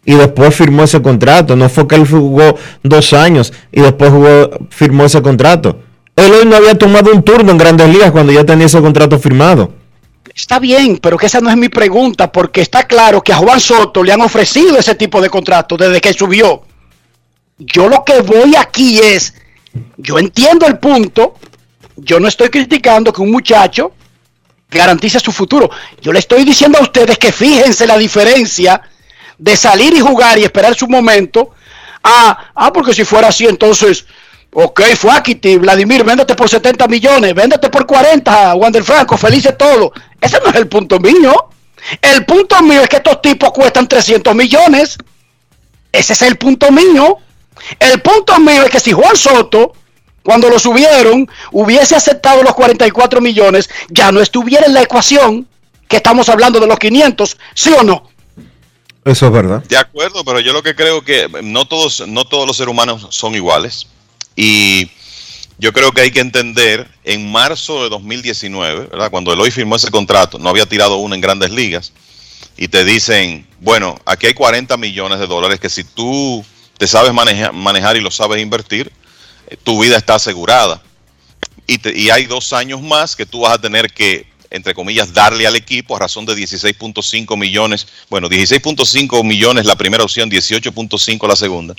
y 0.08 0.16
después 0.16 0.56
firmó 0.56 0.84
ese 0.84 1.02
contrato. 1.02 1.58
No 1.58 1.68
fue 1.68 1.86
que 1.86 1.96
él 1.96 2.08
jugó 2.08 2.58
dos 2.82 3.12
años 3.12 3.52
y 3.74 3.82
después 3.82 4.10
jugó, 4.10 4.50
firmó 4.70 5.04
ese 5.04 5.22
contrato. 5.22 5.80
Él 6.16 6.32
hoy 6.32 6.46
no 6.46 6.56
había 6.56 6.78
tomado 6.78 7.12
un 7.12 7.22
turno 7.24 7.52
en 7.52 7.58
Grandes 7.58 7.90
Ligas 7.90 8.12
cuando 8.12 8.32
ya 8.32 8.46
tenía 8.46 8.68
ese 8.68 8.80
contrato 8.80 9.20
firmado. 9.20 9.74
Está 10.34 10.60
bien, 10.60 10.98
pero 11.00 11.18
que 11.18 11.26
esa 11.26 11.42
no 11.42 11.50
es 11.50 11.58
mi 11.58 11.68
pregunta, 11.68 12.32
porque 12.32 12.62
está 12.62 12.88
claro 12.88 13.22
que 13.22 13.34
a 13.34 13.36
Juan 13.36 13.60
Soto 13.60 14.02
le 14.02 14.14
han 14.14 14.22
ofrecido 14.22 14.78
ese 14.78 14.96
tipo 14.96 15.20
de 15.20 15.30
contrato 15.30 15.76
desde 15.76 16.00
que 16.00 16.14
subió. 16.14 16.62
Yo 17.58 17.90
lo 17.90 18.06
que 18.06 18.22
voy 18.22 18.56
aquí 18.56 19.00
es, 19.00 19.34
yo 19.98 20.20
entiendo 20.20 20.66
el 20.68 20.80
punto, 20.80 21.34
yo 21.98 22.22
no 22.22 22.30
estoy 22.30 22.48
criticando 22.48 23.12
que 23.12 23.22
un 23.22 23.32
muchacho 23.32 23.92
garantice 24.72 25.20
su 25.20 25.34
futuro. 25.34 25.70
Yo 26.02 26.14
le 26.14 26.20
estoy 26.20 26.46
diciendo 26.46 26.78
a 26.80 26.84
ustedes 26.84 27.18
que 27.18 27.34
fíjense 27.34 27.86
la 27.86 27.98
diferencia 27.98 28.82
de 29.38 29.56
salir 29.56 29.94
y 29.94 30.00
jugar 30.00 30.38
y 30.38 30.44
esperar 30.44 30.76
su 30.76 30.88
momento. 30.88 31.52
Ah, 32.04 32.52
ah, 32.56 32.72
porque 32.72 32.94
si 32.94 33.04
fuera 33.04 33.28
así, 33.28 33.46
entonces, 33.46 34.06
ok, 34.54 34.82
fue 34.96 35.12
Akiti, 35.12 35.58
Vladimir, 35.58 36.04
véndete 36.04 36.36
por 36.36 36.50
70 36.50 36.88
millones, 36.88 37.34
véndete 37.34 37.70
por 37.70 37.86
40, 37.86 38.56
Wander 38.56 38.84
Franco, 38.84 39.18
felices 39.18 39.58
todo. 39.58 39.92
Ese 40.20 40.40
no 40.40 40.50
es 40.50 40.56
el 40.56 40.68
punto 40.68 41.00
mío. 41.00 41.50
El 42.02 42.26
punto 42.26 42.62
mío 42.62 42.82
es 42.82 42.90
que 42.90 42.98
estos 42.98 43.22
tipos 43.22 43.52
cuestan 43.52 43.88
300 43.88 44.34
millones. 44.36 44.98
Ese 45.92 46.14
es 46.14 46.22
el 46.22 46.38
punto 46.38 46.72
mío. 46.72 47.18
El 47.80 48.02
punto 48.02 48.40
mío 48.40 48.64
es 48.64 48.70
que 48.70 48.80
si 48.80 48.92
Juan 48.92 49.16
Soto, 49.16 49.74
cuando 50.24 50.50
lo 50.50 50.60
subieron, 50.60 51.30
hubiese 51.52 51.96
aceptado 51.96 52.44
los 52.44 52.54
44 52.54 53.22
millones, 53.22 53.70
ya 53.90 54.12
no 54.12 54.22
estuviera 54.22 54.66
en 54.66 54.74
la 54.74 54.82
ecuación 54.82 55.48
que 55.88 55.98
estamos 55.98 56.28
hablando 56.30 56.60
de 56.60 56.68
los 56.68 56.78
500, 56.80 57.38
¿sí 57.54 57.74
o 57.78 57.84
no? 57.84 58.07
Eso 59.08 59.28
es 59.28 59.32
verdad. 59.32 59.64
De 59.64 59.78
acuerdo, 59.78 60.24
pero 60.26 60.40
yo 60.40 60.54
lo 60.54 60.62
que 60.64 60.76
creo 60.76 61.04
que 61.04 61.28
no 61.44 61.66
todos, 61.66 62.08
no 62.08 62.26
todos 62.26 62.46
los 62.48 62.58
seres 62.58 62.72
humanos 62.72 63.08
son 63.10 63.36
iguales. 63.36 63.88
Y 64.36 64.90
yo 65.58 65.74
creo 65.74 65.92
que 65.92 66.02
hay 66.02 66.12
que 66.12 66.20
entender, 66.20 66.88
en 67.04 67.32
marzo 67.32 67.84
de 67.84 67.90
2019, 67.90 68.88
¿verdad? 68.88 69.10
cuando 69.10 69.34
Eloy 69.34 69.50
firmó 69.50 69.76
ese 69.78 69.90
contrato, 69.90 70.38
no 70.38 70.50
había 70.50 70.66
tirado 70.68 70.98
uno 70.98 71.16
en 71.16 71.22
grandes 71.22 71.52
ligas, 71.52 71.94
y 72.58 72.68
te 72.68 72.84
dicen, 72.84 73.48
bueno, 73.60 73.98
aquí 74.06 74.28
hay 74.28 74.34
40 74.34 74.78
millones 74.78 75.20
de 75.20 75.28
dólares 75.28 75.60
que 75.60 75.70
si 75.70 75.84
tú 75.84 76.44
te 76.78 76.86
sabes 76.88 77.14
maneja- 77.14 77.52
manejar 77.52 77.98
y 77.98 78.02
lo 78.02 78.12
sabes 78.12 78.42
invertir, 78.42 78.92
eh, 79.48 79.58
tu 79.64 79.82
vida 79.82 79.98
está 79.98 80.16
asegurada. 80.16 80.82
Y, 81.66 81.78
te- 81.80 81.98
y 81.98 82.10
hay 82.10 82.26
dos 82.26 82.54
años 82.54 82.82
más 82.82 83.16
que 83.16 83.26
tú 83.26 83.42
vas 83.42 83.54
a 83.54 83.62
tener 83.62 83.92
que, 83.92 84.28
entre 84.52 84.74
comillas, 84.74 85.14
darle 85.14 85.46
al 85.48 85.56
equipo 85.56 85.96
a 85.96 86.00
razón 86.00 86.26
de 86.26 86.34
16.5 86.36 87.38
millones, 87.38 87.88
bueno, 88.10 88.30
16.5 88.30 89.24
millones 89.24 89.66
la 89.66 89.76
primera 89.76 90.04
opción, 90.04 90.30
18.5 90.30 91.28
la 91.28 91.36
segunda, 91.36 91.76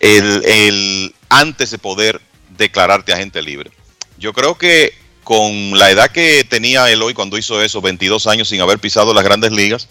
el, 0.00 0.44
el- 0.44 1.14
antes 1.28 1.70
de 1.70 1.78
poder 1.78 2.20
declararte 2.56 3.12
agente 3.12 3.42
libre. 3.42 3.70
Yo 4.18 4.32
creo 4.32 4.56
que 4.56 4.94
con 5.24 5.76
la 5.78 5.90
edad 5.90 6.10
que 6.10 6.44
tenía 6.48 6.88
Eloy 6.90 7.12
cuando 7.14 7.36
hizo 7.36 7.60
eso, 7.62 7.80
22 7.80 8.26
años 8.28 8.48
sin 8.48 8.60
haber 8.60 8.78
pisado 8.78 9.12
las 9.12 9.24
grandes 9.24 9.50
ligas, 9.52 9.88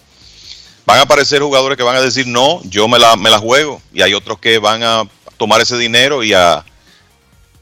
van 0.86 0.98
a 0.98 1.02
aparecer 1.02 1.42
jugadores 1.42 1.76
que 1.76 1.82
van 1.82 1.96
a 1.96 2.00
decir, 2.00 2.26
no, 2.26 2.60
yo 2.64 2.88
me 2.88 2.98
la, 2.98 3.16
me 3.16 3.28
la 3.28 3.38
juego. 3.38 3.82
Y 3.92 4.02
hay 4.02 4.14
otros 4.14 4.38
que 4.38 4.58
van 4.58 4.82
a 4.82 5.02
tomar 5.36 5.60
ese 5.60 5.76
dinero 5.76 6.22
y 6.24 6.32
a, 6.32 6.64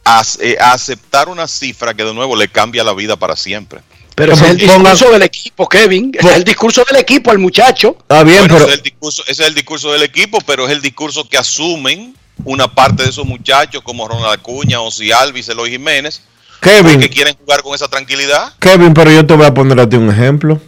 a- 0.04 0.22
eh, 0.40 0.56
a 0.60 0.72
aceptar 0.72 1.28
una 1.28 1.48
cifra 1.48 1.94
que 1.94 2.04
de 2.04 2.14
nuevo 2.14 2.36
le 2.36 2.48
cambia 2.48 2.84
la 2.84 2.92
vida 2.94 3.16
para 3.16 3.34
siempre. 3.34 3.80
Pero 4.14 4.34
ese 4.34 4.44
es 4.44 4.50
el 4.52 4.56
discurso 4.58 5.10
del 5.10 5.22
equipo, 5.22 5.68
Kevin. 5.68 6.12
Ese 6.16 6.28
es 6.28 6.36
el 6.36 6.44
discurso 6.44 6.84
del 6.88 7.00
equipo, 7.00 7.32
el 7.32 7.38
muchacho. 7.38 7.96
Está 8.00 8.22
bien, 8.22 8.40
Bueno, 8.40 8.54
pero 8.54 8.66
ese, 8.66 8.74
es 8.74 8.78
el 8.78 8.82
discurso, 8.82 9.22
ese 9.26 9.42
es 9.42 9.48
el 9.48 9.54
discurso 9.54 9.92
del 9.92 10.02
equipo, 10.02 10.38
pero 10.46 10.66
es 10.66 10.72
el 10.72 10.80
discurso 10.80 11.28
que 11.28 11.36
asumen 11.36 12.14
una 12.44 12.72
parte 12.72 13.02
de 13.02 13.10
esos 13.10 13.26
muchachos 13.26 13.82
como 13.82 14.06
Ronald 14.06 14.32
Acuña, 14.32 14.80
Osi 14.80 15.10
Alvis, 15.10 15.48
Eloy 15.48 15.70
Jiménez, 15.70 16.22
Kevin, 16.60 17.00
que 17.00 17.10
quieren 17.10 17.34
jugar 17.36 17.62
con 17.62 17.74
esa 17.74 17.88
tranquilidad. 17.88 18.52
Kevin, 18.60 18.94
pero 18.94 19.10
yo 19.10 19.26
te 19.26 19.34
voy 19.34 19.46
a 19.46 19.54
poner 19.54 19.80
a 19.80 19.88
ti 19.88 19.96
un 19.96 20.10
ejemplo. 20.10 20.60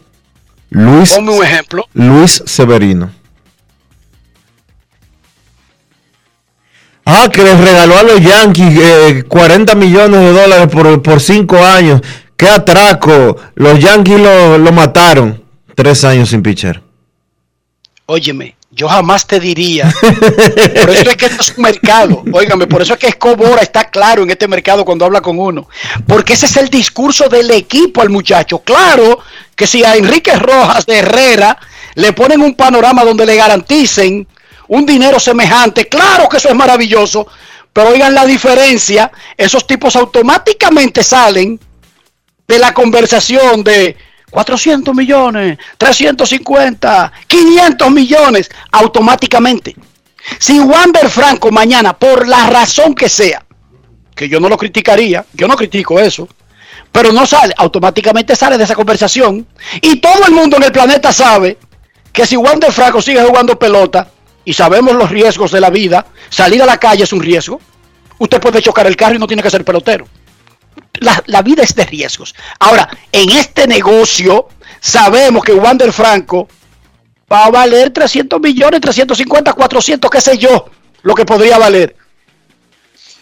Luis, 0.70 1.12
Ponme 1.12 1.31
un 1.32 1.44
ejemplo. 1.44 1.86
Luis 1.94 2.43
Severino. 2.44 3.12
Ah, 7.05 7.28
que 7.32 7.43
les 7.44 7.59
regaló 7.60 7.97
a 7.97 8.02
los 8.02 8.20
Yankees 8.20 8.78
eh, 8.81 9.24
40 9.28 9.77
millones 9.77 10.20
de 10.20 10.32
dólares 10.32 10.66
por, 10.66 11.02
por 11.02 11.20
cinco 11.20 11.56
años. 11.64 12.01
¡Qué 12.37 12.49
atraco! 12.49 13.37
Los 13.55 13.79
Yankees 13.79 14.21
lo, 14.21 14.59
lo 14.59 14.73
mataron. 14.73 15.43
Tres 15.75 16.05
años 16.05 16.31
sin 16.31 16.43
pitcher. 16.43 16.83
Óyeme, 18.07 18.57
yo 18.71 18.89
jamás 18.89 19.27
te 19.27 19.41
diría. 19.41 19.93
Por 20.01 20.91
eso 20.91 21.11
es 21.11 21.17
que 21.17 21.27
esto 21.27 21.43
es 21.43 21.57
un 21.57 21.63
mercado. 21.63 22.23
Óigame, 22.33 22.67
por 22.67 22.83
eso 22.83 22.93
es 22.93 22.99
que 22.99 23.09
Escobora 23.09 23.63
está 23.63 23.91
claro 23.91 24.23
en 24.23 24.31
este 24.31 24.47
mercado 24.47 24.85
cuando 24.85 25.05
habla 25.05 25.21
con 25.21 25.39
uno. 25.39 25.69
Porque 26.07 26.35
ese 26.35 26.47
es 26.47 26.57
el 26.57 26.69
discurso 26.69 27.29
del 27.29 27.51
equipo 27.51 28.03
al 28.03 28.11
muchacho. 28.11 28.59
Claro 28.59 29.19
que 29.55 29.67
si 29.67 29.83
a 29.83 29.97
Enrique 29.97 30.37
Rojas 30.37 30.85
de 30.85 30.99
Herrera 30.99 31.59
le 31.95 32.13
ponen 32.13 32.43
un 32.43 32.55
panorama 32.55 33.05
donde 33.05 33.25
le 33.25 33.37
garanticen 33.37 34.27
un 34.69 34.85
dinero 34.85 35.19
semejante, 35.19 35.89
claro 35.89 36.29
que 36.29 36.37
eso 36.37 36.49
es 36.51 36.55
maravilloso. 36.55 37.27
Pero 37.73 37.91
oigan 37.91 38.15
la 38.15 38.25
diferencia, 38.25 39.11
esos 39.37 39.67
tipos 39.67 39.97
automáticamente 39.97 41.03
salen 41.03 41.59
de 42.47 42.59
la 42.59 42.73
conversación 42.73 43.64
de 43.64 43.97
400 44.31 44.94
millones, 44.94 45.59
350, 45.78 47.12
500 47.27 47.90
millones, 47.90 48.51
automáticamente. 48.73 49.77
Si 50.39 50.59
Wander 50.59 51.09
Franco 51.09 51.51
mañana, 51.51 51.97
por 51.97 52.27
la 52.27 52.47
razón 52.51 52.94
que 52.94 53.09
sea, 53.09 53.44
que 54.14 54.28
yo 54.28 54.40
no 54.40 54.48
lo 54.48 54.56
criticaría, 54.56 55.24
yo 55.32 55.47
no 55.47 55.56
critico 55.56 56.01
eso, 56.01 56.28
pero 56.90 57.12
no 57.12 57.27
sale, 57.27 57.55
automáticamente 57.56 58.35
sale 58.35 58.59
de 58.59 58.64
esa 58.64 58.74
conversación. 58.74 59.47
Y 59.81 60.01
todo 60.01 60.27
el 60.27 60.32
mundo 60.32 60.56
en 60.56 60.64
el 60.64 60.73
planeta 60.73 61.12
sabe 61.12 61.59
que 62.12 62.27
si 62.27 62.36
Wander 62.36 62.73
Franco 62.73 63.02
sigue 63.02 63.23
jugando 63.23 63.59
pelota, 63.59 64.10
y 64.44 64.52
sabemos 64.52 64.94
los 64.94 65.10
riesgos 65.10 65.51
de 65.51 65.60
la 65.60 65.70
vida, 65.70 66.06
salir 66.31 66.62
a 66.62 66.66
la 66.66 66.78
calle 66.78 67.02
es 67.02 67.12
un 67.12 67.20
riesgo. 67.20 67.60
Usted 68.18 68.40
puede 68.40 68.62
chocar 68.62 68.86
el 68.86 68.97
carro 68.97 69.16
y 69.16 69.18
no 69.18 69.27
tiene 69.27 69.43
que 69.43 69.51
ser 69.51 69.64
pelotero 69.64 70.06
la, 71.01 71.43
vida 71.43 71.62
es 71.62 71.74
de 71.74 71.85
riesgos. 71.85 72.35
Ahora, 72.59 72.89
en 73.12 73.31
este 73.31 73.66
negocio, 73.66 74.48
sabemos 74.81 75.44
que 75.44 75.52
Wander 75.52 75.93
Franco 75.93 76.48
va 77.31 77.47
a 77.47 77.51
valer 77.51 77.90
300 77.90 78.40
millones, 78.40 78.81
350, 78.81 79.52
400, 79.52 80.10
qué 80.10 80.20
sé 80.20 80.39
yo, 80.39 80.70
lo 81.02 81.14
que 81.14 81.24
podría 81.24 81.59
valer. 81.59 81.97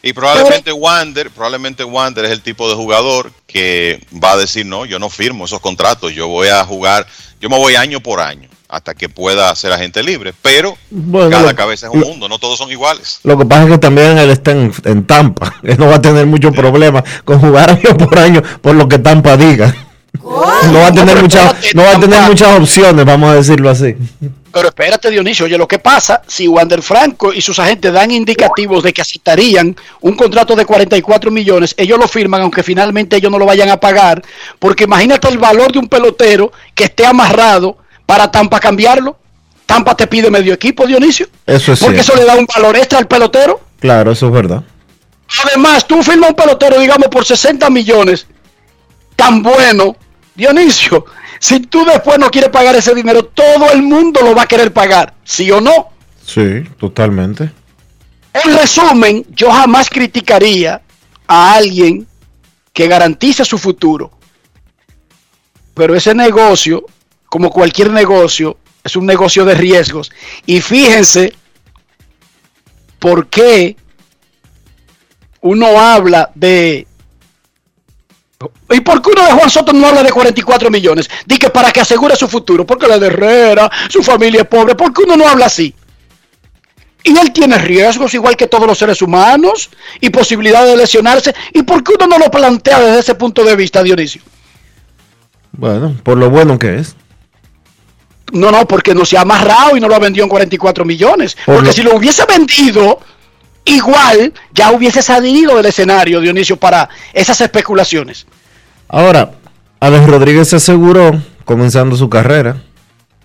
Y 0.02 0.12
probablemente 0.12 0.70
Wander, 0.70 1.30
probablemente 1.30 1.82
Wander 1.82 2.26
es 2.26 2.30
el 2.30 2.42
tipo 2.42 2.68
de 2.68 2.74
jugador 2.74 3.32
que 3.46 4.06
va 4.22 4.32
a 4.32 4.36
decir, 4.36 4.66
no, 4.66 4.84
yo 4.84 4.98
no 4.98 5.09
firmo 5.09 5.46
esos 5.46 5.60
contratos, 5.60 6.12
yo 6.12 6.28
voy 6.28 6.48
a 6.48 6.64
jugar, 6.64 7.06
yo 7.40 7.48
me 7.48 7.56
voy 7.56 7.74
año 7.74 8.01
por 8.01 8.20
año 8.20 8.53
hasta 8.74 8.92
que 8.92 9.09
pueda 9.09 9.55
ser 9.55 9.72
agente 9.72 10.02
libre. 10.02 10.34
Pero 10.42 10.76
cada 11.30 11.55
cabeza 11.55 11.86
es 11.86 11.92
un 11.92 12.01
mundo, 12.01 12.28
no 12.28 12.40
todos 12.40 12.59
son 12.59 12.72
iguales. 12.72 13.20
Lo 13.22 13.38
que 13.38 13.44
pasa 13.44 13.64
es 13.64 13.70
que 13.70 13.78
también 13.78 14.18
él 14.18 14.30
está 14.30 14.51
en, 14.51 15.06
Tampa. 15.06 15.55
Él 15.62 15.76
no 15.78 15.86
va 15.86 15.96
a 15.96 16.02
tener 16.02 16.26
muchos 16.26 16.52
problemas 16.55 17.05
con 17.24 17.38
jugar 17.38 17.70
año 17.84 17.96
por 17.96 18.18
año 18.18 18.42
por 18.60 18.74
lo 18.74 18.88
que 18.88 18.98
Tampa 18.98 19.36
diga. 19.36 19.74
No 20.12 20.80
va 20.80 20.88
a 20.88 20.92
tener, 20.92 21.20
muchas, 21.20 21.74
no 21.74 21.82
va 21.82 21.92
a 21.92 22.01
tener 22.01 22.20
muchas 22.22 22.59
opciones, 22.59 23.05
vamos 23.05 23.30
a 23.30 23.34
decirlo 23.34 23.70
así. 23.70 23.94
Pero 24.52 24.68
espérate, 24.68 25.10
Dionisio, 25.10 25.46
oye, 25.46 25.59
lo 25.59 25.66
que 25.66 25.78
pasa, 25.78 26.22
si 26.26 26.46
Wander 26.46 26.80
Franco 26.82 27.32
y 27.32 27.40
sus 27.40 27.59
agentes 27.59 27.92
dan 27.92 28.10
indicativos 28.10 28.82
de 28.82 28.92
que 28.92 29.02
aceptarían 29.02 29.76
un 30.01 30.16
contrato 30.16 30.55
de 30.55 30.64
44 30.64 31.30
millones, 31.30 31.74
ellos 31.76 31.98
lo 31.98 32.09
firman, 32.09 32.42
aunque 32.42 32.62
finalmente 32.62 33.16
ellos 33.16 33.30
no 33.30 33.38
lo 33.38 33.46
vayan 33.46 33.68
a 33.68 33.78
pagar, 33.78 34.22
porque 34.59 34.84
imagínate 34.84 35.28
el 35.28 35.38
valor 35.38 35.72
de 35.72 35.80
un 35.80 35.88
pelotero 35.88 36.52
que 36.74 36.84
esté 36.84 37.05
amarrado 37.05 37.78
para 38.06 38.31
Tampa 38.31 38.60
cambiarlo. 38.60 39.16
Tampa 39.66 39.97
te 39.97 40.06
pide 40.06 40.31
medio 40.31 40.52
equipo, 40.52 40.86
Dionisio. 40.86 41.26
Eso 41.47 41.72
es 41.72 41.81
Porque 41.81 42.01
eso 42.01 42.14
le 42.14 42.24
da 42.24 42.35
un 42.36 42.47
valor 42.55 42.76
extra 42.76 42.98
al 42.98 43.06
pelotero. 43.06 43.60
Claro, 43.81 44.12
eso 44.12 44.26
es 44.26 44.32
verdad. 44.32 44.62
Además, 45.47 45.86
tú 45.86 46.02
firmas 46.02 46.31
un 46.31 46.36
pelotero, 46.36 46.78
digamos, 46.78 47.09
por 47.09 47.24
60 47.24 47.68
millones, 47.70 48.26
tan 49.16 49.43
bueno, 49.43 49.97
Dionisio, 50.35 51.06
si 51.39 51.60
tú 51.60 51.85
después 51.85 52.18
no 52.18 52.31
quieres 52.31 52.51
pagar 52.51 52.76
ese 52.76 52.94
dinero, 52.94 53.24
todo 53.24 53.70
el 53.72 53.82
mundo 53.82 54.20
lo 54.22 54.35
va 54.35 54.43
a 54.43 54.47
querer 54.47 54.72
pagar, 54.72 55.14
¿sí 55.24 55.51
o 55.51 55.60
no? 55.60 55.89
Sí, 56.24 56.64
totalmente. 56.78 57.51
En 58.32 58.56
resumen, 58.56 59.24
yo 59.31 59.51
jamás 59.51 59.89
criticaría 59.89 60.81
a 61.26 61.55
alguien 61.55 62.06
que 62.72 62.89
garantice 62.89 63.44
su 63.44 63.59
futuro. 63.59 64.10
Pero 65.74 65.94
ese 65.94 66.14
negocio 66.14 66.85
como 67.35 67.51
cualquier 67.51 67.90
negocio, 67.90 68.59
es 68.85 68.94
un 68.94 69.06
negocio 69.06 69.44
de 69.44 69.56
riesgos. 69.56 70.12
Y 70.47 70.61
fíjense 70.61 71.35
por 73.01 73.27
qué 73.27 73.77
uno 75.40 75.81
habla 75.81 76.31
de... 76.36 76.86
¿Y 78.70 78.81
por 78.82 79.02
qué 79.02 79.11
uno 79.11 79.27
de 79.27 79.32
Juan 79.32 79.51
Soto 79.51 79.73
no 79.73 79.89
habla 79.89 80.05
de 80.05 80.12
44 80.12 80.70
millones? 80.70 81.11
Dice 81.27 81.40
que 81.40 81.51
para 81.51 81.73
que 81.73 81.81
asegure 81.81 82.15
su 82.15 82.28
futuro, 82.28 82.65
porque 82.65 82.86
la 82.86 83.01
de 83.01 83.09
Herrera, 83.09 83.69
su 83.89 84.01
familia 84.05 84.43
es 84.43 84.47
pobre, 84.47 84.77
¿por 84.77 84.93
qué 84.93 85.02
uno 85.02 85.16
no 85.16 85.27
habla 85.27 85.47
así? 85.47 85.74
Y 87.02 87.19
él 87.19 87.32
tiene 87.32 87.59
riesgos 87.59 88.15
igual 88.15 88.36
que 88.36 88.47
todos 88.47 88.69
los 88.69 88.78
seres 88.78 89.02
humanos 89.02 89.70
y 90.01 90.11
posibilidad 90.11 90.65
de 90.65 90.77
lesionarse. 90.77 91.35
¿Y 91.52 91.65
por 91.65 91.82
qué 91.82 91.94
uno 91.97 92.06
no 92.06 92.16
lo 92.16 92.31
plantea 92.31 92.78
desde 92.78 93.01
ese 93.01 93.16
punto 93.16 93.43
de 93.43 93.56
vista, 93.56 93.82
Dionisio? 93.82 94.23
Bueno, 95.51 95.97
por 96.05 96.16
lo 96.16 96.31
bueno 96.31 96.61
que 96.61 96.77
es. 96.77 96.94
No, 98.35 98.51
no, 98.51 98.66
porque 98.66 98.94
no 98.94 99.05
se 99.05 99.16
ha 99.16 99.23
amarrado 99.23 99.77
y 99.77 99.81
no 99.81 99.89
lo 99.89 99.94
ha 99.94 100.01
vendido 100.01 100.24
en 100.24 100.28
44 100.28 100.85
millones. 100.85 101.36
porque 101.47 101.73
si 101.73 101.82
lo 101.82 101.97
hubiese 101.97 102.24
vendido, 102.27 103.01
igual 103.65 104.32
ya 104.52 104.73
hubiese 104.73 105.02
salido 105.02 105.56
del 105.56 105.66
escenario, 105.66 106.20
Dionisio, 106.20 106.56
para 106.56 106.89
esas 107.12 107.40
especulaciones. 107.40 108.27
Ahora, 108.89 109.32
Alex 109.81 110.06
Rodríguez 110.06 110.48
se 110.48 110.56
aseguró 110.56 111.23
comenzando 111.44 111.97
su 111.97 112.11
carrera. 112.11 112.61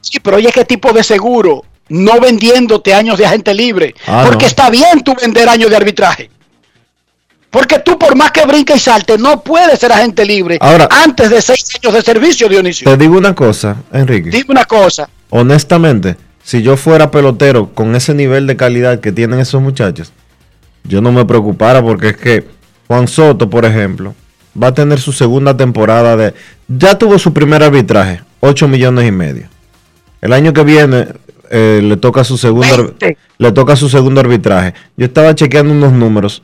Sí, 0.02 0.20
pero 0.20 0.38
oye, 0.38 0.52
¿qué 0.54 0.64
tipo 0.64 0.94
de 0.94 1.04
seguro? 1.04 1.66
No 1.90 2.20
vendiéndote 2.20 2.94
años 2.94 3.18
de 3.18 3.26
agente 3.26 3.54
libre. 3.54 3.96
Ah, 4.06 4.24
porque 4.26 4.46
está 4.46 4.70
bien 4.70 5.04
tú 5.04 5.16
vender 5.20 5.50
años 5.50 5.70
de 5.70 5.76
arbitraje. 5.76 6.30
Porque 7.50 7.80
tú, 7.80 7.98
por 7.98 8.16
más 8.16 8.32
que 8.32 8.46
brinque 8.46 8.76
y 8.76 8.80
salte, 8.80 9.18
no 9.18 9.42
puedes 9.42 9.80
ser 9.80 9.92
agente 9.92 10.24
libre 10.24 10.60
antes 10.62 11.30
de 11.30 11.42
seis 11.42 11.66
años 11.82 11.94
de 11.96 12.02
servicio, 12.02 12.48
Dionisio. 12.48 12.90
Te 12.90 12.98
digo 12.98 13.18
una 13.18 13.34
cosa, 13.34 13.78
Enrique. 13.92 14.30
Dime 14.30 14.46
una 14.50 14.66
cosa. 14.66 15.10
Honestamente, 15.32 16.16
si 16.44 16.62
yo 16.62 16.78
fuera 16.78 17.10
pelotero 17.10 17.70
con 17.74 17.96
ese 17.96 18.14
nivel 18.14 18.46
de 18.46 18.56
calidad 18.56 19.00
que 19.00 19.12
tienen 19.12 19.40
esos 19.40 19.62
muchachos, 19.62 20.14
yo 20.84 21.02
no 21.02 21.12
me 21.12 21.26
preocupara 21.26 21.82
porque 21.82 22.10
es 22.10 22.18
que 22.18 22.48
Juan 22.88 23.08
Soto, 23.08 23.50
por 23.50 23.66
ejemplo, 23.66 24.14
va 24.62 24.68
a 24.68 24.74
tener 24.74 25.00
su 25.00 25.12
segunda 25.12 25.58
temporada 25.58 26.16
de... 26.16 26.34
Ya 26.68 26.98
tuvo 26.98 27.18
su 27.18 27.34
primer 27.34 27.64
arbitraje, 27.64 28.22
8 28.42 28.68
millones 28.68 29.08
y 29.08 29.12
medio. 29.12 29.48
El 30.22 30.34
año 30.34 30.54
que 30.54 30.64
viene 30.64 31.08
eh, 31.50 31.82
le 31.84 31.98
toca 31.98 32.24
su 32.24 32.38
segundo 32.38 32.94
le 33.38 33.52
toca 33.52 33.76
su 33.76 33.90
segundo 33.90 34.22
arbitraje. 34.22 34.74
Yo 34.98 35.06
estaba 35.06 35.34
chequeando 35.34 35.74
unos 35.74 35.94
números 35.94 36.44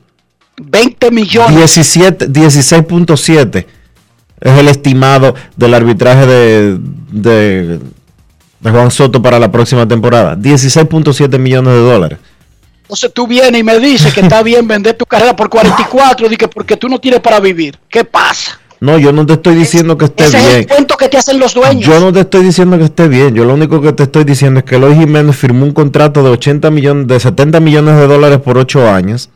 20 0.57 1.11
millones. 1.11 1.77
16.7 1.77 3.65
es 4.41 4.57
el 4.57 4.67
estimado 4.67 5.33
del 5.55 5.73
arbitraje 5.73 6.25
de, 6.25 6.77
de, 7.11 7.79
Juan 8.61 8.91
Soto 8.91 9.21
para 9.21 9.39
la 9.39 9.51
próxima 9.51 9.87
temporada. 9.87 10.35
16.7 10.35 11.39
millones 11.39 11.73
de 11.73 11.79
dólares. 11.79 12.19
Entonces 12.83 13.11
tú 13.13 13.25
vienes 13.25 13.59
y 13.59 13.63
me 13.63 13.79
dices 13.79 14.13
que 14.13 14.21
está 14.21 14.43
bien 14.43 14.67
vender 14.67 14.95
tu 14.95 15.05
carrera 15.05 15.35
por 15.35 15.49
44 15.49 16.31
y 16.31 16.37
que 16.37 16.47
porque 16.47 16.77
tú 16.77 16.87
no 16.87 16.99
tienes 16.99 17.19
para 17.19 17.39
vivir. 17.39 17.79
¿Qué 17.89 18.03
pasa? 18.03 18.59
No, 18.79 18.99
yo 18.99 19.11
no 19.11 19.25
te 19.25 19.33
estoy 19.33 19.55
diciendo 19.55 19.97
que 19.97 20.05
esté 20.05 20.27
bien. 20.29 20.45
Es 20.45 20.55
el 20.55 20.67
cuento 20.67 20.95
que 20.95 21.09
te 21.09 21.17
hacen 21.17 21.39
los 21.39 21.55
dueños. 21.55 21.85
Yo 21.85 21.99
no 21.99 22.13
te 22.13 22.19
estoy 22.19 22.43
diciendo 22.43 22.77
que 22.77 22.83
esté 22.83 23.07
bien. 23.07 23.33
Yo 23.33 23.45
lo 23.45 23.55
único 23.55 23.81
que 23.81 23.93
te 23.93 24.03
estoy 24.03 24.23
diciendo 24.25 24.59
es 24.59 24.65
que 24.65 24.75
Eloy 24.75 24.95
Jiménez 24.95 25.35
firmó 25.35 25.65
un 25.65 25.71
contrato 25.71 26.21
de 26.21 26.29
80 26.29 26.69
millones, 26.69 27.07
de 27.07 27.19
70 27.19 27.59
millones 27.61 27.95
de 27.95 28.05
dólares 28.05 28.39
por 28.39 28.59
8 28.59 28.87
años 28.91 29.31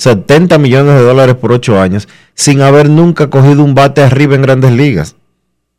70 0.00 0.56
millones 0.56 0.94
de 0.94 1.02
dólares 1.02 1.34
por 1.34 1.52
8 1.52 1.78
años, 1.78 2.08
sin 2.34 2.62
haber 2.62 2.88
nunca 2.88 3.28
cogido 3.28 3.62
un 3.62 3.74
bate 3.74 4.00
arriba 4.00 4.34
en 4.34 4.40
grandes 4.40 4.72
ligas. 4.72 5.14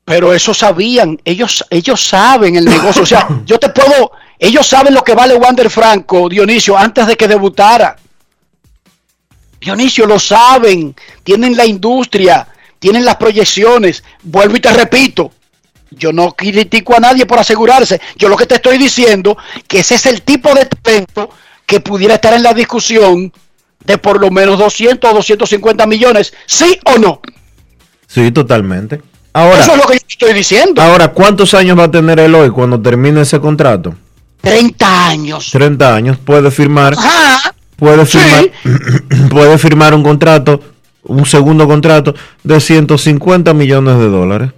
Pero 0.05 0.31
eso 0.31 0.53
sabían, 0.53 1.19
ellos, 1.25 1.65
ellos 1.71 2.05
saben 2.05 2.55
el 2.55 2.65
negocio. 2.65 3.01
O 3.01 3.05
sea, 3.05 3.27
yo 3.45 3.57
te 3.57 3.69
puedo, 3.69 4.11
ellos 4.37 4.67
saben 4.67 4.93
lo 4.93 5.03
que 5.03 5.15
vale 5.15 5.33
Wander 5.33 5.71
Franco, 5.71 6.29
Dionisio, 6.29 6.77
antes 6.77 7.07
de 7.07 7.17
que 7.17 7.27
debutara. 7.27 7.95
Dionisio, 9.59 10.05
lo 10.05 10.19
saben, 10.19 10.95
tienen 11.23 11.57
la 11.57 11.65
industria, 11.65 12.47
tienen 12.77 13.03
las 13.03 13.15
proyecciones. 13.15 14.03
Vuelvo 14.21 14.55
y 14.55 14.59
te 14.59 14.71
repito, 14.71 15.31
yo 15.89 16.13
no 16.13 16.33
critico 16.33 16.95
a 16.95 16.99
nadie 16.99 17.25
por 17.25 17.39
asegurarse. 17.39 17.99
Yo 18.17 18.29
lo 18.29 18.37
que 18.37 18.45
te 18.45 18.55
estoy 18.55 18.77
diciendo, 18.77 19.35
que 19.67 19.79
ese 19.79 19.95
es 19.95 20.05
el 20.05 20.21
tipo 20.21 20.53
de 20.53 20.67
talento 20.67 21.31
que 21.65 21.79
pudiera 21.79 22.15
estar 22.15 22.35
en 22.35 22.43
la 22.43 22.53
discusión 22.53 23.33
de 23.85 23.97
por 23.97 24.19
lo 24.19 24.31
menos 24.31 24.57
200 24.59 25.11
o 25.11 25.13
250 25.15 25.85
millones, 25.87 26.33
¿sí 26.45 26.79
o 26.85 26.97
no? 26.97 27.21
Sí, 28.07 28.31
totalmente. 28.31 29.01
Ahora, 29.33 29.61
Eso 29.61 29.71
es 29.73 29.77
lo 29.77 29.87
que 29.87 29.93
yo 29.93 30.05
estoy 30.09 30.33
diciendo. 30.33 30.81
Ahora, 30.81 31.09
¿cuántos 31.09 31.53
años 31.53 31.79
va 31.79 31.85
a 31.85 31.91
tener 31.91 32.19
él 32.19 32.35
hoy 32.35 32.49
cuando 32.49 32.81
termine 32.81 33.21
ese 33.21 33.39
contrato? 33.39 33.95
30 34.41 35.07
años. 35.07 35.51
30 35.51 35.95
años. 35.95 36.17
Puede 36.17 36.51
firmar. 36.51 36.95
Puede 37.77 38.05
firmar, 38.05 38.51
puede 39.31 39.57
firmar 39.57 39.95
un 39.95 40.03
contrato, 40.03 40.61
un 41.03 41.25
segundo 41.25 41.67
contrato 41.67 42.13
de 42.43 42.59
150 42.59 43.55
millones 43.55 43.97
de 43.97 44.07
dólares. 44.07 44.51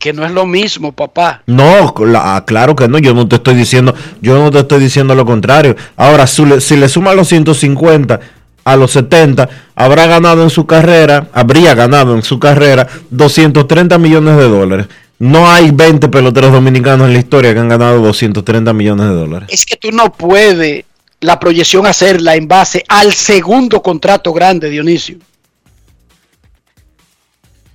Que 0.00 0.12
no 0.14 0.24
es 0.24 0.32
lo 0.32 0.46
mismo, 0.46 0.92
papá. 0.92 1.42
No, 1.46 1.94
la- 2.06 2.42
claro 2.46 2.74
que 2.74 2.88
no, 2.88 2.98
yo 2.98 3.14
no 3.14 3.28
te 3.28 3.36
estoy 3.36 3.54
diciendo, 3.54 3.94
yo 4.22 4.36
no 4.42 4.50
te 4.50 4.58
estoy 4.60 4.80
diciendo 4.80 5.14
lo 5.14 5.26
contrario. 5.26 5.76
Ahora, 5.96 6.26
si 6.26 6.44
le, 6.44 6.60
si 6.60 6.76
le 6.76 6.88
suman 6.88 7.16
los 7.16 7.28
150 7.28 8.18
a 8.64 8.76
los 8.76 8.90
70, 8.92 9.48
habrá 9.74 10.06
ganado 10.06 10.42
en 10.42 10.50
su 10.50 10.66
carrera, 10.66 11.28
habría 11.34 11.74
ganado 11.74 12.14
en 12.16 12.22
su 12.22 12.38
carrera 12.40 12.88
230 13.10 13.98
millones 13.98 14.36
de 14.38 14.48
dólares. 14.48 14.86
No 15.18 15.50
hay 15.50 15.70
20 15.70 16.08
peloteros 16.08 16.50
dominicanos 16.50 17.06
en 17.06 17.12
la 17.12 17.18
historia 17.18 17.52
que 17.52 17.60
han 17.60 17.68
ganado 17.68 18.00
230 18.00 18.72
millones 18.72 19.06
de 19.06 19.14
dólares. 19.14 19.48
Es 19.52 19.66
que 19.66 19.76
tú 19.76 19.90
no 19.92 20.10
puedes 20.12 20.84
la 21.20 21.38
proyección 21.38 21.86
hacerla 21.86 22.36
en 22.36 22.48
base 22.48 22.82
al 22.88 23.12
segundo 23.12 23.82
contrato 23.82 24.32
grande, 24.32 24.70
Dionisio. 24.70 25.18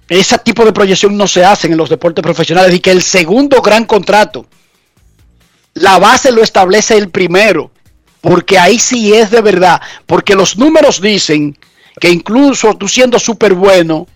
Ese 0.07 0.37
tipo 0.39 0.63
de 0.63 0.73
proyección 0.73 1.17
no 1.17 1.27
se 1.27 1.43
hace 1.43 1.67
en 1.67 1.77
los 1.77 1.89
deportes 1.89 2.21
profesionales 2.21 2.73
y 2.75 2.79
que 2.79 2.91
el 2.91 3.01
segundo 3.01 3.61
gran 3.61 3.85
contrato, 3.85 4.45
la 5.73 5.97
base 5.97 6.31
lo 6.31 6.43
establece 6.43 6.95
el 6.97 7.09
primero, 7.09 7.71
porque 8.21 8.59
ahí 8.59 8.77
sí 8.77 9.13
es 9.13 9.31
de 9.31 9.41
verdad, 9.41 9.81
porque 10.05 10.35
los 10.35 10.57
números 10.57 11.01
dicen 11.01 11.57
que 11.99 12.09
incluso 12.09 12.75
tú 12.75 12.87
siendo 12.87 13.17
súper 13.17 13.53
bueno, 13.53 14.07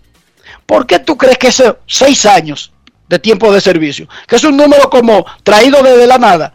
¿por 0.66 0.86
qué 0.86 1.00
tú 1.00 1.16
crees 1.16 1.38
que 1.38 1.48
esos 1.48 1.76
seis 1.86 2.24
años 2.24 2.72
de 3.08 3.18
tiempo 3.18 3.52
de 3.52 3.60
servicio, 3.60 4.08
que 4.28 4.36
es 4.36 4.44
un 4.44 4.56
número 4.56 4.88
como 4.88 5.26
traído 5.42 5.82
desde 5.82 6.06
la 6.06 6.18
nada? 6.18 6.54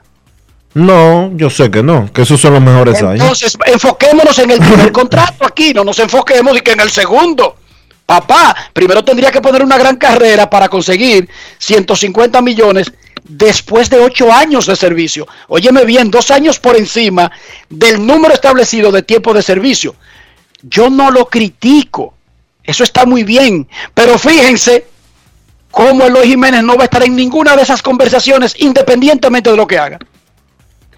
No, 0.75 1.31
yo 1.35 1.49
sé 1.49 1.71
que 1.71 1.81
no, 1.81 2.11
que 2.11 2.23
esos 2.23 2.39
son 2.39 2.53
los 2.53 2.61
mejores 2.61 3.01
años. 3.01 3.21
Entonces, 3.21 3.57
enfoquémonos 3.65 4.37
en 4.39 4.51
el 4.51 4.59
primer 4.59 4.91
contrato 4.93 5.45
aquí, 5.45 5.73
no 5.73 5.83
nos 5.83 5.99
enfoquemos 5.99 6.57
y 6.57 6.61
que 6.61 6.71
en 6.71 6.81
el 6.81 6.89
segundo. 6.89 7.57
Papá, 8.05 8.55
primero 8.73 9.03
tendría 9.03 9.31
que 9.31 9.41
poner 9.41 9.63
una 9.63 9.77
gran 9.77 9.95
carrera 9.95 10.49
para 10.49 10.69
conseguir 10.69 11.27
150 11.57 12.41
millones 12.41 12.91
después 13.23 13.89
de 13.89 13.99
ocho 13.99 14.31
años 14.31 14.67
de 14.67 14.75
servicio. 14.75 15.27
Óyeme 15.47 15.85
bien, 15.85 16.11
dos 16.11 16.29
años 16.29 16.59
por 16.59 16.75
encima 16.75 17.31
del 17.69 18.05
número 18.05 18.33
establecido 18.33 18.91
de 18.91 19.01
tiempo 19.01 19.33
de 19.33 19.41
servicio. 19.41 19.95
Yo 20.61 20.89
no 20.89 21.09
lo 21.09 21.25
critico, 21.27 22.13
eso 22.63 22.83
está 22.83 23.05
muy 23.05 23.23
bien, 23.23 23.67
pero 23.93 24.19
fíjense 24.19 24.85
cómo 25.71 26.05
Eloy 26.05 26.27
Jiménez 26.27 26.63
no 26.63 26.75
va 26.75 26.83
a 26.83 26.85
estar 26.85 27.03
en 27.03 27.15
ninguna 27.15 27.55
de 27.55 27.63
esas 27.63 27.81
conversaciones 27.81 28.55
independientemente 28.59 29.49
de 29.49 29.57
lo 29.57 29.65
que 29.67 29.79
haga. 29.79 29.99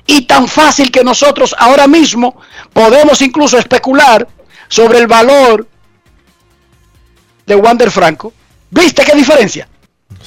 Y 0.06 0.22
tan 0.24 0.48
fácil 0.48 0.92
que 0.92 1.04
nosotros 1.04 1.56
ahora 1.58 1.88
mismo 1.88 2.40
podemos 2.74 3.22
incluso 3.22 3.58
especular 3.58 4.28
sobre 4.70 5.00
el 5.00 5.08
valor 5.08 5.68
de 7.48 7.56
Wander 7.56 7.90
Franco. 7.90 8.34
¿Viste 8.70 9.04
qué 9.04 9.16
diferencia? 9.16 9.68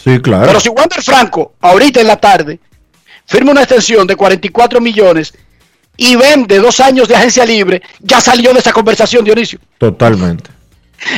Sí, 0.03 0.19
claro. 0.21 0.47
Pero 0.47 0.59
si 0.59 0.71
Wander 0.71 1.03
Franco, 1.03 1.53
ahorita 1.61 2.01
en 2.01 2.07
la 2.07 2.17
tarde, 2.17 2.59
firma 3.27 3.53
una 3.53 3.61
extensión 3.61 4.07
de 4.07 4.17
44 4.17 4.81
millones 4.81 5.35
y 5.97 6.17
vende 6.17 6.59
dos 6.59 6.81
años 6.81 7.07
de 7.07 7.15
agencia 7.15 7.45
libre, 7.45 7.83
ya 8.01 8.21
salió 8.21 8.53
de 8.55 8.61
esa 8.61 8.73
conversación, 8.73 9.23
Dionisio. 9.25 9.59
Totalmente. 9.79 10.51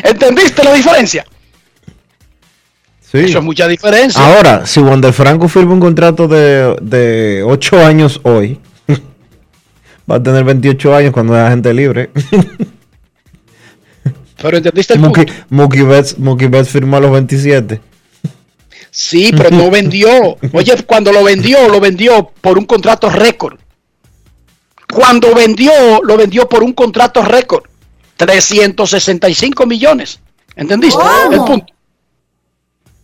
¿Entendiste 0.03 0.65
la 0.65 0.73
diferencia? 0.75 1.25
Sí. 3.01 3.19
Eso 3.19 3.39
es 3.39 3.45
mucha 3.45 3.69
diferencia. 3.69 4.21
Ahora, 4.21 4.67
si 4.67 4.81
Wander 4.81 5.13
Franco 5.13 5.47
firma 5.49 5.75
un 5.75 5.81
contrato 5.81 6.27
de, 6.27 6.77
de 6.81 7.45
8 7.47 7.87
años 7.87 8.21
hoy, 8.25 8.59
va 10.11 10.17
a 10.17 10.23
tener 10.23 10.43
28 10.45 10.97
años 10.97 11.13
cuando 11.13 11.37
es 11.37 11.43
agente 11.43 11.73
libre. 11.73 12.11
Pero 14.43 14.57
entendiste 14.57 14.95
el 14.95 15.01
Mookie, 15.01 15.25
punto. 15.25 15.45
Mookie 15.51 15.83
Betts, 15.83 16.19
Mookie 16.19 16.49
Betts 16.49 16.69
firmó 16.69 16.97
a 16.97 17.01
los 17.01 17.13
27. 17.13 17.81
Sí, 18.91 19.31
pero 19.37 19.51
no 19.51 19.71
vendió. 19.71 20.37
Oye, 20.53 20.77
cuando 20.85 21.13
lo 21.13 21.23
vendió, 21.23 21.69
lo 21.69 21.81
vendió 21.81 22.33
por 22.41 22.59
un 22.59 22.67
contrato 22.67 23.09
récord. 23.09 23.59
Cuando 24.93 25.35
vendió, 25.35 25.73
lo 26.03 26.17
vendió 26.17 26.49
por 26.49 26.63
un 26.63 26.73
contrato 26.73 27.23
récord. 27.23 27.65
365 28.17 29.65
millones. 29.65 30.21
¿Entendiste? 30.57 31.03
El 31.31 31.39
punto. 31.39 31.73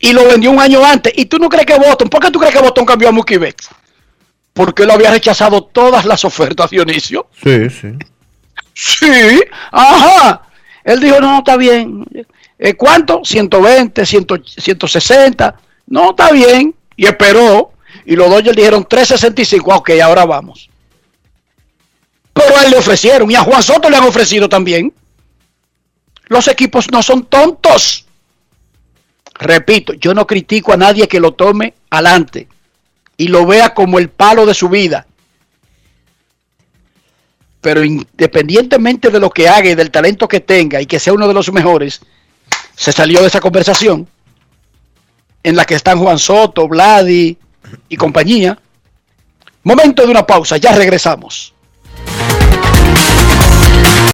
Y 0.00 0.12
lo 0.12 0.26
vendió 0.28 0.50
un 0.50 0.60
año 0.60 0.84
antes. 0.84 1.12
¿Y 1.16 1.26
tú 1.26 1.38
no 1.38 1.48
crees 1.48 1.66
que 1.66 1.78
Boston? 1.78 2.08
¿Por 2.08 2.20
qué 2.20 2.30
tú 2.30 2.38
crees 2.38 2.54
que 2.54 2.60
Boston 2.60 2.84
cambió 2.84 3.08
a 3.08 3.12
Mookie 3.12 3.38
Betts? 3.38 3.68
Porque 4.52 4.82
él 4.82 4.90
había 4.90 5.10
rechazado 5.10 5.62
todas 5.62 6.04
las 6.04 6.24
ofertas, 6.24 6.70
Dionisio. 6.70 7.28
Sí, 7.42 7.70
sí. 7.70 7.88
Sí, 8.74 9.40
ajá. 9.72 10.47
Él 10.88 11.00
dijo, 11.00 11.20
no, 11.20 11.40
está 11.40 11.58
bien. 11.58 12.02
Eh, 12.58 12.72
¿Cuánto? 12.72 13.20
120, 13.22 14.06
100, 14.06 14.26
160. 14.56 15.60
No, 15.88 16.10
está 16.10 16.32
bien. 16.32 16.74
Y 16.96 17.04
esperó. 17.04 17.72
Y 18.06 18.16
los 18.16 18.30
Dodgers 18.30 18.56
dijeron 18.56 18.86
365. 18.88 19.70
Ok, 19.70 19.90
ahora 20.02 20.24
vamos. 20.24 20.70
Pero 22.32 22.56
a 22.56 22.64
él 22.64 22.70
le 22.70 22.78
ofrecieron. 22.78 23.30
Y 23.30 23.34
a 23.34 23.42
Juan 23.42 23.62
Soto 23.62 23.90
le 23.90 23.98
han 23.98 24.04
ofrecido 24.04 24.48
también. 24.48 24.94
Los 26.28 26.48
equipos 26.48 26.90
no 26.90 27.02
son 27.02 27.26
tontos. 27.26 28.06
Repito, 29.34 29.92
yo 29.92 30.14
no 30.14 30.26
critico 30.26 30.72
a 30.72 30.78
nadie 30.78 31.06
que 31.06 31.20
lo 31.20 31.32
tome 31.32 31.74
adelante 31.90 32.48
y 33.18 33.28
lo 33.28 33.44
vea 33.44 33.74
como 33.74 33.98
el 33.98 34.08
palo 34.08 34.46
de 34.46 34.54
su 34.54 34.70
vida. 34.70 35.06
Pero 37.60 37.84
independientemente 37.84 39.10
de 39.10 39.20
lo 39.20 39.30
que 39.30 39.48
haga 39.48 39.68
y 39.68 39.74
del 39.74 39.90
talento 39.90 40.28
que 40.28 40.40
tenga 40.40 40.80
y 40.80 40.86
que 40.86 41.00
sea 41.00 41.12
uno 41.12 41.26
de 41.26 41.34
los 41.34 41.52
mejores, 41.52 42.00
se 42.76 42.92
salió 42.92 43.20
de 43.20 43.26
esa 43.26 43.40
conversación 43.40 44.08
en 45.42 45.56
la 45.56 45.64
que 45.64 45.74
están 45.74 45.98
Juan 45.98 46.18
Soto, 46.18 46.68
Vladi 46.68 47.36
y 47.88 47.96
compañía. 47.96 48.58
Momento 49.64 50.04
de 50.04 50.10
una 50.10 50.26
pausa, 50.26 50.56
ya 50.56 50.72
regresamos. 50.72 51.54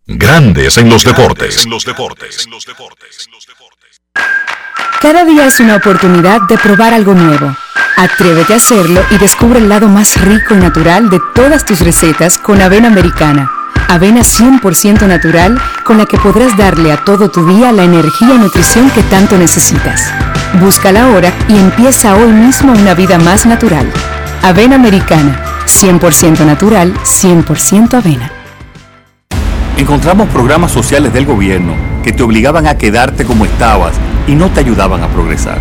Grandes 0.07 0.79
en 0.79 0.89
los 0.89 1.05
deportes. 1.05 1.65
En 1.65 1.71
los 1.71 1.85
deportes. 1.85 2.49
Cada 5.01 5.25
día 5.25 5.47
es 5.47 5.61
una 5.61 5.77
oportunidad 5.77 6.43
de 6.49 6.57
probar 6.59 6.95
algo 6.95 7.15
nuevo. 7.15 7.55
Atrévete 7.97 8.55
a 8.55 8.57
hacerlo 8.57 9.01
y 9.13 9.19
descubre 9.19 9.61
el 9.61 9.69
lado 9.69 9.89
más 9.89 10.21
rico 10.21 10.55
y 10.55 10.59
natural 10.59 11.11
de 11.11 11.21
todas 11.33 11.65
tus 11.65 11.81
recetas 11.81 12.39
con 12.39 12.61
avena 12.61 12.89
americana. 12.89 13.49
Avena 13.89 14.23
100% 14.23 15.07
natural 15.07 15.61
con 15.85 15.99
la 15.99 16.07
que 16.07 16.19
podrás 16.19 16.57
darle 16.57 16.91
a 16.91 17.05
todo 17.05 17.31
tu 17.31 17.47
día 17.47 17.71
la 17.71 17.85
energía 17.85 18.35
y 18.35 18.39
nutrición 18.39 18.91
que 18.91 19.03
tanto 19.05 19.39
necesitas. 19.39 20.13
Búscala 20.61 21.05
ahora 21.05 21.33
y 21.47 21.57
empieza 21.57 22.17
hoy 22.17 22.33
mismo 22.33 22.73
una 22.73 22.95
vida 22.95 23.17
más 23.19 23.47
natural. 23.47 23.87
Avena 24.43 24.75
americana, 24.75 25.41
100% 25.67 26.45
natural, 26.45 26.93
100% 27.05 27.95
avena. 27.95 28.33
Encontramos 29.77 30.29
programas 30.31 30.73
sociales 30.73 31.13
del 31.13 31.27
gobierno 31.27 31.75
que 32.03 32.13
te 32.13 32.25
obligaban 32.25 32.67
a 32.67 32.77
quedarte 32.77 33.25
como 33.25 33.45
estabas 33.45 33.95
y 34.27 34.35
no 34.35 34.51
te 34.51 34.61
ayudaban 34.61 35.03
a 35.05 35.09
progresar. 35.09 35.61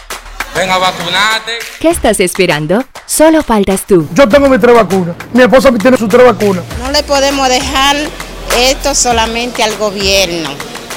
Ven 0.55 0.69
a 0.69 0.77
vacunarte. 0.77 1.59
¿Qué 1.79 1.89
estás 1.89 2.19
esperando? 2.19 2.83
Solo 3.05 3.41
faltas 3.41 3.85
tú. 3.87 4.07
Yo 4.13 4.27
tengo 4.27 4.49
mi 4.49 4.57
tres 4.59 4.75
vacunas. 4.75 5.15
Mi 5.33 5.43
esposa 5.43 5.71
tiene 5.71 5.97
sus 5.97 6.09
tres 6.09 6.25
vacunas. 6.25 6.63
No 6.79 6.91
le 6.91 7.03
podemos 7.03 7.47
dejar 7.47 7.95
esto 8.57 8.93
solamente 8.93 9.63
al 9.63 9.75
gobierno, 9.77 10.49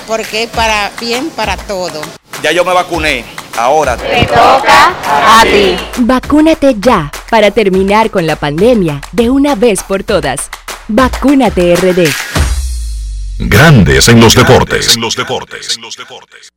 porque 0.06 0.44
es 0.44 0.50
para 0.50 0.90
bien 1.00 1.30
para 1.30 1.56
todo. 1.56 2.00
Ya 2.42 2.52
yo 2.52 2.64
me 2.64 2.72
vacuné. 2.72 3.24
Ahora 3.56 3.96
Te 3.96 4.24
toca 4.26 4.92
a 5.08 5.42
ti. 5.44 5.76
Vacúnate 5.98 6.74
ya 6.80 7.12
para 7.30 7.52
terminar 7.52 8.10
con 8.10 8.26
la 8.26 8.34
pandemia 8.34 9.00
de 9.12 9.30
una 9.30 9.54
vez 9.54 9.84
por 9.84 10.02
todas. 10.02 10.50
Vacúnate 10.88 11.76
RD. 11.76 12.08
Grandes 13.38 14.08
en 14.08 14.20
los 14.20 14.34
deportes. 14.34 14.96
En 14.96 15.00
los 15.00 15.14
deportes. 15.14 15.76
En 15.76 15.82
los 15.82 15.96
deportes. 15.96 16.50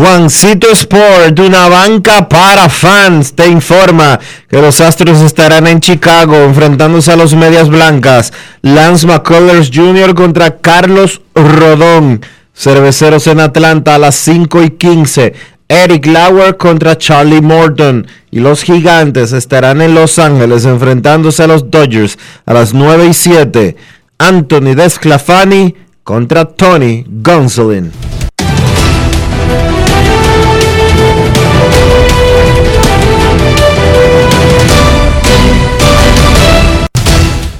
Juancito 0.00 0.70
Sport, 0.70 1.38
una 1.40 1.68
banca 1.68 2.26
para 2.26 2.70
fans, 2.70 3.34
te 3.34 3.46
informa 3.46 4.18
que 4.48 4.60
los 4.60 4.80
Astros 4.80 5.20
estarán 5.20 5.66
en 5.66 5.80
Chicago 5.80 6.36
enfrentándose 6.36 7.12
a 7.12 7.16
los 7.16 7.34
Medias 7.34 7.68
Blancas. 7.68 8.32
Lance 8.62 9.06
McCullers 9.06 9.70
Jr. 9.70 10.14
contra 10.14 10.56
Carlos 10.56 11.20
Rodón. 11.34 12.24
Cerveceros 12.54 13.26
en 13.26 13.40
Atlanta 13.40 13.94
a 13.94 13.98
las 13.98 14.14
5 14.14 14.62
y 14.62 14.70
15. 14.70 15.34
Eric 15.70 16.06
Lauer 16.06 16.56
contra 16.56 16.98
Charlie 16.98 17.40
Morton. 17.40 18.04
Y 18.32 18.40
los 18.40 18.64
Gigantes 18.64 19.32
estarán 19.32 19.80
en 19.80 19.94
Los 19.94 20.18
Ángeles 20.18 20.64
enfrentándose 20.64 21.44
a 21.44 21.46
los 21.46 21.70
Dodgers 21.70 22.18
a 22.44 22.52
las 22.54 22.74
9 22.74 23.06
y 23.06 23.14
7. 23.14 23.76
Anthony 24.18 24.74
Desclafani 24.74 25.76
contra 26.02 26.44
Tony 26.44 27.04
Gonsolin. 27.08 27.92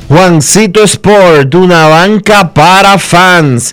Juancito 0.09 0.83
Sport, 0.83 1.55
una 1.55 1.87
banca 1.87 2.53
para 2.53 2.99
fans. 2.99 3.73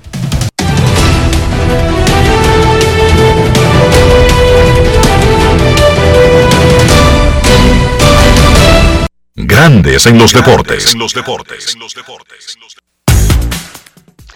Grandes 9.35 10.05
en 10.07 10.17
los 10.17 10.33
deportes. 10.33 10.93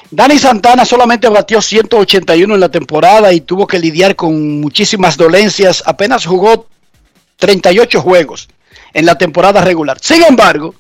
Dani 0.10 0.40
Santana 0.40 0.86
solamente 0.86 1.28
batió 1.28 1.62
181 1.62 2.54
en 2.54 2.60
la 2.60 2.70
temporada 2.70 3.34
y 3.34 3.42
tuvo 3.42 3.68
que 3.68 3.78
lidiar 3.78 4.16
con 4.16 4.62
muchísimas 4.62 5.18
dolencias. 5.18 5.84
Apenas 5.86 6.26
jugó 6.26 6.68
38 7.36 8.02
juegos 8.02 8.48
en 8.94 9.06
la 9.06 9.18
temporada 9.18 9.60
regular. 9.60 9.98
Sin 10.00 10.24
embargo, 10.24 10.74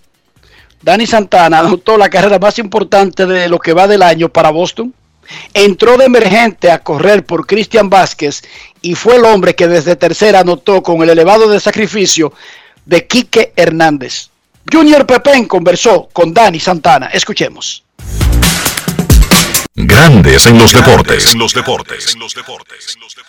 Dani 0.81 1.05
Santana 1.05 1.59
anotó 1.59 1.97
la 1.97 2.09
carrera 2.09 2.39
más 2.39 2.57
importante 2.57 3.25
de 3.25 3.49
lo 3.49 3.59
que 3.59 3.73
va 3.73 3.85
del 3.85 4.01
año 4.01 4.29
para 4.29 4.49
Boston. 4.49 4.93
Entró 5.53 5.97
de 5.97 6.05
emergente 6.05 6.71
a 6.71 6.79
correr 6.79 7.25
por 7.25 7.45
Cristian 7.45 7.89
Vázquez 7.89 8.43
y 8.81 8.95
fue 8.95 9.17
el 9.17 9.25
hombre 9.25 9.55
que 9.55 9.67
desde 9.67 9.97
tercera 9.97 10.39
anotó 10.39 10.81
con 10.81 11.01
el 11.01 11.09
elevado 11.09 11.49
de 11.49 11.59
sacrificio 11.59 12.31
de 12.86 13.07
Quique 13.07 13.53
Hernández. 13.56 14.30
Junior 14.72 15.06
Pepén 15.06 15.45
conversó 15.45 16.10
con 16.12 16.34
Dani 16.34 16.60
Santana. 16.60 17.07
Escuchemos. 17.07 17.84
Grandes 19.78 20.48
en 20.48 20.57
los 20.57 20.72
deportes. 20.72 21.34
En 21.34 21.40
los 21.40 21.53
deportes. 21.53 22.16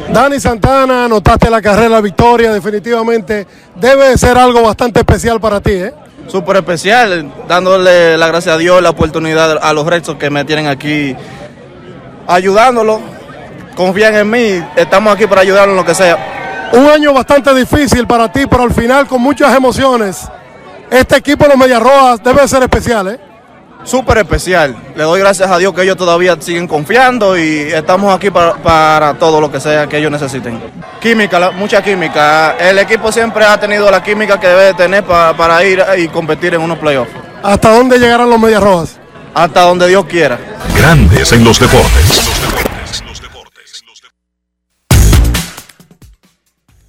Dani 0.08 0.38
Santana, 0.38 1.06
anotaste 1.06 1.50
la 1.50 1.60
carrera 1.60 2.00
victoria, 2.00 2.52
definitivamente 2.52 3.46
debe 3.74 4.16
ser 4.16 4.38
algo 4.38 4.62
bastante 4.62 5.00
especial 5.00 5.40
para 5.40 5.60
ti, 5.60 5.72
¿eh? 5.72 5.92
Súper 6.28 6.56
especial, 6.56 7.32
dándole 7.48 8.16
la 8.16 8.28
gracia 8.28 8.54
a 8.54 8.58
Dios, 8.58 8.80
la 8.80 8.90
oportunidad 8.90 9.58
a 9.60 9.72
los 9.72 9.86
restos 9.86 10.16
que 10.16 10.30
me 10.30 10.44
tienen 10.44 10.68
aquí, 10.68 11.16
ayudándolo, 12.28 13.00
confían 13.74 14.14
en 14.14 14.30
mí, 14.30 14.64
estamos 14.76 15.14
aquí 15.14 15.26
para 15.26 15.40
ayudarlo 15.40 15.72
en 15.72 15.76
lo 15.76 15.84
que 15.84 15.94
sea. 15.94 16.35
Un 16.72 16.86
año 16.88 17.12
bastante 17.12 17.54
difícil 17.54 18.06
para 18.06 18.30
ti, 18.30 18.46
pero 18.48 18.64
al 18.64 18.72
final 18.74 19.06
con 19.06 19.20
muchas 19.22 19.54
emociones. 19.54 20.28
Este 20.90 21.16
equipo 21.16 21.44
de 21.44 21.50
los 21.50 21.58
Mediarrojas 21.58 22.22
debe 22.22 22.46
ser 22.46 22.62
especial, 22.62 23.08
¿eh? 23.08 23.20
Súper 23.84 24.18
especial. 24.18 24.76
Le 24.96 25.04
doy 25.04 25.20
gracias 25.20 25.48
a 25.50 25.58
Dios 25.58 25.72
que 25.72 25.82
ellos 25.82 25.96
todavía 25.96 26.36
siguen 26.40 26.66
confiando 26.66 27.36
y 27.38 27.72
estamos 27.72 28.14
aquí 28.14 28.30
para, 28.30 28.54
para 28.54 29.14
todo 29.14 29.40
lo 29.40 29.50
que 29.50 29.60
sea 29.60 29.86
que 29.86 29.98
ellos 29.98 30.10
necesiten. 30.10 30.60
Química, 31.00 31.38
la- 31.38 31.50
mucha 31.52 31.82
química. 31.82 32.56
El 32.58 32.78
equipo 32.78 33.12
siempre 33.12 33.44
ha 33.44 33.58
tenido 33.60 33.88
la 33.90 34.02
química 34.02 34.40
que 34.40 34.48
debe 34.48 34.62
de 34.64 34.74
tener 34.74 35.04
pa- 35.04 35.36
para 35.36 35.62
ir 35.64 35.82
y 35.98 36.08
competir 36.08 36.54
en 36.54 36.62
unos 36.62 36.78
playoffs. 36.78 37.12
¿Hasta 37.42 37.70
dónde 37.70 37.98
llegarán 37.98 38.28
los 38.28 38.40
Mediarrojas? 38.40 38.96
Hasta 39.34 39.60
donde 39.60 39.86
Dios 39.86 40.04
quiera. 40.06 40.36
Grandes 40.76 41.30
en 41.32 41.44
los 41.44 41.60
deportes. 41.60 42.30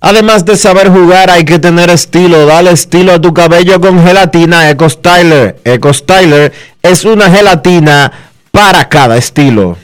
Además 0.07 0.45
de 0.45 0.55
saber 0.55 0.89
jugar, 0.89 1.29
hay 1.29 1.43
que 1.43 1.59
tener 1.59 1.89
estilo. 1.89 2.45
Dale 2.45 2.71
estilo 2.71 3.11
a 3.11 3.19
tu 3.19 3.33
cabello 3.33 3.81
con 3.81 4.01
gelatina 4.01 4.69
Eco 4.69 4.89
Styler. 4.89 5.59
Eco 5.65 5.93
Styler 5.93 6.53
es 6.81 7.03
una 7.03 7.29
gelatina 7.29 8.09
para 8.49 8.87
cada 8.87 9.17
estilo. 9.17 9.77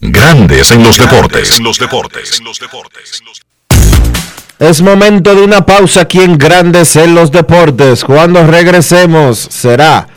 Grandes 0.00 0.70
en 0.70 0.84
los 0.84 0.96
deportes. 0.96 1.58
En 1.58 1.64
los 1.64 1.78
deportes. 1.78 2.40
Es 4.58 4.80
momento 4.80 5.34
de 5.34 5.42
una 5.42 5.66
pausa 5.66 6.00
aquí 6.00 6.22
en 6.22 6.38
Grandes 6.38 6.96
en 6.96 7.14
los 7.14 7.30
Deportes. 7.30 8.04
Cuando 8.04 8.46
regresemos 8.46 9.38
será 9.38 10.08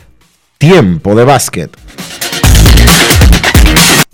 tiempo 0.56 1.14
de 1.14 1.24
básquet. 1.24 1.70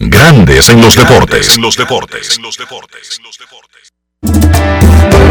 Grandes 0.00 0.68
en 0.70 0.80
los 0.80 0.94
deportes. 0.94 1.56
En 1.56 1.62
los 1.62 1.76
deportes. 1.76 2.38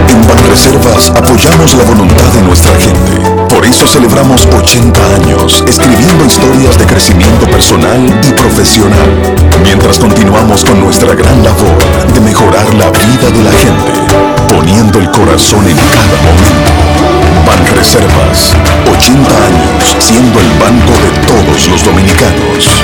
En 0.10 0.27
Banreservas 0.27 1.10
apoyamos 1.10 1.73
la 1.73 1.85
voluntad 1.85 2.26
de 2.34 2.41
nuestra 2.41 2.76
gente. 2.76 3.18
Por 3.48 3.65
eso 3.65 3.88
celebramos 3.88 4.45
80 4.45 5.15
años 5.15 5.64
escribiendo 5.65 6.26
historias 6.26 6.77
de 6.77 6.85
crecimiento 6.85 7.45
personal 7.45 8.06
y 8.27 8.34
profesional, 8.34 9.35
mientras 9.64 9.99
continuamos 9.99 10.65
con 10.65 10.81
nuestra 10.81 11.15
gran 11.15 11.41
labor 11.41 11.77
de 12.14 12.19
mejorar 12.19 12.73
la 12.73 12.91
vida 12.91 13.31
de 13.31 13.44
la 13.44 13.52
gente, 13.53 13.94
poniendo 14.49 14.99
el 14.99 15.10
corazón 15.11 15.65
en 15.65 15.77
cada 15.77 16.18
momento. 16.23 16.72
Banreservas, 17.45 18.53
80 18.91 19.30
años 19.30 19.95
siendo 19.99 20.41
el 20.41 20.49
banco 20.60 20.91
de 20.91 21.26
todos 21.26 21.69
los 21.69 21.84
dominicanos. 21.85 22.84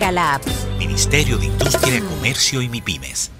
la 0.00 0.34
app. 0.34 0.42
Ministerio 0.78 1.36
de 1.36 1.46
Industria, 1.46 2.00
Comercio 2.00 2.62
y 2.62 2.68
MIPIMES. 2.68 3.30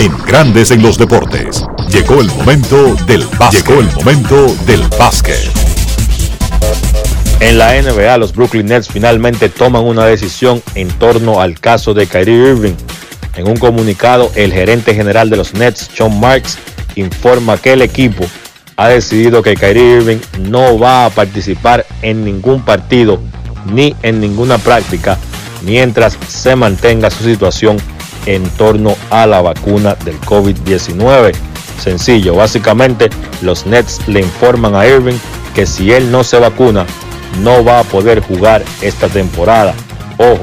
En 0.00 0.16
Grandes 0.26 0.72
en 0.72 0.82
los 0.82 0.98
deportes. 0.98 1.64
Llegó 1.90 2.20
el 2.20 2.26
momento 2.28 2.94
del 3.06 3.24
básquet. 3.38 3.66
Llegó 3.66 3.80
el 3.80 3.86
momento 3.92 4.46
del 4.66 4.82
básquet. 4.98 5.38
En 7.40 7.58
la 7.58 7.80
NBA, 7.80 8.18
los 8.18 8.34
Brooklyn 8.34 8.66
Nets 8.66 8.88
finalmente 8.88 9.48
toman 9.48 9.84
una 9.84 10.04
decisión 10.04 10.60
en 10.74 10.88
torno 10.88 11.40
al 11.40 11.60
caso 11.60 11.94
de 11.94 12.06
Kyrie 12.08 12.50
Irving. 12.50 12.74
En 13.36 13.48
un 13.48 13.56
comunicado, 13.56 14.32
el 14.34 14.52
gerente 14.52 14.94
general 14.94 15.30
de 15.30 15.36
los 15.36 15.54
Nets, 15.54 15.88
Sean 15.94 16.18
Marks, 16.18 16.58
informa 16.96 17.56
que 17.56 17.74
el 17.74 17.82
equipo 17.82 18.24
ha 18.78 18.88
decidido 18.88 19.42
que 19.42 19.56
Kyrie 19.56 19.96
Irving 19.96 20.18
no 20.48 20.78
va 20.78 21.04
a 21.04 21.10
participar 21.10 21.84
en 22.00 22.24
ningún 22.24 22.62
partido 22.62 23.20
ni 23.72 23.94
en 24.02 24.20
ninguna 24.20 24.56
práctica 24.56 25.18
mientras 25.62 26.16
se 26.28 26.54
mantenga 26.54 27.10
su 27.10 27.24
situación 27.24 27.76
en 28.26 28.48
torno 28.50 28.94
a 29.10 29.26
la 29.26 29.42
vacuna 29.42 29.96
del 30.04 30.20
COVID-19. 30.20 31.34
Sencillo, 31.82 32.36
básicamente 32.36 33.10
los 33.42 33.66
Nets 33.66 34.06
le 34.06 34.20
informan 34.20 34.76
a 34.76 34.86
Irving 34.86 35.18
que 35.56 35.66
si 35.66 35.90
él 35.90 36.12
no 36.12 36.22
se 36.22 36.38
vacuna, 36.38 36.86
no 37.42 37.64
va 37.64 37.80
a 37.80 37.84
poder 37.84 38.20
jugar 38.20 38.62
esta 38.80 39.08
temporada. 39.08 39.74
Ojo, 40.18 40.42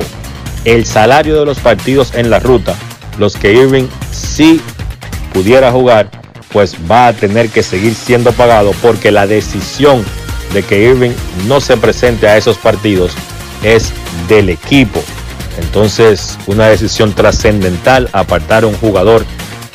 el 0.66 0.86
salario 0.86 1.40
de 1.40 1.46
los 1.46 1.60
partidos 1.60 2.14
en 2.14 2.30
la 2.30 2.40
ruta, 2.40 2.76
los 3.18 3.38
que 3.38 3.54
Irving 3.54 3.88
sí 4.12 4.60
pudiera 5.34 5.72
jugar, 5.72 6.10
pues 6.56 6.74
va 6.90 7.08
a 7.08 7.14
tener 7.14 7.50
que 7.50 7.62
seguir 7.64 7.94
siendo 7.94 8.32
pagado 8.32 8.72
porque 8.82 9.12
la 9.12 9.28
decisión 9.28 10.06
de 10.54 10.64
que 10.64 10.84
Irving 10.84 11.12
no 11.50 11.60
se 11.60 11.76
presente 11.76 12.30
a 12.30 12.38
esos 12.38 12.58
partidos 12.58 13.12
es 13.62 13.92
del 14.30 14.48
equipo. 14.48 15.04
Entonces, 15.60 16.40
una 16.48 16.70
decisión 16.70 17.14
trascendental, 17.14 18.10
apartar 18.14 18.64
a 18.64 18.68
un 18.68 18.78
jugador 18.78 19.26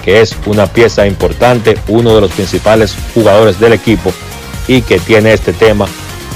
que 0.02 0.22
es 0.22 0.34
una 0.46 0.66
pieza 0.68 1.06
importante, 1.06 1.76
uno 1.86 2.14
de 2.14 2.22
los 2.22 2.32
principales 2.32 2.96
jugadores 3.12 3.60
del 3.60 3.74
equipo 3.74 4.10
y 4.66 4.80
que 4.80 4.98
tiene 4.98 5.34
este 5.34 5.52
tema 5.52 5.86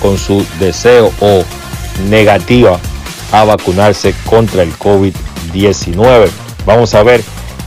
con 0.03 0.19
su 0.19 0.45
deseo 0.61 1.11
o 1.21 1.43
negativa 2.11 2.79
a 3.33 3.45
vacunarse 3.45 4.15
contra 4.27 4.63
el 4.63 4.75
COVID-19. 4.75 6.29
Vamos 6.67 6.95
a 6.95 7.03
ver 7.03 7.23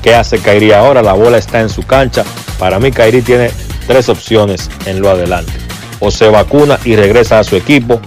qué 0.08 0.16
hace 0.16 0.40
Kairi 0.40 0.72
ahora. 0.72 1.02
La 1.02 1.12
bola 1.12 1.38
está 1.38 1.60
en 1.60 1.68
su 1.68 1.84
cancha. 1.84 2.24
Para 2.58 2.80
mí, 2.80 2.92
Kairi 2.94 3.22
tiene 3.22 3.52
tres 3.88 4.08
opciones 4.08 4.70
en 4.86 5.02
lo 5.02 5.10
adelante. 5.10 5.52
O 6.00 6.12
se 6.12 6.30
vacuna 6.30 6.80
y 6.86 6.96
regresa 6.96 7.40
a 7.40 7.44
su 7.44 7.58
equipo, 7.58 8.00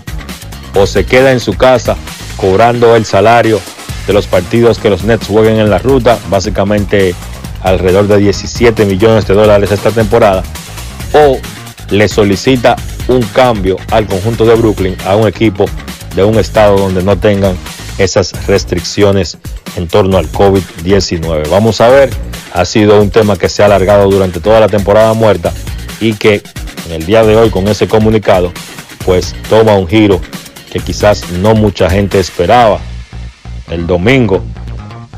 o 0.75 0.87
se 0.87 1.05
queda 1.05 1.31
en 1.31 1.41
su 1.41 1.59
casa 1.59 1.97
cobrando 2.39 2.97
el 2.97 3.05
salario 3.05 3.61
de 4.07 4.15
los 4.15 4.27
partidos 4.27 4.79
que 4.79 4.89
los 4.89 5.05
Nets 5.05 5.27
jueguen 5.27 5.59
en 5.59 5.69
la 5.69 5.77
ruta, 5.77 6.19
básicamente 6.31 7.15
alrededor 7.63 8.09
de 8.09 8.17
17 8.17 8.87
millones 8.87 9.27
de 9.27 9.35
dólares 9.35 9.71
esta 9.71 9.91
temporada, 9.91 10.43
o 11.13 11.37
le 11.91 12.09
solicita 12.09 12.77
un 13.09 13.21
cambio 13.21 13.77
al 13.91 14.07
conjunto 14.07 14.47
de 14.47 14.55
Brooklyn 14.55 14.97
a 15.05 15.17
un 15.17 15.29
equipo 15.29 15.67
de 16.17 16.25
un 16.25 16.39
estado 16.39 16.79
donde 16.79 17.03
no 17.03 17.19
tengan 17.19 17.55
esas 18.03 18.47
restricciones 18.47 19.39
en 19.77 19.87
torno 19.89 20.17
al 20.17 20.31
COVID-19. 20.33 21.49
Vamos 21.49 21.81
a 21.81 21.89
ver, 21.89 22.11
ha 22.53 22.65
sido 22.65 23.01
un 23.01 23.11
tema 23.11 23.37
que 23.37 23.49
se 23.49 23.63
ha 23.63 23.67
alargado 23.67 24.11
durante 24.11 24.41
toda 24.41 24.61
la 24.61 24.69
temporada 24.69 25.13
muerta 25.15 25.53
y 26.01 26.15
que 26.15 26.43
en 26.87 26.93
el 26.93 27.07
día 27.07 27.23
de 27.23 27.37
hoy 27.37 27.51
con 27.51 27.69
ese 27.69 27.87
comunicado 27.89 28.53
pues 29.05 29.35
toma 29.49 29.75
un 29.75 29.87
giro 29.87 30.21
que 30.73 30.81
quizás 30.81 31.31
no 31.31 31.55
mucha 31.55 31.91
gente 31.91 32.19
esperaba. 32.19 32.79
El 33.71 33.87
domingo, 33.87 34.43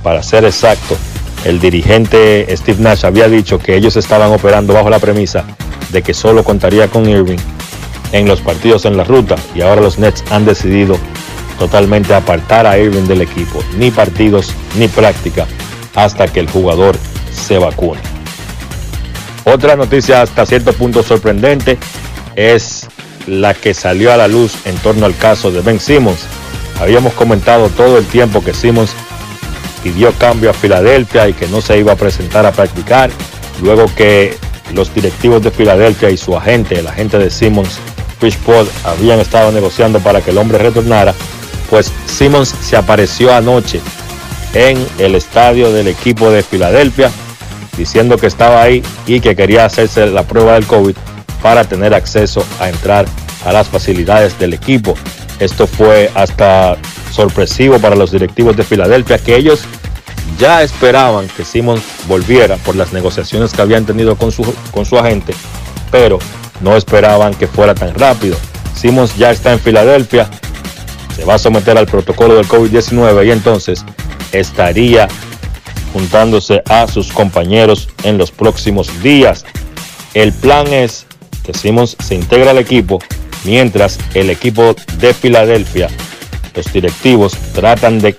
para 0.03 0.23
ser 0.23 0.45
exacto, 0.45 0.97
el 1.45 1.61
dirigente 1.61 2.47
Steve 2.57 2.83
Nash 2.83 3.05
había 3.05 3.29
dicho 3.29 3.59
que 3.59 3.77
ellos 3.77 3.97
estaban 3.97 4.31
operando 4.33 4.75
bajo 4.75 4.91
la 4.91 4.99
premisa 4.99 5.45
de 5.91 6.03
que 6.03 6.15
solo 6.15 6.45
contaría 6.45 6.89
con 6.89 7.09
Irving 7.09 7.39
en 8.13 8.29
los 8.29 8.41
partidos 8.41 8.85
en 8.85 8.97
la 8.97 9.05
ruta 9.05 9.37
y 9.55 9.63
ahora 9.63 9.81
los 9.81 9.99
Nets 9.99 10.23
han 10.31 10.45
decidido 10.45 10.97
totalmente 11.63 12.13
apartar 12.13 12.67
a 12.67 12.77
Irving 12.77 13.07
del 13.07 13.21
equipo, 13.21 13.63
ni 13.79 13.93
partidos 13.93 14.53
ni 14.77 14.89
práctica 14.89 15.47
hasta 15.95 16.27
que 16.27 16.41
el 16.41 16.51
jugador 16.51 16.97
se 17.33 17.57
vacune. 17.57 18.01
Otra 19.45 19.77
noticia 19.77 20.23
hasta 20.23 20.45
cierto 20.45 20.73
punto 20.73 21.05
sorprendente 21.05 21.79
es 22.35 22.89
la 23.29 23.55
que 23.55 23.75
salió 23.75 24.13
a 24.13 24.17
la 24.17 24.27
luz 24.27 24.55
en 24.65 24.75
torno 24.79 25.07
al 25.07 25.17
caso 25.17 25.53
de 25.53 25.61
Ben 25.61 25.79
Simmons. 25.79 26.25
Habíamos 26.81 27.13
comentado 27.13 27.69
todo 27.69 27.97
el 27.97 28.07
tiempo 28.07 28.43
que 28.43 28.55
Simmons 28.55 28.91
pidió 29.85 30.13
cambio 30.15 30.51
a 30.51 30.55
Filadelfia 30.55 31.29
y 31.29 31.33
que 31.33 31.47
no 31.47 31.61
se 31.61 31.79
iba 31.79 31.93
a 31.93 31.97
presentar 31.97 32.45
a 32.45 32.51
practicar, 32.51 33.09
luego 33.63 33.87
que 33.95 34.37
los 34.75 34.93
directivos 34.93 35.45
de 35.45 35.53
Filadelfia 35.53 36.11
y 36.11 36.17
su 36.17 36.37
agente, 36.37 36.81
el 36.81 36.89
agente 36.89 37.19
de 37.19 37.31
Simmons, 37.31 37.79
Chris 38.19 38.35
Paul, 38.35 38.69
habían 38.85 39.21
estado 39.21 39.53
negociando 39.53 40.01
para 40.01 40.23
que 40.23 40.33
el 40.33 40.39
hombre 40.39 40.59
retornara, 40.59 41.15
pues 41.73 41.90
Simmons 42.05 42.55
se 42.61 42.77
apareció 42.77 43.35
anoche 43.35 43.81
en 44.53 44.86
el 44.99 45.15
estadio 45.15 45.73
del 45.73 45.89
equipo 45.89 46.31
de 46.31 46.43
Filadelfia 46.43 47.11
diciendo 47.78 48.19
que 48.19 48.27
estaba 48.27 48.61
ahí 48.61 48.82
y 49.07 49.20
que 49.20 49.35
quería 49.35 49.65
hacerse 49.65 50.07
la 50.09 50.24
prueba 50.24 50.53
del 50.53 50.66
COVID 50.66 50.94
para 51.43 51.65
tener 51.65 51.94
acceso 51.94 52.44
a 52.61 52.69
entrar 52.69 53.07
a 53.47 53.53
las 53.53 53.69
facilidades 53.69 54.39
del 54.39 54.53
equipo. 54.53 54.97
Esto 55.40 55.66
fue 55.66 56.11
hasta 56.15 56.77
sorpresivo 57.11 57.78
para 57.78 57.97
los 57.97 58.12
directivos 58.12 58.55
de 58.55 58.65
Filadelfia, 58.65 59.16
que 59.16 59.35
ellos 59.35 59.62
ya 60.39 60.62
esperaban 60.62 61.27
que 61.28 61.43
Simmons 61.43 61.82
volviera 62.07 62.57
por 62.59 62.77
las 62.77 62.93
negociaciones 62.93 63.55
que 63.55 63.62
habían 63.62 63.86
tenido 63.86 64.16
con 64.16 64.31
su, 64.31 64.44
con 64.73 64.85
su 64.85 64.99
agente, 64.99 65.32
pero 65.90 66.19
no 66.61 66.77
esperaban 66.77 67.32
que 67.32 67.47
fuera 67.47 67.74
tan 67.74 67.94
rápido. 67.94 68.36
Simmons 68.74 69.16
ya 69.16 69.31
está 69.31 69.55
en 69.55 69.59
Filadelfia, 69.59 70.28
se 71.17 71.25
va 71.25 71.35
a 71.35 71.39
someter 71.39 71.77
al 71.79 71.87
protocolo 71.87 72.35
del 72.35 72.49
COVID-19 72.49 73.27
y 73.27 73.31
entonces 73.31 73.85
estaría 74.33 75.09
juntándose 75.93 76.63
a 76.69 76.87
sus 76.87 77.13
compañeros 77.13 77.89
en 78.03 78.19
los 78.19 78.31
próximos 78.31 79.03
días. 79.03 79.45
El 80.15 80.33
plan 80.33 80.67
es 80.73 81.07
que 81.45 81.53
Simmons 81.55 81.97
se 82.01 82.15
integra 82.15 82.51
al 82.51 82.59
equipo 82.59 82.99
mientras 83.45 83.99
el 84.15 84.31
equipo 84.31 84.75
de 84.99 85.15
Filadelfia, 85.15 85.89
los 86.55 86.73
directivos 86.73 87.33
tratan 87.55 87.99
de 87.99 88.17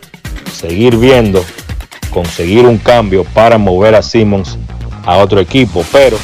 seguir 0.53 0.97
viendo, 0.97 1.43
conseguir 2.11 2.65
un 2.65 2.77
cambio 2.77 3.23
para 3.23 3.57
mover 3.57 3.95
a 3.95 4.01
Simmons 4.01 4.57
a 5.05 5.17
otro 5.17 5.39
equipo, 5.39 5.85
pero 5.91 6.17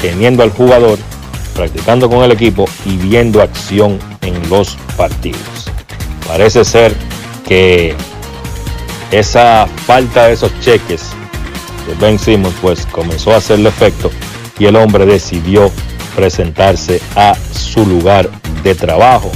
teniendo 0.00 0.42
al 0.42 0.50
jugador, 0.50 0.98
practicando 1.54 2.08
con 2.08 2.22
el 2.22 2.32
equipo 2.32 2.66
y 2.84 2.96
viendo 2.96 3.40
acción 3.42 3.98
en 4.22 4.48
los 4.48 4.76
partidos. 4.96 5.73
Parece 6.26 6.64
ser 6.64 6.94
que 7.46 7.94
esa 9.10 9.66
falta 9.86 10.26
de 10.26 10.34
esos 10.34 10.52
cheques 10.60 11.10
de 11.86 11.94
Ben 12.00 12.18
Simmons 12.18 12.54
pues 12.60 12.86
comenzó 12.86 13.32
a 13.32 13.36
hacerle 13.36 13.68
efecto 13.68 14.10
y 14.58 14.66
el 14.66 14.76
hombre 14.76 15.06
decidió 15.06 15.70
presentarse 16.16 17.00
a 17.16 17.34
su 17.52 17.86
lugar 17.86 18.30
de 18.62 18.74
trabajo. 18.74 19.30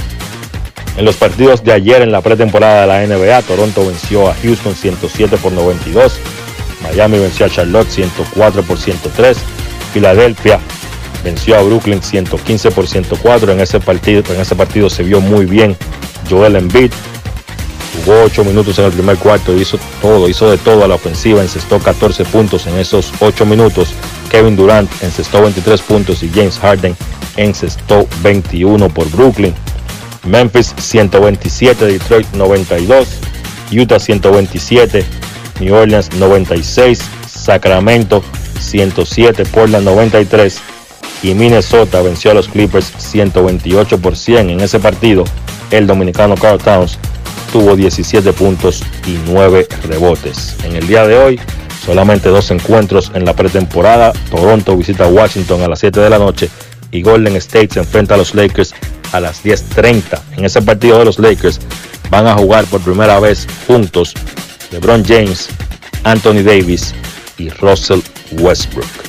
En 0.97 1.05
los 1.05 1.15
partidos 1.15 1.63
de 1.63 1.71
ayer 1.71 2.01
en 2.01 2.11
la 2.11 2.21
pretemporada 2.21 2.81
de 2.81 2.87
la 2.87 3.15
NBA, 3.15 3.41
Toronto 3.43 3.85
venció 3.85 4.29
a 4.29 4.35
Houston 4.41 4.75
107 4.75 5.37
por 5.37 5.51
92, 5.53 6.13
Miami 6.83 7.19
venció 7.19 7.45
a 7.45 7.49
Charlotte 7.49 7.89
104 7.89 8.63
por 8.63 8.77
103, 8.77 9.37
Filadelfia 9.93 10.59
venció 11.23 11.57
a 11.57 11.61
Brooklyn 11.61 12.01
115 12.01 12.71
por 12.71 12.87
104. 12.87 13.51
En 13.51 13.59
ese 13.59 13.79
partido, 13.79 14.23
en 14.33 14.41
ese 14.41 14.55
partido 14.55 14.89
se 14.89 15.03
vio 15.03 15.21
muy 15.21 15.45
bien 15.45 15.75
Joel 16.29 16.55
Embiid. 16.55 16.91
Jugó 18.05 18.23
8 18.23 18.43
minutos 18.43 18.77
en 18.79 18.85
el 18.85 18.91
primer 18.91 19.17
cuarto, 19.17 19.55
hizo 19.57 19.79
todo, 20.01 20.29
hizo 20.29 20.49
de 20.49 20.57
todo 20.57 20.83
a 20.83 20.87
la 20.87 20.95
ofensiva, 20.95 21.41
encestó 21.41 21.79
14 21.79 22.23
puntos 22.25 22.67
en 22.67 22.77
esos 22.77 23.11
8 23.19 23.45
minutos. 23.45 23.89
Kevin 24.29 24.55
Durant 24.55 24.89
encestó 25.01 25.41
23 25.41 25.81
puntos 25.81 26.23
y 26.23 26.29
James 26.29 26.59
Harden 26.59 26.95
encestó 27.35 28.07
21 28.21 28.89
por 28.89 29.09
Brooklyn. 29.09 29.53
Memphis 30.23 30.73
127, 30.77 31.85
Detroit 31.85 32.27
92, 32.33 33.07
Utah 33.71 33.99
127, 33.99 35.03
New 35.59 35.75
Orleans 35.75 36.13
96, 36.13 36.99
Sacramento 37.27 38.23
107, 38.59 39.45
Portland 39.45 39.85
93 39.85 40.59
y 41.23 41.33
Minnesota 41.33 42.01
venció 42.01 42.31
a 42.31 42.33
los 42.33 42.47
Clippers 42.47 42.91
128 42.97 43.99
por 43.99 44.15
100. 44.15 44.49
En 44.51 44.59
ese 44.61 44.79
partido, 44.79 45.23
el 45.71 45.87
dominicano 45.87 46.35
Carl 46.35 46.59
Towns 46.59 46.97
tuvo 47.51 47.75
17 47.75 48.33
puntos 48.33 48.83
y 49.05 49.17
9 49.25 49.67
rebotes. 49.87 50.55
En 50.63 50.75
el 50.75 50.87
día 50.87 51.07
de 51.07 51.17
hoy, 51.17 51.39
solamente 51.83 52.29
dos 52.29 52.51
encuentros 52.51 53.11
en 53.13 53.25
la 53.25 53.35
pretemporada. 53.35 54.13
Toronto 54.29 54.77
visita 54.77 55.07
Washington 55.07 55.61
a 55.63 55.67
las 55.67 55.79
7 55.79 55.99
de 55.99 56.09
la 56.09 56.19
noche 56.19 56.49
y 56.91 57.01
Golden 57.01 57.35
State 57.37 57.69
se 57.73 57.79
enfrenta 57.79 58.15
a 58.15 58.17
los 58.17 58.35
Lakers 58.35 58.73
a 59.11 59.19
las 59.19 59.43
10.30. 59.43 60.19
En 60.37 60.45
ese 60.45 60.61
partido 60.61 60.99
de 60.99 61.05
los 61.05 61.19
Lakers 61.19 61.59
van 62.09 62.27
a 62.27 62.35
jugar 62.35 62.65
por 62.65 62.81
primera 62.81 63.19
vez 63.19 63.47
juntos 63.67 64.13
LeBron 64.71 65.03
James, 65.03 65.49
Anthony 66.03 66.43
Davis 66.43 66.93
y 67.37 67.49
Russell 67.49 68.01
Westbrook. 68.31 69.08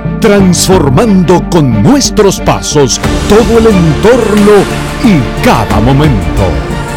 transformando 0.21 1.43
con 1.49 1.83
nuestros 1.83 2.39
pasos 2.39 3.01
todo 3.27 3.57
el 3.57 3.67
entorno 3.67 4.63
y 5.03 5.43
cada 5.43 5.79
momento. 5.81 6.43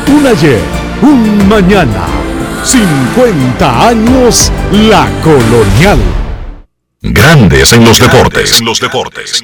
Un 0.07 0.27
ayer, 0.27 0.61
un 1.03 1.49
mañana, 1.49 2.07
50 2.63 3.89
años 3.89 4.53
la 4.73 5.09
colonial. 5.23 5.99
Grandes 7.01 7.73
en 7.73 7.85
los 7.85 7.99
deportes. 7.99 8.61
En 8.61 8.67
los 8.67 8.81
deportes. 8.81 9.43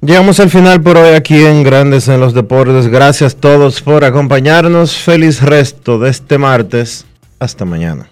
Llegamos 0.00 0.40
al 0.40 0.50
final 0.50 0.82
por 0.82 0.96
hoy 0.96 1.14
aquí 1.14 1.44
en 1.44 1.62
Grandes 1.62 2.08
en 2.08 2.18
los 2.18 2.34
Deportes. 2.34 2.88
Gracias 2.88 3.34
a 3.34 3.36
todos 3.38 3.80
por 3.80 4.04
acompañarnos. 4.04 4.96
Feliz 4.96 5.40
resto 5.40 6.00
de 6.00 6.10
este 6.10 6.38
martes. 6.38 7.06
Hasta 7.38 7.64
mañana. 7.64 8.11